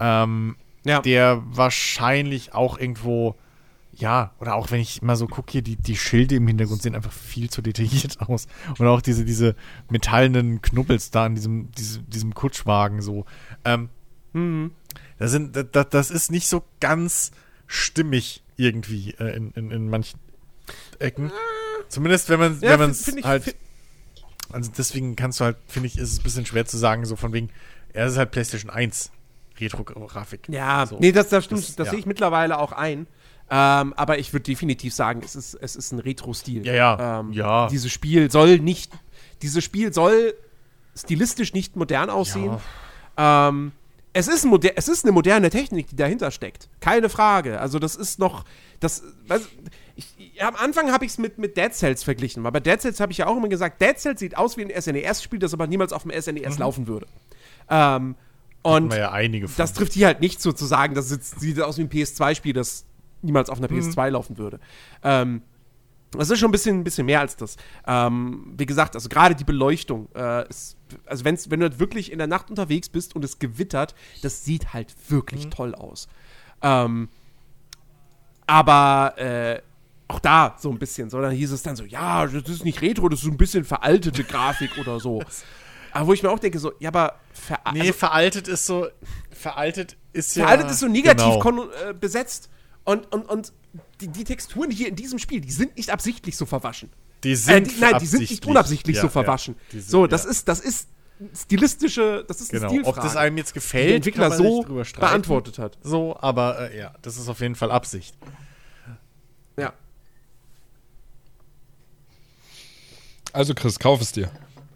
ähm, 0.00 0.56
Ja. 0.84 1.00
der 1.00 1.42
wahrscheinlich 1.46 2.54
auch 2.54 2.78
irgendwo 2.78 3.34
ja, 3.94 4.32
oder 4.38 4.54
auch 4.54 4.70
wenn 4.70 4.78
ich 4.80 5.02
mal 5.02 5.16
so 5.16 5.26
gucke 5.26 5.50
hier, 5.50 5.62
die, 5.62 5.74
die 5.74 5.96
Schilde 5.96 6.36
im 6.36 6.46
Hintergrund 6.46 6.82
sehen 6.82 6.94
einfach 6.94 7.10
viel 7.12 7.50
zu 7.50 7.62
detailliert 7.62 8.20
aus. 8.28 8.46
Und 8.78 8.86
auch 8.86 9.02
diese, 9.02 9.24
diese 9.24 9.56
metallenen 9.90 10.62
Knubbels 10.62 11.10
da 11.10 11.24
an 11.24 11.34
diesem, 11.34 11.72
diesem, 11.72 12.08
diesem 12.08 12.34
Kutschwagen 12.34 13.02
so. 13.02 13.24
Ähm, 13.64 13.88
Mhm. 14.34 14.72
das, 15.18 15.30
sind, 15.32 15.56
das, 15.74 15.88
das 15.88 16.10
ist 16.12 16.30
nicht 16.30 16.48
so 16.48 16.62
ganz 16.80 17.32
stimmig 17.66 18.42
irgendwie 18.56 19.14
äh, 19.18 19.34
in, 19.36 19.50
in, 19.52 19.70
in 19.72 19.88
manchen 19.90 20.20
Ecken. 21.00 21.32
Zumindest 21.88 22.28
wenn 22.28 22.38
man 22.38 22.60
Ja, 22.60 22.78
wenn 22.78 22.80
man 22.80 22.90
ich- 22.92 23.24
halt. 23.24 23.56
Also 24.52 24.70
deswegen 24.76 25.16
kannst 25.16 25.40
du 25.40 25.44
halt, 25.44 25.56
finde 25.66 25.88
ich, 25.88 25.98
ist 25.98 26.12
es 26.12 26.20
ein 26.20 26.22
bisschen 26.22 26.46
schwer 26.46 26.66
zu 26.66 26.76
sagen, 26.76 27.04
so 27.04 27.16
von 27.16 27.32
wegen, 27.32 27.48
er 27.94 28.06
ist 28.06 28.16
halt 28.16 28.30
PlayStation 28.30 28.70
1 28.70 29.10
Retro-Grafik. 29.60 30.48
Ja, 30.48 30.86
so. 30.86 30.98
nee, 30.98 31.12
das, 31.12 31.28
das 31.28 31.44
stimmt. 31.44 31.62
Das- 31.62 31.76
Das, 31.76 31.86
ja. 31.86 31.90
sehe 31.92 32.00
ich 32.00 32.06
mittlerweile 32.06 32.58
auch 32.58 32.72
ein. 32.72 33.06
Ähm, 33.50 33.94
aber 33.94 34.18
ich 34.18 34.32
würde 34.34 34.42
definitiv 34.44 34.92
sagen, 34.94 35.22
es 35.24 35.34
ist, 35.34 35.54
es 35.54 35.74
ist 35.74 35.92
ein 35.92 35.98
Retro-Stil. 36.00 36.66
Ja, 36.66 36.74
ja, 36.74 37.20
Ähm, 37.20 37.32
ja. 37.32 37.66
Dieses 37.68 37.90
Spiel 37.90 38.30
soll 38.30 38.58
nicht, 38.58 38.92
dieses 39.42 39.64
Spiel 39.64 39.92
soll 39.92 40.34
stilistisch 40.94 41.54
nicht 41.54 41.74
modern 41.76 42.10
aussehen. 42.10 42.58
Ähm, 43.16 43.72
es, 44.12 44.28
ist 44.28 44.44
moder 44.44 44.70
es 44.76 44.88
ist 44.88 45.04
eine 45.04 45.12
moderne 45.12 45.48
Technik, 45.50 45.88
die 45.88 45.96
dahinter 45.96 46.30
steckt. 46.30 46.68
Keine 46.80 47.08
Frage. 47.08 47.60
Also, 47.60 47.78
das 47.78 47.94
ist 47.96 48.18
noch. 48.18 48.44
Das, 48.80 49.02
weißt, 49.28 49.48
ich, 49.96 50.42
am 50.42 50.54
Anfang 50.56 50.92
habe 50.92 51.04
ich 51.04 51.12
es 51.12 51.18
mit, 51.18 51.38
mit 51.38 51.56
Dead 51.56 51.72
Cells 51.72 52.02
verglichen. 52.04 52.44
Aber 52.44 52.52
bei 52.52 52.60
Dead 52.60 52.80
Cells 52.80 53.00
habe 53.00 53.12
ich 53.12 53.18
ja 53.18 53.26
auch 53.26 53.36
immer 53.36 53.48
gesagt, 53.48 53.80
Dead 53.80 53.98
Cells 53.98 54.20
sieht 54.20 54.36
aus 54.36 54.56
wie 54.56 54.64
ein 54.64 54.80
SNES-Spiel, 54.82 55.38
das 55.38 55.52
aber 55.54 55.66
niemals 55.66 55.92
auf 55.92 56.02
dem 56.02 56.12
SNES 56.12 56.58
laufen 56.58 56.86
würde. 56.86 57.06
Ähm, 57.70 58.14
und 58.76 58.94
ja 58.94 59.12
einige 59.12 59.48
von. 59.48 59.56
das 59.56 59.72
trifft 59.72 59.92
hier 59.92 60.06
halt 60.06 60.20
nicht 60.20 60.40
so 60.40 60.52
zu 60.52 60.66
sagen, 60.66 60.94
das 60.94 61.08
sieht, 61.08 61.24
sieht 61.24 61.60
aus 61.60 61.78
wie 61.78 61.82
ein 61.82 61.88
PS2-Spiel, 61.88 62.52
das 62.52 62.86
niemals 63.22 63.50
auf 63.50 63.58
einer 63.58 63.68
PS2 63.68 64.10
laufen 64.10 64.38
würde. 64.38 64.60
Ähm, 65.02 65.42
das 66.12 66.30
ist 66.30 66.38
schon 66.38 66.48
ein 66.48 66.52
bisschen, 66.52 66.80
ein 66.80 66.84
bisschen 66.84 67.06
mehr 67.06 67.20
als 67.20 67.36
das. 67.36 67.56
Ähm, 67.86 68.54
wie 68.56 68.64
gesagt, 68.64 68.94
also 68.94 69.08
gerade 69.08 69.34
die 69.34 69.44
Beleuchtung, 69.44 70.08
äh, 70.14 70.48
ist, 70.48 70.76
also 71.04 71.24
wenn's, 71.24 71.50
wenn 71.50 71.60
du 71.60 71.68
halt 71.68 71.78
wirklich 71.78 72.10
in 72.10 72.18
der 72.18 72.26
Nacht 72.26 72.48
unterwegs 72.48 72.88
bist 72.88 73.14
und 73.14 73.24
es 73.24 73.38
gewittert, 73.38 73.94
das 74.22 74.44
sieht 74.44 74.72
halt 74.72 74.94
wirklich 75.08 75.48
toll 75.48 75.74
aus. 75.74 76.08
Ähm, 76.62 77.08
aber 78.46 79.18
äh, 79.18 79.60
auch 80.08 80.20
da 80.20 80.56
so 80.58 80.70
ein 80.70 80.78
bisschen, 80.78 81.10
so, 81.10 81.20
dann 81.20 81.32
hieß 81.32 81.52
es 81.52 81.62
dann 81.62 81.76
so, 81.76 81.84
ja, 81.84 82.26
das 82.26 82.48
ist 82.48 82.64
nicht 82.64 82.80
Retro, 82.80 83.10
das 83.10 83.18
ist 83.20 83.26
so 83.26 83.30
ein 83.30 83.36
bisschen 83.36 83.64
veraltete 83.64 84.24
Grafik 84.24 84.78
oder 84.78 85.00
so. 85.00 85.22
Aber 85.98 86.06
wo 86.06 86.12
ich 86.12 86.22
mir 86.22 86.30
auch 86.30 86.38
denke, 86.38 86.60
so, 86.60 86.72
ja, 86.78 86.90
aber 86.90 87.18
ver 87.32 87.58
Nee, 87.72 87.80
also, 87.80 87.92
veraltet 87.94 88.46
ist 88.46 88.66
so. 88.66 88.86
Veraltet 89.32 89.96
ist 90.12 90.36
ja. 90.36 90.44
veraltet 90.44 90.70
ist 90.70 90.78
so 90.78 90.86
negativ 90.86 91.40
Genau. 91.42 91.68
äh, 91.72 91.92
besetzt. 91.92 92.50
Und, 92.84 93.12
und, 93.12 93.28
und 93.28 93.52
die, 94.00 94.06
die 94.06 94.22
Texturen 94.22 94.70
hier 94.70 94.86
in 94.88 94.94
diesem 94.94 95.18
Spiel, 95.18 95.40
die 95.40 95.50
sind 95.50 95.76
nicht 95.76 95.90
absichtlich 95.90 96.36
so 96.36 96.46
verwaschen. 96.46 96.90
Die 97.24 97.32
Äh, 97.32 97.34
sind 97.34 97.68
die, 97.72 97.80
nein, 97.80 97.98
die 97.98 98.06
sind 98.06 98.20
nicht 98.20 98.28
absichtlich. 98.30 98.48
unabsichtlich 98.50 98.94
Ja, 98.96 99.02
so 99.02 99.06
ja. 99.08 99.10
verwaschen. 99.10 99.56
Die 99.72 99.80
sind- 99.80 99.90
so, 99.90 100.06
das 100.06 100.22
ja. 100.22 100.30
ist, 100.30 100.46
das 100.46 100.60
ist 100.60 100.88
stilistische, 101.34 102.24
das 102.28 102.40
ist 102.42 102.50
Genau. 102.52 102.68
Stilfrage, 102.68 102.96
Ob 102.96 103.02
das 103.02 103.16
einem 103.16 103.36
jetzt 103.38 103.52
gefällt, 103.54 103.88
der 103.88 103.96
Entwickler 103.96 104.28
kann 104.30 104.38
man 104.38 104.38
so 104.38 104.56
nicht 104.58 104.68
drüber 104.68 104.84
streiten. 104.84 105.04
beantwortet 105.10 105.58
hat. 105.58 105.78
So, 105.82 106.16
aber 106.20 106.70
äh, 106.70 106.78
ja, 106.78 106.94
das 107.02 107.16
ist 107.18 107.28
auf 107.28 107.40
jeden 107.40 107.56
Fall 107.56 107.72
Absicht. 107.72 108.16
Ja. 109.56 109.72
Also 113.32 113.54
Chris, 113.54 113.78
kauf 113.80 114.00
es 114.00 114.12
dir. 114.12 114.30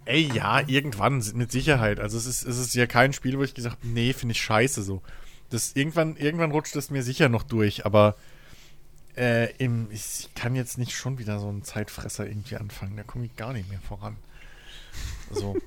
Ey, 0.05 0.31
ja, 0.35 0.61
irgendwann, 0.67 1.23
mit 1.35 1.53
Sicherheit. 1.53 2.01
Also 2.01 2.19
es 2.19 2.27
ist, 2.27 2.45
es 2.45 2.59
ist 2.59 2.75
ja 2.75 2.87
kein 2.87 3.13
Spiel, 3.13 3.39
wo 3.39 3.43
ich 3.43 3.55
gesagt 3.55 3.77
habe, 3.77 3.89
nee, 3.89 4.13
finde 4.13 4.33
ich 4.33 4.41
scheiße 4.41 4.83
so. 4.83 5.03
Das, 5.51 5.73
irgendwann, 5.75 6.17
irgendwann 6.17 6.51
rutscht 6.51 6.75
es 6.77 6.91
mir 6.91 7.03
sicher 7.03 7.29
noch 7.29 7.43
durch, 7.43 7.87
aber 7.87 8.17
äh, 9.17 9.55
im, 9.57 9.89
ich 9.91 10.31
kann 10.35 10.55
jetzt 10.55 10.79
nicht 10.79 10.93
schon 10.93 11.19
wieder 11.19 11.39
so 11.39 11.49
einen 11.49 11.63
Zeitfresser 11.63 12.27
irgendwie 12.27 12.57
anfangen. 12.57 12.97
Da 12.97 13.03
komme 13.03 13.27
ich 13.27 13.37
gar 13.37 13.53
nicht 13.53 13.69
mehr 13.69 13.81
voran. 13.81 14.17
So. 15.31 15.57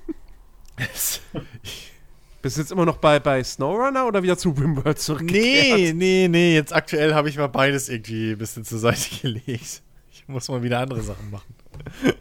Bist 2.42 2.56
du 2.56 2.60
jetzt 2.60 2.70
immer 2.70 2.84
noch 2.84 2.98
bei, 2.98 3.18
bei 3.18 3.42
SnowRunner 3.42 4.06
oder 4.06 4.22
wieder 4.22 4.36
zu 4.38 4.50
Rimworld 4.50 5.00
zurückgekehrt? 5.00 5.78
nee, 5.78 5.92
nee, 5.92 6.28
nee. 6.28 6.54
Jetzt 6.54 6.72
aktuell 6.74 7.14
habe 7.14 7.28
ich 7.28 7.38
mal 7.38 7.48
beides 7.48 7.88
irgendwie 7.88 8.32
ein 8.32 8.38
bisschen 8.38 8.64
zur 8.64 8.78
Seite 8.78 9.08
gelegt. 9.22 9.82
Ich 10.12 10.28
muss 10.28 10.48
mal 10.48 10.62
wieder 10.62 10.80
andere 10.80 11.02
Sachen 11.02 11.30
machen. 11.30 11.54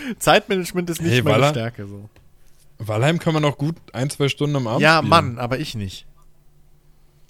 Zeitmanagement 0.18 0.88
ist 0.90 1.02
nicht 1.02 1.12
Hey, 1.12 1.22
meine. 1.22 1.48
Stärke 1.48 1.86
so. 1.86 2.08
Walheim 2.78 3.18
kann 3.18 3.34
man 3.34 3.42
noch 3.42 3.58
gut 3.58 3.76
ein, 3.92 4.08
zwei 4.10 4.28
Stunden 4.28 4.56
am 4.56 4.66
Abend 4.66 4.82
Ja, 4.82 4.98
spielen. 4.98 5.10
Mann, 5.10 5.38
aber 5.38 5.58
ich 5.58 5.74
nicht. 5.74 6.06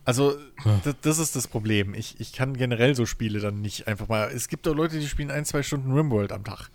Also, 0.05 0.37
das, 0.85 0.95
das 1.03 1.19
ist 1.19 1.37
das 1.37 1.49
Problem. 1.49 1.93
Ich, 1.95 2.19
ich 2.19 2.33
kann 2.33 2.57
generell 2.57 2.95
so 2.95 3.05
Spiele 3.07 3.41
dann 3.41 3.61
nicht 3.61 3.87
einfach 3.89 4.09
mal. 4.09 4.31
Es 4.35 4.49
gibt 4.49 4.67
doch 4.67 4.75
Leute, 4.75 4.99
die 4.99 5.07
spielen 5.07 5.31
ein, 5.31 5.45
zwei 5.45 5.63
Stunden 5.63 5.93
Rimworld 5.93 6.33
am 6.33 6.45
Tag. 6.45 6.71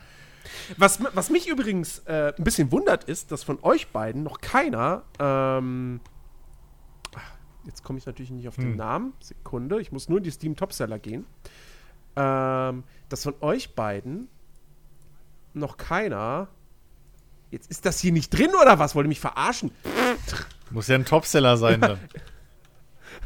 Was, 0.78 1.00
was 1.16 1.30
mich 1.32 1.48
übrigens 1.48 2.00
äh, 2.06 2.34
ein 2.38 2.44
bisschen 2.44 2.72
wundert, 2.72 3.06
ist, 3.06 3.32
dass 3.32 3.44
von 3.44 3.58
euch 3.64 3.88
beiden 3.88 4.22
noch 4.24 4.40
keiner. 4.42 5.02
Ähm, 5.20 6.00
jetzt 7.66 7.84
komme 7.84 7.98
ich 7.98 8.06
natürlich 8.06 8.30
nicht 8.32 8.48
auf 8.48 8.56
den 8.56 8.72
Hm. 8.72 8.76
Namen. 8.76 9.14
Sekunde, 9.20 9.82
ich 9.82 9.92
muss 9.92 10.10
nur 10.10 10.20
in 10.20 10.24
die 10.24 10.32
Steam 10.32 10.56
Topseller 10.56 11.00
gehen. 11.00 11.26
Ähm, 12.16 12.84
dass 13.10 13.24
von 13.24 13.34
euch 13.42 13.74
beiden 13.74 14.28
noch 15.56 15.78
keiner. 15.78 16.48
Jetzt 17.52 17.70
ist 17.70 17.86
das 17.86 18.00
hier 18.00 18.12
nicht 18.12 18.30
drin 18.30 18.52
oder 18.60 18.80
was? 18.80 18.96
Wollt 18.96 19.06
ihr 19.06 19.10
mich 19.10 19.20
verarschen? 19.20 19.72
Muss 20.72 20.88
ja 20.88 20.96
ein 20.96 21.06
Topseller 21.06 21.58
sein 21.58 21.82
dann. 21.82 22.00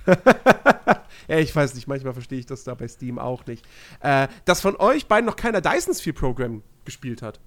Ja, 1.28 1.40
ich 1.40 1.54
weiß 1.54 1.76
nicht, 1.76 1.88
manchmal 1.88 2.14
verstehe 2.14 2.40
ich 2.40 2.46
das 2.46 2.64
da 2.64 2.74
bei 2.74 2.88
Steam 2.88 3.20
auch 3.20 3.46
nicht. 3.46 3.66
Äh, 4.00 4.28
dass 4.46 4.62
von 4.62 4.76
euch 4.78 5.08
beiden 5.08 5.26
noch 5.26 5.36
keiner 5.36 5.62
Dyson 5.62 5.94
Sphere 5.94 6.14
Program 6.14 6.64
gespielt 6.86 7.22
hat. 7.22 7.40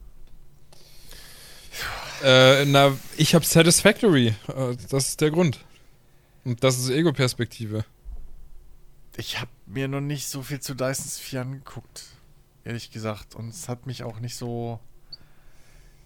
Äh, 2.22 2.66
na, 2.66 2.96
ich 3.16 3.34
habe 3.34 3.44
Satisfactory. 3.44 4.34
Äh, 4.48 4.76
das 4.90 5.08
ist 5.08 5.20
der 5.20 5.30
Grund. 5.30 5.64
Und 6.44 6.62
das 6.62 6.78
ist 6.78 6.90
Ego-Perspektive. 6.90 7.84
Ich 9.16 9.40
habe 9.40 9.50
mir 9.66 9.88
noch 9.88 10.00
nicht 10.00 10.28
so 10.28 10.42
viel 10.42 10.60
zu 10.60 10.74
Dyson 10.74 11.06
Sphere 11.08 11.42
angeguckt. 11.42 12.04
Ehrlich 12.64 12.90
gesagt. 12.90 13.34
Und 13.34 13.48
es 13.48 13.68
hat 13.68 13.86
mich 13.86 14.02
auch 14.02 14.20
nicht 14.20 14.36
so. 14.36 14.80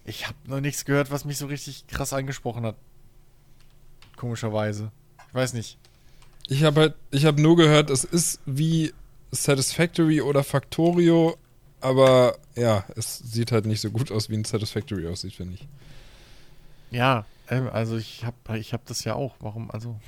Ich 0.05 0.27
habe 0.27 0.37
noch 0.45 0.61
nichts 0.61 0.85
gehört, 0.85 1.11
was 1.11 1.25
mich 1.25 1.37
so 1.37 1.47
richtig 1.47 1.87
krass 1.87 2.13
angesprochen 2.13 2.65
hat. 2.65 2.75
Komischerweise. 4.15 4.91
Ich 5.27 5.33
weiß 5.33 5.53
nicht. 5.53 5.77
Ich 6.47 6.63
habe 6.63 6.81
halt, 6.81 6.95
ich 7.11 7.25
habe 7.25 7.41
nur 7.41 7.55
gehört, 7.55 7.89
es 7.89 8.03
ist 8.03 8.39
wie 8.45 8.93
Satisfactory 9.31 10.21
oder 10.21 10.43
Factorio, 10.43 11.37
aber 11.81 12.37
ja, 12.55 12.85
es 12.95 13.17
sieht 13.17 13.51
halt 13.51 13.65
nicht 13.65 13.81
so 13.81 13.89
gut 13.89 14.11
aus, 14.11 14.29
wie 14.29 14.35
ein 14.35 14.45
Satisfactory 14.45 15.07
aussieht, 15.07 15.33
finde 15.33 15.55
ich. 15.55 15.67
Ja, 16.91 17.25
ähm, 17.49 17.69
also 17.71 17.97
ich 17.97 18.25
habe 18.25 18.57
ich 18.57 18.73
hab 18.73 18.85
das 18.85 19.03
ja 19.03 19.15
auch. 19.15 19.35
Warum? 19.39 19.71
Also. 19.71 19.99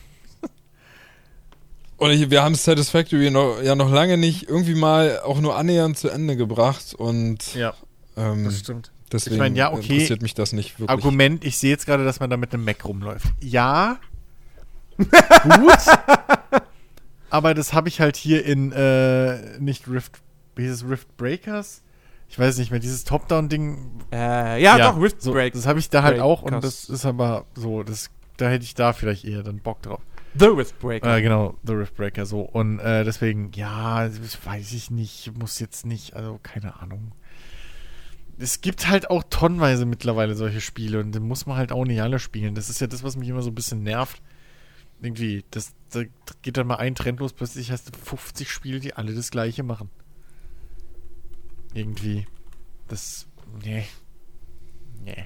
Und 1.97 2.11
ich, 2.11 2.29
wir 2.29 2.43
haben 2.43 2.53
Satisfactory 2.55 3.31
noch, 3.31 3.61
ja 3.61 3.75
noch 3.75 3.91
lange 3.91 4.17
nicht 4.17 4.47
irgendwie 4.47 4.75
mal 4.75 5.19
auch 5.21 5.41
nur 5.41 5.55
annähernd 5.55 5.97
zu 5.97 6.09
Ende 6.09 6.37
gebracht 6.37 6.93
und 6.95 7.55
Ja, 7.55 7.73
ähm, 8.15 8.45
das 8.45 8.59
stimmt. 8.59 8.91
deswegen 9.11 9.35
Ich 9.35 9.39
mein, 9.39 9.55
ja, 9.55 9.71
okay. 9.71 9.93
interessiert 9.93 10.21
mich 10.21 10.35
das 10.35 10.53
nicht 10.53 10.79
wirklich. 10.79 10.89
Argument, 10.89 11.43
ich 11.43 11.57
sehe 11.57 11.71
jetzt 11.71 11.87
gerade, 11.87 12.05
dass 12.05 12.19
man 12.19 12.29
da 12.29 12.37
mit 12.37 12.53
einem 12.53 12.65
Mac 12.65 12.85
rumläuft. 12.85 13.27
Ja. 13.41 13.99
Gut. 14.97 15.77
aber 17.31 17.55
das 17.55 17.73
habe 17.73 17.89
ich 17.89 17.99
halt 17.99 18.15
hier 18.15 18.45
in 18.45 18.71
äh, 18.71 19.59
nicht 19.59 19.87
Rift, 19.87 20.21
wie 20.55 20.63
hieß 20.63 20.71
es, 20.71 20.87
Rift 20.87 21.17
Breakers? 21.17 21.81
Ich 22.29 22.37
weiß 22.37 22.57
nicht 22.57 22.71
mehr, 22.71 22.79
dieses 22.79 23.05
Top-Down-Ding. 23.05 24.01
Äh, 24.11 24.61
ja, 24.61 24.77
doch, 24.77 25.01
Rift 25.01 25.21
so, 25.21 25.31
Break. 25.31 25.53
Das 25.53 25.65
habe 25.65 25.79
ich 25.79 25.89
da 25.89 26.03
halt 26.03 26.19
auch 26.19 26.41
und 26.43 26.51
Breakers. 26.51 26.87
das 26.87 26.89
ist 26.89 27.05
aber 27.05 27.45
so, 27.55 27.83
das, 27.83 28.09
da 28.35 28.49
hätte 28.49 28.65
ich 28.65 28.75
da 28.75 28.93
vielleicht 28.93 29.25
eher 29.25 29.43
dann 29.43 29.59
Bock 29.59 29.81
drauf. 29.81 30.01
The 30.35 30.45
Riftbreaker. 30.45 31.17
Äh, 31.17 31.21
genau, 31.21 31.55
The 31.63 31.73
Riftbreaker 31.73 32.25
so. 32.25 32.41
Und 32.41 32.79
äh, 32.79 33.03
deswegen, 33.03 33.51
ja, 33.53 34.09
weiß 34.43 34.73
ich 34.73 34.91
nicht, 34.91 35.31
muss 35.37 35.59
jetzt 35.59 35.85
nicht, 35.85 36.15
also 36.15 36.39
keine 36.41 36.79
Ahnung. 36.79 37.11
Es 38.39 38.61
gibt 38.61 38.87
halt 38.87 39.09
auch 39.09 39.23
tonnenweise 39.29 39.85
mittlerweile 39.85 40.35
solche 40.35 40.61
Spiele 40.61 40.99
und 40.99 41.11
dann 41.13 41.23
muss 41.23 41.47
man 41.47 41.57
halt 41.57 41.71
auch 41.71 41.85
nicht 41.85 42.01
alle 42.01 42.19
spielen. 42.19 42.53
Das 42.53 42.69
ist 42.69 42.79
ja 42.79 42.87
das, 42.87 43.03
was 43.03 43.17
mich 43.17 43.29
immer 43.29 43.41
so 43.41 43.49
ein 43.49 43.55
bisschen 43.55 43.81
nervt. 43.81 44.21
Irgendwie, 45.01 45.43
das, 45.51 45.73
da 45.91 46.01
geht 46.41 46.57
dann 46.57 46.67
mal 46.67 46.75
ein 46.75 46.95
Trend 46.95 47.19
los, 47.19 47.33
plötzlich 47.33 47.71
hast 47.71 47.95
du 47.95 47.97
50 47.97 48.51
Spiele, 48.51 48.79
die 48.79 48.93
alle 48.93 49.13
das 49.13 49.31
gleiche 49.31 49.63
machen. 49.63 49.89
Irgendwie. 51.73 52.25
Das. 52.87 53.27
Nee. 53.63 53.85
Nee. 55.03 55.25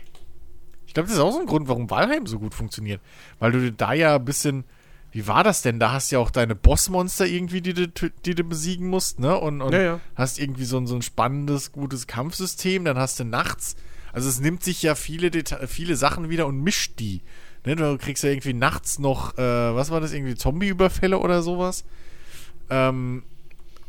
Ich 0.85 0.93
glaube, 0.93 1.07
das 1.07 1.15
ist 1.15 1.23
auch 1.23 1.31
so 1.31 1.39
ein 1.39 1.45
Grund, 1.45 1.69
warum 1.69 1.89
Valheim 1.89 2.27
so 2.27 2.39
gut 2.39 2.53
funktioniert. 2.53 3.01
Weil 3.39 3.53
du 3.53 3.71
da 3.71 3.93
ja 3.93 4.15
ein 4.15 4.25
bisschen. 4.25 4.65
Wie 5.11 5.27
war 5.27 5.43
das 5.43 5.61
denn? 5.61 5.79
Da 5.79 5.91
hast 5.91 6.11
du 6.11 6.15
ja 6.15 6.19
auch 6.19 6.31
deine 6.31 6.55
Bossmonster 6.55 7.25
irgendwie, 7.25 7.61
die 7.61 7.73
du, 7.73 7.87
die 7.87 8.35
du 8.35 8.43
besiegen 8.43 8.87
musst, 8.87 9.19
ne? 9.19 9.37
Und, 9.37 9.61
und 9.61 9.73
Ja, 9.73 9.81
ja. 9.81 9.99
hast 10.15 10.39
irgendwie 10.39 10.63
so 10.65 10.77
ein, 10.77 10.87
so 10.87 10.95
ein 10.95 11.01
spannendes, 11.01 11.71
gutes 11.71 12.07
Kampfsystem. 12.07 12.85
Dann 12.85 12.97
hast 12.97 13.19
du 13.19 13.25
nachts. 13.25 13.75
Also 14.13 14.29
es 14.29 14.39
nimmt 14.39 14.63
sich 14.63 14.81
ja 14.81 14.95
viele, 14.95 15.29
Deta 15.31 15.67
viele 15.67 15.95
Sachen 15.95 16.29
wieder 16.29 16.47
und 16.47 16.61
mischt 16.61 16.99
die. 16.99 17.21
Ne? 17.65 17.75
Du 17.75 17.97
kriegst 17.97 18.23
ja 18.23 18.29
irgendwie 18.29 18.53
nachts 18.53 18.99
noch, 18.99 19.37
äh, 19.37 19.41
was 19.75 19.91
war 19.91 19.99
das, 20.01 20.13
irgendwie 20.13 20.35
Zombie-Überfälle 20.35 21.19
oder 21.19 21.41
sowas. 21.41 21.83
Ähm, 22.69 23.23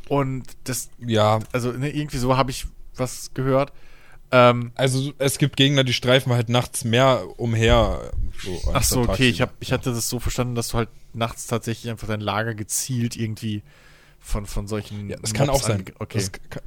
und 0.08 0.44
das, 0.64 0.90
Ja, 0.98 1.38
also 1.52 1.72
ne, 1.72 1.90
irgendwie 1.90 2.18
so 2.18 2.36
habe 2.36 2.50
ich 2.50 2.66
was 2.96 3.32
gehört. 3.34 3.72
Ähm, 4.32 4.72
also 4.74 5.12
es 5.18 5.36
gibt 5.38 5.56
Gegner, 5.56 5.84
die 5.84 5.92
streifen 5.92 6.32
halt 6.32 6.48
nachts 6.48 6.84
mehr 6.84 7.22
umher. 7.36 8.12
So 8.42 8.60
ach 8.72 8.82
so, 8.82 9.02
okay, 9.02 9.28
ich, 9.28 9.42
hab, 9.42 9.54
ich 9.60 9.72
hatte 9.72 9.92
das 9.92 10.08
so 10.08 10.18
verstanden, 10.18 10.54
dass 10.54 10.68
du 10.68 10.78
halt 10.78 10.88
nachts 11.12 11.46
tatsächlich 11.46 11.90
einfach 11.90 12.08
dein 12.08 12.20
Lager 12.22 12.54
gezielt 12.54 13.14
irgendwie 13.14 13.62
von, 14.20 14.46
von 14.46 14.66
solchen. 14.66 15.10
Ja, 15.10 15.18
das 15.20 15.34
kann 15.34 15.48
Mobs 15.48 15.60
auch 15.60 15.68
sein. 15.68 15.84
Okay. 15.98 16.18
Das 16.18 16.32
kann, 16.32 16.62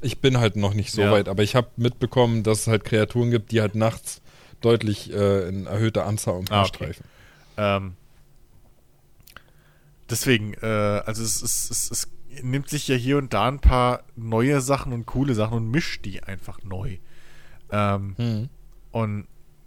ich 0.00 0.18
bin 0.20 0.38
halt 0.38 0.56
noch 0.56 0.74
nicht 0.74 0.90
so 0.92 1.02
Ja. 1.02 1.12
weit, 1.12 1.28
aber 1.28 1.42
ich 1.42 1.54
habe 1.54 1.68
mitbekommen, 1.76 2.42
dass 2.42 2.60
es 2.62 2.66
halt 2.68 2.84
Kreaturen 2.84 3.30
gibt, 3.30 3.52
die 3.52 3.60
halt 3.60 3.74
nachts 3.74 4.22
deutlich 4.60 5.12
äh, 5.12 5.48
in 5.48 5.66
erhöhter 5.66 6.06
Anzahl 6.06 6.34
Ah, 6.34 6.36
okay. 6.38 6.48
umherstreifen. 6.54 7.04
Ähm, 7.58 7.96
deswegen, 10.08 10.54
äh, 10.54 10.66
also 10.66 11.22
es, 11.22 11.42
es, 11.42 11.70
es, 11.70 11.90
es 11.90 12.08
nimmt 12.42 12.68
sich 12.68 12.88
ja 12.88 12.94
hier 12.96 13.18
und 13.18 13.32
da 13.32 13.48
ein 13.48 13.60
paar 13.60 14.04
neue 14.16 14.60
Sachen 14.60 14.92
und 14.92 15.06
coole 15.06 15.34
Sachen 15.34 15.56
und 15.56 15.70
mischt 15.70 16.04
die 16.04 16.22
einfach 16.22 16.62
neu. 16.62 16.98
Ähm, 17.70 18.14
Hm. 18.16 18.48
und 18.92 19.26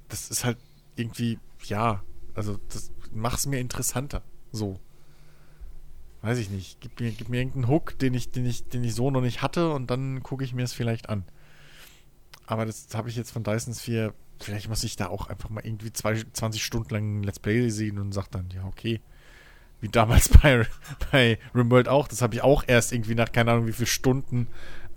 das 0.10 0.30
ist 0.30 0.44
halt 0.44 0.58
irgendwie, 0.96 1.40
ja, 1.66 2.04
also 2.34 2.58
das 2.70 2.92
macht 3.12 3.40
es 3.40 3.46
mir 3.46 3.60
interessanter. 3.60 4.24
So. 4.52 4.80
Weiß 6.22 6.38
ich 6.38 6.50
nicht. 6.50 6.80
Gib 6.82 7.00
mir, 7.00 7.12
gib 7.12 7.30
mir 7.30 7.38
irgendeinen 7.38 7.68
Hook, 7.68 7.98
den 7.98 8.14
ich, 8.14 8.32
den 8.32 8.46
ich, 8.46 8.68
den 8.68 8.84
ich 8.84 8.94
so 8.94 9.10
noch 9.10 9.22
nicht 9.22 9.42
hatte 9.42 9.72
und 9.72 9.90
dann 9.90 10.22
gucke 10.24 10.44
ich 10.44 10.54
mir 10.54 10.64
es 10.64 10.74
vielleicht 10.74 11.10
an. 11.10 11.24
Aber 12.46 12.66
das 12.66 12.88
habe 12.94 13.10
ich 13.10 13.16
jetzt 13.16 13.32
von 13.32 13.44
Dyson 13.44 13.74
Sphere. 13.74 14.14
Vielleicht 14.40 14.70
muss 14.70 14.84
ich 14.84 14.96
da 14.96 15.08
auch 15.08 15.28
einfach 15.28 15.50
mal 15.50 15.66
irgendwie 15.66 15.94
zwei, 15.94 16.16
20 16.16 16.64
Stunden 16.64 16.94
lang 16.94 17.20
ein 17.20 17.24
Let's 17.24 17.40
Play 17.40 17.70
sehen 17.70 17.98
und 18.00 18.12
sag 18.12 18.28
dann, 18.30 18.50
ja, 18.54 18.66
okay. 18.66 19.02
Wie 19.82 19.90
damals 19.90 20.30
bei, 20.42 20.66
bei 21.12 21.40
Rimworld 21.54 21.88
auch. 21.88 22.08
Das 22.08 22.22
habe 22.22 22.36
ich 22.36 22.42
auch 22.42 22.64
erst 22.68 22.94
irgendwie 22.94 23.16
nach 23.16 23.32
keine 23.32 23.52
Ahnung 23.52 23.68
wie 23.68 23.74
viel 23.74 23.88
Stunden 23.88 24.48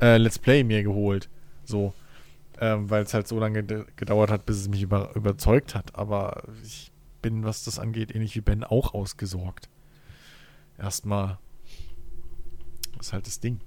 äh, 0.01 0.16
Let's 0.16 0.39
Play 0.39 0.62
mir 0.65 0.82
geholt. 0.82 1.28
So. 1.65 1.94
Ähm, 2.61 2.89
Weil 2.89 3.02
es 3.02 3.15
halt 3.15 3.27
so 3.27 3.40
lange 3.40 3.65
gedauert 3.97 4.31
hat, 4.31 4.47
bis 4.47 4.59
es 4.59 4.69
mich 4.69 4.82
über, 4.82 5.15
überzeugt 5.16 5.74
hat. 5.74 5.97
Aber 5.97 6.44
ich 6.62 6.93
bin, 7.20 7.44
was 7.44 7.65
das 7.65 7.78
angeht, 7.78 8.15
ähnlich 8.15 8.36
wie 8.36 8.40
Ben 8.40 8.62
auch 8.62 8.94
ausgesorgt. 8.94 9.69
Erstmal. 10.78 11.39
Das 12.97 13.09
ist 13.09 13.12
halt 13.12 13.27
das 13.27 13.40
Ding. 13.40 13.61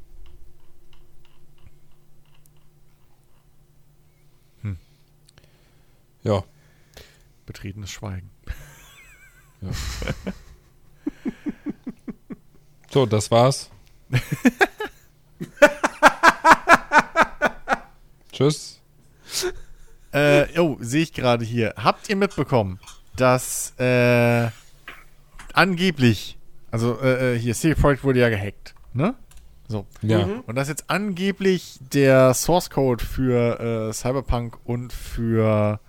Ja, 6.28 6.44
Betretenes 7.46 7.90
Schweigen. 7.90 8.30
so, 12.92 13.06
das 13.06 13.30
war's. 13.32 13.70
Tschüss. 18.32 18.82
Äh, 20.12 20.60
oh, 20.60 20.78
sehe 20.80 21.04
ich 21.04 21.14
gerade 21.14 21.44
hier. 21.44 21.74
Habt 21.78 22.10
ihr 22.10 22.16
mitbekommen, 22.16 22.80
dass 23.16 23.74
äh, 23.80 24.50
angeblich, 25.54 26.38
also 26.72 27.00
äh, 27.02 27.36
äh, 27.36 27.40
hier, 27.40 27.54
CD 27.54 27.76
Projekt 27.76 28.04
wurde 28.04 28.20
ja 28.20 28.30
gehackt, 28.30 28.76
ne? 28.94 29.16
So. 29.68 29.86
Ja. 30.02 30.26
Und 30.46 30.56
dass 30.56 30.70
jetzt 30.70 30.90
angeblich 30.90 31.80
der 31.94 32.34
Source 32.34 32.70
Code 32.70 33.04
für 33.04 33.90
äh, 33.90 33.94
Cyberpunk 33.94 34.58
und 34.64 34.94
für 34.94 35.80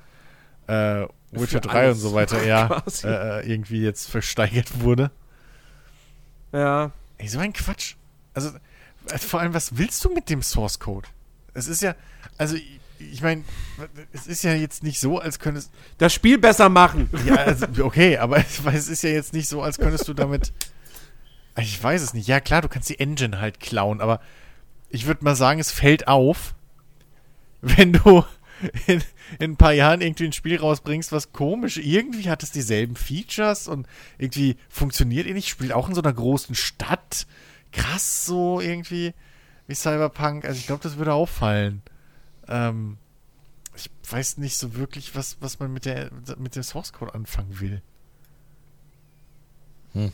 äh, 0.67 1.07
Witcher 1.31 1.61
Für 1.63 1.69
3 1.69 1.91
und 1.91 1.97
so 1.97 2.15
weiter 2.15 2.45
ja 2.47 2.83
äh, 3.05 3.41
äh, 3.41 3.53
irgendwie 3.53 3.83
jetzt 3.83 4.11
versteigert 4.11 4.81
wurde. 4.81 5.11
Ja. 6.53 6.93
Ey, 7.19 7.29
so 7.29 7.39
ein 7.39 7.53
Quatsch. 7.53 7.95
Also, 8.35 8.51
äh, 9.11 9.19
vor 9.19 9.41
allem, 9.41 9.55
was 9.55 9.77
willst 9.77 10.05
du 10.05 10.13
mit 10.13 10.31
dem 10.31 10.43
Source 10.43 10.79
Code? 10.79 11.09
Es 11.55 11.67
ist 11.67 11.83
ja, 11.83 11.95
also, 12.37 12.57
ich, 12.57 12.81
ich 12.99 13.23
meine, 13.23 13.45
es 14.13 14.27
ist 14.27 14.45
ja 14.45 14.55
jetzt 14.55 14.83
nicht 14.83 15.01
so, 15.01 15.19
als 15.19 15.39
könntest 15.39 15.71
Das 15.99 16.13
Spiel 16.13 16.39
besser 16.39 16.69
machen. 16.69 17.09
ja, 17.27 17.35
also, 17.37 17.67
okay, 17.83 18.19
aber 18.19 18.37
es 18.39 18.61
es 18.65 18.89
ist 18.89 19.03
ja 19.03 19.11
jetzt 19.11 19.33
nicht 19.33 19.49
so, 19.49 19.63
als 19.63 19.79
könntest 19.79 20.09
du 20.09 20.15
damit. 20.15 20.53
Ich 21.57 21.83
weiß 21.83 22.03
es 22.03 22.15
nicht. 22.15 22.29
Ja, 22.29 22.39
klar, 22.41 22.63
du 22.63 22.69
kannst 22.69 22.89
die 22.89 23.01
Engine 23.01 23.41
halt 23.41 23.59
klauen, 23.59 24.01
aber 24.01 24.21
ich 24.91 25.07
würde 25.07 25.25
mal 25.25 25.35
sagen, 25.35 25.59
es 25.59 25.73
fällt 25.73 26.07
auf, 26.09 26.55
wenn 27.61 27.93
du 27.93 28.25
in, 28.87 29.03
in 29.39 29.53
ein 29.53 29.57
paar 29.57 29.73
Jahren 29.73 30.01
irgendwie 30.01 30.27
ein 30.27 30.33
Spiel 30.33 30.59
rausbringst, 30.59 31.13
was 31.13 31.33
komisch, 31.33 31.79
irgendwie 31.79 32.31
hat 32.31 32.43
es 32.43 32.51
dieselben 32.51 32.97
Features 32.97 33.69
und 33.69 33.87
irgendwie 34.19 34.57
funktioniert 34.69 35.27
ähnlich, 35.27 35.49
spielt 35.49 35.73
auch 35.73 35.89
in 35.89 35.95
so 35.95 36.03
einer 36.03 36.13
großen 36.13 36.55
Stadt. 36.55 37.27
Krass, 37.73 38.27
so 38.27 38.61
irgendwie 38.61 39.13
wie 39.67 39.75
Cyberpunk. 39.75 40.45
Also 40.45 40.59
ich 40.59 40.67
glaube, 40.67 40.83
das 40.83 40.97
würde 40.97 41.13
auffallen. 41.13 41.83
Ähm, 42.49 42.97
ich 43.77 43.91
weiß 44.11 44.39
nicht 44.39 44.57
so 44.57 44.75
wirklich, 44.75 45.15
was, 45.15 45.37
was 45.41 45.59
man 45.61 45.73
mit, 45.73 45.85
der, 45.85 46.11
mit 46.39 46.57
dem 46.57 46.63
Source 46.63 46.93
Code 46.93 47.15
anfangen 47.15 47.61
will. 47.61 47.83
Hm. 49.93 50.13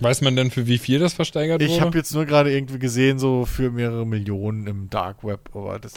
Weiß 0.00 0.20
man 0.20 0.36
denn, 0.36 0.50
für 0.50 0.66
wie 0.66 0.78
viel 0.78 0.98
das 0.98 1.14
versteigert 1.14 1.62
ich 1.62 1.70
wurde? 1.70 1.80
habe 1.80 1.98
jetzt 1.98 2.12
nur 2.12 2.26
gerade 2.26 2.52
irgendwie 2.52 2.78
gesehen, 2.78 3.18
so 3.18 3.46
für 3.46 3.70
mehrere 3.70 4.06
Millionen 4.06 4.66
im 4.66 4.90
Dark 4.90 5.24
Web, 5.24 5.50
aber 5.54 5.78
das. 5.78 5.94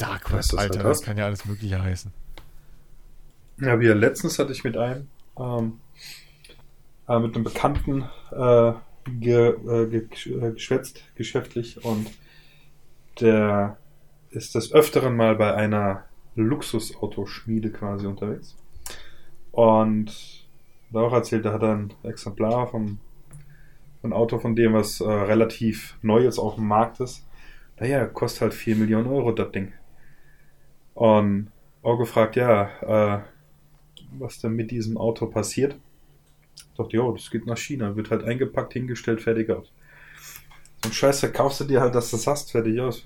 Dark 0.00 0.30
Web, 0.30 0.38
das 0.38 0.54
Alter, 0.54 0.78
halt 0.78 0.86
das 0.86 1.02
kann 1.02 1.16
ja 1.18 1.26
alles 1.26 1.44
Mögliche 1.44 1.82
heißen. 1.82 2.12
Ja, 3.60 3.78
wie 3.78 3.86
letztens 3.88 4.38
hatte 4.38 4.52
ich 4.52 4.64
mit 4.64 4.76
einem, 4.76 5.08
ähm, 5.38 5.80
äh, 7.08 7.18
mit 7.18 7.34
einem 7.34 7.44
Bekannten 7.44 8.04
äh, 8.32 8.72
ge, 9.06 9.48
äh, 9.48 9.86
ge, 9.86 10.06
äh, 10.26 10.52
geschwätzt, 10.52 11.04
geschäftlich, 11.14 11.84
und 11.84 12.10
der 13.20 13.76
ist 14.30 14.54
des 14.54 14.72
Öfteren 14.72 15.16
mal 15.16 15.34
bei 15.34 15.54
einer 15.54 16.04
Luxusautoschmiede 16.36 17.70
quasi 17.70 18.06
unterwegs. 18.06 18.56
Und 19.52 20.46
da 20.92 21.00
auch 21.00 21.12
erzählt, 21.12 21.44
er 21.44 21.52
hat 21.52 21.64
ein 21.64 21.92
Exemplar 22.02 22.68
vom, 22.68 22.98
von 24.00 24.12
Auto 24.12 24.38
von 24.38 24.56
dem, 24.56 24.74
was 24.74 25.00
äh, 25.00 25.08
relativ 25.08 25.96
neu 26.02 26.22
jetzt 26.22 26.38
auf 26.38 26.54
dem 26.54 26.66
Markt 26.66 27.00
ist. 27.00 27.26
Naja, 27.78 28.06
kostet 28.06 28.42
halt 28.42 28.54
4 28.54 28.76
Millionen 28.76 29.06
Euro, 29.06 29.32
das 29.32 29.50
Ding. 29.52 29.72
Und 31.00 31.50
auch 31.82 31.96
gefragt, 31.96 32.36
ja, 32.36 32.68
äh, 32.82 33.20
was 34.18 34.38
denn 34.40 34.52
mit 34.52 34.70
diesem 34.70 34.98
Auto 34.98 35.24
passiert. 35.24 35.74
Ich 36.56 36.76
dachte, 36.76 36.94
ja, 36.94 37.10
das 37.10 37.30
geht 37.30 37.46
nach 37.46 37.56
China, 37.56 37.96
wird 37.96 38.10
halt 38.10 38.22
eingepackt, 38.22 38.74
hingestellt, 38.74 39.22
fertig 39.22 39.48
aus. 39.48 39.72
So 40.82 40.90
ein 40.90 40.92
Scheiß 40.92 41.20
verkaufst 41.20 41.60
du 41.60 41.64
dir 41.64 41.80
halt, 41.80 41.94
dass 41.94 42.10
du 42.10 42.18
das 42.18 42.26
hast, 42.26 42.52
fertig 42.52 42.78
aus. 42.80 43.02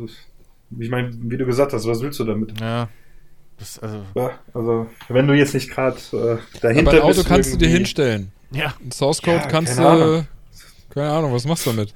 Ich 0.76 0.90
meine, 0.90 1.12
wie 1.12 1.36
du 1.36 1.46
gesagt 1.46 1.72
hast, 1.72 1.86
was 1.86 2.00
willst 2.00 2.18
du 2.18 2.24
damit? 2.24 2.58
Ja. 2.60 2.88
Das, 3.58 3.78
also, 3.78 4.02
Ja, 4.16 4.40
also, 4.52 4.88
wenn 5.08 5.28
du 5.28 5.34
jetzt 5.34 5.54
nicht 5.54 5.70
gerade 5.70 5.96
äh, 6.12 6.58
dahinter 6.60 6.90
Aber 6.90 6.98
ein 6.98 7.02
Auto 7.02 7.14
bist, 7.18 7.28
kannst 7.28 7.52
du 7.52 7.58
dir 7.58 7.68
hinstellen. 7.68 8.32
ja. 8.50 8.74
Ein 8.84 8.90
Source 8.90 9.22
Code 9.22 9.36
Ja, 9.36 9.46
kannst 9.46 9.78
du. 9.78 10.26
Keine 10.94 11.10
Ahnung, 11.10 11.32
was 11.32 11.44
machst 11.44 11.66
du 11.66 11.70
damit? 11.70 11.92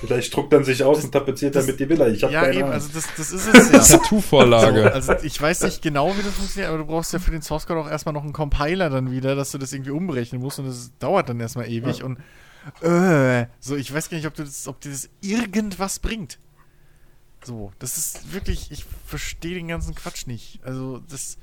Vielleicht 0.00 0.36
druckt 0.36 0.52
dann 0.52 0.64
sich 0.64 0.82
aus 0.84 1.02
und 1.02 1.12
tapeziert 1.12 1.56
damit 1.56 1.80
die 1.80 1.88
Villa. 1.88 2.06
Ich 2.08 2.22
hab 2.22 2.30
Ja, 2.30 2.42
keine 2.42 2.52
eben, 2.54 2.62
Ahnung. 2.64 2.74
also 2.74 2.88
das, 2.92 3.06
das 3.16 3.32
ist 3.32 3.46
es 3.54 3.72
ja. 3.72 3.80
So, 3.82 3.96
Tattoo-Vorlage. 3.96 4.92
also 4.92 5.14
ich 5.22 5.40
weiß 5.40 5.62
nicht 5.62 5.80
genau, 5.80 6.14
wie 6.16 6.22
das 6.22 6.34
funktioniert, 6.34 6.68
aber 6.68 6.78
du 6.78 6.84
brauchst 6.86 7.12
ja 7.14 7.18
für 7.18 7.30
den 7.30 7.40
Source 7.40 7.66
Code 7.66 7.80
auch 7.80 7.88
erstmal 7.88 8.12
noch 8.12 8.22
einen 8.22 8.34
Compiler 8.34 8.90
dann 8.90 9.10
wieder, 9.10 9.34
dass 9.34 9.50
du 9.52 9.58
das 9.58 9.72
irgendwie 9.72 9.92
umrechnen 9.92 10.42
musst 10.42 10.58
und 10.58 10.66
das 10.66 10.92
dauert 10.98 11.28
dann 11.30 11.40
erstmal 11.40 11.68
ewig 11.70 12.00
Ja. 12.00 12.04
und 12.04 12.18
äh, 12.82 13.46
so, 13.60 13.76
ich 13.76 13.92
weiß 13.92 14.10
gar 14.10 14.16
nicht, 14.18 14.26
ob, 14.26 14.34
du 14.34 14.44
das, 14.44 14.68
ob 14.68 14.80
dir 14.80 14.90
das 14.90 15.08
irgendwas 15.22 15.98
bringt. 15.98 16.38
So, 17.44 17.72
das 17.78 17.96
ist 17.98 18.32
wirklich, 18.32 18.70
ich 18.70 18.84
verstehe 19.06 19.54
den 19.54 19.68
ganzen 19.68 19.94
Quatsch 19.94 20.26
nicht. 20.26 20.60
Also, 20.64 21.00
das 21.10 21.36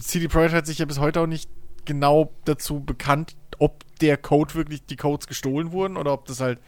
CD 0.00 0.28
Projekt 0.28 0.54
hat 0.54 0.66
sich 0.66 0.78
ja 0.78 0.84
bis 0.84 1.00
heute 1.00 1.20
auch 1.20 1.26
nicht 1.26 1.50
genau 1.90 2.32
dazu 2.44 2.78
bekannt, 2.78 3.36
ob 3.58 3.84
der 3.96 4.16
Code 4.16 4.54
wirklich 4.54 4.86
die 4.86 4.94
Codes 4.94 5.26
gestohlen 5.26 5.72
wurden 5.72 5.96
oder 5.96 6.12
ob 6.12 6.24
das 6.26 6.38
halt 6.38 6.60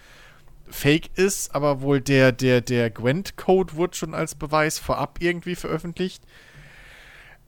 fake 0.66 1.16
ist, 1.16 1.54
aber 1.54 1.80
wohl 1.80 2.00
der, 2.00 2.32
der, 2.32 2.60
der 2.60 2.90
Gwent-Code 2.90 3.76
wurde 3.76 3.96
schon 3.96 4.14
als 4.14 4.34
Beweis 4.34 4.80
vorab 4.80 5.18
irgendwie 5.20 5.54
veröffentlicht. 5.54 6.24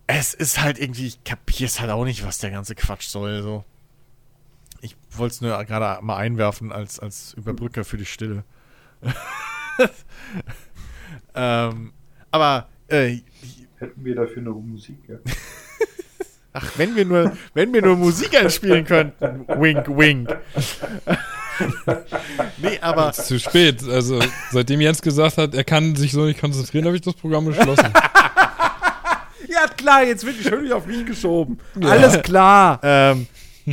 Es 0.06 0.34
ist 0.34 0.62
halt 0.62 0.78
irgendwie, 0.78 1.08
ich 1.08 1.24
kapiere 1.24 1.66
es 1.66 1.80
halt 1.80 1.90
auch 1.90 2.04
nicht, 2.04 2.24
was 2.24 2.38
der 2.38 2.52
ganze 2.52 2.76
Quatsch 2.76 3.08
soll. 3.08 3.42
So. 3.42 3.64
Ich 4.80 4.96
wollte 5.10 5.34
es 5.34 5.40
nur 5.40 5.64
gerade 5.64 6.00
mal 6.04 6.16
einwerfen 6.16 6.70
als, 6.70 7.00
als 7.00 7.34
Überbrücker 7.34 7.84
für 7.84 7.96
die 7.96 8.06
Stille. 8.06 8.44
ähm, 11.34 11.92
aber 12.30 12.68
äh, 12.86 13.18
Hätten 13.78 14.04
wir 14.04 14.14
dafür 14.14 14.42
noch 14.42 14.60
Musik, 14.60 15.08
ja. 15.08 15.16
ach, 16.54 16.72
wenn 16.76 16.96
wir 16.96 17.04
nur, 17.04 17.32
wenn 17.52 17.72
wir 17.74 17.82
nur 17.82 17.96
Musik 17.96 18.34
einspielen 18.34 18.84
könnten. 18.86 19.46
Wink, 19.60 19.86
wink. 19.88 20.34
nee, 22.56 22.78
aber 22.80 23.10
Ist 23.10 23.26
zu 23.26 23.38
spät. 23.38 23.86
Also, 23.86 24.20
seitdem 24.50 24.80
Jens 24.80 25.02
gesagt 25.02 25.36
hat, 25.36 25.54
er 25.54 25.64
kann 25.64 25.94
sich 25.94 26.12
so 26.12 26.24
nicht 26.24 26.40
konzentrieren, 26.40 26.86
habe 26.86 26.96
ich 26.96 27.02
das 27.02 27.14
Programm 27.14 27.46
geschlossen. 27.46 27.92
Ja, 29.46 29.68
klar, 29.68 30.02
jetzt 30.02 30.26
wird 30.26 30.38
die 30.38 30.42
schön 30.42 30.64
wieder 30.64 30.76
auf 30.76 30.86
mich 30.86 31.06
geschoben. 31.06 31.60
Alles 31.80 32.20
klar. 32.22 32.80
ähm, 32.82 33.28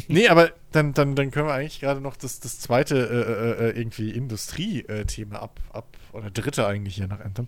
nee, 0.07 0.27
aber 0.27 0.51
dann, 0.71 0.93
dann, 0.93 1.15
dann 1.15 1.31
können 1.31 1.47
wir 1.47 1.55
eigentlich 1.55 1.79
gerade 1.79 2.01
noch 2.01 2.15
das, 2.17 2.39
das 2.39 2.59
zweite 2.59 2.95
äh, 2.95 3.69
äh, 3.69 3.79
irgendwie 3.79 4.11
Industrie-Thema 4.11 5.41
ab, 5.41 5.59
ab, 5.73 5.87
oder 6.13 6.29
dritte 6.29 6.67
eigentlich 6.67 6.95
hier 6.95 7.07
nach 7.07 7.19
Anthem, 7.19 7.47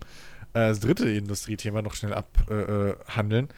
äh, 0.54 0.70
das 0.70 0.80
dritte 0.80 1.10
Industriethema 1.10 1.84
noch 1.84 1.94
schnell 1.94 2.14
abhandeln. 2.14 2.90
Äh, 2.90 3.12
handeln. 3.12 3.50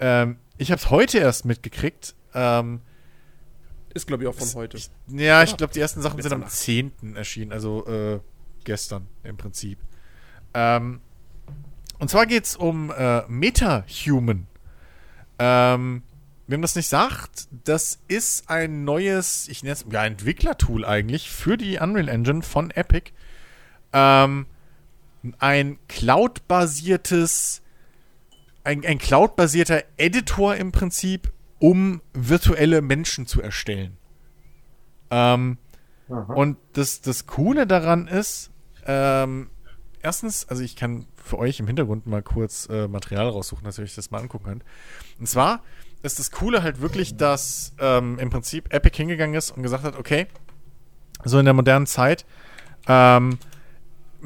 ähm, 0.00 0.36
ich 0.58 0.70
habe 0.70 0.80
es 0.80 0.90
heute 0.90 1.18
erst 1.18 1.44
mitgekriegt. 1.44 2.14
Ähm, 2.34 2.80
Ist, 3.94 4.06
glaube 4.06 4.24
ich, 4.24 4.28
auch 4.28 4.34
von 4.34 4.48
heute. 4.54 4.76
Ich, 4.76 4.90
ja, 5.08 5.42
ich 5.42 5.56
glaube, 5.56 5.72
die 5.72 5.80
ersten 5.80 6.02
Sachen 6.02 6.20
sind 6.20 6.32
am 6.32 6.46
10. 6.46 7.16
erschienen, 7.16 7.52
also 7.52 7.86
äh, 7.86 8.20
gestern 8.64 9.06
im 9.22 9.36
Prinzip. 9.36 9.78
Ähm, 10.54 11.00
und 11.98 12.10
zwar 12.10 12.26
geht 12.26 12.44
es 12.44 12.56
um 12.56 12.90
äh, 12.90 13.22
MetaHuman. 13.28 14.46
Ähm, 15.38 16.02
wem 16.46 16.62
das 16.62 16.76
nicht 16.76 16.88
sagt, 16.88 17.48
das 17.64 17.98
ist 18.08 18.48
ein 18.48 18.84
neues, 18.84 19.48
ich 19.48 19.62
nenne 19.62 19.72
es 19.72 19.84
ja, 19.90 20.04
Entwicklertool 20.04 20.84
eigentlich 20.84 21.30
für 21.30 21.56
die 21.56 21.78
Unreal 21.78 22.08
Engine 22.08 22.42
von 22.42 22.70
Epic. 22.70 23.12
Ähm, 23.92 24.46
ein 25.38 25.78
Cloud-basiertes, 25.88 27.62
ein, 28.66 28.84
ein 28.84 28.98
Cloud-basierter 28.98 29.84
Editor 29.96 30.56
im 30.56 30.72
Prinzip, 30.72 31.32
um 31.58 32.02
virtuelle 32.12 32.82
Menschen 32.82 33.26
zu 33.26 33.40
erstellen. 33.40 33.96
Ähm, 35.10 35.58
und 36.08 36.58
das, 36.72 37.00
das 37.00 37.26
Coole 37.26 37.66
daran 37.66 38.08
ist, 38.08 38.50
ähm, 38.84 39.50
erstens, 40.02 40.48
also 40.48 40.62
ich 40.62 40.76
kann 40.76 41.06
für 41.16 41.38
euch 41.38 41.60
im 41.60 41.66
Hintergrund 41.66 42.06
mal 42.06 42.22
kurz 42.22 42.68
äh, 42.68 42.88
Material 42.88 43.28
raussuchen, 43.28 43.64
dass 43.64 43.78
ihr 43.78 43.84
euch 43.84 43.94
das 43.94 44.10
mal 44.10 44.20
angucken 44.20 44.44
könnt. 44.44 44.64
Und 45.18 45.28
zwar 45.28 45.62
ist 46.02 46.18
das 46.18 46.30
Coole 46.30 46.62
halt 46.62 46.80
wirklich, 46.80 47.16
dass 47.16 47.72
ähm, 47.78 48.18
im 48.18 48.30
Prinzip 48.30 48.72
Epic 48.72 48.96
hingegangen 48.96 49.34
ist 49.36 49.52
und 49.52 49.62
gesagt 49.62 49.84
hat, 49.84 49.96
okay, 49.96 50.26
so 51.24 51.38
in 51.38 51.44
der 51.44 51.54
modernen 51.54 51.86
Zeit, 51.86 52.26
ähm, 52.88 53.38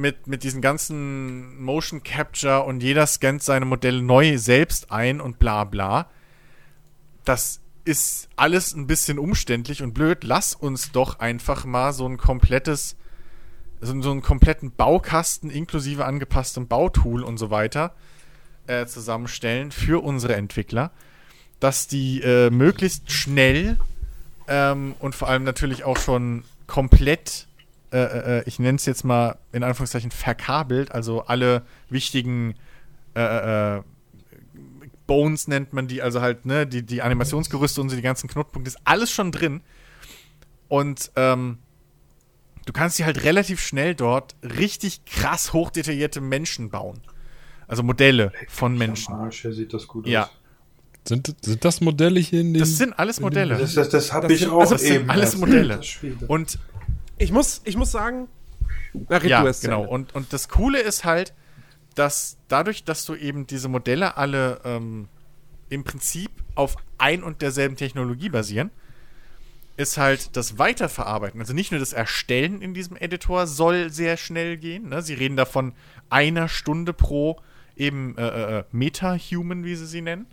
mit, 0.00 0.26
mit 0.26 0.42
diesen 0.42 0.60
ganzen 0.60 1.62
Motion 1.62 2.02
Capture 2.02 2.64
und 2.64 2.82
jeder 2.82 3.06
scannt 3.06 3.42
seine 3.42 3.66
Modelle 3.66 4.02
neu 4.02 4.38
selbst 4.38 4.90
ein 4.90 5.20
und 5.20 5.38
bla 5.38 5.64
bla. 5.64 6.08
Das 7.24 7.60
ist 7.84 8.28
alles 8.36 8.74
ein 8.74 8.86
bisschen 8.86 9.18
umständlich 9.18 9.82
und 9.82 9.94
blöd. 9.94 10.24
Lass 10.24 10.54
uns 10.54 10.92
doch 10.92 11.18
einfach 11.18 11.64
mal 11.64 11.92
so 11.92 12.06
ein 12.06 12.18
komplettes, 12.18 12.96
so, 13.80 14.00
so 14.02 14.10
einen 14.10 14.22
kompletten 14.22 14.72
Baukasten 14.72 15.50
inklusive 15.50 16.04
angepasstem 16.04 16.66
Bautool 16.66 17.22
und 17.22 17.38
so 17.38 17.50
weiter 17.50 17.94
äh, 18.66 18.86
zusammenstellen 18.86 19.70
für 19.70 20.02
unsere 20.02 20.36
Entwickler, 20.36 20.92
dass 21.58 21.86
die 21.86 22.20
äh, 22.22 22.50
möglichst 22.50 23.10
schnell 23.12 23.78
ähm, 24.48 24.94
und 24.98 25.14
vor 25.14 25.28
allem 25.28 25.44
natürlich 25.44 25.84
auch 25.84 25.98
schon 25.98 26.44
komplett, 26.66 27.48
äh, 27.92 28.38
äh, 28.38 28.42
ich 28.46 28.58
nenne 28.58 28.76
es 28.76 28.86
jetzt 28.86 29.04
mal 29.04 29.36
in 29.52 29.62
Anführungszeichen 29.62 30.10
verkabelt, 30.10 30.92
also 30.92 31.22
alle 31.22 31.62
wichtigen 31.88 32.54
äh, 33.16 33.76
äh, 33.78 33.82
Bones 35.06 35.48
nennt 35.48 35.72
man 35.72 35.88
die, 35.88 36.02
also 36.02 36.20
halt, 36.20 36.46
ne, 36.46 36.66
die, 36.66 36.84
die 36.84 37.02
Animationsgerüste 37.02 37.80
und 37.80 37.88
so, 37.88 37.96
die 37.96 38.02
ganzen 38.02 38.28
Knotenpunkte, 38.28 38.68
ist 38.68 38.78
alles 38.84 39.10
schon 39.10 39.32
drin. 39.32 39.60
Und 40.68 41.10
ähm, 41.16 41.58
du 42.66 42.72
kannst 42.72 42.98
dir 42.98 43.06
halt 43.06 43.24
relativ 43.24 43.60
schnell 43.60 43.96
dort 43.96 44.36
richtig 44.42 45.04
krass 45.06 45.52
hochdetaillierte 45.52 46.20
Menschen 46.20 46.70
bauen. 46.70 47.00
Also 47.66 47.82
Modelle 47.82 48.32
von 48.48 48.78
Menschen. 48.78 49.14
Arsch, 49.14 49.42
hier 49.42 49.52
sieht 49.52 49.74
das 49.74 49.88
gut 49.88 50.06
Ja. 50.06 50.24
aus. 50.24 50.30
Sind, 51.08 51.34
sind 51.40 51.64
das 51.64 51.80
Modelle 51.80 52.20
hier 52.20 52.42
in 52.42 52.52
dem. 52.52 52.60
Das 52.60 52.76
sind 52.76 52.92
alles 52.96 53.20
Modelle. 53.20 53.56
Das, 53.56 53.74
das, 53.74 53.88
das 53.88 54.12
habe 54.12 54.32
ich 54.32 54.40
sind- 54.40 54.50
auch 54.50 54.60
also 54.60 54.74
das 54.74 54.82
sind 54.82 54.94
eben. 54.94 55.10
alles 55.10 55.30
erst. 55.30 55.38
Modelle. 55.38 55.80
Und 56.28 56.58
Ich 57.20 57.32
muss, 57.32 57.60
ich 57.64 57.76
muss 57.76 57.92
sagen, 57.92 58.28
na, 58.94 59.18
red 59.18 59.30
ja, 59.30 59.52
genau. 59.60 59.84
Und, 59.84 60.14
und 60.14 60.32
das 60.32 60.48
Coole 60.48 60.80
ist 60.80 61.04
halt, 61.04 61.34
dass 61.94 62.38
dadurch, 62.48 62.84
dass 62.84 63.04
du 63.04 63.14
eben 63.14 63.46
diese 63.46 63.68
Modelle 63.68 64.16
alle 64.16 64.60
ähm, 64.64 65.08
im 65.68 65.84
Prinzip 65.84 66.30
auf 66.54 66.76
ein 66.98 67.22
und 67.22 67.42
derselben 67.42 67.76
Technologie 67.76 68.30
basieren, 68.30 68.70
ist 69.76 69.98
halt 69.98 70.36
das 70.36 70.58
Weiterverarbeiten, 70.58 71.40
also 71.40 71.54
nicht 71.54 71.70
nur 71.72 71.80
das 71.80 71.92
Erstellen 71.92 72.60
in 72.60 72.74
diesem 72.74 72.96
Editor 72.96 73.46
soll 73.46 73.90
sehr 73.90 74.16
schnell 74.16 74.56
gehen. 74.56 74.88
Ne? 74.88 75.00
Sie 75.00 75.14
reden 75.14 75.36
davon 75.36 75.72
einer 76.08 76.48
Stunde 76.48 76.92
pro 76.92 77.40
eben 77.76 78.16
äh, 78.18 78.58
äh, 78.58 78.64
Meta-Human, 78.72 79.64
wie 79.64 79.74
sie 79.74 79.86
sie 79.86 80.02
nennen. 80.02 80.26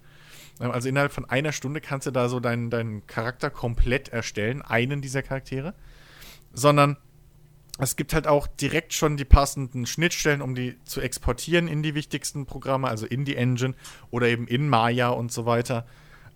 Ähm, 0.59 0.71
Also 0.71 0.89
innerhalb 0.89 1.13
von 1.13 1.25
einer 1.25 1.51
Stunde 1.51 1.81
kannst 1.81 2.07
du 2.07 2.11
da 2.11 2.29
so 2.29 2.39
deinen, 2.39 2.69
deinen 2.69 3.07
Charakter 3.07 3.49
komplett 3.49 4.09
erstellen, 4.09 4.61
einen 4.61 5.01
dieser 5.01 5.21
Charaktere. 5.21 5.73
Sondern 6.53 6.97
es 7.79 7.95
gibt 7.95 8.13
halt 8.13 8.27
auch 8.27 8.47
direkt 8.47 8.93
schon 8.93 9.17
die 9.17 9.25
passenden 9.25 9.85
Schnittstellen, 9.85 10.41
um 10.41 10.55
die 10.55 10.83
zu 10.83 10.99
exportieren 10.99 11.67
in 11.67 11.83
die 11.83 11.93
wichtigsten 11.93 12.45
Programme, 12.45 12.87
also 12.87 13.05
in 13.05 13.23
die 13.23 13.35
Engine 13.35 13.75
oder 14.09 14.27
eben 14.27 14.47
in 14.47 14.67
Maya 14.67 15.09
und 15.09 15.31
so 15.31 15.45
weiter. 15.45 15.85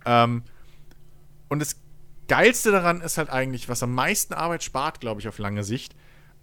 Ähm, 0.06 0.44
und 1.50 1.60
das 1.60 1.82
Geilste 2.28 2.72
daran 2.72 3.02
ist 3.02 3.18
halt 3.18 3.30
eigentlich, 3.30 3.70
was 3.70 3.84
am 3.84 3.94
meisten 3.94 4.34
Arbeit 4.34 4.64
spart, 4.64 5.02
glaube 5.02 5.20
ich, 5.20 5.28
auf 5.28 5.40
lange 5.40 5.64
Sicht, 5.64 5.96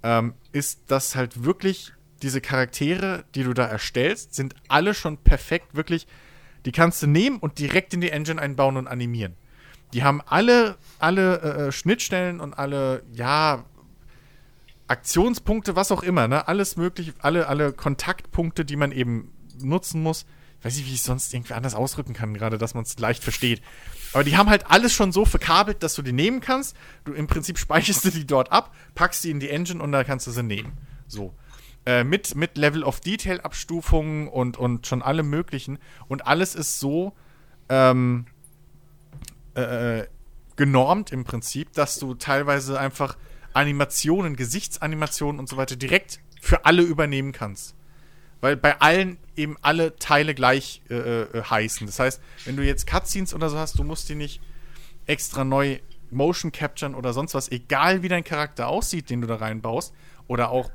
ähm, 0.03 0.35
ist, 0.53 0.91
dass 0.91 1.15
halt 1.15 1.45
wirklich 1.45 1.93
diese 2.23 2.41
Charaktere, 2.41 3.25
die 3.35 3.45
du 3.45 3.55
da 3.55 3.65
erstellst, 3.65 4.35
sind 4.35 4.55
alle 4.69 4.95
schon 4.95 5.19
perfekt, 5.19 5.75
wirklich, 5.75 6.07
die 6.67 6.73
kannst 6.73 7.03
du 7.03 7.07
nehmen 7.07 7.39
und 7.39 7.59
direkt 7.59 7.95
in 7.95 8.01
die 8.01 8.11
Engine 8.11 8.41
einbauen 8.41 8.77
und 8.77 8.89
animieren. 8.89 9.37
Die 9.93 10.03
haben 10.03 10.21
alle, 10.27 10.77
alle 10.99 11.41
äh, 11.41 11.73
Schnittstellen 11.73 12.41
und 12.41 12.55
alle, 12.55 13.03
ja, 13.13 13.65
Aktionspunkte, 14.89 15.77
was 15.77 15.93
auch 15.93 16.03
immer, 16.03 16.29
ne? 16.29 16.49
Alles 16.49 16.77
mögliche, 16.77 17.15
alle, 17.21 17.47
alle 17.47 17.73
Kontaktpunkte, 17.73 18.65
die 18.65 18.77
man 18.77 18.91
eben 18.91 19.33
nutzen 19.61 20.03
muss. 20.03 20.25
Ich 20.59 20.65
weiß 20.65 20.77
nicht, 20.77 20.87
wie 20.87 20.95
ich 20.95 21.01
es 21.01 21.05
sonst 21.05 21.33
irgendwie 21.33 21.53
anders 21.53 21.75
ausdrücken 21.75 22.15
kann, 22.15 22.35
gerade, 22.35 22.59
dass 22.59 22.75
man 22.75 22.85
es 22.85 22.99
leicht 22.99 23.23
versteht. 23.23 23.63
Aber 24.13 24.25
die 24.25 24.37
haben 24.37 24.49
halt 24.49 24.71
alles 24.71 24.93
schon 24.93 25.13
so 25.13 25.25
verkabelt, 25.25 25.83
dass 25.83 25.95
du 25.95 26.03
die 26.03 26.13
nehmen 26.13 26.41
kannst. 26.41 26.75
Du 27.05 27.13
im 27.13 27.27
Prinzip 27.27 27.59
speicherst 27.59 28.05
du 28.05 28.11
die 28.11 28.27
dort 28.27 28.51
ab, 28.51 28.75
packst 28.95 29.23
die 29.25 29.31
in 29.31 29.41
die 29.41 29.51
Engine 29.51 29.83
und 29.83 29.93
dann 29.93 30.07
kannst 30.07 30.27
du 30.27 30.31
sie 30.31 30.43
nehmen. 30.43 30.73
So. 31.07 31.35
Äh, 31.87 32.03
mit, 32.03 32.35
mit 32.35 32.59
Level 32.59 32.83
of 32.83 33.01
Detail 33.01 33.41
Abstufungen 33.41 34.29
und, 34.29 34.57
und 34.57 34.87
schon 34.87 35.03
allem 35.03 35.31
möglichen. 35.31 35.79
Und 36.09 36.27
alles 36.27 36.55
ist 36.55 36.81
so 36.81 37.13
ähm, 37.69 38.27
äh, 39.61 40.09
genormt 40.57 41.13
im 41.13 41.25
Prinzip, 41.25 41.73
dass 41.73 41.99
du 41.99 42.15
teilweise 42.15 42.79
einfach 42.79 43.17
Animationen, 43.53 44.37
Gesichtsanimationen 44.37 45.39
und 45.39 45.49
so 45.49 45.57
weiter 45.57 45.77
direkt 45.77 46.21
für 46.41 46.65
alle 46.65 46.83
übernehmen 46.83 47.33
kannst. 47.33 47.75
Weil 48.41 48.57
bei 48.57 48.81
allen 48.81 49.19
eben 49.37 49.57
alle 49.63 49.97
Teile 49.97 50.35
gleich 50.35 50.83
äh, 50.91 50.95
äh, 50.95 51.43
heißen. 51.43 51.87
Das 51.87 51.99
heißt, 51.99 52.21
wenn 52.45 52.57
du 52.57 52.65
jetzt 52.65 52.87
Cutscenes 52.87 53.35
oder 53.35 53.51
so 53.51 53.59
hast, 53.59 53.79
du 53.79 53.85
musst 53.85 54.09
die 54.09 54.15
nicht 54.15 54.41
extra 55.07 55.45
neu 55.45 55.81
Motion 56.11 56.53
capturen 56.53 56.95
oder 56.95 57.13
sonst 57.13 57.35
was, 57.35 57.51
egal 57.51 58.03
wie 58.03 58.09
dein 58.09 58.25
Charakter 58.25 58.69
aussieht, 58.69 59.11
den 59.11 59.21
du 59.21 59.27
da 59.27 59.37
reinbaust, 59.37 59.93
oder 60.27 60.51
auch 60.51 60.71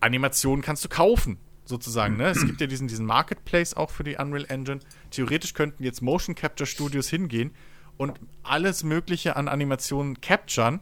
Animationen 0.00 0.62
kannst 0.62 0.84
du 0.84 0.88
kaufen, 0.88 1.38
sozusagen. 1.64 2.16
Ne? 2.16 2.28
Es 2.28 2.44
gibt 2.44 2.60
ja 2.60 2.66
diesen, 2.66 2.88
diesen 2.88 3.06
Marketplace 3.06 3.74
auch 3.74 3.90
für 3.90 4.04
die 4.04 4.16
Unreal 4.16 4.46
Engine. 4.48 4.80
Theoretisch 5.14 5.54
könnten 5.54 5.84
jetzt 5.84 6.02
Motion 6.02 6.34
Capture 6.34 6.66
Studios 6.66 7.08
hingehen 7.08 7.52
und 7.96 8.18
alles 8.42 8.82
Mögliche 8.82 9.36
an 9.36 9.48
Animationen 9.48 10.20
capturen 10.20 10.80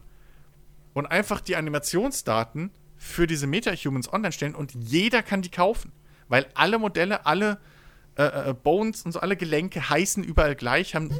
und 0.94 1.06
einfach 1.06 1.40
die 1.40 1.56
Animationsdaten 1.56 2.70
für 2.96 3.26
diese 3.26 3.46
Meta-Humans 3.46 4.12
online 4.12 4.32
stellen 4.32 4.54
und 4.54 4.74
jeder 4.74 5.22
kann 5.22 5.42
die 5.42 5.50
kaufen. 5.50 5.92
Weil 6.28 6.46
alle 6.54 6.78
Modelle, 6.78 7.26
alle 7.26 7.58
äh, 8.16 8.50
äh, 8.50 8.54
Bones 8.54 9.02
und 9.02 9.12
so 9.12 9.20
alle 9.20 9.36
Gelenke 9.36 9.90
heißen 9.90 10.24
überall 10.24 10.54
gleich, 10.54 10.94
haben, 10.94 11.10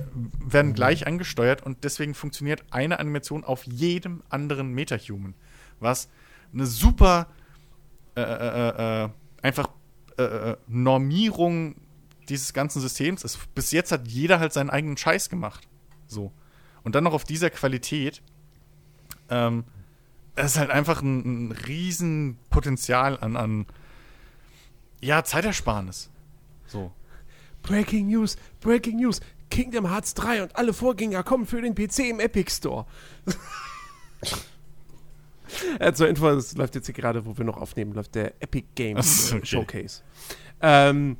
werden 0.45 0.73
gleich 0.73 1.07
angesteuert 1.07 1.63
und 1.63 1.85
deswegen 1.85 2.15
funktioniert 2.15 2.65
eine 2.71 2.99
Animation 2.99 3.45
auf 3.45 3.65
jedem 3.65 4.23
anderen 4.29 4.73
Metahuman. 4.73 5.35
Was 5.81 6.09
eine 6.53 6.67
super 6.67 7.29
äh, 8.15 8.23
äh, 8.23 9.05
äh, 9.05 9.09
einfach 9.43 9.69
äh, 10.19 10.23
äh, 10.23 10.57
Normierung 10.67 11.77
dieses 12.33 12.53
ganzen 12.53 12.81
Systems 12.81 13.25
ist. 13.25 13.55
Bis 13.55 13.71
jetzt 13.71 13.93
hat 13.93 14.09
jeder 14.09 14.41
halt 14.41 14.53
seinen 14.53 14.71
eigenen 14.71 14.97
Scheiß 14.97 15.29
gemacht. 15.29 15.69
So. 16.07 16.33
Und 16.83 16.95
dann 16.95 17.05
noch 17.05 17.13
auf 17.15 17.25
dieser 17.25 17.51
Qualität. 17.51 18.23
Ähm, 19.29 19.65
es 20.35 20.53
ist 20.53 20.59
halt 20.59 20.71
einfach 20.71 21.03
ein, 21.03 21.49
ein 21.49 21.53
Riesenpotenzial 21.53 23.19
an, 23.21 23.37
an 23.37 23.67
ja, 25.01 25.23
Zeitersparnis. 25.25 26.11
So. 26.67 26.93
Breaking 27.63 28.09
News, 28.09 28.37
Breaking 28.61 28.97
News. 28.97 29.21
Kingdom 29.51 29.91
Hearts 29.91 30.15
3 30.15 30.45
und 30.45 30.57
alle 30.57 30.73
Vorgänger 30.73 31.23
kommen 31.23 31.45
für 31.45 31.61
den 31.61 31.75
PC 31.75 32.09
im 32.09 32.21
Epic 32.21 32.51
Store. 32.51 32.87
äh, 35.79 35.93
zur 35.93 36.09
Info, 36.09 36.35
das 36.35 36.57
läuft 36.57 36.75
jetzt 36.75 36.87
hier 36.87 36.95
gerade, 36.95 37.27
wo 37.27 37.37
wir 37.37 37.45
noch 37.45 37.59
aufnehmen, 37.59 37.93
läuft 37.93 38.15
der 38.15 38.33
Epic 38.41 38.65
Games 38.75 39.31
okay. 39.31 39.45
Showcase. 39.45 40.03
Ähm, 40.63 41.19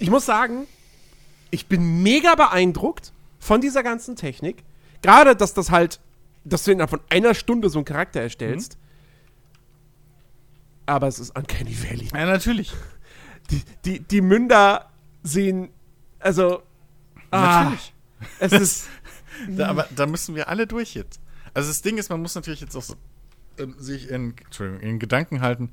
ich 0.00 0.10
muss 0.10 0.26
sagen, 0.26 0.66
ich 1.50 1.66
bin 1.66 2.02
mega 2.02 2.34
beeindruckt 2.34 3.12
von 3.38 3.60
dieser 3.60 3.82
ganzen 3.82 4.16
Technik. 4.16 4.64
Gerade, 5.02 5.36
dass 5.36 5.54
das 5.54 5.70
halt, 5.70 6.00
dass 6.44 6.64
du 6.64 6.72
innerhalb 6.72 6.90
von 6.90 7.00
einer 7.08 7.34
Stunde 7.34 7.70
so 7.70 7.78
einen 7.78 7.84
Charakter 7.84 8.20
erstellst. 8.20 8.76
Aber 10.86 11.06
es 11.06 11.18
ist 11.18 11.36
Uncanny 11.36 11.76
Valley. 11.82 12.08
Ja, 12.12 12.26
natürlich. 12.26 12.72
Die, 13.50 13.62
die, 13.84 14.00
die 14.00 14.20
Münder 14.20 14.90
sehen, 15.22 15.70
also, 16.18 16.62
ah, 17.30 17.64
Natürlich. 17.64 17.94
es 18.38 18.52
ist, 18.52 18.88
Da, 19.48 19.68
aber 19.68 19.88
da 19.94 20.06
müssen 20.06 20.34
wir 20.34 20.48
alle 20.48 20.66
durch 20.66 20.94
jetzt. 20.94 21.20
Also 21.54 21.68
das 21.68 21.82
Ding 21.82 21.98
ist, 21.98 22.10
man 22.10 22.20
muss 22.20 22.34
natürlich 22.34 22.60
jetzt 22.60 22.76
auch 22.76 22.82
so, 22.82 22.94
ähm, 23.58 23.74
sich 23.78 24.10
in, 24.10 24.34
in 24.80 24.98
Gedanken 24.98 25.40
halten, 25.40 25.72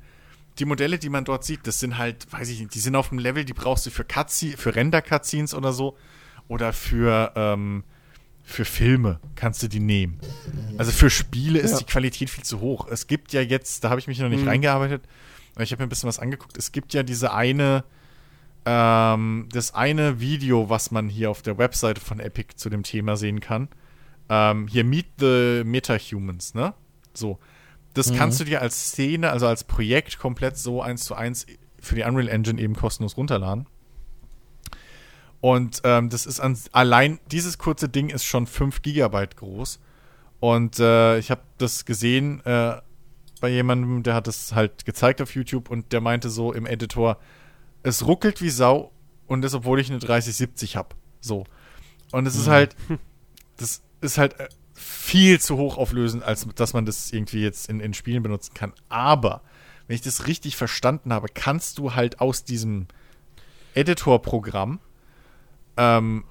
die 0.58 0.64
Modelle, 0.64 0.98
die 0.98 1.08
man 1.08 1.24
dort 1.24 1.44
sieht, 1.44 1.66
das 1.66 1.78
sind 1.80 1.98
halt, 1.98 2.30
weiß 2.32 2.48
ich 2.50 2.60
nicht, 2.60 2.74
die 2.74 2.80
sind 2.80 2.96
auf 2.96 3.10
einem 3.10 3.18
Level, 3.20 3.44
die 3.44 3.52
brauchst 3.54 3.86
du 3.86 3.90
für 3.90 4.04
Cutscene, 4.04 4.56
für 4.56 4.74
Render-Cutscenes 4.74 5.54
oder 5.54 5.72
so. 5.72 5.96
Oder 6.48 6.72
für, 6.72 7.32
ähm, 7.36 7.84
für 8.42 8.64
Filme 8.64 9.20
kannst 9.34 9.62
du 9.62 9.68
die 9.68 9.80
nehmen. 9.80 10.18
Also 10.78 10.92
für 10.92 11.10
Spiele 11.10 11.58
ist 11.58 11.72
Ja. 11.72 11.78
die 11.78 11.84
Qualität 11.84 12.30
viel 12.30 12.44
zu 12.44 12.60
hoch. 12.60 12.88
Es 12.90 13.06
gibt 13.06 13.32
ja 13.34 13.42
jetzt, 13.42 13.84
da 13.84 13.90
habe 13.90 14.00
ich 14.00 14.06
mich 14.06 14.18
noch 14.18 14.30
nicht 14.30 14.42
Mhm. 14.42 14.48
reingearbeitet, 14.48 15.02
aber 15.54 15.64
ich 15.64 15.72
habe 15.72 15.82
mir 15.82 15.86
ein 15.86 15.90
bisschen 15.90 16.08
was 16.08 16.18
angeguckt. 16.18 16.56
Es 16.56 16.72
gibt 16.72 16.94
ja 16.94 17.02
diese 17.02 17.34
eine, 17.34 17.84
ähm, 18.64 19.48
das 19.52 19.74
eine 19.74 20.20
Video, 20.20 20.68
was 20.70 20.90
man 20.90 21.08
hier 21.08 21.30
auf 21.30 21.42
der 21.42 21.58
Webseite 21.58 22.00
von 22.00 22.20
Epic 22.20 22.54
zu 22.56 22.70
dem 22.70 22.82
Thema 22.82 23.16
sehen 23.16 23.40
kann. 23.40 23.68
Ähm, 24.30 24.66
hier 24.68 24.84
Meet 24.84 25.06
the 25.20 25.62
Metahumans, 25.64 26.54
ne? 26.54 26.74
So. 27.14 27.38
Das 27.94 28.12
kannst 28.12 28.38
du 28.38 28.44
dir 28.44 28.62
als 28.62 28.90
Szene, 28.90 29.30
also 29.30 29.46
als 29.46 29.64
Projekt 29.64 30.18
komplett 30.18 30.56
so 30.56 30.82
eins 30.82 31.04
zu 31.04 31.14
eins 31.14 31.46
für 31.80 31.94
die 31.94 32.02
Unreal 32.02 32.28
Engine 32.28 32.60
eben 32.60 32.74
kostenlos 32.74 33.16
runterladen. 33.16 33.66
Und 35.40 35.80
ähm, 35.84 36.10
das 36.10 36.26
ist 36.26 36.40
an, 36.40 36.58
allein, 36.72 37.20
dieses 37.30 37.58
kurze 37.58 37.88
Ding 37.88 38.10
ist 38.10 38.24
schon 38.24 38.46
5 38.46 38.82
Gigabyte 38.82 39.36
groß. 39.36 39.80
Und 40.40 40.78
äh, 40.78 41.18
ich 41.18 41.30
habe 41.30 41.42
das 41.58 41.84
gesehen 41.84 42.44
äh, 42.44 42.80
bei 43.40 43.48
jemandem, 43.48 44.02
der 44.02 44.14
hat 44.14 44.26
das 44.26 44.54
halt 44.54 44.84
gezeigt 44.84 45.20
auf 45.22 45.34
YouTube 45.34 45.70
und 45.70 45.92
der 45.92 46.00
meinte 46.00 46.30
so 46.30 46.52
im 46.52 46.66
Editor, 46.66 47.18
es 47.82 48.06
ruckelt 48.06 48.42
wie 48.42 48.50
Sau 48.50 48.92
und 49.26 49.42
das, 49.42 49.54
obwohl 49.54 49.80
ich 49.80 49.90
eine 49.90 50.00
3070 50.00 50.76
habe. 50.76 50.96
So. 51.20 51.44
Und 52.12 52.26
es 52.26 52.36
ist 52.36 52.48
halt, 52.48 52.76
das 53.56 53.82
ist 54.00 54.18
halt 54.18 54.38
äh, 54.40 54.48
viel 54.78 55.40
zu 55.40 55.56
hoch 55.56 55.76
auflösend, 55.76 56.22
als 56.22 56.46
dass 56.54 56.72
man 56.72 56.86
das 56.86 57.12
irgendwie 57.12 57.42
jetzt 57.42 57.68
in, 57.68 57.80
in 57.80 57.94
Spielen 57.94 58.22
benutzen 58.22 58.54
kann. 58.54 58.72
Aber, 58.88 59.42
wenn 59.86 59.94
ich 59.94 60.02
das 60.02 60.26
richtig 60.26 60.56
verstanden 60.56 61.12
habe, 61.12 61.28
kannst 61.32 61.78
du 61.78 61.94
halt 61.94 62.20
aus 62.20 62.44
diesem 62.44 62.86
Editor-Programm 63.74 64.80
ähm, 65.78 66.24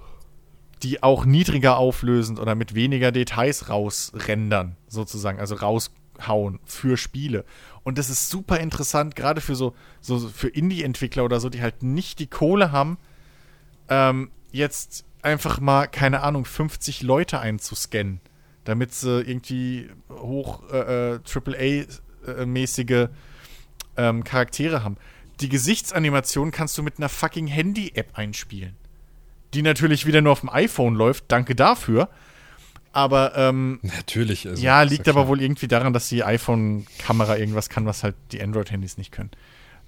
die 0.84 1.02
auch 1.02 1.26
niedriger 1.26 1.78
auflösend 1.78 2.40
oder 2.40 2.54
mit 2.54 2.76
weniger 2.76 3.12
Details 3.12 3.70
rausrendern, 3.70 4.76
sozusagen, 4.88 5.40
also 5.40 5.56
raushauen 5.56 6.60
für 6.66 6.98
Spiele. 6.98 7.46
Und 7.84 7.98
das 7.98 8.10
ist 8.12 8.30
super 8.30 8.60
interessant, 8.60 9.16
gerade 9.16 9.42
für 9.42 9.56
so, 9.56 9.74
so 10.02 10.20
für 10.20 10.50
Indie-Entwickler 10.50 11.24
oder 11.24 11.40
so, 11.40 11.50
die 11.50 11.62
halt 11.62 11.82
nicht 11.82 12.20
die 12.20 12.28
Kohle 12.28 12.72
haben, 12.72 12.98
ähm, 13.90 14.30
jetzt 14.52 15.06
einfach 15.24 15.60
mal, 15.60 15.88
keine 15.88 16.22
Ahnung, 16.22 16.46
50 16.46 17.02
Leute 17.02 17.40
einzuscannen, 17.40 18.22
damit 18.68 18.94
sie 18.94 19.22
irgendwie 19.22 19.90
hoch 20.10 20.64
äh, 20.72 21.16
äh, 21.16 21.20
AAA-mäßige 21.24 23.08
ähm, 23.98 24.24
Charaktere 24.24 24.84
haben. 24.84 24.98
Die 25.40 25.50
Gesichtsanimation 25.50 26.52
kannst 26.52 26.78
du 26.78 26.84
mit 26.84 26.98
einer 26.98 27.10
fucking 27.10 27.48
Handy-App 27.48 28.18
einspielen 28.18 28.76
die 29.54 29.62
natürlich 29.62 30.06
wieder 30.06 30.22
nur 30.22 30.34
auf 30.34 30.42
dem 30.42 30.50
iPhone 30.50 30.96
läuft. 30.96 31.26
Danke 31.30 31.56
dafür. 31.56 32.10
Aber 32.92 33.36
ähm, 33.36 33.80
Natürlich. 33.82 34.48
Also, 34.48 34.62
ja, 34.64 34.82
liegt 34.82 35.08
aber 35.08 35.22
klar. 35.22 35.28
wohl 35.28 35.42
irgendwie 35.42 35.68
daran, 35.68 35.94
dass 35.94 36.10
die 36.10 36.24
iPhone-Kamera 36.24 37.38
irgendwas 37.38 37.70
kann, 37.70 37.86
was 37.86 38.04
halt 38.04 38.16
die 38.32 38.42
Android-Handys 38.42 38.98
nicht 38.98 39.12
können. 39.12 39.32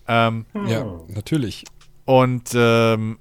Ähm, 0.07 0.45
Ja, 0.67 1.01
natürlich. 1.07 1.65
und 2.05 2.49
ähm, 2.53 3.17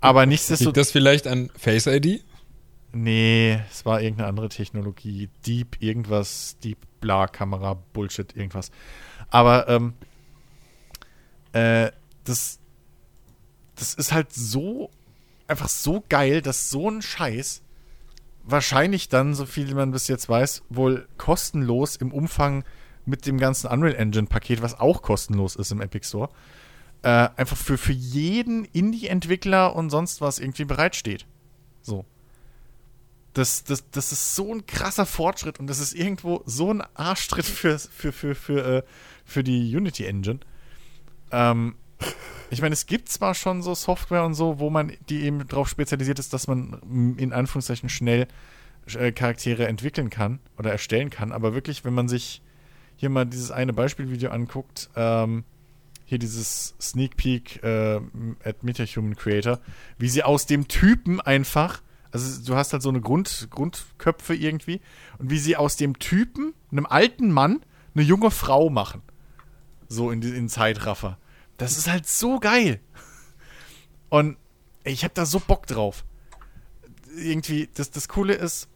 aber 0.00 0.20
Liegt 0.26 0.30
nichtsdestotrotz. 0.30 0.74
das 0.74 0.90
vielleicht 0.90 1.26
an 1.26 1.50
Face 1.56 1.86
ID? 1.86 2.24
Nee, 2.92 3.60
es 3.70 3.86
war 3.86 4.02
irgendeine 4.02 4.28
andere 4.28 4.48
Technologie. 4.48 5.30
Deep, 5.46 5.76
irgendwas, 5.80 6.56
Deep, 6.62 6.78
bla, 7.00 7.26
Kamera, 7.26 7.74
Bullshit, 7.92 8.36
irgendwas. 8.36 8.70
Aber 9.30 9.68
ähm, 9.68 9.94
äh, 11.52 11.90
das, 12.24 12.60
das 13.76 13.94
ist 13.94 14.12
halt 14.12 14.32
so 14.32 14.90
einfach 15.46 15.68
so 15.68 16.02
geil, 16.08 16.42
dass 16.42 16.70
so 16.70 16.90
ein 16.90 17.02
Scheiß 17.02 17.62
wahrscheinlich 18.44 19.08
dann, 19.08 19.34
so 19.34 19.46
viel 19.46 19.74
man 19.74 19.92
bis 19.92 20.08
jetzt 20.08 20.28
weiß, 20.28 20.62
wohl 20.68 21.08
kostenlos 21.16 21.96
im 21.96 22.12
Umfang 22.12 22.64
mit 23.04 23.26
dem 23.26 23.38
ganzen 23.38 23.68
Unreal 23.68 23.94
Engine 23.94 24.26
Paket, 24.26 24.62
was 24.62 24.78
auch 24.78 25.02
kostenlos 25.02 25.56
ist 25.56 25.72
im 25.72 25.80
Epic 25.80 26.06
Store, 26.06 26.30
äh, 27.02 27.28
einfach 27.36 27.56
für, 27.56 27.78
für 27.78 27.92
jeden 27.92 28.64
Indie-Entwickler 28.64 29.74
und 29.74 29.90
sonst 29.90 30.20
was 30.20 30.38
irgendwie 30.38 30.64
bereitsteht. 30.64 31.26
So. 31.82 32.04
Das, 33.34 33.64
das, 33.64 33.88
das 33.90 34.12
ist 34.12 34.36
so 34.36 34.52
ein 34.54 34.66
krasser 34.66 35.06
Fortschritt 35.06 35.58
und 35.58 35.66
das 35.66 35.78
ist 35.78 35.94
irgendwo 35.94 36.42
so 36.44 36.72
ein 36.72 36.82
Arschtritt 36.94 37.46
für, 37.46 37.78
für, 37.78 38.12
für, 38.12 38.34
für, 38.34 38.76
äh, 38.78 38.82
für 39.24 39.42
die 39.42 39.74
Unity 39.74 40.04
Engine. 40.04 40.40
Ähm, 41.30 41.76
ich 42.50 42.60
meine, 42.60 42.74
es 42.74 42.86
gibt 42.86 43.08
zwar 43.08 43.34
schon 43.34 43.62
so 43.62 43.74
Software 43.74 44.24
und 44.24 44.34
so, 44.34 44.58
wo 44.58 44.68
man 44.68 44.92
die 45.08 45.22
eben 45.22 45.46
darauf 45.48 45.68
spezialisiert 45.68 46.18
ist, 46.18 46.32
dass 46.32 46.46
man 46.46 47.16
in 47.16 47.32
Anführungszeichen 47.32 47.88
schnell 47.88 48.28
äh, 48.94 49.12
Charaktere 49.12 49.66
entwickeln 49.66 50.10
kann 50.10 50.40
oder 50.58 50.70
erstellen 50.70 51.10
kann, 51.10 51.32
aber 51.32 51.54
wirklich, 51.54 51.84
wenn 51.84 51.94
man 51.94 52.08
sich 52.08 52.42
hier 52.96 53.08
mal 53.08 53.24
dieses 53.24 53.50
eine 53.50 53.72
Beispielvideo 53.72 54.30
anguckt, 54.30 54.90
ähm, 54.96 55.44
hier 56.04 56.18
dieses 56.18 56.74
Sneak 56.80 57.16
Peek 57.16 57.62
äh, 57.62 58.00
at 58.44 58.62
MetaHuman 58.62 59.16
Creator, 59.16 59.60
wie 59.98 60.08
sie 60.08 60.22
aus 60.22 60.46
dem 60.46 60.68
Typen 60.68 61.20
einfach, 61.20 61.80
also 62.12 62.44
du 62.44 62.54
hast 62.54 62.72
halt 62.72 62.82
so 62.82 62.90
eine 62.90 63.00
Grund, 63.00 63.48
Grundköpfe 63.50 64.34
irgendwie, 64.34 64.80
und 65.18 65.30
wie 65.30 65.38
sie 65.38 65.56
aus 65.56 65.76
dem 65.76 65.98
Typen, 65.98 66.54
einem 66.70 66.86
alten 66.86 67.32
Mann, 67.32 67.64
eine 67.94 68.04
junge 68.04 68.30
Frau 68.30 68.70
machen. 68.70 69.02
So 69.88 70.10
in, 70.10 70.22
in 70.22 70.48
Zeitraffer. 70.48 71.18
Das 71.56 71.76
ist 71.76 71.90
halt 71.90 72.06
so 72.06 72.38
geil. 72.38 72.80
Und 74.08 74.36
ich 74.84 75.04
hab 75.04 75.14
da 75.14 75.26
so 75.26 75.40
Bock 75.40 75.66
drauf. 75.66 76.04
Irgendwie, 77.16 77.68
das, 77.74 77.90
das 77.90 78.08
Coole 78.08 78.34
ist, 78.34 78.68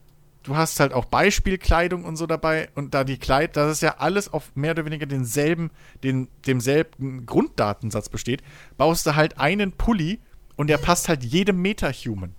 du 0.43 0.57
hast 0.57 0.81
halt 0.81 0.93
auch 0.93 1.07
Beispielkleidung 1.07 2.05
und 2.05 2.17
so 2.17 2.27
dabei 2.27 2.69
und 2.75 2.95
da 2.95 3.05
die 3.05 3.19
Kleid, 3.19 3.57
das 3.57 3.73
ist 3.73 3.83
ja 3.83 3.97
alles 3.99 4.33
auf 4.33 4.55
mehr 4.55 4.73
oder 4.73 4.85
weniger 4.85 5.07
denselben, 5.07 5.71
den, 6.05 6.29
demselben 6.47 7.27
Grunddatensatz 7.27 8.09
besteht, 8.09 8.43
baust 8.77 9.07
du 9.07 9.17
halt 9.17 9.39
einen 9.39 9.73
Pulli 9.73 10.21
und 10.55 10.69
der 10.69 10.79
passt 10.79 11.09
halt 11.09 11.25
jedem 11.25 11.61
Meta-Human. 11.61 12.35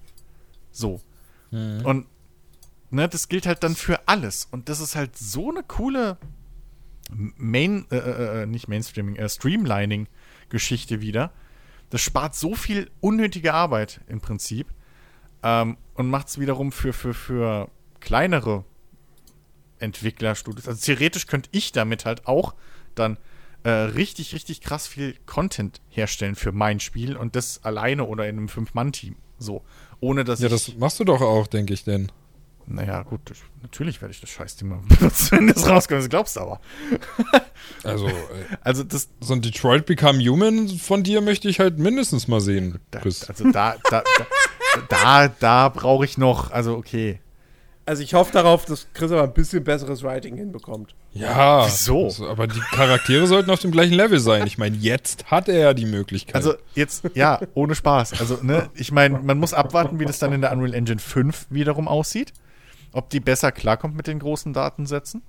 So. 0.78 1.02
Und 1.84 2.08
ne, 2.90 3.08
das 3.10 3.28
gilt 3.28 3.48
halt 3.48 3.64
dann 3.64 3.76
für 3.76 4.08
alles. 4.08 4.48
Und 4.52 4.70
das 4.70 4.80
ist 4.80 4.96
halt 4.96 5.18
so 5.18 5.50
eine 5.50 5.64
coole 5.64 6.18
Main, 7.10 7.86
äh, 7.90 7.98
äh, 7.98 8.44
äh, 8.44 8.46
nicht 8.46 8.68
Mainstreaming, 8.68 9.16
äh, 9.16 9.30
Streamlining-Geschichte 9.30 11.02
wieder. 11.02 11.32
Das 11.90 12.02
spart 12.02 12.36
so 12.36 12.54
viel 12.54 12.92
unnötige 13.00 13.54
Arbeit 13.54 14.02
im 14.08 14.20
Prinzip 14.20 14.68
ähm, 15.42 15.78
und 15.94 16.10
macht 16.10 16.28
es 16.28 16.40
wiederum 16.40 16.72
für, 16.72 16.92
für, 16.92 17.14
für 17.14 17.72
kleinere 18.02 18.66
Entwicklerstudios. 19.80 20.68
Also 20.68 20.86
theoretisch 20.86 21.28
könnte 21.28 21.50
ich 21.54 21.72
damit 21.72 22.06
halt 22.06 22.28
auch 22.28 22.56
dann 22.96 23.18
äh, 23.64 23.70
richtig, 23.70 24.34
richtig 24.34 24.62
krass 24.62 24.88
viel 24.88 25.16
Content 25.26 25.82
herstellen 25.90 26.36
für 26.36 26.52
mein 26.52 26.80
Spiel 26.80 27.16
und 27.16 27.36
das 27.36 27.64
alleine 27.64 28.06
oder 28.06 28.28
in 28.28 28.38
einem 28.38 28.50
Fünf-Mann-Team. 28.50 29.16
So. 29.40 29.64
Ohne 30.00 30.24
dass 30.24 30.40
Ja, 30.40 30.48
ich. 30.48 30.52
das 30.54 30.76
machst 30.78 31.00
du 31.00 31.04
doch 31.04 31.22
auch, 31.22 31.48
denke 31.48 31.74
ich 31.74 31.84
denn. 31.84 32.12
naja, 32.68 33.02
gut, 33.04 33.22
das, 33.26 33.38
natürlich 33.62 34.02
werde 34.02 34.14
ich 34.14 34.22
das 34.22 34.30
Scheißding 34.30 34.68
mal 34.68 34.80
benutzen, 34.88 35.30
wenn 35.40 35.48
das 35.48 35.68
rauskommt. 35.68 36.02
Das 36.02 36.10
glaubst 36.10 36.36
du 36.36 36.42
aber. 36.42 36.60
Also, 37.84 38.08
äh, 38.08 38.12
Also, 38.62 38.84
das. 38.84 39.10
so 39.20 39.34
ein 39.34 39.42
Detroit 39.42 39.86
Become 39.86 40.20
Human 40.24 40.68
von 40.70 41.04
dir 41.04 41.22
möchte 41.22 41.50
ich 41.50 41.60
halt 41.60 41.80
mindestens 41.80 42.28
mal 42.28 42.40
sehen, 42.42 42.80
Da, 42.92 43.00
Chris. 43.00 43.28
also, 43.30 43.52
da, 43.52 43.76
da, 43.90 44.04
da, 44.18 44.82
da, 44.90 45.28
da 45.28 45.70
brauche 45.70 46.06
ich 46.06 46.18
noch. 46.18 46.52
Also, 46.52 46.76
okay. 46.76 47.20
Also 47.88 48.04
ich 48.04 48.14
hoffe 48.14 48.34
darauf, 48.34 48.66
dass 48.66 48.88
Chris 48.94 49.14
aber 49.14 49.24
ein 49.24 49.34
bisschen 49.34 49.64
besseres 49.64 50.04
Writing 50.04 50.36
hinbekommt. 50.36 50.94
Ja. 51.14 51.66
Wieso? 51.66 52.04
Also, 52.04 52.28
aber 52.28 52.46
die 52.46 52.60
Charaktere 52.60 53.26
sollten 53.28 53.50
auf 53.50 53.62
dem 53.62 53.72
gleichen 53.72 53.94
Level 53.94 54.20
sein. 54.20 54.46
Ich 54.46 54.58
meine, 54.58 54.76
jetzt 54.76 55.32
hat 55.32 55.48
er 55.48 55.58
ja 55.58 55.74
die 55.74 55.86
Möglichkeit. 55.86 56.36
Also 56.36 56.56
jetzt, 56.76 57.06
ja, 57.14 57.40
ohne 57.54 57.76
Spaß. 57.76 58.20
Also, 58.20 58.40
ne, 58.42 58.70
ich 58.76 58.92
meine, 58.92 59.20
man 59.20 59.38
muss 59.40 59.54
abwarten, 59.54 60.02
wie 60.02 60.06
das 60.06 60.20
dann 60.20 60.34
in 60.34 60.42
der 60.42 60.52
Unreal 60.52 60.74
Engine 60.74 61.00
5 61.00 61.48
wiederum 61.50 61.88
aussieht. 61.88 62.34
Ob 62.92 63.10
die 63.10 63.22
besser 63.22 63.54
klarkommt 63.54 63.96
mit 63.96 64.08
den 64.08 64.20
großen 64.20 64.52
Datensätzen. 64.52 65.22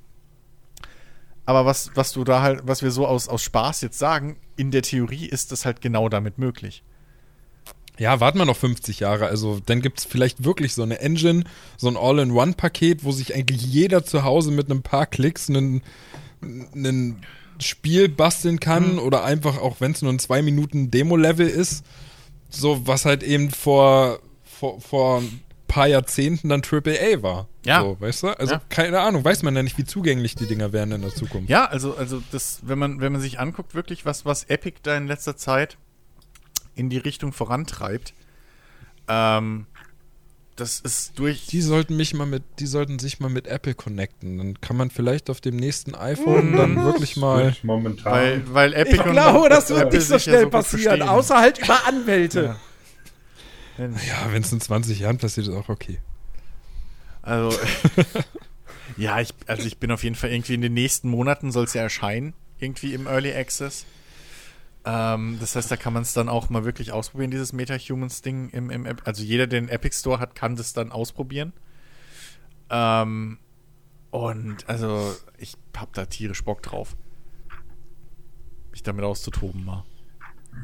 Aber 1.46 1.64
was, 1.64 1.92
was 1.94 2.12
du 2.12 2.24
da 2.24 2.42
halt, 2.42 2.62
was 2.64 2.82
wir 2.82 2.90
so 2.90 3.06
aus, 3.06 3.28
aus 3.28 3.44
Spaß 3.44 3.82
jetzt 3.82 4.00
sagen, 4.00 4.36
in 4.56 4.72
der 4.72 4.82
Theorie 4.82 5.26
ist 5.26 5.52
das 5.52 5.64
halt 5.64 5.80
genau 5.80 6.08
damit 6.08 6.38
möglich. 6.38 6.82
Ja, 7.98 8.20
warten 8.20 8.38
wir 8.38 8.44
noch 8.44 8.56
50 8.56 9.00
Jahre. 9.00 9.26
Also 9.26 9.60
dann 9.66 9.80
gibt's 9.82 10.04
vielleicht 10.04 10.44
wirklich 10.44 10.74
so 10.74 10.82
eine 10.82 11.00
Engine, 11.00 11.44
so 11.76 11.88
ein 11.88 11.96
All-in-One-Paket, 11.96 13.04
wo 13.04 13.12
sich 13.12 13.34
eigentlich 13.34 13.62
jeder 13.62 14.04
zu 14.04 14.22
Hause 14.24 14.50
mit 14.52 14.70
einem 14.70 14.82
paar 14.82 15.06
Klicks 15.06 15.48
einen, 15.48 15.82
einen 16.42 17.24
Spiel 17.60 18.08
basteln 18.08 18.60
kann 18.60 18.98
oder 18.98 19.24
einfach, 19.24 19.58
auch 19.58 19.76
wenn 19.80 19.92
es 19.92 20.02
nur 20.02 20.12
ein 20.12 20.20
zwei 20.20 20.42
Minuten 20.42 20.90
Demo-Level 20.90 21.48
ist, 21.48 21.84
so 22.48 22.86
was 22.86 23.04
halt 23.04 23.22
eben 23.22 23.50
vor, 23.50 24.20
vor, 24.44 24.80
vor 24.80 25.18
ein 25.20 25.40
paar 25.66 25.88
Jahrzehnten 25.88 26.48
dann 26.48 26.62
AAA 26.62 27.20
war. 27.22 27.48
Ja. 27.66 27.82
So, 27.82 27.96
weißt 28.00 28.22
du? 28.22 28.28
Also 28.38 28.54
Ja. 28.54 28.62
keine 28.68 29.00
Ahnung, 29.00 29.24
weiß 29.24 29.42
man 29.42 29.54
ja 29.56 29.62
nicht, 29.62 29.76
wie 29.76 29.84
zugänglich 29.84 30.34
die 30.36 30.46
Dinger 30.46 30.72
werden 30.72 30.92
in 30.92 31.02
der 31.02 31.14
Zukunft. 31.14 31.50
Ja, 31.50 31.66
also, 31.66 31.96
also 31.96 32.22
das, 32.30 32.60
wenn 32.62 32.78
man, 32.78 33.00
wenn 33.00 33.12
man 33.12 33.20
sich 33.20 33.38
anguckt, 33.40 33.74
wirklich, 33.74 34.06
was, 34.06 34.24
was 34.24 34.44
Epic 34.44 34.78
da 34.84 34.96
in 34.96 35.06
letzter 35.08 35.36
Zeit 35.36 35.76
in 36.78 36.90
die 36.90 36.98
Richtung 36.98 37.32
vorantreibt, 37.32 38.14
ähm, 39.08 39.66
das 40.56 40.80
ist 40.80 41.18
durch. 41.18 41.46
Die 41.46 41.62
sollten 41.62 41.96
mich 41.96 42.14
mal 42.14 42.26
mit, 42.26 42.42
die 42.58 42.66
sollten 42.66 42.98
sich 42.98 43.20
mal 43.20 43.28
mit 43.28 43.46
Apple 43.46 43.74
connecten. 43.74 44.38
Dann 44.38 44.60
kann 44.60 44.76
man 44.76 44.90
vielleicht 44.90 45.30
auf 45.30 45.40
dem 45.40 45.56
nächsten 45.56 45.94
iPhone 45.94 46.52
dann 46.56 46.82
wirklich 46.84 47.16
mal. 47.16 47.54
Momentan. 47.62 48.12
Weil, 48.12 48.54
weil 48.54 48.72
Epic 48.74 48.96
Ich 48.96 49.02
glaube, 49.02 49.48
das 49.48 49.70
wird 49.70 49.82
Apple 49.82 49.98
nicht 49.98 50.08
so 50.08 50.16
sich 50.16 50.26
ja 50.26 50.32
schnell 50.32 50.44
gut 50.44 50.52
passieren, 50.52 51.02
außer 51.02 51.38
halt 51.38 51.58
über 51.58 51.86
Anwälte. 51.86 52.56
Ja, 53.78 54.32
wenn 54.32 54.42
es 54.42 54.52
in 54.52 54.60
20 54.60 54.98
Jahren 54.98 55.18
passiert, 55.18 55.46
ist 55.46 55.54
auch 55.54 55.68
okay. 55.68 56.00
Also, 57.22 57.56
ja, 58.96 59.20
ich, 59.20 59.32
also 59.46 59.64
ich 59.64 59.78
bin 59.78 59.92
auf 59.92 60.02
jeden 60.02 60.16
Fall 60.16 60.30
irgendwie 60.30 60.54
in 60.54 60.62
den 60.62 60.74
nächsten 60.74 61.08
Monaten 61.08 61.52
soll 61.52 61.64
es 61.64 61.74
ja 61.74 61.82
erscheinen, 61.82 62.34
irgendwie 62.58 62.94
im 62.94 63.06
Early 63.06 63.32
Access. 63.32 63.86
Ähm, 64.88 65.36
das 65.38 65.54
heißt, 65.54 65.70
da 65.70 65.76
kann 65.76 65.92
man 65.92 66.00
es 66.00 66.14
dann 66.14 66.30
auch 66.30 66.48
mal 66.48 66.64
wirklich 66.64 66.92
ausprobieren, 66.92 67.30
dieses 67.30 67.52
Meta-Humans-Ding 67.52 68.48
im, 68.50 68.70
im 68.70 68.86
App. 68.86 69.02
Also 69.04 69.22
jeder, 69.22 69.46
der 69.46 69.60
den 69.60 69.68
Epic 69.68 69.94
Store 69.94 70.18
hat, 70.18 70.34
kann 70.34 70.56
das 70.56 70.72
dann 70.72 70.92
ausprobieren. 70.92 71.52
Ähm, 72.70 73.38
und 74.10 74.66
also, 74.66 75.14
ich 75.36 75.58
hab 75.76 75.92
da 75.92 76.06
tierisch 76.06 76.42
Bock 76.42 76.62
drauf. 76.62 76.96
Mich 78.70 78.82
damit 78.82 79.04
auszutoben 79.04 79.62
mal. 79.62 79.84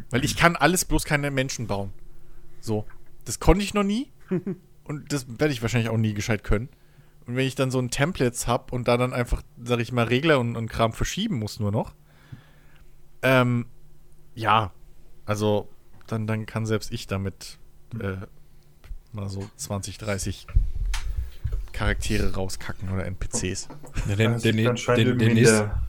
Weil 0.08 0.24
ich 0.24 0.36
kann 0.36 0.56
alles, 0.56 0.86
bloß 0.86 1.04
keine 1.04 1.30
Menschen 1.30 1.66
bauen. 1.66 1.92
So. 2.60 2.86
Das 3.26 3.40
konnte 3.40 3.62
ich 3.62 3.74
noch 3.74 3.84
nie. 3.84 4.10
Und 4.84 5.12
das 5.12 5.26
werde 5.38 5.52
ich 5.52 5.60
wahrscheinlich 5.60 5.90
auch 5.90 5.98
nie 5.98 6.14
gescheit 6.14 6.44
können. 6.44 6.70
Und 7.26 7.36
wenn 7.36 7.46
ich 7.46 7.56
dann 7.56 7.70
so 7.70 7.78
ein 7.78 7.90
Templates 7.90 8.46
habe 8.46 8.74
und 8.74 8.88
da 8.88 8.96
dann 8.96 9.12
einfach, 9.14 9.42
sag 9.62 9.80
ich 9.80 9.92
mal, 9.92 10.04
Regler 10.04 10.38
und, 10.38 10.56
und 10.56 10.68
Kram 10.68 10.92
verschieben 10.92 11.38
muss 11.38 11.58
nur 11.58 11.72
noch. 11.72 11.94
Ähm, 13.22 13.64
ja. 14.34 14.72
Also, 15.26 15.68
dann, 16.06 16.26
dann 16.26 16.46
kann 16.46 16.66
selbst 16.66 16.92
ich 16.92 17.06
damit 17.06 17.58
äh, 17.98 18.16
mal 19.12 19.28
so 19.28 19.48
20, 19.56 19.98
30 19.98 20.46
Charaktere 21.72 22.34
rauskacken 22.34 22.90
oder 22.92 23.04
NPCs. 23.06 23.68
Ja, 24.08 24.16
den, 24.16 24.32
Das 24.32 24.42
den, 24.42 24.56
den, 24.56 24.76
den, 24.96 25.18
den 25.18 25.34
der 25.36 25.82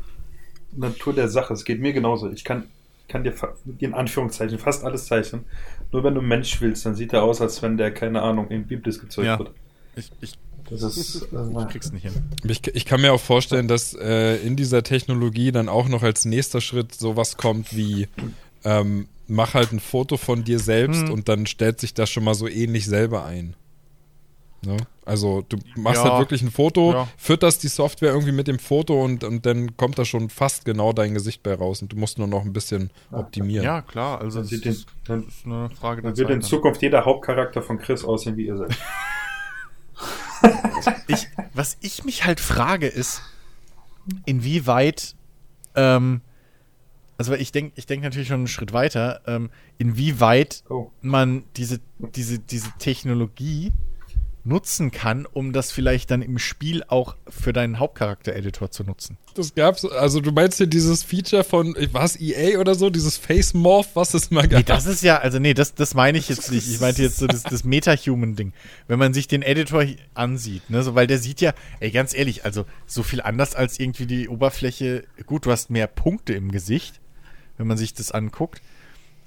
Natur 0.72 1.14
der 1.14 1.28
Sache. 1.30 1.54
Es 1.54 1.64
geht 1.64 1.80
mir 1.80 1.94
genauso. 1.94 2.30
Ich 2.32 2.44
kann, 2.44 2.70
kann 3.08 3.24
dir 3.24 3.34
fa- 3.34 3.54
in 3.80 3.94
Anführungszeichen 3.94 4.58
fast 4.58 4.84
alles 4.84 5.06
zeichnen. 5.06 5.46
Nur 5.92 6.04
wenn 6.04 6.16
du 6.16 6.22
Mensch 6.22 6.60
willst, 6.62 6.86
dann 6.86 6.96
sieht 6.96 7.14
er 7.14 7.24
aus, 7.24 7.40
als 7.42 7.62
wenn 7.62 7.78
der, 7.78 7.94
keine 7.94 8.22
Ahnung, 8.22 8.50
in 8.50 8.66
Biblis 8.66 9.00
gezeugt 9.00 9.28
Ja. 9.28 9.38
wird. 9.40 9.52
Ich, 9.96 10.12
ich, 10.22 10.34
Das 10.70 10.82
ist. 10.84 11.16
ich 11.16 11.34
Äh, 11.34 11.66
krieg's 11.72 11.92
nicht 11.92 12.04
hin. 12.04 12.14
ich, 12.48 12.66
ich 12.74 12.86
kann 12.86 13.02
mir 13.02 13.14
auch 13.14 13.20
vorstellen, 13.22 13.68
dass 13.68 13.94
äh, 13.94 14.38
in 14.38 14.56
dieser 14.56 14.82
Technologie 14.84 15.52
dann 15.52 15.70
auch 15.70 15.88
noch 15.88 16.02
als 16.04 16.26
nächster 16.26 16.60
Schritt 16.62 16.94
sowas 16.96 17.38
kommt 17.38 17.76
wie 17.76 18.08
ähm, 18.64 19.08
mach 19.28 19.54
halt 19.54 19.72
ein 19.72 19.80
Foto 19.80 20.18
von 20.18 20.44
dir 20.44 20.60
selbst 20.60 21.04
Hm. 21.04 21.12
und 21.12 21.30
dann 21.30 21.46
stellt 21.46 21.80
sich 21.80 21.94
das 21.94 22.10
schon 22.10 22.24
mal 22.24 22.34
so 22.36 22.48
ähnlich 22.48 22.86
selber 22.86 23.26
ein. 23.26 23.56
Ne? 24.66 24.78
Also 25.06 25.44
du 25.48 25.58
machst 25.76 26.04
Ja. 26.04 26.10
halt 26.12 26.20
wirklich 26.22 26.42
ein 26.42 26.50
Foto, 26.50 26.92
Ja. 26.94 27.08
fütterst 27.18 27.62
die 27.62 27.68
Software 27.68 28.10
irgendwie 28.12 28.32
mit 28.32 28.48
dem 28.48 28.58
Foto 28.58 29.04
und, 29.04 29.24
und 29.24 29.46
dann 29.46 29.78
kommt 29.78 30.00
da 30.00 30.06
schon 30.06 30.32
fast 30.32 30.66
genau 30.66 30.94
dein 30.94 31.14
Gesicht 31.14 31.44
bei 31.44 31.54
raus 31.54 31.84
und 31.84 31.92
du 31.94 31.98
musst 31.98 32.18
nur 32.18 32.26
noch 32.28 32.44
ein 32.44 32.54
bisschen 32.54 32.90
optimieren. 33.12 33.64
Ja, 33.64 33.82
klar. 33.84 34.20
Also, 34.22 34.40
Dann 34.42 34.50
das, 34.50 34.66
ist- 34.66 34.88
dann- 35.06 35.26
das 35.26 35.36
ist 35.36 35.46
nur 35.46 35.66
eine 35.66 35.70
Frage 35.76 36.02
dann 36.02 36.18
wird 36.18 36.30
in 36.32 36.42
Zeit. 36.42 36.50
Zukunft 36.50 36.82
jeder 36.82 37.06
Hauptcharakter 37.06 37.62
von 37.62 37.78
Chris 37.78 38.04
aussehen 38.04 38.36
wie 38.38 38.48
ihr 38.48 38.58
seid. 38.58 38.76
ich, 41.08 41.28
was 41.54 41.78
ich 41.82 42.04
mich 42.04 42.26
halt 42.26 42.40
frage, 42.40 42.88
ist, 42.88 43.22
inwieweit, 44.26 45.16
ähm, 45.76 46.22
also 47.18 47.34
ich 47.34 47.52
denke 47.52 47.74
ich 47.76 47.86
denk 47.86 48.04
natürlich 48.04 48.28
schon 48.28 48.42
einen 48.42 48.48
Schritt 48.48 48.74
weiter, 48.74 49.22
ähm, 49.26 49.50
inwieweit 49.78 50.64
Oh. 50.70 50.92
man 51.02 51.44
diese, 51.56 51.80
diese, 52.00 52.40
diese 52.40 52.72
Technologie 52.78 53.72
nutzen 54.46 54.92
kann, 54.92 55.26
um 55.26 55.54
das 55.54 55.72
vielleicht 55.72 56.12
dann 56.12 56.22
im 56.22 56.38
Spiel 56.38 56.84
auch 56.88 57.16
für 57.28 57.52
deinen 57.52 57.80
Hauptcharakter-Editor 57.80 58.70
zu 58.70 58.84
nutzen. 58.84 59.18
Das 59.34 59.56
gab's, 59.56 59.84
also 59.84 60.22
du 60.22 60.32
meinst 60.32 60.60
hier 60.60 60.68
dieses 60.68 61.04
Feature 61.04 61.44
von, 61.44 61.76
was, 61.92 62.20
EA 62.20 62.60
oder 62.60 62.76
so, 62.76 62.92
dieses 62.92 63.18
Face 63.18 63.56
Morph, 63.56 63.96
was 63.96 64.14
es 64.14 64.30
mal 64.30 64.48
gab? 64.48 64.60
Nee, 64.60 64.64
das 64.64 64.86
ist 64.86 65.02
ja, 65.02 65.18
also 65.18 65.40
nee, 65.40 65.56
das, 65.56 65.74
das 65.74 65.96
meine 65.96 66.20
ich 66.20 66.30
jetzt 66.30 66.52
nicht. 66.52 66.70
Ich 66.70 66.80
meinte 66.80 67.02
jetzt 67.02 67.18
so 67.18 67.26
das, 67.26 67.44
das 67.44 67.64
Meta-Human-Ding. 67.64 68.54
Wenn 68.88 69.00
man 69.00 69.14
sich 69.14 69.28
den 69.28 69.42
Editor 69.42 69.84
ansieht, 70.14 70.70
ne, 70.70 70.84
so, 70.84 70.94
weil 70.94 71.08
der 71.08 71.18
sieht 71.18 71.42
ja, 71.42 71.54
ey, 71.80 71.90
ganz 71.90 72.14
ehrlich, 72.14 72.46
also 72.46 72.66
so 72.86 73.02
viel 73.02 73.22
anders 73.22 73.56
als 73.56 73.80
irgendwie 73.80 74.06
die 74.06 74.30
Oberfläche. 74.30 75.06
Gut, 75.26 75.48
du 75.48 75.52
hast 75.52 75.72
mehr 75.72 75.88
Punkte 75.88 76.34
im 76.34 76.52
Gesicht, 76.52 77.02
wenn 77.58 77.66
man 77.66 77.78
sich 77.78 77.96
das 77.96 78.12
anguckt. 78.12 78.62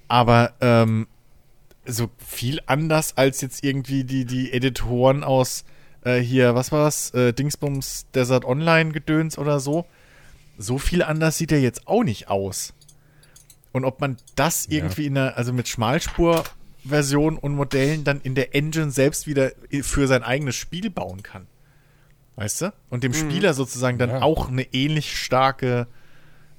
Aber 0.07 0.55
ähm, 0.61 1.09
so 1.89 2.11
viel 2.19 2.61
anders 2.67 3.17
als 3.17 3.41
jetzt 3.41 3.65
irgendwie 3.65 4.05
die, 4.05 4.25
die 4.25 4.53
Editoren 4.53 5.25
aus 5.25 5.65
äh, 6.05 6.19
hier, 6.19 6.55
was 6.55 6.71
war's, 6.71 7.11
äh, 7.15 7.33
Dingsbums 7.33 8.07
Desert 8.15 8.45
Online 8.45 8.93
Gedöns 8.93 9.39
oder 9.39 9.59
so. 9.59 9.87
So 10.59 10.79
viel 10.79 11.03
anders 11.03 11.39
sieht 11.39 11.53
er 11.53 11.61
jetzt 11.61 11.89
auch 11.89 12.05
nicht 12.05 12.29
aus. 12.29 12.75
Und 13.73 13.85
ob 13.85 14.01
man 14.01 14.17
das 14.35 14.67
irgendwie 14.67 15.07
in 15.07 15.15
der, 15.15 15.37
also 15.37 15.53
mit 15.53 15.69
Schmalspur-Version 15.69 17.37
und 17.37 17.55
Modellen 17.55 18.05
dann 18.05 18.21
in 18.21 18.35
der 18.35 18.55
Engine 18.55 18.91
selbst 18.91 19.27
wieder 19.27 19.53
für 19.83 20.07
sein 20.07 20.23
eigenes 20.23 20.57
Spiel 20.57 20.91
bauen 20.91 21.23
kann. 21.23 21.47
Weißt 22.37 22.63
du? 22.63 22.73
Und 22.91 23.03
dem 23.05 23.15
Spieler 23.15 23.53
sozusagen 23.55 23.99
dann 23.99 24.11
Ja. 24.11 24.23
auch 24.23 24.49
eine 24.49 24.63
ähnlich 24.73 25.17
starke, 25.19 25.87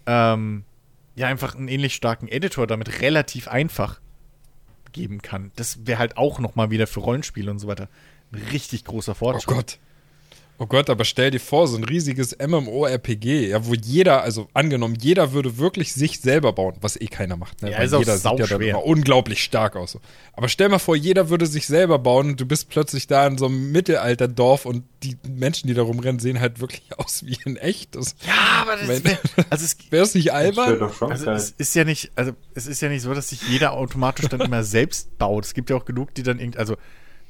ähm, 0.06 0.64
ja, 1.16 1.28
einfach 1.28 1.56
einen 1.56 1.68
ähnlich 1.68 1.96
starken 1.96 2.28
Editor 2.28 2.68
damit 2.68 3.02
relativ 3.02 3.48
einfach 3.48 4.00
geben 4.92 5.22
kann. 5.22 5.52
Das 5.56 5.86
wäre 5.86 6.00
halt 6.00 6.18
auch 6.18 6.40
nochmal 6.40 6.70
wieder 6.72 6.88
für 6.88 7.00
Rollenspiele 7.00 7.50
und 7.52 7.60
so 7.60 7.68
weiter 7.68 7.90
ein 8.32 8.42
richtig 8.52 8.86
großer 8.86 9.14
Oh 9.14 9.16
Fortschritt. 9.16 9.56
Gott. 9.56 9.80
Oh 10.62 10.66
Gott, 10.66 10.90
aber 10.90 11.06
stell 11.06 11.32
dir 11.32 11.40
vor, 11.40 11.68
so 11.70 11.78
ein 11.78 11.86
riesiges 11.86 12.36
MMORPG, 12.38 13.48
ja, 13.50 13.66
wo 13.66 13.74
jeder, 13.74 14.24
also 14.24 14.50
angenommen, 14.54 14.96
jeder 15.00 15.32
würde 15.32 15.58
wirklich 15.58 15.94
sich 15.94 16.20
selber 16.20 16.52
bauen, 16.52 16.76
was 16.82 17.00
eh 17.00 17.08
keiner 17.08 17.38
macht, 17.38 17.62
ne? 17.62 17.72
Ja, 17.72 17.78
Weil 17.78 17.86
ist 17.86 17.94
auch 17.94 18.00
jeder 18.00 18.18
sieht 18.18 18.40
ja 18.40 18.46
dann 18.46 18.62
immer 18.62 18.84
unglaublich 18.86 19.42
stark 19.42 19.78
aus. 19.78 19.94
so. 19.94 20.02
Aber 20.34 20.50
stell 20.50 20.68
mal 20.68 20.80
vor, 20.80 20.98
jeder 20.98 21.30
würde 21.30 21.46
sich 21.46 21.66
selber 21.66 21.98
bauen 21.98 22.32
und 22.32 22.42
du 22.42 22.46
bist 22.46 22.68
plötzlich 22.70 23.08
da 23.08 23.26
in 23.26 23.38
so 23.38 23.46
einem 23.46 23.72
Mittelalterdorf 23.72 24.66
und 24.66 24.84
die 25.04 25.16
Menschen, 25.28 25.68
die 25.68 25.74
da 25.74 25.82
rumrennen, 25.84 26.20
sehen 26.20 26.42
halt 26.42 26.60
wirklich 26.60 26.84
aus 26.98 27.26
wie 27.26 27.38
in 27.46 27.56
echt. 27.56 27.96
Das, 27.96 28.16
Ja, 28.28 28.62
aber 28.62 28.76
das 28.76 28.88
Wenn- 28.90 29.04
wär, 29.06 29.18
also 29.50 29.64
es, 29.64 29.78
Wäre 29.92 30.04
es 30.04 30.14
nicht 30.14 30.34
albern? 30.34 30.92
Also 31.00 31.32
es 31.32 31.52
ist 31.52 31.74
ja 31.74 31.86
nicht, 31.86 32.12
also 32.16 32.34
es 32.54 32.68
ist 32.68 32.82
ja 32.82 32.90
nicht 32.90 33.02
so, 33.02 33.14
dass 33.14 33.30
sich 33.30 33.42
jeder 33.48 33.72
automatisch 33.74 34.28
dann 34.28 34.42
immer 34.42 34.64
selbst 34.66 35.18
baut. 35.18 35.46
Es 35.46 35.54
gibt 35.54 35.70
ja 35.70 35.78
auch 35.78 35.86
genug, 35.86 36.14
die 36.16 36.24
dann 36.24 36.38
irgendwie, 36.40 36.60
also 36.60 36.76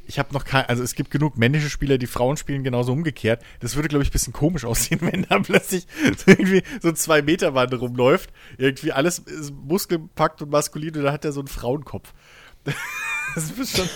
ich 0.09 0.17
habe 0.19 0.33
noch 0.33 0.43
kein, 0.43 0.65
also 0.65 0.81
es 0.83 0.95
gibt 0.95 1.11
genug 1.11 1.37
männliche 1.37 1.69
Spieler, 1.69 1.97
die 1.99 2.07
Frauen 2.07 2.35
spielen, 2.35 2.63
genauso 2.63 2.91
umgekehrt. 2.91 3.43
Das 3.59 3.75
würde, 3.75 3.87
glaube 3.89 4.03
ich, 4.03 4.09
ein 4.09 4.11
bisschen 4.13 4.33
komisch 4.33 4.65
aussehen, 4.65 4.99
wenn 5.01 5.23
da 5.29 5.39
plötzlich 5.39 5.85
so 6.17 6.31
irgendwie 6.31 6.63
so 6.81 6.89
ein 6.89 6.95
zwei 6.95 7.21
Meter 7.21 7.51
Mann 7.51 7.71
rumläuft. 7.71 8.31
Irgendwie 8.57 8.91
alles 8.91 9.19
ist 9.19 9.53
muskelpackt 9.53 10.41
und 10.41 10.49
maskulin 10.49 10.95
und 10.97 11.03
da 11.03 11.11
hat 11.13 11.23
er 11.25 11.31
so 11.31 11.39
einen 11.41 11.47
Frauenkopf. 11.47 12.13
Das 13.35 13.51
ist 13.51 13.77
schon, 13.77 13.87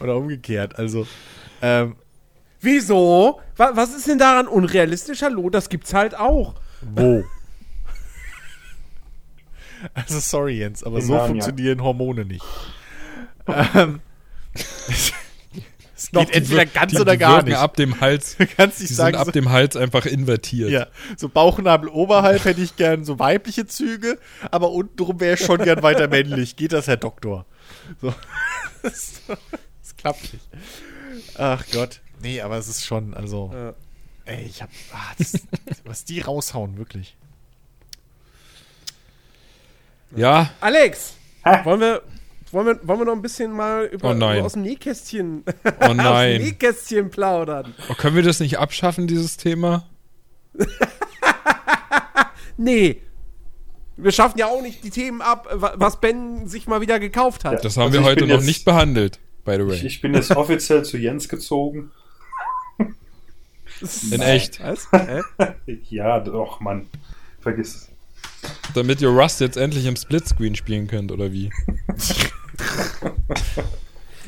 oder 0.00 0.16
umgekehrt, 0.16 0.78
also, 0.78 1.06
ähm, 1.60 1.94
Wieso? 2.62 3.40
Wa- 3.56 3.72
Was 3.74 3.94
ist 3.94 4.06
denn 4.08 4.16
daran 4.18 4.46
unrealistisch? 4.48 5.20
Hallo, 5.20 5.50
das 5.50 5.68
gibt's 5.68 5.92
halt 5.92 6.14
auch. 6.14 6.54
wo? 6.80 7.22
Also 9.94 10.20
sorry, 10.20 10.58
Jens, 10.58 10.82
aber 10.84 11.00
In 11.00 11.04
so 11.04 11.12
Narnia. 11.14 11.28
funktionieren 11.28 11.82
Hormone 11.82 12.24
nicht. 12.24 12.44
ähm, 13.74 14.00
es 16.04 16.10
geht 16.10 16.30
entweder 16.34 16.66
ganz 16.66 16.92
die, 16.92 17.00
oder 17.00 17.12
die 17.12 17.18
gar 17.18 17.42
nicht. 17.42 17.56
ab 17.56 17.76
dem 17.76 18.00
Hals. 18.00 18.36
Du 18.36 18.46
kannst 18.56 18.78
Die 18.78 18.82
nicht 18.84 18.88
sind 18.88 18.96
sagen, 18.96 19.16
ab 19.16 19.26
so, 19.26 19.30
dem 19.32 19.50
Hals 19.50 19.76
einfach 19.76 20.06
invertiert. 20.06 20.70
Ja, 20.70 20.86
so 21.16 21.28
Bauchnabel 21.28 21.88
oberhalb 21.88 22.44
hätte 22.44 22.60
ich 22.60 22.76
gern 22.76 23.04
so 23.04 23.18
weibliche 23.18 23.66
Züge, 23.66 24.18
aber 24.50 24.70
untenrum 24.70 25.20
wäre 25.20 25.34
ich 25.34 25.40
schon 25.44 25.58
gern 25.62 25.82
weiter 25.82 26.08
männlich. 26.08 26.56
Geht 26.56 26.72
das, 26.72 26.86
Herr 26.86 26.96
Doktor? 26.96 27.46
So. 28.00 28.14
Das, 28.82 29.20
das 29.80 29.96
klappt 29.96 30.32
nicht. 30.32 30.44
Ach 31.36 31.64
Gott. 31.72 32.00
Nee, 32.20 32.40
aber 32.40 32.56
es 32.58 32.66
ist 32.66 32.84
schon, 32.84 33.14
also. 33.14 33.52
Ja. 33.54 33.74
Ey, 34.24 34.44
ich 34.44 34.60
hab. 34.60 34.70
Ah, 34.92 35.12
das, 35.18 35.34
was 35.84 36.04
die 36.04 36.18
raushauen, 36.20 36.76
wirklich. 36.78 37.16
Ja, 40.14 40.50
Alex, 40.60 41.14
Ha. 41.44 41.64
wollen 41.64 41.80
wir, 41.80 42.02
wollen, 42.52 42.66
wir, 42.66 42.88
wollen 42.88 43.00
wir 43.00 43.04
noch 43.06 43.12
ein 43.14 43.22
bisschen 43.22 43.52
mal 43.52 43.84
über, 43.86 44.10
Oh 44.10 44.14
nein. 44.14 44.38
über 44.38 44.46
aus 44.46 44.52
dem 44.54 44.62
Nähkästchen, 44.62 45.44
oh 45.64 45.68
aus 45.80 45.88
dem 45.88 45.96
nein. 45.96 46.40
Nähkästchen 46.42 47.10
plaudern? 47.10 47.74
Oh, 47.90 47.94
können 47.94 48.16
wir 48.16 48.22
das 48.22 48.40
nicht 48.40 48.58
abschaffen, 48.58 49.06
dieses 49.06 49.36
Thema? 49.36 49.88
Nee. 52.56 53.00
Wir 53.96 54.12
schaffen 54.12 54.38
ja 54.38 54.46
auch 54.46 54.62
nicht 54.62 54.84
die 54.84 54.90
Themen 54.90 55.20
ab, 55.22 55.48
wa- 55.52 55.74
was 55.76 56.00
Ben 56.00 56.46
sich 56.46 56.66
mal 56.66 56.80
wieder 56.80 56.98
gekauft 56.98 57.44
hat. 57.44 57.64
Das 57.64 57.76
haben 57.76 57.86
Also 57.88 57.98
wir 58.00 58.04
heute 58.04 58.26
noch 58.26 58.36
jetzt- 58.36 58.46
nicht 58.46 58.64
behandelt, 58.64 59.18
by 59.44 59.52
the 59.56 59.66
way. 59.66 59.74
Ich, 59.76 59.84
ich 59.84 60.00
bin 60.00 60.14
jetzt 60.14 60.30
offiziell 60.36 60.84
zu 60.84 60.96
Jens 60.96 61.28
gezogen. 61.28 61.90
In 64.12 64.20
echt. 64.20 64.62
Was? 64.62 64.88
Hä? 64.92 65.22
Ja, 65.88 66.20
doch, 66.20 66.60
Mann. 66.60 66.86
Vergiss 67.40 67.74
es. 67.74 67.88
Damit 68.74 69.00
ihr 69.02 69.08
Rust 69.08 69.40
jetzt 69.40 69.56
endlich 69.56 69.86
im 69.86 69.96
Splitscreen 69.96 70.54
spielen 70.54 70.86
könnt, 70.86 71.10
oder 71.12 71.32
wie? 71.32 71.50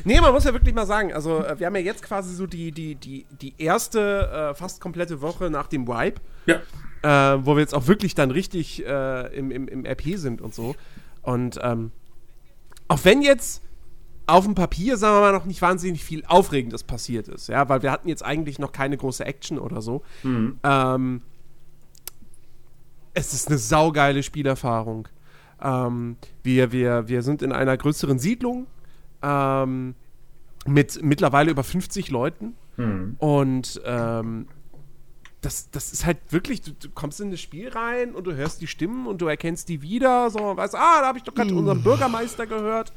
Nee, 0.07 0.21
man 0.21 0.33
muss 0.33 0.43
ja 0.43 0.53
wirklich 0.53 0.75
mal 0.75 0.85
sagen, 0.85 1.13
also 1.13 1.43
äh, 1.43 1.57
wir 1.57 1.65
haben 1.65 1.75
ja 1.77 1.81
jetzt 1.81 2.03
quasi 2.03 2.35
so 2.35 2.45
die, 2.45 2.71
die, 2.71 2.93
die, 2.93 3.25
die 3.41 3.55
erste 3.57 4.51
äh, 4.51 4.53
fast 4.53 4.79
komplette 4.79 5.19
Woche 5.19 5.49
nach 5.49 5.65
dem 5.65 5.87
Wipe, 5.87 6.21
Ja. 6.45 6.59
äh, 7.33 7.43
wo 7.43 7.55
wir 7.55 7.61
jetzt 7.61 7.73
auch 7.73 7.87
wirklich 7.87 8.13
dann 8.13 8.29
richtig 8.29 8.85
äh, 8.85 9.35
im, 9.35 9.49
im, 9.49 9.67
im 9.67 9.83
RP 9.83 10.15
sind 10.17 10.41
und 10.41 10.53
so. 10.53 10.75
Und 11.23 11.59
ähm, 11.63 11.89
auch 12.87 12.99
wenn 13.01 13.23
jetzt 13.23 13.63
auf 14.27 14.43
dem 14.45 14.53
Papier, 14.53 14.95
sagen 14.97 15.15
wir 15.15 15.21
mal, 15.21 15.31
noch 15.33 15.45
nicht 15.45 15.63
wahnsinnig 15.63 16.03
viel 16.03 16.23
Aufregendes 16.27 16.83
passiert 16.83 17.27
ist, 17.27 17.47
ja, 17.49 17.67
weil 17.67 17.81
wir 17.81 17.91
hatten 17.91 18.07
jetzt 18.07 18.23
eigentlich 18.23 18.59
noch 18.59 18.71
keine 18.73 18.97
große 18.97 19.25
Action 19.25 19.57
oder 19.57 19.81
so. 19.81 20.03
Ähm, 20.23 21.21
es 23.15 23.33
ist 23.33 23.47
eine 23.47 23.57
saugeile 23.57 24.21
Spielerfahrung. 24.21 25.07
Ähm, 25.61 26.17
wir, 26.43 26.71
wir, 26.71 27.07
wir 27.07 27.21
sind 27.21 27.41
in 27.41 27.51
einer 27.51 27.77
größeren 27.77 28.19
Siedlung 28.19 28.67
ähm, 29.21 29.95
mit 30.65 31.01
mittlerweile 31.01 31.51
über 31.51 31.63
50 31.63 32.09
Leuten. 32.09 32.55
Hm. 32.77 33.15
Und 33.19 33.81
ähm, 33.85 34.47
das, 35.41 35.69
das 35.69 35.93
ist 35.93 36.05
halt 36.05 36.17
wirklich, 36.29 36.61
du, 36.61 36.71
du 36.71 36.89
kommst 36.89 37.21
in 37.21 37.31
das 37.31 37.39
Spiel 37.39 37.69
rein 37.69 38.15
und 38.15 38.25
du 38.25 38.33
hörst 38.33 38.61
die 38.61 38.67
Stimmen 38.67 39.05
und 39.05 39.21
du 39.21 39.27
erkennst 39.27 39.69
die 39.69 39.81
wieder, 39.81 40.29
so 40.29 40.39
und 40.39 40.57
weißt, 40.57 40.75
ah, 40.75 41.01
da 41.01 41.07
habe 41.07 41.19
ich 41.19 41.23
doch 41.23 41.33
gerade 41.33 41.53
unseren 41.53 41.83
Bürgermeister 41.83 42.47
gehört. 42.47 42.91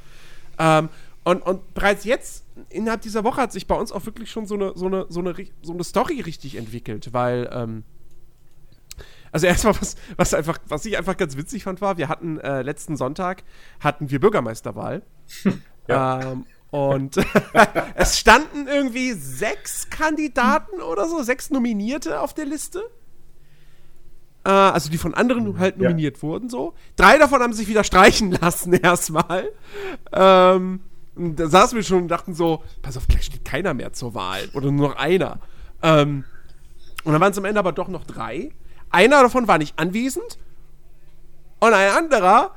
Ähm, 0.58 0.88
und, 1.24 1.42
und 1.42 1.74
bereits 1.74 2.04
jetzt, 2.04 2.44
innerhalb 2.70 3.02
dieser 3.02 3.22
Woche, 3.22 3.42
hat 3.42 3.52
sich 3.52 3.66
bei 3.66 3.74
uns 3.74 3.92
auch 3.92 4.06
wirklich 4.06 4.30
schon 4.30 4.46
so 4.46 4.54
eine, 4.54 4.72
so 4.74 4.86
eine, 4.86 5.06
so 5.10 5.20
eine, 5.20 5.34
so 5.62 5.74
eine 5.74 5.84
Story 5.84 6.20
richtig 6.20 6.56
entwickelt, 6.56 7.12
weil, 7.12 7.50
ähm, 7.52 7.84
also 9.32 9.46
erstmal, 9.46 9.74
was, 9.80 9.96
was 10.16 10.34
einfach, 10.34 10.58
was 10.68 10.84
ich 10.84 10.96
einfach 10.96 11.16
ganz 11.16 11.36
witzig 11.36 11.64
fand, 11.64 11.80
war, 11.80 11.98
wir 11.98 12.08
hatten 12.08 12.38
äh, 12.40 12.62
letzten 12.62 12.96
Sonntag 12.96 13.42
hatten 13.80 14.10
wir 14.10 14.20
Bürgermeisterwahl. 14.20 15.02
ähm, 15.88 16.46
und 16.70 17.16
es 17.94 18.18
standen 18.18 18.66
irgendwie 18.66 19.12
sechs 19.12 19.88
Kandidaten 19.90 20.80
oder 20.82 21.08
so, 21.08 21.22
sechs 21.22 21.50
Nominierte 21.50 22.20
auf 22.20 22.34
der 22.34 22.44
Liste. 22.44 22.82
Äh, 24.44 24.50
also 24.50 24.90
die 24.90 24.98
von 24.98 25.14
anderen 25.14 25.58
halt 25.58 25.76
Ja. 25.76 25.84
nominiert 25.84 26.22
wurden, 26.22 26.48
so. 26.50 26.74
Drei 26.96 27.18
davon 27.18 27.40
haben 27.40 27.52
sich 27.52 27.68
wieder 27.68 27.84
streichen 27.84 28.30
lassen 28.40 28.72
erstmal. 28.74 29.50
Ähm, 30.12 30.80
da 31.16 31.48
saßen 31.48 31.74
wir 31.76 31.82
schon 31.82 32.02
und 32.02 32.08
dachten 32.08 32.34
so, 32.34 32.62
pass 32.82 32.96
auf, 32.96 33.08
gleich 33.08 33.24
steht 33.24 33.44
keiner 33.44 33.74
mehr 33.74 33.92
zur 33.92 34.14
Wahl. 34.14 34.48
Oder 34.54 34.70
nur 34.70 34.90
noch 34.90 34.96
einer. 34.96 35.40
Ähm, 35.82 36.24
und 37.04 37.12
dann 37.12 37.20
waren 37.20 37.32
es 37.32 37.38
am 37.38 37.44
Ende 37.44 37.58
aber 37.60 37.72
doch 37.72 37.88
noch 37.88 38.04
drei. 38.04 38.50
Einer 38.90 39.22
davon 39.22 39.46
war 39.48 39.58
nicht 39.58 39.78
anwesend. 39.78 40.38
Und 41.60 41.72
ein 41.74 41.90
anderer 41.90 42.52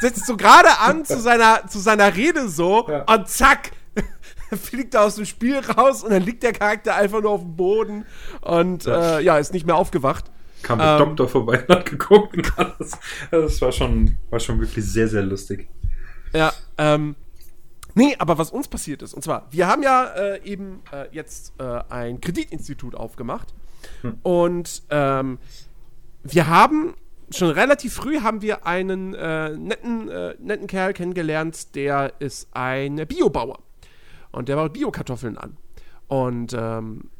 setzt 0.00 0.26
so 0.26 0.36
gerade 0.36 0.68
an 0.80 1.04
zu 1.04 1.20
seiner, 1.20 1.66
zu 1.68 1.78
seiner 1.78 2.14
Rede 2.16 2.48
so 2.48 2.86
Ja. 2.88 3.02
und 3.04 3.28
zack, 3.28 3.70
fliegt 4.62 4.94
er 4.94 5.02
aus 5.02 5.14
dem 5.14 5.26
Spiel 5.26 5.58
raus 5.58 6.02
und 6.02 6.10
dann 6.10 6.22
liegt 6.22 6.42
der 6.42 6.52
Charakter 6.52 6.96
einfach 6.96 7.20
nur 7.20 7.30
auf 7.30 7.40
dem 7.42 7.54
Boden 7.56 8.04
und 8.40 8.84
Ja. 8.84 9.18
äh, 9.18 9.22
ja, 9.22 9.38
ist 9.38 9.52
nicht 9.52 9.64
mehr 9.66 9.76
aufgewacht. 9.76 10.24
Kam 10.62 10.78
der 10.80 10.92
Ähm. 10.92 10.98
Doktor 10.98 11.28
vorbei 11.28 11.64
und 11.66 11.68
hat 11.74 11.86
geguckt. 11.86 12.36
Und 12.36 12.58
alles. 12.58 12.92
Das 13.30 13.60
war 13.62 13.70
schon, 13.72 14.16
war 14.30 14.40
schon 14.40 14.60
wirklich 14.60 14.84
sehr, 14.84 15.06
sehr 15.08 15.22
lustig. 15.22 15.68
Ja, 16.32 16.52
ähm. 16.78 17.14
Nee, 17.94 18.16
aber 18.18 18.38
was 18.38 18.50
uns 18.50 18.68
passiert 18.68 19.02
ist, 19.02 19.12
und 19.12 19.22
zwar, 19.22 19.46
wir 19.50 19.66
haben 19.68 19.82
ja 19.82 20.04
äh, 20.14 20.42
eben 20.44 20.80
äh, 20.92 21.06
jetzt 21.12 21.52
äh, 21.60 21.80
ein 21.90 22.20
Kreditinstitut 22.22 22.94
aufgemacht 22.94 23.52
und 24.22 24.82
ähm, 24.90 25.38
wir 26.22 26.48
haben 26.48 26.94
schon 27.30 27.50
relativ 27.50 27.94
früh 27.94 28.20
haben 28.20 28.42
wir 28.42 28.66
einen 28.66 29.14
äh, 29.14 29.50
netten, 29.50 30.08
äh, 30.08 30.34
netten 30.38 30.66
Kerl 30.66 30.92
kennengelernt, 30.92 31.74
der 31.74 32.12
ist 32.18 32.48
ein 32.52 32.96
Biobauer. 33.06 33.58
Und 34.30 34.48
der 34.48 34.56
baut 34.56 34.72
Biokartoffeln 34.72 35.36
an. 35.36 35.56
Und 36.08 36.54
ähm, 36.58 37.10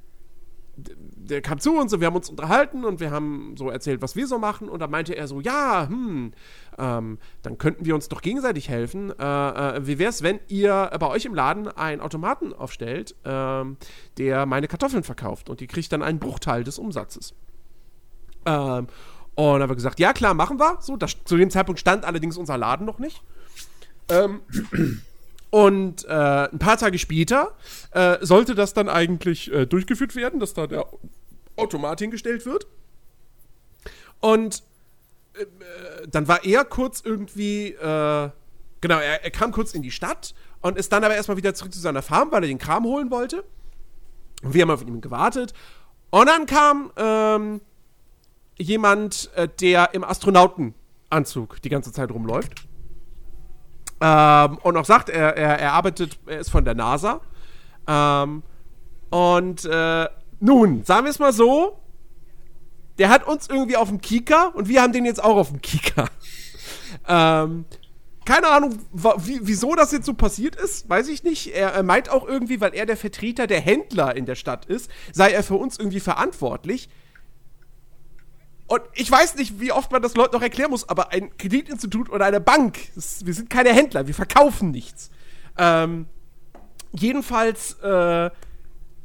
der 0.77 1.43
kam 1.43 1.59
zu 1.59 1.77
uns 1.77 1.93
und 1.93 2.01
wir 2.01 2.07
haben 2.07 2.17
uns 2.17 2.31
unterhalten 2.31 2.85
und 2.85 3.01
wir 3.01 3.11
haben 3.11 3.55
so 3.57 3.71
erzählt, 3.71 4.03
was 4.03 4.17
wir 4.17 4.27
so 4.27 4.39
machen. 4.39 4.69
Und 4.69 4.81
da 4.81 4.87
meinte 4.87 5.15
er 5.15 5.29
so, 5.29 5.41
ja, 5.41 5.87
hm, 5.89 6.33
ähm, 6.79 7.19
dann 7.43 7.59
könnten 7.59 7.85
wir 7.85 7.95
uns 7.95 8.09
doch 8.09 8.23
gegenseitig 8.23 8.69
helfen. 8.69 9.13
Äh, 9.19 9.77
äh, 9.77 9.87
wie 9.87 9.99
wäre 9.99 10.11
es, 10.11 10.23
wenn 10.23 10.41
ihr 10.49 10.91
bei 10.99 11.07
euch 11.09 11.25
im 11.25 11.35
Laden 11.35 11.69
einen 11.69 12.01
Automaten 12.01 12.53
aufstellt, 12.53 13.15
ähm, 13.25 13.77
der 14.19 14.47
meine 14.47 14.69
Kartoffeln 14.69 15.03
verkauft 15.03 15.51
und 15.51 15.61
die 15.61 15.67
kriegt 15.67 15.93
dann 15.93 16.03
einen 16.03 16.19
Bruchteil 16.19 16.65
des 16.65 16.79
Umsatzes. 16.79 17.35
Ähm, 18.47 18.87
und 19.35 19.53
dann 19.53 19.63
haben 19.63 19.71
wir 19.71 19.77
gesagt, 19.77 20.01
ja 20.01 20.13
klar, 20.13 20.35
machen 20.35 20.59
wir. 20.59 20.79
So, 20.81 20.97
das, 20.97 21.17
zu 21.25 21.37
dem 21.37 21.51
Zeitpunkt 21.51 21.81
stand 21.81 22.05
allerdings 22.05 22.37
unser 22.37 22.59
Laden 22.59 22.87
noch 22.87 22.99
nicht. 22.99 23.23
Ähm, 24.09 24.41
und 25.53 26.07
äh, 26.07 26.49
ein 26.51 26.59
paar 26.59 26.79
Tage 26.79 26.99
später 26.99 27.53
äh, 27.91 28.17
sollte 28.25 28.55
das 28.55 28.73
dann 28.73 28.89
eigentlich 28.89 29.53
äh, 29.53 29.67
durchgeführt 29.67 30.17
werden, 30.17 30.41
dass 30.41 30.55
da 30.55 30.67
der 30.67 30.87
Automat 31.57 32.01
hingestellt 32.01 32.47
wird. 32.47 32.67
Und 34.21 34.63
äh, 35.35 35.45
dann 36.09 36.27
war 36.27 36.43
er 36.47 36.65
kurz 36.65 37.03
irgendwie, 37.05 37.67
äh, 37.67 38.31
genau, 38.81 38.99
er, 38.99 39.25
er 39.25 39.31
kam 39.31 39.53
kurz 39.53 39.75
in 39.75 39.83
die 39.83 39.91
Stadt 39.91 40.35
und 40.63 40.79
ist 40.79 40.91
dann 40.91 41.05
aber 41.05 41.17
erstmal 41.17 41.37
wieder 41.37 41.53
zurück 41.53 41.75
zu 41.75 41.81
seiner 41.81 42.01
Farm, 42.01 42.33
weil 42.33 42.45
er 42.45 42.49
den 42.49 42.57
Kram 42.57 42.85
holen 42.85 43.11
wollte. 43.11 43.45
Und 44.43 44.55
wir 44.55 44.63
haben 44.63 44.71
auf 44.71 44.81
ihn 44.81 45.03
gewartet. 45.03 45.53
Und 46.09 46.29
dann 46.31 46.47
kam 46.47 46.93
ähm, 46.97 47.61
jemand, 48.57 49.31
der 49.61 49.93
im 49.93 50.03
Astronautenanzug 50.03 51.61
die 51.61 51.69
ganze 51.69 51.93
Zeit 51.93 52.11
rumläuft. 52.11 52.67
Ähm, 54.05 54.59
und 54.59 54.77
auch 54.77 54.85
sagt, 54.85 55.11
er, 55.11 55.37
er, 55.37 55.61
er 55.61 55.73
arbeitet, 55.75 56.19
er 56.27 56.41
ist 56.41 56.51
von 56.51 56.65
der 56.65 56.75
NASA. 56.75 57.21
Ähm, 57.87 58.43
und 59.11 59.65
äh, 59.65 60.09
nun, 60.41 60.83
sagen 60.85 61.05
wir 61.05 61.11
es 61.11 61.21
mal 61.21 61.33
so, 61.33 61.79
der 62.99 63.11
hat 63.11 63.27
uns 63.29 63.49
irgendwie 63.49 63.77
auf 63.77 63.89
dem 63.89 64.01
Kika 64.01 64.47
und 64.55 64.69
wir 64.69 64.83
haben 64.83 64.93
den 64.93 65.05
jetzt 65.05 65.23
auch 65.23 65.37
auf 65.37 65.51
dem 65.51 65.63
Kika. 65.63 66.09
ähm, 67.09 67.65
keine 68.25 68.49
Ahnung, 68.49 68.79
wieso 68.93 69.77
das 69.77 69.93
jetzt 69.93 70.07
so 70.07 70.15
passiert 70.15 70.57
ist, 70.57 70.89
weiß 70.89 71.09
ich 71.09 71.23
nicht. 71.23 71.55
Er, 71.55 71.71
er 71.73 71.83
meint 71.85 72.09
auch 72.09 72.27
irgendwie, 72.27 72.61
weil 72.61 72.75
er 72.75 72.87
der 72.87 72.97
Vertreter 72.97 73.47
der 73.47 73.61
Händler 73.61 74.17
in 74.17 74.27
der 74.27 74.35
Stadt 74.35 74.65
ist, 74.67 74.91
sei 75.13 75.31
er 75.31 75.45
für 75.45 75.57
uns 75.57 75.79
irgendwie 75.79 76.01
verantwortlich. 76.01 76.89
Und 78.73 78.81
ich 78.95 79.11
weiß 79.11 79.35
nicht, 79.35 79.61
wie 79.61 79.71
oft 79.71 79.93
man 79.93 80.01
das 80.01 80.15
Leuten 80.15 80.35
noch 80.35 80.41
erklären 80.41 80.71
muss, 80.71 80.89
aber 80.89 81.13
ein 81.13 81.37
Kreditinstitut 81.37 82.09
oder 82.09 82.25
eine 82.25 82.41
Bank, 82.41 82.79
das, 82.95 83.27
wir 83.27 83.35
sind 83.35 83.51
keine 83.51 83.69
Händler, 83.69 84.07
wir 84.07 84.15
verkaufen 84.15 84.71
nichts. 84.71 85.11
Ähm, 85.59 86.07
jedenfalls 86.91 87.75
äh, 87.81 88.31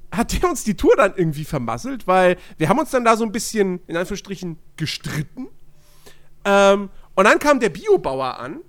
hat 0.10 0.42
der 0.42 0.50
uns 0.50 0.64
die 0.64 0.78
Tour 0.78 0.96
dann 0.96 1.16
irgendwie 1.18 1.44
vermasselt, 1.44 2.08
weil 2.08 2.38
wir 2.58 2.70
haben 2.70 2.80
uns 2.80 2.92
dann 2.92 3.04
da 3.04 3.18
so 3.18 3.26
ein 3.26 3.34
bisschen, 3.34 3.82
in 3.88 3.98
Anführungsstrichen, 3.98 4.58
gestritten. 4.78 5.50
Ähm, 6.46 6.88
und 7.16 7.26
dann 7.26 7.38
kam 7.38 7.60
der 7.60 7.68
Biobauer 7.68 8.40
an 8.40 8.62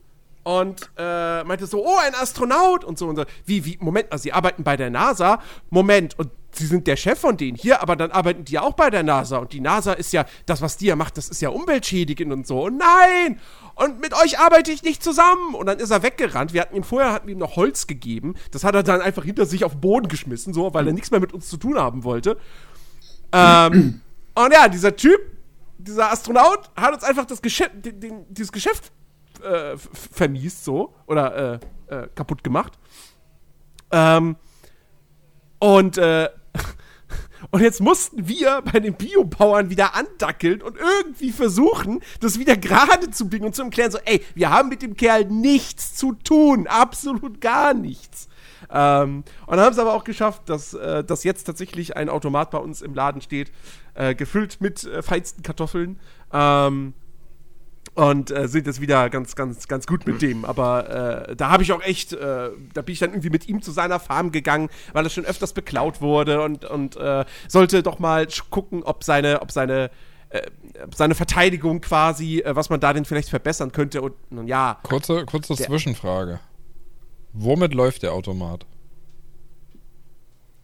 und 0.49 0.91
äh, 0.97 1.45
meinte 1.45 1.67
so, 1.67 1.85
oh, 1.85 1.99
ein 2.03 2.15
Astronaut 2.15 2.83
und 2.83 2.99
so 2.99 3.07
und 3.07 3.17
so. 3.17 3.25
Wie, 3.45 3.67
wie, 3.67 3.77
Moment, 3.83 4.11
also 4.11 4.23
sie 4.23 4.33
arbeiten 4.33 4.65
bei 4.65 4.79
der 4.79 4.89
NASA. 4.89 5.43
Moment, 5.69 6.19
und 6.19 6.31
sie 6.53 6.65
sind 6.65 6.87
der 6.87 6.97
Chef 6.97 7.19
von 7.19 7.37
denen 7.37 7.55
hier, 7.55 7.83
aber 7.83 7.97
dann 7.97 8.11
arbeiten 8.13 8.47
die 8.47 8.55
ja 8.55 8.63
auch 8.63 8.73
bei 8.73 8.89
der 8.89 9.03
NASA. 9.03 9.37
Und 9.37 9.53
die 9.53 9.61
NASA 9.61 9.93
ist 9.93 10.11
ja, 10.15 10.25
das, 10.47 10.63
was 10.63 10.79
die 10.79 10.87
ja 10.87 10.97
macht, 10.97 11.19
das 11.19 11.29
ist 11.29 11.43
ja 11.43 11.51
umweltschädigend 11.51 12.33
und 12.33 12.47
so. 12.47 12.65
Und 12.65 12.79
nein! 12.79 13.39
Und 13.75 14.01
mit 14.01 14.15
euch 14.15 14.39
arbeite 14.39 14.73
ich 14.73 14.83
nicht 14.83 15.03
zusammen. 15.03 15.55
Und 15.55 15.67
dann 15.67 15.81
ist 15.81 15.91
er 15.91 16.03
weggerannt. 16.03 16.55
Wir 16.55 16.63
hatten 16.63 16.77
ihm 16.77 16.83
vorher 16.83 17.13
hatten 17.13 17.27
wir 17.27 17.35
ihm 17.35 17.41
noch 17.41 17.57
Holz 17.57 17.87
gegeben. 17.87 18.35
Das 18.51 18.65
hat 18.65 18.75
er 18.75 18.83
dann 18.83 19.03
einfach 19.03 19.25
hinter 19.25 19.45
sich 19.45 19.67
auf 19.67 19.73
den 19.73 19.83
Boden 19.83 20.09
geschmissen, 20.09 20.55
so, 20.55 20.73
weil 20.73 20.87
er 20.87 20.95
nichts 20.95 21.11
mehr 21.11 21.21
mit 21.21 21.35
uns 21.35 21.51
zu 21.51 21.59
tun 21.59 21.79
haben 21.79 22.05
wollte. 22.05 22.39
Ähm, 23.33 24.01
und 24.35 24.53
ja, 24.55 24.67
dieser 24.69 24.97
Typ, 24.97 25.21
dieser 25.77 26.11
Astronaut, 26.11 26.71
hat 26.75 26.95
uns 26.95 27.05
einfach 27.05 27.27
das 27.27 27.43
Geschäft, 27.43 27.73
den, 27.85 28.01
den, 28.01 28.25
dieses 28.31 28.51
Geschäft 28.51 28.93
äh, 29.41 29.77
vermiest, 29.77 30.65
so, 30.65 30.95
oder 31.07 31.61
äh, 31.89 31.95
äh, 31.95 32.09
kaputt 32.15 32.45
gemacht. 32.45 32.79
Ähm, 33.91 34.37
und, 35.59 35.99
äh, 35.99 36.29
und 37.51 37.61
jetzt 37.61 37.81
mussten 37.81 38.29
wir 38.29 38.63
bei 38.63 38.81
den 38.81 38.95
Biobauern 38.95 39.71
wieder 39.71 39.95
andackeln 39.95 40.63
und 40.63 40.77
irgendwie 40.77 41.31
versuchen, 41.31 42.01
das 42.21 42.39
wieder 42.39 42.57
gerade 42.57 43.11
zu 43.11 43.29
biegen 43.29 43.47
und 43.47 43.55
zu 43.55 43.63
erklären, 43.63 43.91
so, 43.91 43.99
ey, 44.05 44.25
wir 44.35 44.51
haben 44.51 44.69
mit 44.69 44.83
dem 44.83 44.97
Kerl 44.97 45.25
nichts 45.25 45.95
zu 45.97 46.13
tun, 46.13 46.67
absolut 46.67 47.41
gar 47.41 47.75
nichts. 47.75 48.29
Ähm, 48.71 49.25
und 49.47 49.57
dann 49.57 49.61
haben 49.61 49.73
es 49.73 49.79
aber 49.79 49.95
auch 49.95 50.05
geschafft, 50.05 50.49
dass, 50.49 50.75
äh, 50.75 51.03
dass 51.05 51.25
jetzt 51.25 51.45
tatsächlich 51.45 51.97
ein 51.97 52.09
Automat 52.09 52.51
bei 52.51 52.59
uns 52.59 52.83
im 52.83 52.95
Laden 52.95 53.21
steht, 53.21 53.51
äh, 53.95 54.15
gefüllt 54.15 54.61
mit 54.61 54.85
äh, 54.85 55.03
feinsten 55.03 55.43
Kartoffeln. 55.43 55.99
Ähm, 56.33 56.95
und 57.99 58.31
äh, 58.31 58.47
sind 58.47 58.69
jetzt 58.69 58.81
wieder 58.81 59.11
ganz, 59.11 59.35
ganz, 59.35 59.67
ganz 59.67 59.85
gut 59.87 60.07
mit 60.07 60.23
dem. 60.23 60.45
Aber 60.45 61.27
äh, 61.29 61.35
da 61.35 61.51
habe 61.51 61.65
ich 61.65 61.73
auch 61.73 61.83
echt, 61.83 62.13
äh, 62.13 62.51
da 62.73 62.83
bin 62.83 62.93
ich 62.93 63.01
dann 63.01 63.11
irgendwie 63.11 63.31
mit 63.31 63.49
ihm 63.49 63.61
zu 63.61 63.73
seiner 63.73 63.99
Farm 63.99 64.31
gegangen, 64.31 64.69
weil 64.93 65.05
er 65.05 65.11
schon 65.11 65.25
öfters 65.25 65.53
beklaut 65.53 66.01
wurde 66.01 66.43
und, 66.43 66.65
und 66.65 66.97
äh, 66.97 67.25
sollte 67.49 67.83
doch 67.83 67.99
mal 67.99 68.29
gucken, 68.51 68.85
ob 68.85 69.03
seine, 69.03 69.43
ob 69.43 69.51
seine, 69.51 69.91
äh, 70.29 70.43
seine 70.95 71.17
Verteidigung 71.17 71.81
quasi, 71.81 72.39
äh, 72.39 72.55
was 72.55 72.71
man 72.71 72.79
da 72.79 72.93
denn 72.93 73.05
vielleicht 73.05 73.31
verbessern 73.31 73.73
könnte. 73.73 74.01
Und 74.01 74.15
nun 74.31 74.47
ja, 74.47 74.79
Kurze, 74.85 75.27
kurze 75.27 75.57
Zwischenfrage. 75.57 76.39
Womit 77.33 77.75
läuft 77.75 78.05
der 78.05 78.13
Automat? 78.13 78.65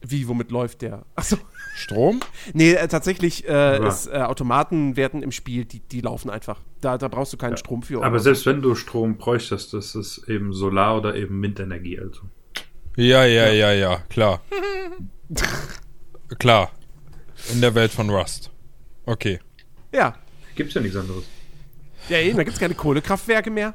Wie, 0.06 0.28
womit 0.28 0.51
läuft 0.51 0.82
der? 0.82 1.05
Achso. 1.14 1.36
Strom? 1.76 2.20
Nee, 2.52 2.74
äh, 2.74 2.86
tatsächlich 2.86 3.48
äh, 3.48 3.52
Ja. 3.78 3.89
ist 3.89 4.06
äh, 4.06 4.12
Automaten 4.18 4.97
werden 4.97 5.22
im 5.22 5.32
Spiel, 5.32 5.64
die, 5.64 5.81
die 5.81 6.01
laufen 6.02 6.31
einfach. 6.31 6.60
Da, 6.81 6.98
da 6.98 7.09
brauchst 7.09 7.32
du 7.32 7.36
keinen 7.36 7.56
Strom 7.56 7.82
für. 7.82 8.05
Aber 8.05 8.20
selbst 8.20 8.47
wenn 8.47 8.62
du 8.62 8.74
Strom 8.76 9.16
bräuchtest, 9.16 9.72
das 9.72 9.94
ist 9.97 10.28
eben 10.28 10.52
Solar- 10.52 10.97
oder 10.98 11.16
eben 11.16 11.43
Windenergie. 11.43 11.98
Also. 11.98 12.20
Ja, 12.97 13.24
ja, 13.24 13.48
ja, 13.48 13.72
ja, 13.72 13.98
klar. 14.09 14.40
klar. 16.39 16.70
In 17.52 17.60
der 17.60 17.74
Welt 17.74 17.90
von 17.90 18.09
Rust. 18.09 18.51
Okay. 19.05 19.40
Ja. 19.93 20.14
Gibt's 20.55 20.74
ja 20.74 20.81
nichts 20.81 20.97
anderes. 20.97 21.24
Ja, 22.09 22.18
eben, 22.18 22.36
da 22.36 22.44
gibt 22.44 22.55
es 22.55 22.60
keine 22.60 22.74
Kohlekraftwerke 22.74 23.51
mehr. 23.51 23.74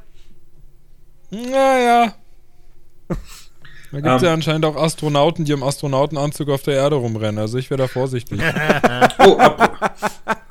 Naja. 1.31 2.15
Da 3.91 3.97
gibt 4.01 4.07
es 4.07 4.21
Ähm. 4.21 4.27
ja 4.27 4.33
anscheinend 4.33 4.65
auch 4.65 4.75
Astronauten, 4.75 5.45
die 5.45 5.51
im 5.51 5.63
Astronautenanzug 5.63 6.49
auf 6.49 6.61
der 6.61 6.75
Erde 6.75 6.95
rumrennen. 6.95 7.39
Also 7.39 7.57
ich 7.57 7.69
wäre 7.69 7.79
da 7.79 7.87
vorsichtig. 7.87 8.39
Oh, 9.19 9.37
ap 9.37 9.69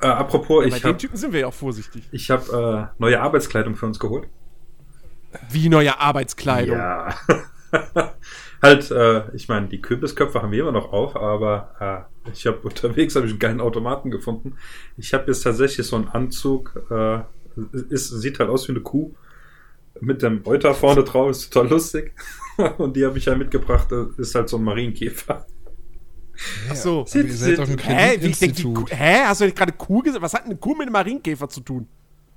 äh, 0.01 0.07
apropos, 0.07 0.63
Bei 0.69 0.77
ich 0.77 0.83
habe 0.83 0.97
Typen 0.97 1.17
sind 1.17 1.33
wir 1.33 1.41
ja 1.41 1.47
auch 1.47 1.53
vorsichtig. 1.53 2.03
ich 2.11 2.29
hab, 2.31 2.47
äh, 2.49 2.85
neue 2.99 3.19
Arbeitskleidung 3.19 3.75
für 3.75 3.85
uns 3.85 3.99
geholt. 3.99 4.27
Wie 5.49 5.69
neue 5.69 5.99
Arbeitskleidung. 5.99 6.77
Ja. 6.77 7.13
halt, 8.61 8.91
äh, 8.91 9.35
ich 9.35 9.47
meine, 9.47 9.67
die 9.67 9.81
Kürbisköpfe 9.81 10.41
haben 10.41 10.51
wir 10.51 10.61
immer 10.61 10.71
noch 10.71 10.91
auf, 10.93 11.15
aber 11.15 12.07
äh, 12.25 12.31
ich 12.31 12.47
habe 12.47 12.59
unterwegs 12.59 13.15
hab 13.15 13.23
ich 13.25 13.31
einen 13.31 13.39
geilen 13.39 13.61
Automaten 13.61 14.09
gefunden. 14.11 14.55
Ich 14.97 15.13
habe 15.13 15.25
jetzt 15.27 15.41
tatsächlich 15.41 15.85
so 15.85 15.95
einen 15.97 16.07
Anzug, 16.07 16.81
äh, 16.89 17.19
ist, 17.89 18.09
sieht 18.09 18.39
halt 18.39 18.49
aus 18.49 18.67
wie 18.67 18.71
eine 18.71 18.81
Kuh 18.81 19.13
mit 20.01 20.21
dem 20.21 20.41
Euter 20.45 20.73
vorne 20.73 21.03
drauf, 21.03 21.29
ist 21.29 21.51
total 21.51 21.71
lustig. 21.71 22.13
Und 22.77 22.95
die 22.95 23.05
habe 23.05 23.17
ich 23.17 23.25
ja 23.25 23.35
mitgebracht, 23.35 23.87
das 23.91 24.17
ist 24.17 24.35
halt 24.35 24.49
so 24.49 24.57
ein 24.57 24.63
Marienkäfer. 24.63 25.45
Ach 26.69 26.75
so. 26.75 27.05
Aber 27.09 27.15
ihr 27.15 27.33
seid 27.33 27.59
doch 27.59 27.69
ein 27.69 27.77
Hä? 27.77 28.17
Wie, 28.21 28.27
ich 28.27 28.39
denk, 28.39 28.55
die 28.55 28.63
Kuh, 28.63 28.85
hä? 28.89 29.23
Hast 29.25 29.41
du 29.41 29.45
nicht 29.45 29.57
gerade 29.57 29.73
Kuh 29.73 30.01
gesagt? 30.01 30.21
Was 30.21 30.33
hat 30.33 30.45
eine 30.45 30.55
Kuh 30.55 30.71
mit 30.71 30.83
einem 30.83 30.93
Marienkäfer 30.93 31.49
zu 31.49 31.61
tun? 31.61 31.87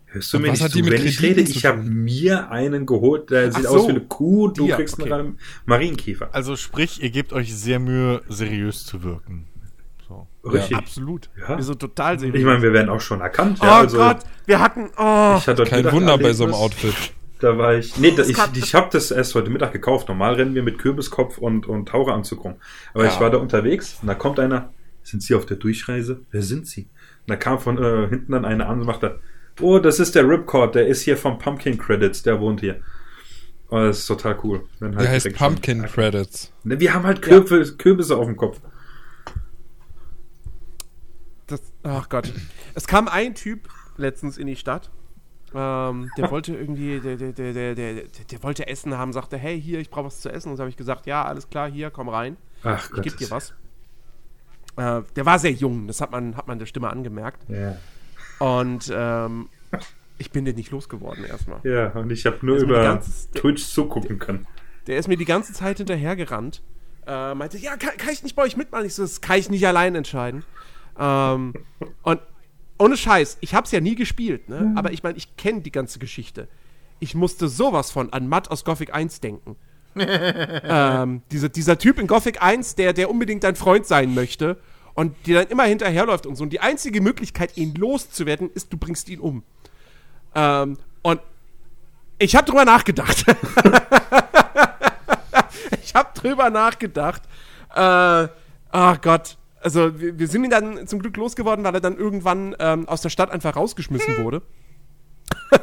Hörst 0.06 0.32
du 0.32 0.38
mir 0.38 0.48
was 0.48 0.52
nicht 0.52 0.62
hat 0.64 0.70
zu, 0.72 0.78
die 0.78 0.82
mit 0.82 0.92
wenn 0.92 1.06
ich 1.06 1.22
rede? 1.22 1.40
Ich 1.40 1.64
habe 1.64 1.82
mir 1.82 2.50
einen 2.50 2.84
geholt, 2.84 3.30
der 3.30 3.52
sieht 3.52 3.66
Ach 3.66 3.70
aus 3.70 3.82
so. 3.82 3.88
wie 3.88 3.92
eine 3.92 4.00
Kuh, 4.00 4.48
du 4.48 4.66
Dir, 4.66 4.76
kriegst 4.76 5.00
okay. 5.00 5.12
einen 5.12 5.38
Marienkäfer. 5.64 6.28
Also 6.32 6.56
sprich, 6.56 7.02
ihr 7.02 7.10
gebt 7.10 7.32
euch 7.32 7.54
sehr 7.54 7.78
Mühe, 7.78 8.22
seriös 8.28 8.84
zu 8.84 9.02
wirken. 9.02 9.46
So. 10.08 10.26
Richtig. 10.44 10.76
Absolut. 10.76 11.30
Ja. 11.40 11.56
Wir 11.56 11.64
sind 11.64 11.78
total 11.78 12.18
seriös. 12.18 12.40
Ich 12.40 12.44
meine, 12.44 12.60
wir 12.60 12.72
werden 12.72 12.90
auch 12.90 13.00
schon 13.00 13.20
erkannt. 13.20 13.58
oh 13.62 13.64
ja, 13.64 13.78
also, 13.78 13.96
Gott, 13.96 14.18
wir 14.46 14.58
hatten. 14.58 14.90
Oh. 14.98 15.36
Ich 15.38 15.46
hatte 15.46 15.64
Kein 15.64 15.90
Wunder 15.92 16.18
bei 16.18 16.32
so 16.32 16.44
einem 16.44 16.54
Outfit. 16.54 16.94
Da 17.42 17.58
war 17.58 17.74
ich. 17.74 17.96
Nee, 17.98 18.12
da, 18.16 18.22
ich, 18.22 18.38
ich 18.54 18.74
habe 18.74 18.88
das 18.92 19.10
erst 19.10 19.34
heute 19.34 19.50
Mittag 19.50 19.72
gekauft. 19.72 20.06
Normal 20.08 20.34
rennen 20.34 20.54
wir 20.54 20.62
mit 20.62 20.78
Kürbiskopf 20.78 21.38
und, 21.38 21.66
und 21.66 21.88
Taucheranzug 21.88 22.44
rum. 22.44 22.54
Aber 22.94 23.04
Ja. 23.04 23.10
ich 23.10 23.18
war 23.18 23.30
da 23.30 23.38
unterwegs 23.38 23.98
und 24.00 24.06
da 24.06 24.14
kommt 24.14 24.38
einer. 24.38 24.72
Sind 25.02 25.24
Sie 25.24 25.34
auf 25.34 25.44
der 25.44 25.56
Durchreise? 25.56 26.20
Wer 26.30 26.42
sind 26.42 26.68
Sie? 26.68 26.82
Und 26.82 27.30
da 27.30 27.34
kam 27.34 27.58
von 27.58 27.76
äh, 27.82 28.08
hinten 28.08 28.30
dann 28.30 28.44
einer 28.44 28.68
an 28.68 28.78
und 28.80 28.86
machte, 28.86 29.18
oh, 29.60 29.80
das 29.80 29.98
ist 29.98 30.14
der 30.14 30.28
Ripcord, 30.28 30.76
der 30.76 30.86
ist 30.86 31.02
hier 31.02 31.16
vom 31.16 31.38
Pumpkin 31.40 31.76
Credits, 31.78 32.22
der 32.22 32.38
wohnt 32.40 32.60
hier. 32.60 32.80
Oh, 33.68 33.78
das 33.78 33.98
ist 34.00 34.06
total 34.06 34.38
cool. 34.44 34.62
Wenn 34.78 34.94
halt 34.94 35.06
Der 35.06 35.10
heißt 35.12 35.24
direkt 35.24 35.38
schon- 35.40 35.48
Pumpkin 35.54 35.82
Credits. 35.86 36.52
Ne, 36.62 36.78
Wir 36.78 36.94
haben 36.94 37.04
halt 37.04 37.20
Kürbis, 37.22 37.76
Kürbisse 37.76 38.16
auf 38.16 38.26
dem 38.26 38.36
Kopf. 38.36 38.60
Das, 41.48 41.60
ach 41.82 42.08
Gott. 42.08 42.32
Es 42.76 42.86
kam 42.86 43.08
ein 43.08 43.34
Typ 43.34 43.68
letztens 43.96 44.38
in 44.38 44.46
die 44.46 44.56
Stadt. 44.56 44.90
Ähm, 45.54 46.10
der 46.16 46.30
wollte 46.30 46.54
irgendwie, 46.54 47.00
der, 47.00 47.16
der, 47.16 47.32
der, 47.32 47.52
der, 47.52 47.74
der, 47.74 47.94
der 48.30 48.42
wollte 48.42 48.66
Essen 48.66 48.96
haben, 48.96 49.12
sagte, 49.12 49.36
hey, 49.36 49.60
hier, 49.60 49.80
ich 49.80 49.90
brauche 49.90 50.06
was 50.06 50.20
zu 50.20 50.30
essen. 50.30 50.50
Und 50.50 50.56
so 50.56 50.62
habe 50.62 50.70
ich 50.70 50.76
gesagt, 50.76 51.06
ja, 51.06 51.24
alles 51.24 51.48
klar, 51.50 51.70
hier, 51.70 51.90
komm 51.90 52.08
rein. 52.08 52.36
Ach 52.64 52.90
Ich 52.96 53.02
gebe 53.02 53.16
dir 53.16 53.30
was. 53.30 53.50
Äh, 54.76 55.02
der 55.16 55.26
war 55.26 55.38
sehr 55.38 55.52
jung, 55.52 55.86
das 55.86 56.00
hat 56.00 56.10
man, 56.10 56.36
hat 56.36 56.46
man 56.48 56.58
der 56.58 56.66
Stimme 56.66 56.88
angemerkt. 56.88 57.42
Ja. 57.48 57.76
Und 58.38 58.90
ähm, 58.94 59.48
ich 60.18 60.30
bin 60.30 60.44
den 60.44 60.56
nicht 60.56 60.70
losgeworden 60.70 61.24
erstmal. 61.24 61.60
ja, 61.64 61.88
und 61.90 62.10
ich 62.10 62.24
habe 62.26 62.38
nur 62.42 62.56
über 62.56 62.82
ganze- 62.82 63.30
Twitch 63.32 63.64
zugucken 63.66 64.18
können. 64.18 64.46
Der 64.86 64.96
ist 64.98 65.08
mir 65.08 65.16
die 65.16 65.24
ganze 65.26 65.52
Zeit 65.52 65.76
hinterhergerannt. 65.78 66.62
Äh, 67.06 67.34
meinte, 67.34 67.58
ja, 67.58 67.76
kann, 67.76 67.96
kann 67.98 68.10
ich 68.12 68.22
nicht 68.22 68.34
bei 68.36 68.42
euch 68.44 68.56
mitmachen? 68.56 68.86
Ich 68.86 68.94
so, 68.94 69.02
das 69.02 69.20
kann 69.20 69.38
ich 69.38 69.50
nicht 69.50 69.66
allein 69.66 69.94
entscheiden. 69.94 70.44
Ähm, 70.98 71.52
und 72.02 72.20
ohne 72.82 72.96
Scheiß, 72.96 73.38
ich 73.40 73.54
hab's 73.54 73.70
ja 73.70 73.80
nie 73.80 73.94
gespielt, 73.94 74.48
ne? 74.48 74.72
aber 74.76 74.92
ich 74.92 75.04
meine, 75.04 75.16
ich 75.16 75.36
kenne 75.36 75.60
die 75.60 75.70
ganze 75.70 75.98
Geschichte. 76.00 76.48
Ich 76.98 77.14
musste 77.14 77.48
sowas 77.48 77.92
von 77.92 78.12
an 78.12 78.28
Matt 78.28 78.50
aus 78.50 78.64
Gothic 78.64 78.92
1 78.92 79.20
denken. 79.20 79.56
ähm, 79.96 81.22
dieser, 81.30 81.48
dieser 81.48 81.78
Typ 81.78 81.98
in 81.98 82.06
Gothic 82.08 82.42
1, 82.42 82.74
der, 82.74 82.92
der 82.92 83.08
unbedingt 83.10 83.44
dein 83.44 83.54
Freund 83.54 83.86
sein 83.86 84.14
möchte 84.14 84.56
und 84.94 85.14
dir 85.26 85.40
dann 85.40 85.48
immer 85.48 85.64
hinterherläuft 85.64 86.26
und 86.26 86.34
so. 86.34 86.42
Und 86.42 86.52
die 86.52 86.60
einzige 86.60 87.00
Möglichkeit, 87.00 87.56
ihn 87.56 87.74
loszuwerden, 87.74 88.50
ist, 88.52 88.72
du 88.72 88.76
bringst 88.78 89.08
ihn 89.08 89.20
um. 89.20 89.44
Ähm, 90.34 90.76
und 91.02 91.20
ich 92.18 92.34
habe 92.34 92.46
drüber 92.46 92.64
nachgedacht. 92.64 93.24
ich 95.82 95.94
habe 95.94 96.08
drüber 96.14 96.50
nachgedacht. 96.50 97.22
Äh, 97.74 98.28
ach 98.70 99.00
Gott. 99.00 99.36
Also, 99.62 100.00
wir, 100.00 100.18
wir 100.18 100.28
sind 100.28 100.44
ihn 100.44 100.50
dann 100.50 100.86
zum 100.86 100.98
Glück 100.98 101.16
losgeworden, 101.16 101.64
weil 101.64 101.74
er 101.74 101.80
dann 101.80 101.96
irgendwann 101.96 102.56
ähm, 102.58 102.88
aus 102.88 103.00
der 103.00 103.10
Stadt 103.10 103.30
einfach 103.30 103.54
rausgeschmissen 103.56 104.24
wurde. 104.24 104.42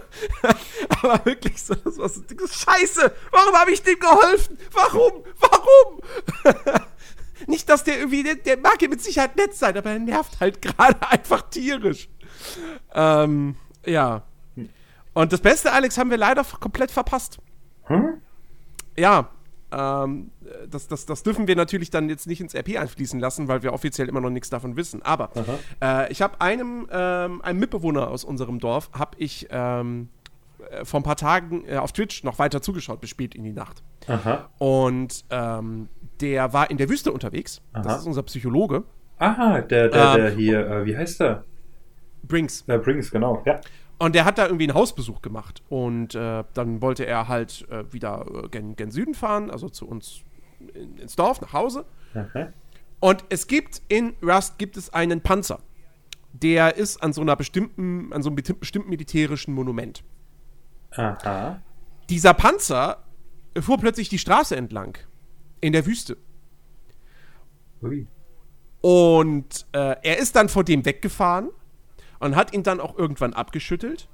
Aber 1.02 1.26
wirklich 1.26 1.62
so, 1.62 1.76
das 1.76 1.98
war 1.98 2.10
so 2.10 2.22
Scheiße! 2.22 3.12
Warum 3.32 3.56
habe 3.56 3.72
ich 3.72 3.84
dem 3.84 4.00
geholfen? 4.00 4.58
Warum? 4.72 5.24
Warum? 5.40 6.82
Nicht, 7.48 7.70
dass 7.70 7.84
der 7.84 7.98
irgendwie, 7.98 8.24
der, 8.24 8.36
der 8.36 8.58
mag 8.58 8.82
ja 8.82 8.88
mit 8.88 9.02
Sicherheit 9.02 9.36
nett 9.36 9.56
sein, 9.56 9.78
aber 9.78 9.92
er 9.92 10.00
nervt 10.00 10.40
halt 10.40 10.62
gerade 10.62 11.10
einfach 11.10 11.42
tierisch. 11.50 12.10
Ähm, 12.94 13.56
ja. 13.86 14.24
Und 15.14 15.34
das 15.34 15.42
Beste, 15.42 15.72
Alex, 15.72 15.98
haben 15.98 16.10
wir 16.10 16.18
leider 16.18 16.44
komplett 16.60 16.92
verpasst. 16.92 17.40
Hm? 17.86 18.22
Ja, 18.98 19.30
ähm, 19.72 20.32
das, 20.70 20.88
das, 20.88 21.06
das 21.06 21.24
dürfen 21.24 21.48
wir 21.48 21.56
natürlich 21.56 21.90
dann 21.90 22.10
jetzt 22.10 22.28
nicht 22.28 22.42
ins 22.42 22.56
RP 22.56 22.78
einfließen 22.78 23.20
lassen, 23.20 23.48
weil 23.48 23.64
wir 23.64 23.74
offiziell 23.74 24.08
immer 24.08 24.22
noch 24.22 24.30
nichts 24.30 24.50
davon 24.50 24.76
wissen. 24.76 25.02
Aber 25.04 25.30
äh, 25.82 26.12
ich 26.12 26.22
habe 26.22 26.40
einem, 26.42 26.88
ähm, 26.92 27.42
einem 27.42 27.60
Mitbewohner 27.60 28.10
aus 28.10 28.24
unserem 28.24 28.60
Dorf, 28.60 28.90
habe 28.94 29.18
ich 29.18 29.48
ähm, 29.52 30.10
äh, 30.72 30.86
vor 30.86 31.00
ein 31.00 31.04
paar 31.04 31.16
Tagen 31.16 31.66
äh, 31.68 31.78
auf 31.78 31.92
Twitch 31.92 32.24
noch 32.24 32.40
weiter 32.40 32.62
zugeschaut 32.62 33.02
bis 33.02 33.10
spät 33.10 33.36
in 33.36 33.44
die 33.44 33.54
Nacht. 33.54 33.84
Aha. 34.08 34.50
Und 34.58 35.26
ähm, 35.30 35.88
der 36.22 36.54
war 36.54 36.70
in 36.70 36.78
der 36.78 36.90
Wüste 36.90 37.12
unterwegs. 37.12 37.62
Aha. 37.74 37.84
Das 37.84 38.00
ist 38.02 38.08
unser 38.08 38.24
Psychologe. 38.24 38.84
Aha, 39.20 39.62
der, 39.62 39.90
der, 39.90 40.12
Ähm, 40.12 40.18
der 40.18 40.30
hier, 40.32 40.68
äh, 40.68 40.86
wie 40.86 40.98
heißt 40.98 41.20
der? 41.20 41.44
Brinks. 42.24 42.66
Der 42.66 42.78
Brings, 42.78 43.12
genau. 43.12 43.42
Ja. 43.46 43.60
Und 44.00 44.16
der 44.16 44.26
hat 44.26 44.38
da 44.38 44.46
irgendwie 44.46 44.64
einen 44.64 44.74
Hausbesuch 44.74 45.22
gemacht. 45.22 45.62
Und 45.70 46.16
äh, 46.16 46.44
dann 46.54 46.82
wollte 46.82 47.06
er 47.06 47.28
halt 47.28 47.68
äh, 47.70 47.92
wieder 47.92 48.26
äh, 48.46 48.48
gen, 48.48 48.76
gen 48.76 48.92
Süden 48.92 49.14
fahren, 49.14 49.52
also 49.52 49.70
zu 49.70 49.88
uns 49.88 50.22
in, 50.74 50.98
ins 50.98 51.16
Dorf, 51.16 51.42
nach 51.42 51.54
Hause. 51.54 51.86
Aha. 52.14 52.54
Und 53.02 53.26
es 53.30 53.48
gibt 53.48 53.82
in 53.90 54.16
Rust 54.24 54.58
gibt 54.58 54.78
es 54.78 54.94
einen 54.94 55.22
Panzer. 55.22 55.60
Der 56.32 56.78
ist 56.78 57.04
an 57.04 57.12
so 57.12 57.22
einer 57.22 57.36
bestimmten, 57.36 58.14
an 58.14 58.22
so 58.22 58.30
einem 58.30 58.38
besti- 58.38 58.54
bestimmten 58.54 58.90
militärischen 58.90 59.54
Monument. 59.54 60.04
Aha. 60.92 61.62
Dieser 62.10 62.34
Panzer 62.34 63.04
fuhr 63.60 63.78
plötzlich 63.78 64.10
die 64.10 64.18
Straße 64.18 64.56
entlang. 64.56 64.98
In 65.62 65.74
der 65.74 65.86
Wüste. 65.86 66.18
Ui. 67.82 68.08
Und 68.82 69.66
äh, 69.74 69.96
er 70.04 70.18
ist 70.20 70.38
dann 70.38 70.48
vor 70.48 70.64
dem 70.64 70.86
weggefahren 70.86 71.50
und 72.20 72.36
hat 72.36 72.54
ihn 72.54 72.64
dann 72.64 72.80
auch 72.80 72.98
irgendwann 72.98 73.34
abgeschüttelt. 73.34 74.08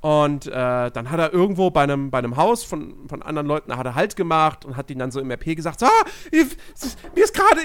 Und 0.00 0.46
äh, 0.46 0.50
dann 0.92 1.10
hat 1.10 1.18
er 1.18 1.32
irgendwo 1.32 1.70
bei 1.70 1.82
einem, 1.82 2.10
bei 2.12 2.18
einem 2.18 2.36
Haus 2.36 2.62
von, 2.62 3.08
von 3.08 3.20
anderen 3.20 3.48
Leuten 3.48 3.76
hat 3.76 3.84
er 3.84 3.96
Halt 3.96 4.14
gemacht 4.14 4.64
und 4.64 4.76
hat 4.76 4.90
ihnen 4.90 5.00
dann 5.00 5.10
so 5.10 5.18
im 5.18 5.28
RP 5.30 5.56
gesagt: 5.56 5.82
ah, 5.82 5.88
mir 6.30 7.24
ist 7.24 7.34
gerade, 7.34 7.60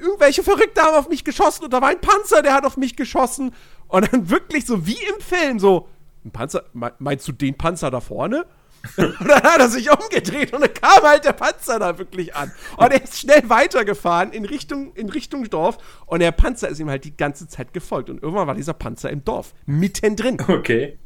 irgendwelche 0.00 0.42
Verrückte 0.42 0.80
haben 0.80 0.96
auf 0.96 1.08
mich 1.10 1.22
geschossen 1.22 1.64
und 1.64 1.72
da 1.72 1.82
war 1.82 1.88
ein 1.90 2.00
Panzer, 2.00 2.40
der 2.42 2.54
hat 2.54 2.64
auf 2.64 2.76
mich 2.78 2.96
geschossen. 2.96 3.52
Und 3.88 4.10
dann 4.10 4.30
wirklich 4.30 4.64
so 4.64 4.86
wie 4.86 4.96
im 5.14 5.20
Film, 5.20 5.58
so, 5.58 5.86
ein 6.24 6.30
Panzer, 6.30 6.64
me- 6.72 6.94
meinst 6.98 7.28
du 7.28 7.32
den 7.32 7.58
Panzer 7.58 7.90
da 7.90 8.00
vorne? 8.00 8.46
und 8.96 9.28
dann 9.28 9.42
hat 9.42 9.60
er 9.60 9.68
sich 9.68 9.90
umgedreht 9.90 10.52
und 10.52 10.60
dann 10.60 10.74
kam 10.74 11.02
halt 11.02 11.24
der 11.24 11.32
Panzer 11.32 11.78
da 11.78 11.98
wirklich 11.98 12.34
an. 12.36 12.52
Und 12.76 12.92
er 12.92 13.02
ist 13.02 13.18
schnell 13.18 13.48
weitergefahren 13.48 14.32
in 14.32 14.44
Richtung, 14.44 14.92
in 14.94 15.08
Richtung 15.08 15.48
Dorf 15.48 15.78
und 16.06 16.20
der 16.20 16.32
Panzer 16.32 16.68
ist 16.68 16.80
ihm 16.80 16.90
halt 16.90 17.04
die 17.04 17.16
ganze 17.16 17.48
Zeit 17.48 17.72
gefolgt. 17.72 18.10
Und 18.10 18.22
irgendwann 18.22 18.46
war 18.46 18.54
dieser 18.54 18.74
Panzer 18.74 19.10
im 19.10 19.24
Dorf, 19.24 19.54
mittendrin. 19.66 20.38
Okay. 20.46 20.98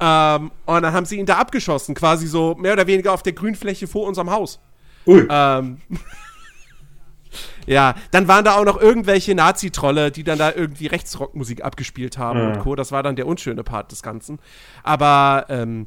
Ähm, 0.00 0.50
und 0.66 0.82
dann 0.82 0.92
haben 0.92 1.06
sie 1.06 1.18
ihn 1.18 1.26
da 1.26 1.36
abgeschossen, 1.38 1.94
quasi 1.94 2.26
so 2.26 2.54
mehr 2.56 2.72
oder 2.72 2.86
weniger 2.86 3.12
auf 3.12 3.22
der 3.22 3.32
Grünfläche 3.34 3.86
vor 3.86 4.06
unserem 4.06 4.30
Haus. 4.30 4.60
Ui. 5.06 5.26
Ähm, 5.30 5.80
ja, 7.66 7.94
dann 8.10 8.28
waren 8.28 8.44
da 8.44 8.56
auch 8.56 8.64
noch 8.64 8.80
irgendwelche 8.80 9.34
Nazi-Trolle, 9.34 10.10
die 10.10 10.24
dann 10.24 10.38
da 10.38 10.52
irgendwie 10.52 10.86
Rechtsrockmusik 10.86 11.64
abgespielt 11.64 12.18
haben 12.18 12.38
Ja. 12.38 12.46
und 12.52 12.58
Co. 12.60 12.74
Das 12.74 12.90
war 12.92 13.02
dann 13.02 13.16
der 13.16 13.26
unschöne 13.26 13.62
Part 13.62 13.92
des 13.92 14.02
Ganzen. 14.02 14.38
Aber 14.82 15.46
ähm, 15.48 15.86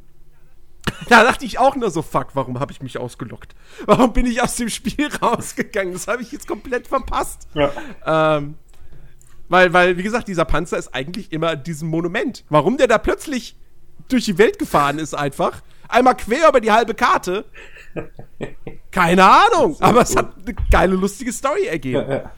da 1.08 1.24
dachte 1.24 1.44
ich 1.44 1.58
auch 1.58 1.76
nur 1.76 1.90
so, 1.90 2.02
fuck, 2.02 2.28
warum 2.34 2.60
habe 2.60 2.72
ich 2.72 2.82
mich 2.82 2.98
ausgelockt? 2.98 3.54
Warum 3.84 4.12
bin 4.12 4.26
ich 4.26 4.42
aus 4.42 4.56
dem 4.56 4.68
Spiel 4.68 5.08
rausgegangen? 5.22 5.92
Das 5.92 6.08
habe 6.08 6.22
ich 6.22 6.32
jetzt 6.32 6.46
komplett 6.46 6.86
verpasst. 6.86 7.48
Ja. 7.54 7.70
Ähm, 8.04 8.54
weil, 9.48 9.72
weil, 9.72 9.96
wie 9.96 10.02
gesagt, 10.02 10.28
dieser 10.28 10.44
Panzer 10.44 10.76
ist 10.76 10.94
eigentlich 10.94 11.32
immer 11.32 11.50
an 11.50 11.62
diesem 11.62 11.88
Monument. 11.88 12.44
Warum 12.48 12.76
der 12.76 12.88
da 12.88 12.98
plötzlich 12.98 13.56
durch 14.08 14.24
die 14.24 14.38
Welt 14.38 14.58
gefahren 14.58 14.98
ist 14.98 15.14
einfach, 15.14 15.62
einmal 15.88 16.16
quer 16.16 16.48
über 16.48 16.60
die 16.60 16.70
halbe 16.70 16.94
Karte, 16.94 17.44
keine 18.90 19.24
Ahnung. 19.24 19.76
Aber 19.80 20.02
es 20.02 20.16
hat 20.16 20.34
eine 20.36 20.54
geile, 20.70 20.94
lustige 20.94 21.32
Story 21.32 21.66
ergeben. 21.66 22.08
Ja, 22.08 22.16
ja. 22.16 22.32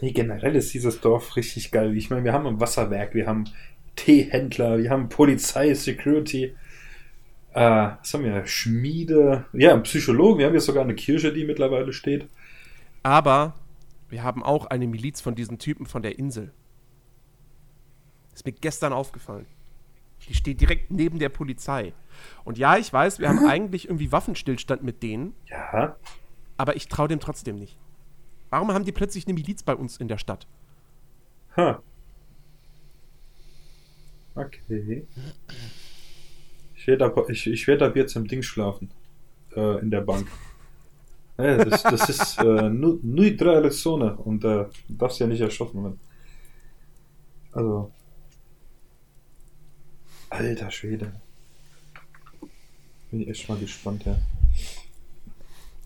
Nee, 0.00 0.12
generell 0.12 0.56
ist 0.56 0.72
dieses 0.72 1.00
Dorf 1.00 1.36
richtig 1.36 1.72
geil. 1.72 1.94
Ich 1.96 2.08
meine, 2.08 2.24
wir 2.24 2.32
haben 2.32 2.46
ein 2.46 2.60
Wasserwerk, 2.60 3.14
wir 3.14 3.26
haben 3.26 3.44
Teehändler, 3.96 4.78
wir 4.78 4.90
haben 4.90 5.10
Polizei, 5.10 5.74
Security. 5.74 6.54
Äh, 7.52 7.60
was 8.00 8.14
haben 8.14 8.24
wir? 8.24 8.46
Schmiede. 8.46 9.44
Ja, 9.52 9.76
Psychologen. 9.78 10.38
Wir 10.38 10.46
haben 10.46 10.54
jetzt 10.54 10.66
sogar 10.66 10.84
eine 10.84 10.94
Kirche, 10.94 11.32
die 11.32 11.44
mittlerweile 11.44 11.92
steht. 11.92 12.28
Aber 13.02 13.54
wir 14.08 14.22
haben 14.22 14.42
auch 14.42 14.66
eine 14.66 14.86
Miliz 14.86 15.20
von 15.20 15.34
diesen 15.34 15.58
Typen 15.58 15.86
von 15.86 16.02
der 16.02 16.18
Insel. 16.18 16.52
Ist 18.34 18.46
mir 18.46 18.52
gestern 18.52 18.92
aufgefallen. 18.92 19.46
Die 20.28 20.34
steht 20.34 20.60
direkt 20.60 20.90
neben 20.90 21.18
der 21.18 21.28
Polizei. 21.30 21.92
Und 22.44 22.58
ja, 22.58 22.76
ich 22.76 22.92
weiß, 22.92 23.18
wir 23.18 23.28
haben 23.28 23.44
eigentlich 23.48 23.86
irgendwie 23.86 24.12
Waffenstillstand 24.12 24.82
mit 24.82 25.02
denen, 25.02 25.34
Ja. 25.48 25.96
aber 26.56 26.76
ich 26.76 26.88
traue 26.88 27.08
dem 27.08 27.20
trotzdem 27.20 27.56
nicht. 27.58 27.78
Warum 28.50 28.72
haben 28.72 28.84
die 28.84 28.92
plötzlich 28.92 29.26
eine 29.26 29.34
Miliz 29.34 29.62
bei 29.62 29.74
uns 29.74 29.96
in 29.96 30.08
der 30.08 30.18
Stadt? 30.18 30.46
Ha. 31.56 31.82
Okay. 34.34 35.06
Ich 36.80 36.86
werde 36.86 37.04
ab, 37.04 37.28
ich, 37.28 37.46
ich 37.46 37.66
werd 37.66 37.82
ab 37.82 37.94
jetzt 37.94 38.16
im 38.16 38.26
Ding 38.26 38.42
schlafen. 38.42 38.90
Äh, 39.54 39.80
in 39.80 39.90
der 39.90 40.00
Bank. 40.00 40.26
Ja, 41.36 41.62
das, 41.62 41.82
das 41.82 42.08
ist 42.08 42.38
äh, 42.38 42.70
nu- 42.70 42.98
neutrale 43.02 43.68
Zone 43.70 44.16
und 44.16 44.42
äh, 44.44 44.64
darfst 44.88 45.20
ja 45.20 45.26
nicht 45.26 45.42
erschossen 45.42 45.82
werden. 45.82 46.00
Also. 47.52 47.92
Alter 50.30 50.70
Schwede. 50.70 51.12
Bin 53.10 53.20
ich 53.20 53.28
echt 53.28 53.46
mal 53.48 53.58
gespannt, 53.58 54.06
ja. 54.06 54.16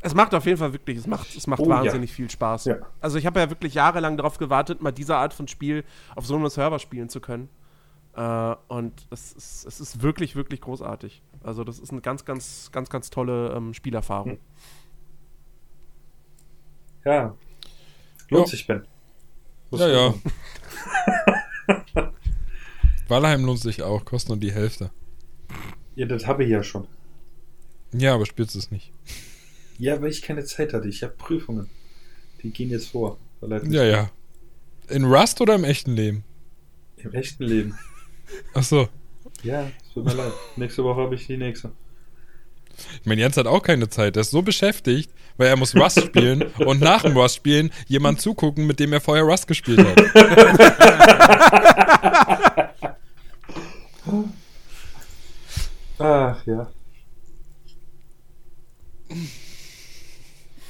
Es 0.01 0.15
macht 0.15 0.33
auf 0.35 0.47
jeden 0.47 0.59
Fall 0.59 0.73
wirklich, 0.73 0.99
es 0.99 1.07
macht, 1.09 1.35
es 1.35 1.47
macht 1.49 1.61
Oh, 1.61 1.69
ja. 1.71 1.77
wahnsinnig 1.77 2.13
viel 2.13 2.31
Spaß. 2.31 2.67
Ja. 2.67 2.77
Also 3.01 3.19
ich 3.19 3.27
habe 3.27 3.41
ja 3.41 3.51
wirklich 3.51 3.75
jahrelang 3.75 4.17
darauf 4.17 4.39
gewartet, 4.39 4.81
mal 4.81 4.93
diese 4.93 5.17
Art 5.17 5.35
von 5.35 5.49
Spiel 5.49 5.83
auf 6.15 6.25
so 6.27 6.37
einem 6.37 6.49
Server 6.51 6.79
spielen 6.79 7.09
zu 7.09 7.21
können. 7.21 7.49
Äh, 8.17 8.55
und 8.69 9.07
es 9.11 9.33
ist, 9.33 9.67
es 9.67 9.81
ist 9.81 10.03
wirklich, 10.03 10.37
wirklich 10.37 10.61
großartig. 10.61 11.23
Also 11.43 11.65
das 11.65 11.79
ist 11.79 11.91
eine 11.91 12.01
ganz, 12.01 12.25
ganz, 12.25 12.71
ganz, 12.73 12.89
ganz 12.89 13.11
tolle 13.11 13.53
ähm, 13.55 13.75
Spielerfahrung. 13.75 14.39
Ja. 17.05 17.37
Lohnt 18.31 18.47
Ja. 18.47 18.51
sich, 18.51 18.67
Ben. 18.67 18.87
Muss 19.71 19.81
Ja, 19.81 19.89
ja. 19.89 20.15
Valheim 23.09 23.45
lohnt 23.47 23.61
sich 23.61 23.83
auch, 23.83 24.05
kostet 24.05 24.31
nur 24.31 24.39
die 24.39 24.53
Hälfte. 24.53 24.91
Ja, 25.97 26.07
das 26.07 26.27
habe 26.27 26.45
ich 26.45 26.51
ja 26.51 26.63
schon. 26.63 26.87
Ja, 27.93 28.15
aber 28.15 28.27
spielst 28.27 28.57
es 28.57 28.71
nicht. 28.71 28.93
Ja, 29.79 30.01
weil 30.01 30.11
ich 30.11 30.23
keine 30.23 30.45
Zeit 30.45 30.73
hatte. 30.73 30.89
Ich 30.89 31.03
habe 31.03 31.15
Prüfungen. 31.15 31.69
Die 32.43 32.51
gehen 32.51 32.71
jetzt 32.71 32.89
vor. 32.91 33.19
Ja, 33.43 33.85
ja. 33.85 34.11
In 34.89 35.05
Rust 35.05 35.41
oder 35.41 35.55
im 35.55 35.65
echten 35.65 35.93
Leben? 35.95 36.25
Im 36.97 37.13
echten 37.13 37.45
Leben. 37.45 37.79
Ach 38.55 38.63
so. 38.63 38.89
Ja, 39.43 39.63
es 39.63 39.93
tut 39.93 40.05
mir 40.05 40.15
leid. 40.15 40.33
Nächste 40.57 40.85
Woche 40.85 41.01
habe 41.01 41.15
ich 41.15 41.27
die 41.27 41.37
nächste. 41.37 41.73
Ich 43.01 43.07
meine, 43.07 43.21
Jens 43.21 43.37
hat 43.37 43.47
auch 43.47 43.63
keine 43.63 43.89
Zeit. 43.89 44.17
Er 44.17 44.23
ist 44.23 44.31
so 44.31 44.43
beschäftigt, 44.43 45.11
weil 45.37 45.49
er 45.49 45.57
muss 45.57 45.77
Rust 45.77 46.01
spielen 46.01 46.43
und 46.59 46.81
nach 46.81 47.03
dem 47.03 47.17
Rust 47.17 47.37
spielen 47.37 47.71
jemand 47.87 48.21
zugucken, 48.21 48.67
mit 48.67 48.81
dem 48.81 48.93
er 48.93 49.01
vorher 49.01 49.25
Rust 49.25 49.47
gespielt 49.47 49.81
hat. 49.81 49.97
Ach 55.99 56.47
ja. 56.47 56.71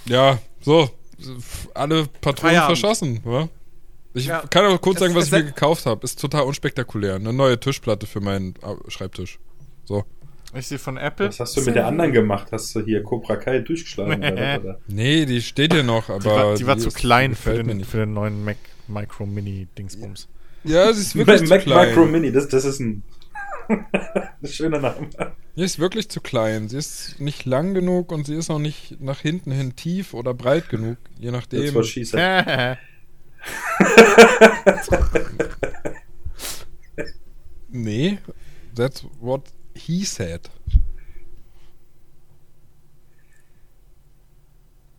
Ja, 0.06 0.38
so. 0.60 0.90
Alle 1.72 2.06
Patronen 2.20 2.60
verschossen, 2.62 3.20
wa? 3.24 3.48
Ich 4.14 4.26
Ja. 4.26 4.42
kann 4.48 4.64
aber 4.64 4.78
kurz 4.78 5.00
sagen, 5.00 5.14
was 5.14 5.24
es- 5.24 5.32
ich 5.32 5.38
mir 5.38 5.44
gekauft 5.44 5.86
habe. 5.86 6.04
Ist 6.04 6.20
total 6.20 6.42
unspektakulär. 6.44 7.16
Eine 7.16 7.32
neue 7.32 7.58
Tischplatte 7.58 8.06
für 8.06 8.20
meinen 8.20 8.54
äh, 8.62 8.90
Schreibtisch. 8.90 9.38
So. 9.84 10.04
Ist 10.54 10.68
sie 10.68 10.78
von 10.78 10.96
Apple? 10.96 11.26
Was 11.28 11.40
hast 11.40 11.56
du 11.56 11.62
mit 11.62 11.74
der 11.74 11.86
anderen 11.88 12.12
gemacht? 12.12 12.46
Hast 12.52 12.72
du 12.76 12.84
hier 12.84 13.02
Cobra 13.02 13.34
Kai 13.36 13.58
durchgeschlagen? 13.58 14.18
oder, 14.22 14.60
oder? 14.60 14.78
Nee, 14.86 15.26
die 15.26 15.42
steht 15.42 15.72
hier 15.74 15.82
noch, 15.82 16.08
aber. 16.08 16.20
Die 16.20 16.26
war, 16.26 16.54
die 16.54 16.66
war 16.68 16.78
zu 16.78 16.90
klein 16.90 17.34
für 17.34 17.60
den, 17.62 17.84
für 17.84 17.98
den 17.98 18.14
neuen 18.14 18.44
Mac 18.44 18.56
Micro 18.86 19.26
Mini 19.26 19.66
Dingsbums. 19.76 20.28
Ja, 20.62 20.92
sie 20.92 21.00
ist 21.00 21.16
wirklich 21.16 21.40
zu 21.40 21.46
Mac 21.48 21.62
klein. 21.62 21.88
Micro 21.88 22.06
Mini, 22.06 22.30
das, 22.30 22.46
das 22.48 22.64
ist 22.64 22.78
ein 22.80 23.02
schöner 24.44 24.78
Name. 24.78 25.08
Die 25.56 25.62
ist 25.62 25.78
wirklich 25.78 26.08
zu 26.08 26.20
klein. 26.20 26.68
Sie 26.68 26.76
ist 26.78 27.20
nicht 27.20 27.44
lang 27.46 27.74
genug 27.74 28.12
und 28.12 28.26
sie 28.26 28.34
ist 28.34 28.50
auch 28.50 28.58
nicht 28.58 29.00
nach 29.00 29.20
hinten 29.20 29.50
hin 29.50 29.74
tief 29.76 30.14
oder 30.14 30.34
breit 30.34 30.68
genug. 30.68 30.98
Je 31.18 31.30
Das 31.30 31.40
nachdem. 31.40 31.74
war 31.74 31.82
said. 31.82 32.12
Ja. 32.12 32.76
Nee, 37.68 38.18
that's 38.74 39.04
what 39.20 39.42
he 39.74 40.04
said. 40.04 40.48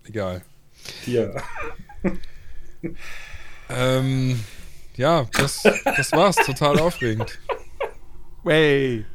Egal. 0.08 0.42
Ja. 1.06 1.30
Ähm, 3.70 4.40
ja, 4.98 5.26
das, 5.34 5.64
das 5.64 6.12
war's. 6.12 6.36
Total 6.36 6.80
aufregend. 6.80 7.40
Way. 8.44 9.06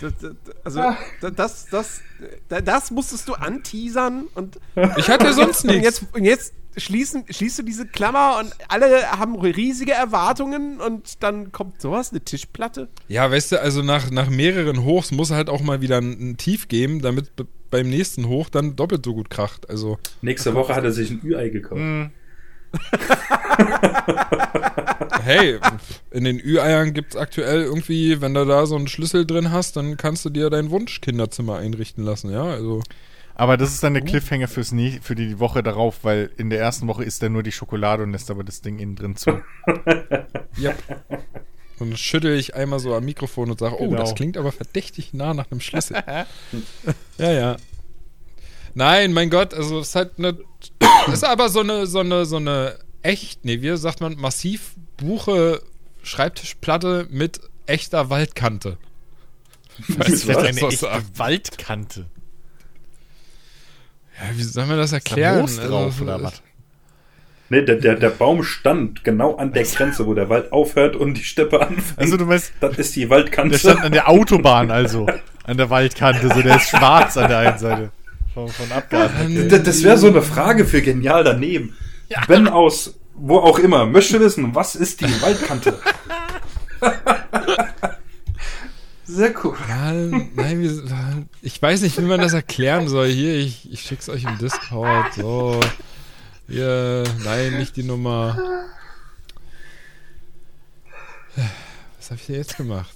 Das, 0.00 0.12
das, 0.20 0.34
also, 0.64 0.80
da- 1.22 1.30
das, 1.30 1.66
das, 1.66 2.00
da- 2.48 2.60
das 2.60 2.90
musstest 2.90 3.26
du 3.28 3.34
anteasern 3.34 4.26
und 4.34 4.60
Ich 4.98 5.08
hatte 5.08 5.32
sonst 5.32 5.64
und 5.64 5.70
nichts. 5.70 5.84
jetzt, 6.00 6.14
und 6.14 6.24
jetzt 6.24 6.52
schließen, 6.78 7.24
schließt 7.28 7.58
du 7.58 7.62
diese 7.62 7.86
Klammer 7.86 8.38
und 8.40 8.54
alle 8.68 9.10
haben 9.10 9.38
riesige 9.40 9.92
Erwartungen 9.92 10.80
und 10.80 11.22
dann 11.22 11.52
kommt 11.52 11.80
sowas, 11.80 12.10
eine 12.10 12.20
Tischplatte? 12.20 12.88
Ja, 13.08 13.30
weißt 13.30 13.52
du, 13.52 13.60
also 13.60 13.82
nach, 13.82 14.10
nach 14.10 14.30
mehreren 14.30 14.84
Hochs 14.84 15.10
muss 15.10 15.30
halt 15.30 15.48
auch 15.48 15.60
mal 15.60 15.80
wieder 15.80 15.98
ein, 15.98 16.30
ein 16.30 16.36
Tief 16.36 16.68
geben, 16.68 17.02
damit 17.02 17.32
beim 17.70 17.88
nächsten 17.88 18.28
Hoch 18.28 18.48
dann 18.48 18.76
doppelt 18.76 19.04
so 19.04 19.14
gut 19.14 19.30
kracht. 19.30 19.68
Also, 19.68 19.98
Nächste 20.22 20.54
Woche 20.54 20.74
hat 20.74 20.84
er 20.84 20.92
sich 20.92 21.10
ein 21.10 21.20
Ü-Ei 21.22 21.50
gekauft. 21.50 21.80
Hm. 21.80 22.10
hey, 25.22 25.58
in 26.10 26.24
den 26.24 26.38
Ü-Eiern 26.38 26.92
gibt 26.92 27.14
es 27.14 27.16
aktuell 27.16 27.62
irgendwie, 27.62 28.20
wenn 28.20 28.34
du 28.34 28.44
da 28.44 28.66
so 28.66 28.76
einen 28.76 28.88
Schlüssel 28.88 29.26
drin 29.26 29.52
hast, 29.52 29.76
dann 29.76 29.96
kannst 29.96 30.24
du 30.24 30.30
dir 30.30 30.50
dein 30.50 30.70
Wunschkinderzimmer 30.70 31.56
einrichten 31.56 32.04
lassen, 32.04 32.30
ja, 32.30 32.44
also. 32.44 32.82
Aber 33.38 33.56
das 33.56 33.72
ist 33.72 33.84
dann 33.84 33.94
der 33.94 34.02
Cliffhanger 34.02 34.48
fürs 34.48 34.72
nie, 34.72 34.98
für 35.00 35.14
die 35.14 35.38
Woche 35.38 35.62
darauf, 35.62 36.02
weil 36.02 36.30
in 36.38 36.50
der 36.50 36.58
ersten 36.58 36.88
Woche 36.88 37.04
isst 37.04 37.22
er 37.22 37.28
nur 37.28 37.44
die 37.44 37.52
Schokolade 37.52 38.02
und 38.02 38.10
lässt 38.10 38.32
aber 38.32 38.42
das 38.42 38.62
Ding 38.62 38.78
innen 38.78 38.96
drin 38.96 39.16
zu. 39.16 39.40
Ja. 40.56 40.74
Und 41.78 41.90
dann 41.90 41.96
schüttel 41.96 42.36
ich 42.36 42.56
einmal 42.56 42.80
so 42.80 42.92
am 42.96 43.04
Mikrofon 43.04 43.48
und 43.48 43.60
sage, 43.60 43.76
oh, 43.78 43.88
Genau. 43.88 44.00
das 44.00 44.16
klingt 44.16 44.36
aber 44.36 44.50
verdächtig 44.50 45.14
nah 45.14 45.34
nach 45.34 45.52
einem 45.52 45.60
Schlüssel. 45.60 46.02
ja, 47.18 47.30
ja. 47.30 47.56
Nein, 48.74 49.12
mein 49.12 49.30
Gott, 49.30 49.54
also 49.54 49.78
es 49.78 49.90
ist 49.90 49.94
halt 49.94 50.18
eine, 50.18 50.36
ist 51.12 51.22
aber 51.22 51.48
so 51.48 51.60
eine, 51.60 51.86
so 51.86 52.00
eine, 52.00 52.24
so 52.26 52.38
eine 52.38 52.76
echt, 53.02 53.44
nee, 53.44 53.62
wie 53.62 53.76
sagt 53.76 54.00
man, 54.00 54.16
massiv 54.16 54.74
Buche 54.96 55.62
Schreibtischplatte 56.02 57.06
mit 57.08 57.38
echter 57.66 58.10
Waldkante. 58.10 58.78
Weißt 59.86 60.24
du, 60.24 60.28
was? 60.28 60.36
was 60.36 60.36
eine 60.38 60.60
das 60.60 60.82
echte? 60.82 61.02
Waldkante. 61.14 62.06
Ja, 64.20 64.36
wie 64.36 64.42
soll 64.42 64.66
man 64.66 64.76
das 64.76 64.92
Ist 64.92 65.06
da 65.06 65.10
erklären? 65.10 65.40
Moos 65.40 65.56
drauf 65.56 65.92
Also, 65.92 66.04
oder 66.04 66.22
was? 66.22 66.42
Nee, 67.50 67.62
der, 67.62 67.76
der, 67.76 67.94
der 67.94 68.10
Baum 68.10 68.42
stand 68.42 69.04
genau 69.04 69.36
an 69.36 69.52
der 69.52 69.64
Grenze, 69.64 70.06
wo 70.06 70.12
der 70.12 70.28
Wald 70.28 70.52
aufhört 70.52 70.96
und 70.96 71.14
die 71.14 71.24
Steppe 71.24 71.60
anfängt. 71.60 71.98
Also 71.98 72.18
du 72.18 72.26
meinst, 72.26 72.52
das 72.60 72.76
ist 72.76 72.94
die 72.94 73.02
der 73.02 73.10
Waldkante. 73.10 73.58
stand 73.58 73.80
an 73.80 73.92
der 73.92 74.08
Autobahn 74.08 74.70
also, 74.70 75.06
an 75.44 75.56
der 75.56 75.70
Waldkante, 75.70 76.28
so 76.28 76.42
der 76.42 76.56
ist 76.56 76.68
schwarz 76.68 77.16
an 77.16 77.28
der 77.28 77.38
einen 77.38 77.58
Seite. 77.58 77.90
Von, 78.34 78.48
von 78.48 78.70
Abgasen. 78.70 79.48
Das, 79.48 79.62
das 79.62 79.82
wäre 79.82 79.96
so 79.96 80.08
eine 80.08 80.20
Frage 80.20 80.66
für 80.66 80.82
genial 80.82 81.24
daneben. 81.24 81.74
Wenn 82.26 82.48
aus 82.48 82.98
wo 83.20 83.38
auch 83.38 83.58
immer, 83.58 83.86
möchte 83.86 84.20
wissen, 84.20 84.54
was 84.54 84.74
ist 84.74 85.00
die 85.00 85.22
Waldkante? 85.22 85.78
Sehr 89.10 89.34
cool. 89.42 89.56
Ja, 89.66 89.90
nein, 89.92 90.60
wie, 90.60 91.26
ich 91.40 91.62
weiß 91.62 91.80
nicht, 91.80 91.96
wie 91.96 92.02
man 92.02 92.20
das 92.20 92.34
erklären 92.34 92.88
soll. 92.88 93.08
Hier, 93.08 93.36
ich, 93.36 93.72
ich 93.72 93.80
schick's 93.80 94.10
euch 94.10 94.24
im 94.24 94.36
Discord. 94.36 95.14
So. 95.14 95.58
Hier, 96.46 97.04
nein, 97.24 97.56
nicht 97.56 97.76
die 97.76 97.84
Nummer. 97.84 98.36
Was 101.96 102.10
habe 102.10 102.20
ich 102.20 102.26
denn 102.26 102.36
jetzt 102.36 102.58
gemacht? 102.58 102.94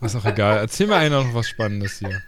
Ist 0.00 0.14
auch 0.14 0.24
egal. 0.24 0.58
Erzähl 0.58 0.86
mir 0.86 0.96
einer 0.96 1.24
noch 1.24 1.34
was 1.34 1.48
Spannendes 1.48 1.98
hier. 1.98 2.22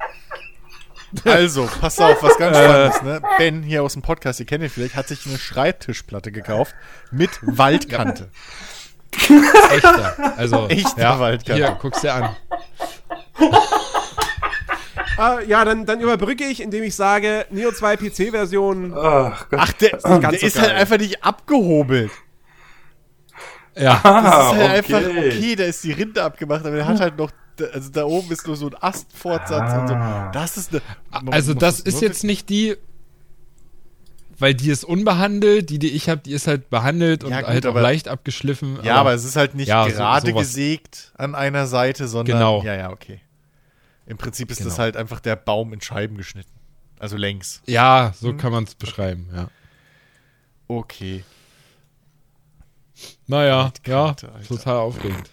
Also, 1.25 1.69
pass 1.81 2.01
auf, 2.01 2.23
was 2.25 2.37
ganz 2.39 2.57
Spannendes, 2.57 3.03
ne? 3.03 3.23
Ben 3.39 3.63
hier 3.63 3.85
aus 3.85 3.93
dem 3.93 4.03
Podcast, 4.03 4.41
ihr 4.41 4.47
kennt 4.47 4.65
ihn 4.65 4.71
vielleicht, 4.71 4.97
hat 4.97 5.09
sich 5.09 5.27
eine 5.27 5.39
Schreibtischplatte 5.39 6.33
gekauft 6.33 6.75
mit 7.13 7.31
Waldkante. 7.43 8.31
Echter. 9.71 10.35
Also, 10.37 10.69
Echte 10.69 11.01
ja, 11.01 11.21
Waldkante. 11.21 11.67
Hier, 11.67 11.79
guck's 11.81 12.01
dir 12.01 12.15
an. 12.15 12.37
Äh, 15.19 15.47
ja, 15.47 15.65
dann, 15.65 15.85
dann 15.85 16.01
überbrücke 16.01 16.45
ich, 16.45 16.61
indem 16.63 16.83
ich 16.85 16.95
sage, 16.95 17.45
Neo 17.51 17.71
2 17.71 17.97
PC-Version. 17.97 18.95
Ach 18.97 19.49
Gott. 19.51 19.61
Ach, 19.63 19.73
der, 19.73 19.91
ganz 19.91 20.31
der 20.31 20.39
so 20.41 20.47
ist 20.47 20.61
halt 20.61 20.73
einfach 20.73 20.99
nicht 20.99 21.23
abgehobelt. 21.23 22.11
Ja. 23.77 24.01
Das 24.03 24.05
Ah, 24.05 24.51
ist 24.53 24.59
halt 24.59 24.71
einfach, 24.71 25.01
okay. 25.01 25.29
okay, 25.37 25.57
da 25.57 25.65
ist 25.65 25.85
die 25.85 25.93
Rinde 25.93 26.23
abgemacht, 26.23 26.65
aber 26.67 26.77
der 26.77 26.87
hat 26.87 27.01
halt 27.01 27.19
noch, 27.19 27.31
also 27.73 27.91
da 27.91 28.05
oben 28.05 28.31
ist 28.33 28.47
nur 28.47 28.57
so 28.57 28.67
ein 28.69 28.77
Astfortsatz 28.81 29.81
und 29.81 29.89
so. 29.89 29.95
Ah. 29.95 30.31
Das 30.33 30.57
ist 30.57 30.73
eine. 30.73 30.83
Also 31.31 31.55
das 31.55 31.81
ist 31.81 32.01
jetzt 32.01 32.25
nicht 32.25 32.49
die, 32.49 32.77
weil 34.43 34.55
die 34.55 34.71
ist 34.71 34.85
unbehandelt, 34.85 35.71
die, 35.71 35.79
die 35.79 35.91
ich 35.93 36.09
habe, 36.09 36.21
die 36.21 36.33
ist 36.33 36.47
halt 36.47 36.69
behandelt 36.69 37.25
und 37.25 37.31
Ja, 37.31 37.41
gut, 37.41 37.49
halt 37.49 37.65
auch 37.67 37.71
aber- 37.71 37.81
leicht 37.81 38.09
abgeschliffen. 38.09 38.79
Ja, 38.83 38.97
aber 38.97 39.15
es 39.15 39.25
ist 39.25 39.37
halt 39.37 39.55
nicht 39.55 39.69
Ja, 39.69 39.85
so- 39.89 39.91
gerade 39.97 40.31
sowas. 40.31 40.49
gesägt 40.49 41.13
an 41.17 41.35
einer 41.35 41.67
Seite, 41.67 42.09
sondern. 42.09 42.37
Genau. 42.39 42.63
Ja, 42.65 42.75
ja, 42.75 42.91
okay. 42.91 43.21
Im 44.07 44.19
Prinzip 44.19 44.51
ist 44.51 44.59
das 44.61 44.67
Genau. 44.75 44.79
halt 44.79 44.97
einfach 44.97 45.21
der 45.21 45.37
Baum 45.37 45.73
in 45.73 45.81
Scheiben 45.81 46.17
geschnitten. 46.17 46.51
Also 46.99 47.17
längs. 47.17 47.63
ja, 47.67 48.09
Hm. 48.09 48.15
so 48.21 48.37
kann 48.37 48.53
man 48.53 48.65
es 48.65 48.75
beschreiben, 48.75 49.29
ja. 49.35 49.49
Okay. 50.69 51.25
Naja, 53.27 53.73
ja, 53.87 54.15
total 54.47 54.77
aufregend. 54.77 55.31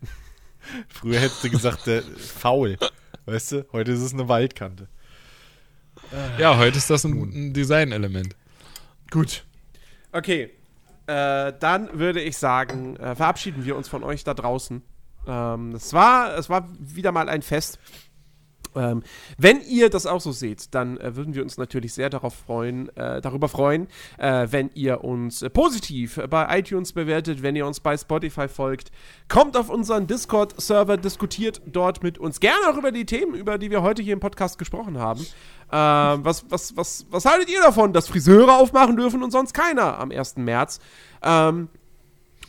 Früher 0.88 1.20
hättest 1.20 1.44
du 1.44 1.50
gesagt, 1.50 1.86
der 1.86 2.02
faul. 2.02 2.76
Weißt 3.24 3.52
du? 3.52 3.66
Heute 3.72 3.92
ist 3.92 4.00
es 4.00 4.12
eine 4.12 4.28
Waldkante. 4.28 4.88
Ja, 6.38 6.56
heute 6.56 6.78
ist 6.78 6.90
das 6.90 7.04
ein, 7.04 7.12
ein 7.12 7.52
Designelement. 7.52 8.36
Gut. 9.10 9.44
Okay. 10.12 10.50
Äh, 11.06 11.52
dann 11.60 11.98
würde 11.98 12.20
ich 12.20 12.36
sagen, 12.36 12.96
äh, 12.96 13.14
verabschieden 13.14 13.64
wir 13.64 13.76
uns 13.76 13.88
von 13.88 14.02
euch 14.02 14.24
da 14.24 14.34
draußen. 14.34 14.82
Ähm, 15.26 15.74
es, 15.74 15.92
war, 15.92 16.36
es 16.36 16.50
war 16.50 16.68
wieder 16.78 17.12
mal 17.12 17.28
ein 17.28 17.42
Fest. 17.42 17.78
Ähm, 18.76 19.02
wenn 19.38 19.60
ihr 19.62 19.88
das 19.88 20.06
auch 20.06 20.20
so 20.20 20.32
seht, 20.32 20.74
dann 20.74 20.98
äh, 20.98 21.16
würden 21.16 21.34
wir 21.34 21.42
uns 21.42 21.56
natürlich 21.56 21.94
sehr 21.94 22.10
darauf 22.10 22.34
freuen, 22.34 22.94
äh, 22.96 23.20
darüber 23.22 23.48
freuen, 23.48 23.88
äh, 24.18 24.48
wenn 24.50 24.70
ihr 24.74 25.02
uns 25.02 25.42
äh, 25.42 25.48
positiv 25.48 26.20
bei 26.28 26.58
iTunes 26.58 26.92
bewertet, 26.92 27.42
wenn 27.42 27.56
ihr 27.56 27.66
uns 27.66 27.80
bei 27.80 27.96
Spotify 27.96 28.48
folgt. 28.48 28.90
Kommt 29.28 29.56
auf 29.56 29.70
unseren 29.70 30.06
Discord-Server, 30.06 30.98
diskutiert 30.98 31.62
dort 31.66 32.02
mit 32.02 32.18
uns 32.18 32.38
gerne 32.38 32.68
auch 32.68 32.76
über 32.76 32.92
die 32.92 33.06
Themen, 33.06 33.34
über 33.34 33.56
die 33.56 33.70
wir 33.70 33.82
heute 33.82 34.02
hier 34.02 34.12
im 34.12 34.20
Podcast 34.20 34.58
gesprochen 34.58 34.98
haben. 34.98 35.26
Ähm, 35.72 36.24
was, 36.24 36.44
was, 36.48 36.76
was, 36.76 37.06
was 37.10 37.24
haltet 37.24 37.50
ihr 37.50 37.60
davon, 37.60 37.92
dass 37.92 38.08
Friseure 38.08 38.56
aufmachen 38.58 38.96
dürfen 38.96 39.22
und 39.22 39.30
sonst 39.30 39.52
keiner 39.52 39.98
am 39.98 40.10
1. 40.10 40.36
März? 40.36 40.78
Ähm, 41.22 41.68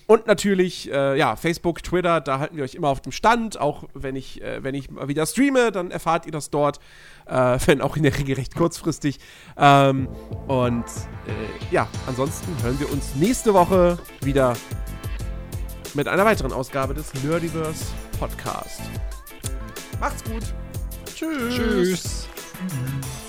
und 0.07 0.25
natürlich, 0.25 0.89
äh, 0.89 1.17
ja, 1.17 1.35
Facebook, 1.35 1.83
Twitter, 1.83 2.21
da 2.21 2.39
halten 2.39 2.55
wir 2.55 2.63
euch 2.63 2.75
immer 2.75 2.87
auf 2.87 3.01
dem 3.01 3.11
Stand. 3.11 3.59
Auch 3.59 3.83
wenn 3.93 4.15
ich, 4.15 4.41
äh, 4.41 4.63
wenn 4.63 4.73
ich 4.73 4.89
mal 4.89 5.09
wieder 5.09 5.25
streame, 5.25 5.71
dann 5.71 5.91
erfahrt 5.91 6.25
ihr 6.25 6.31
das 6.31 6.49
dort. 6.49 6.79
Äh, 7.25 7.59
wenn 7.65 7.81
auch 7.81 7.97
in 7.97 8.03
der 8.03 8.17
Regel 8.17 8.35
recht 8.35 8.55
kurzfristig. 8.55 9.19
Ähm, 9.57 10.07
und 10.47 10.85
äh, 10.85 11.73
ja, 11.73 11.89
ansonsten 12.07 12.55
hören 12.63 12.79
wir 12.79 12.89
uns 12.91 13.15
nächste 13.15 13.53
Woche 13.53 13.99
wieder 14.21 14.53
mit 15.93 16.07
einer 16.07 16.23
weiteren 16.23 16.53
Ausgabe 16.53 16.93
des 16.93 17.13
Nerdiverse 17.25 17.85
Podcast. 18.17 18.81
Macht's 19.99 20.23
gut. 20.23 20.43
Tschüss. 21.13 21.55
Tschüss. 21.55 22.27
Mm-hmm. 22.59 23.26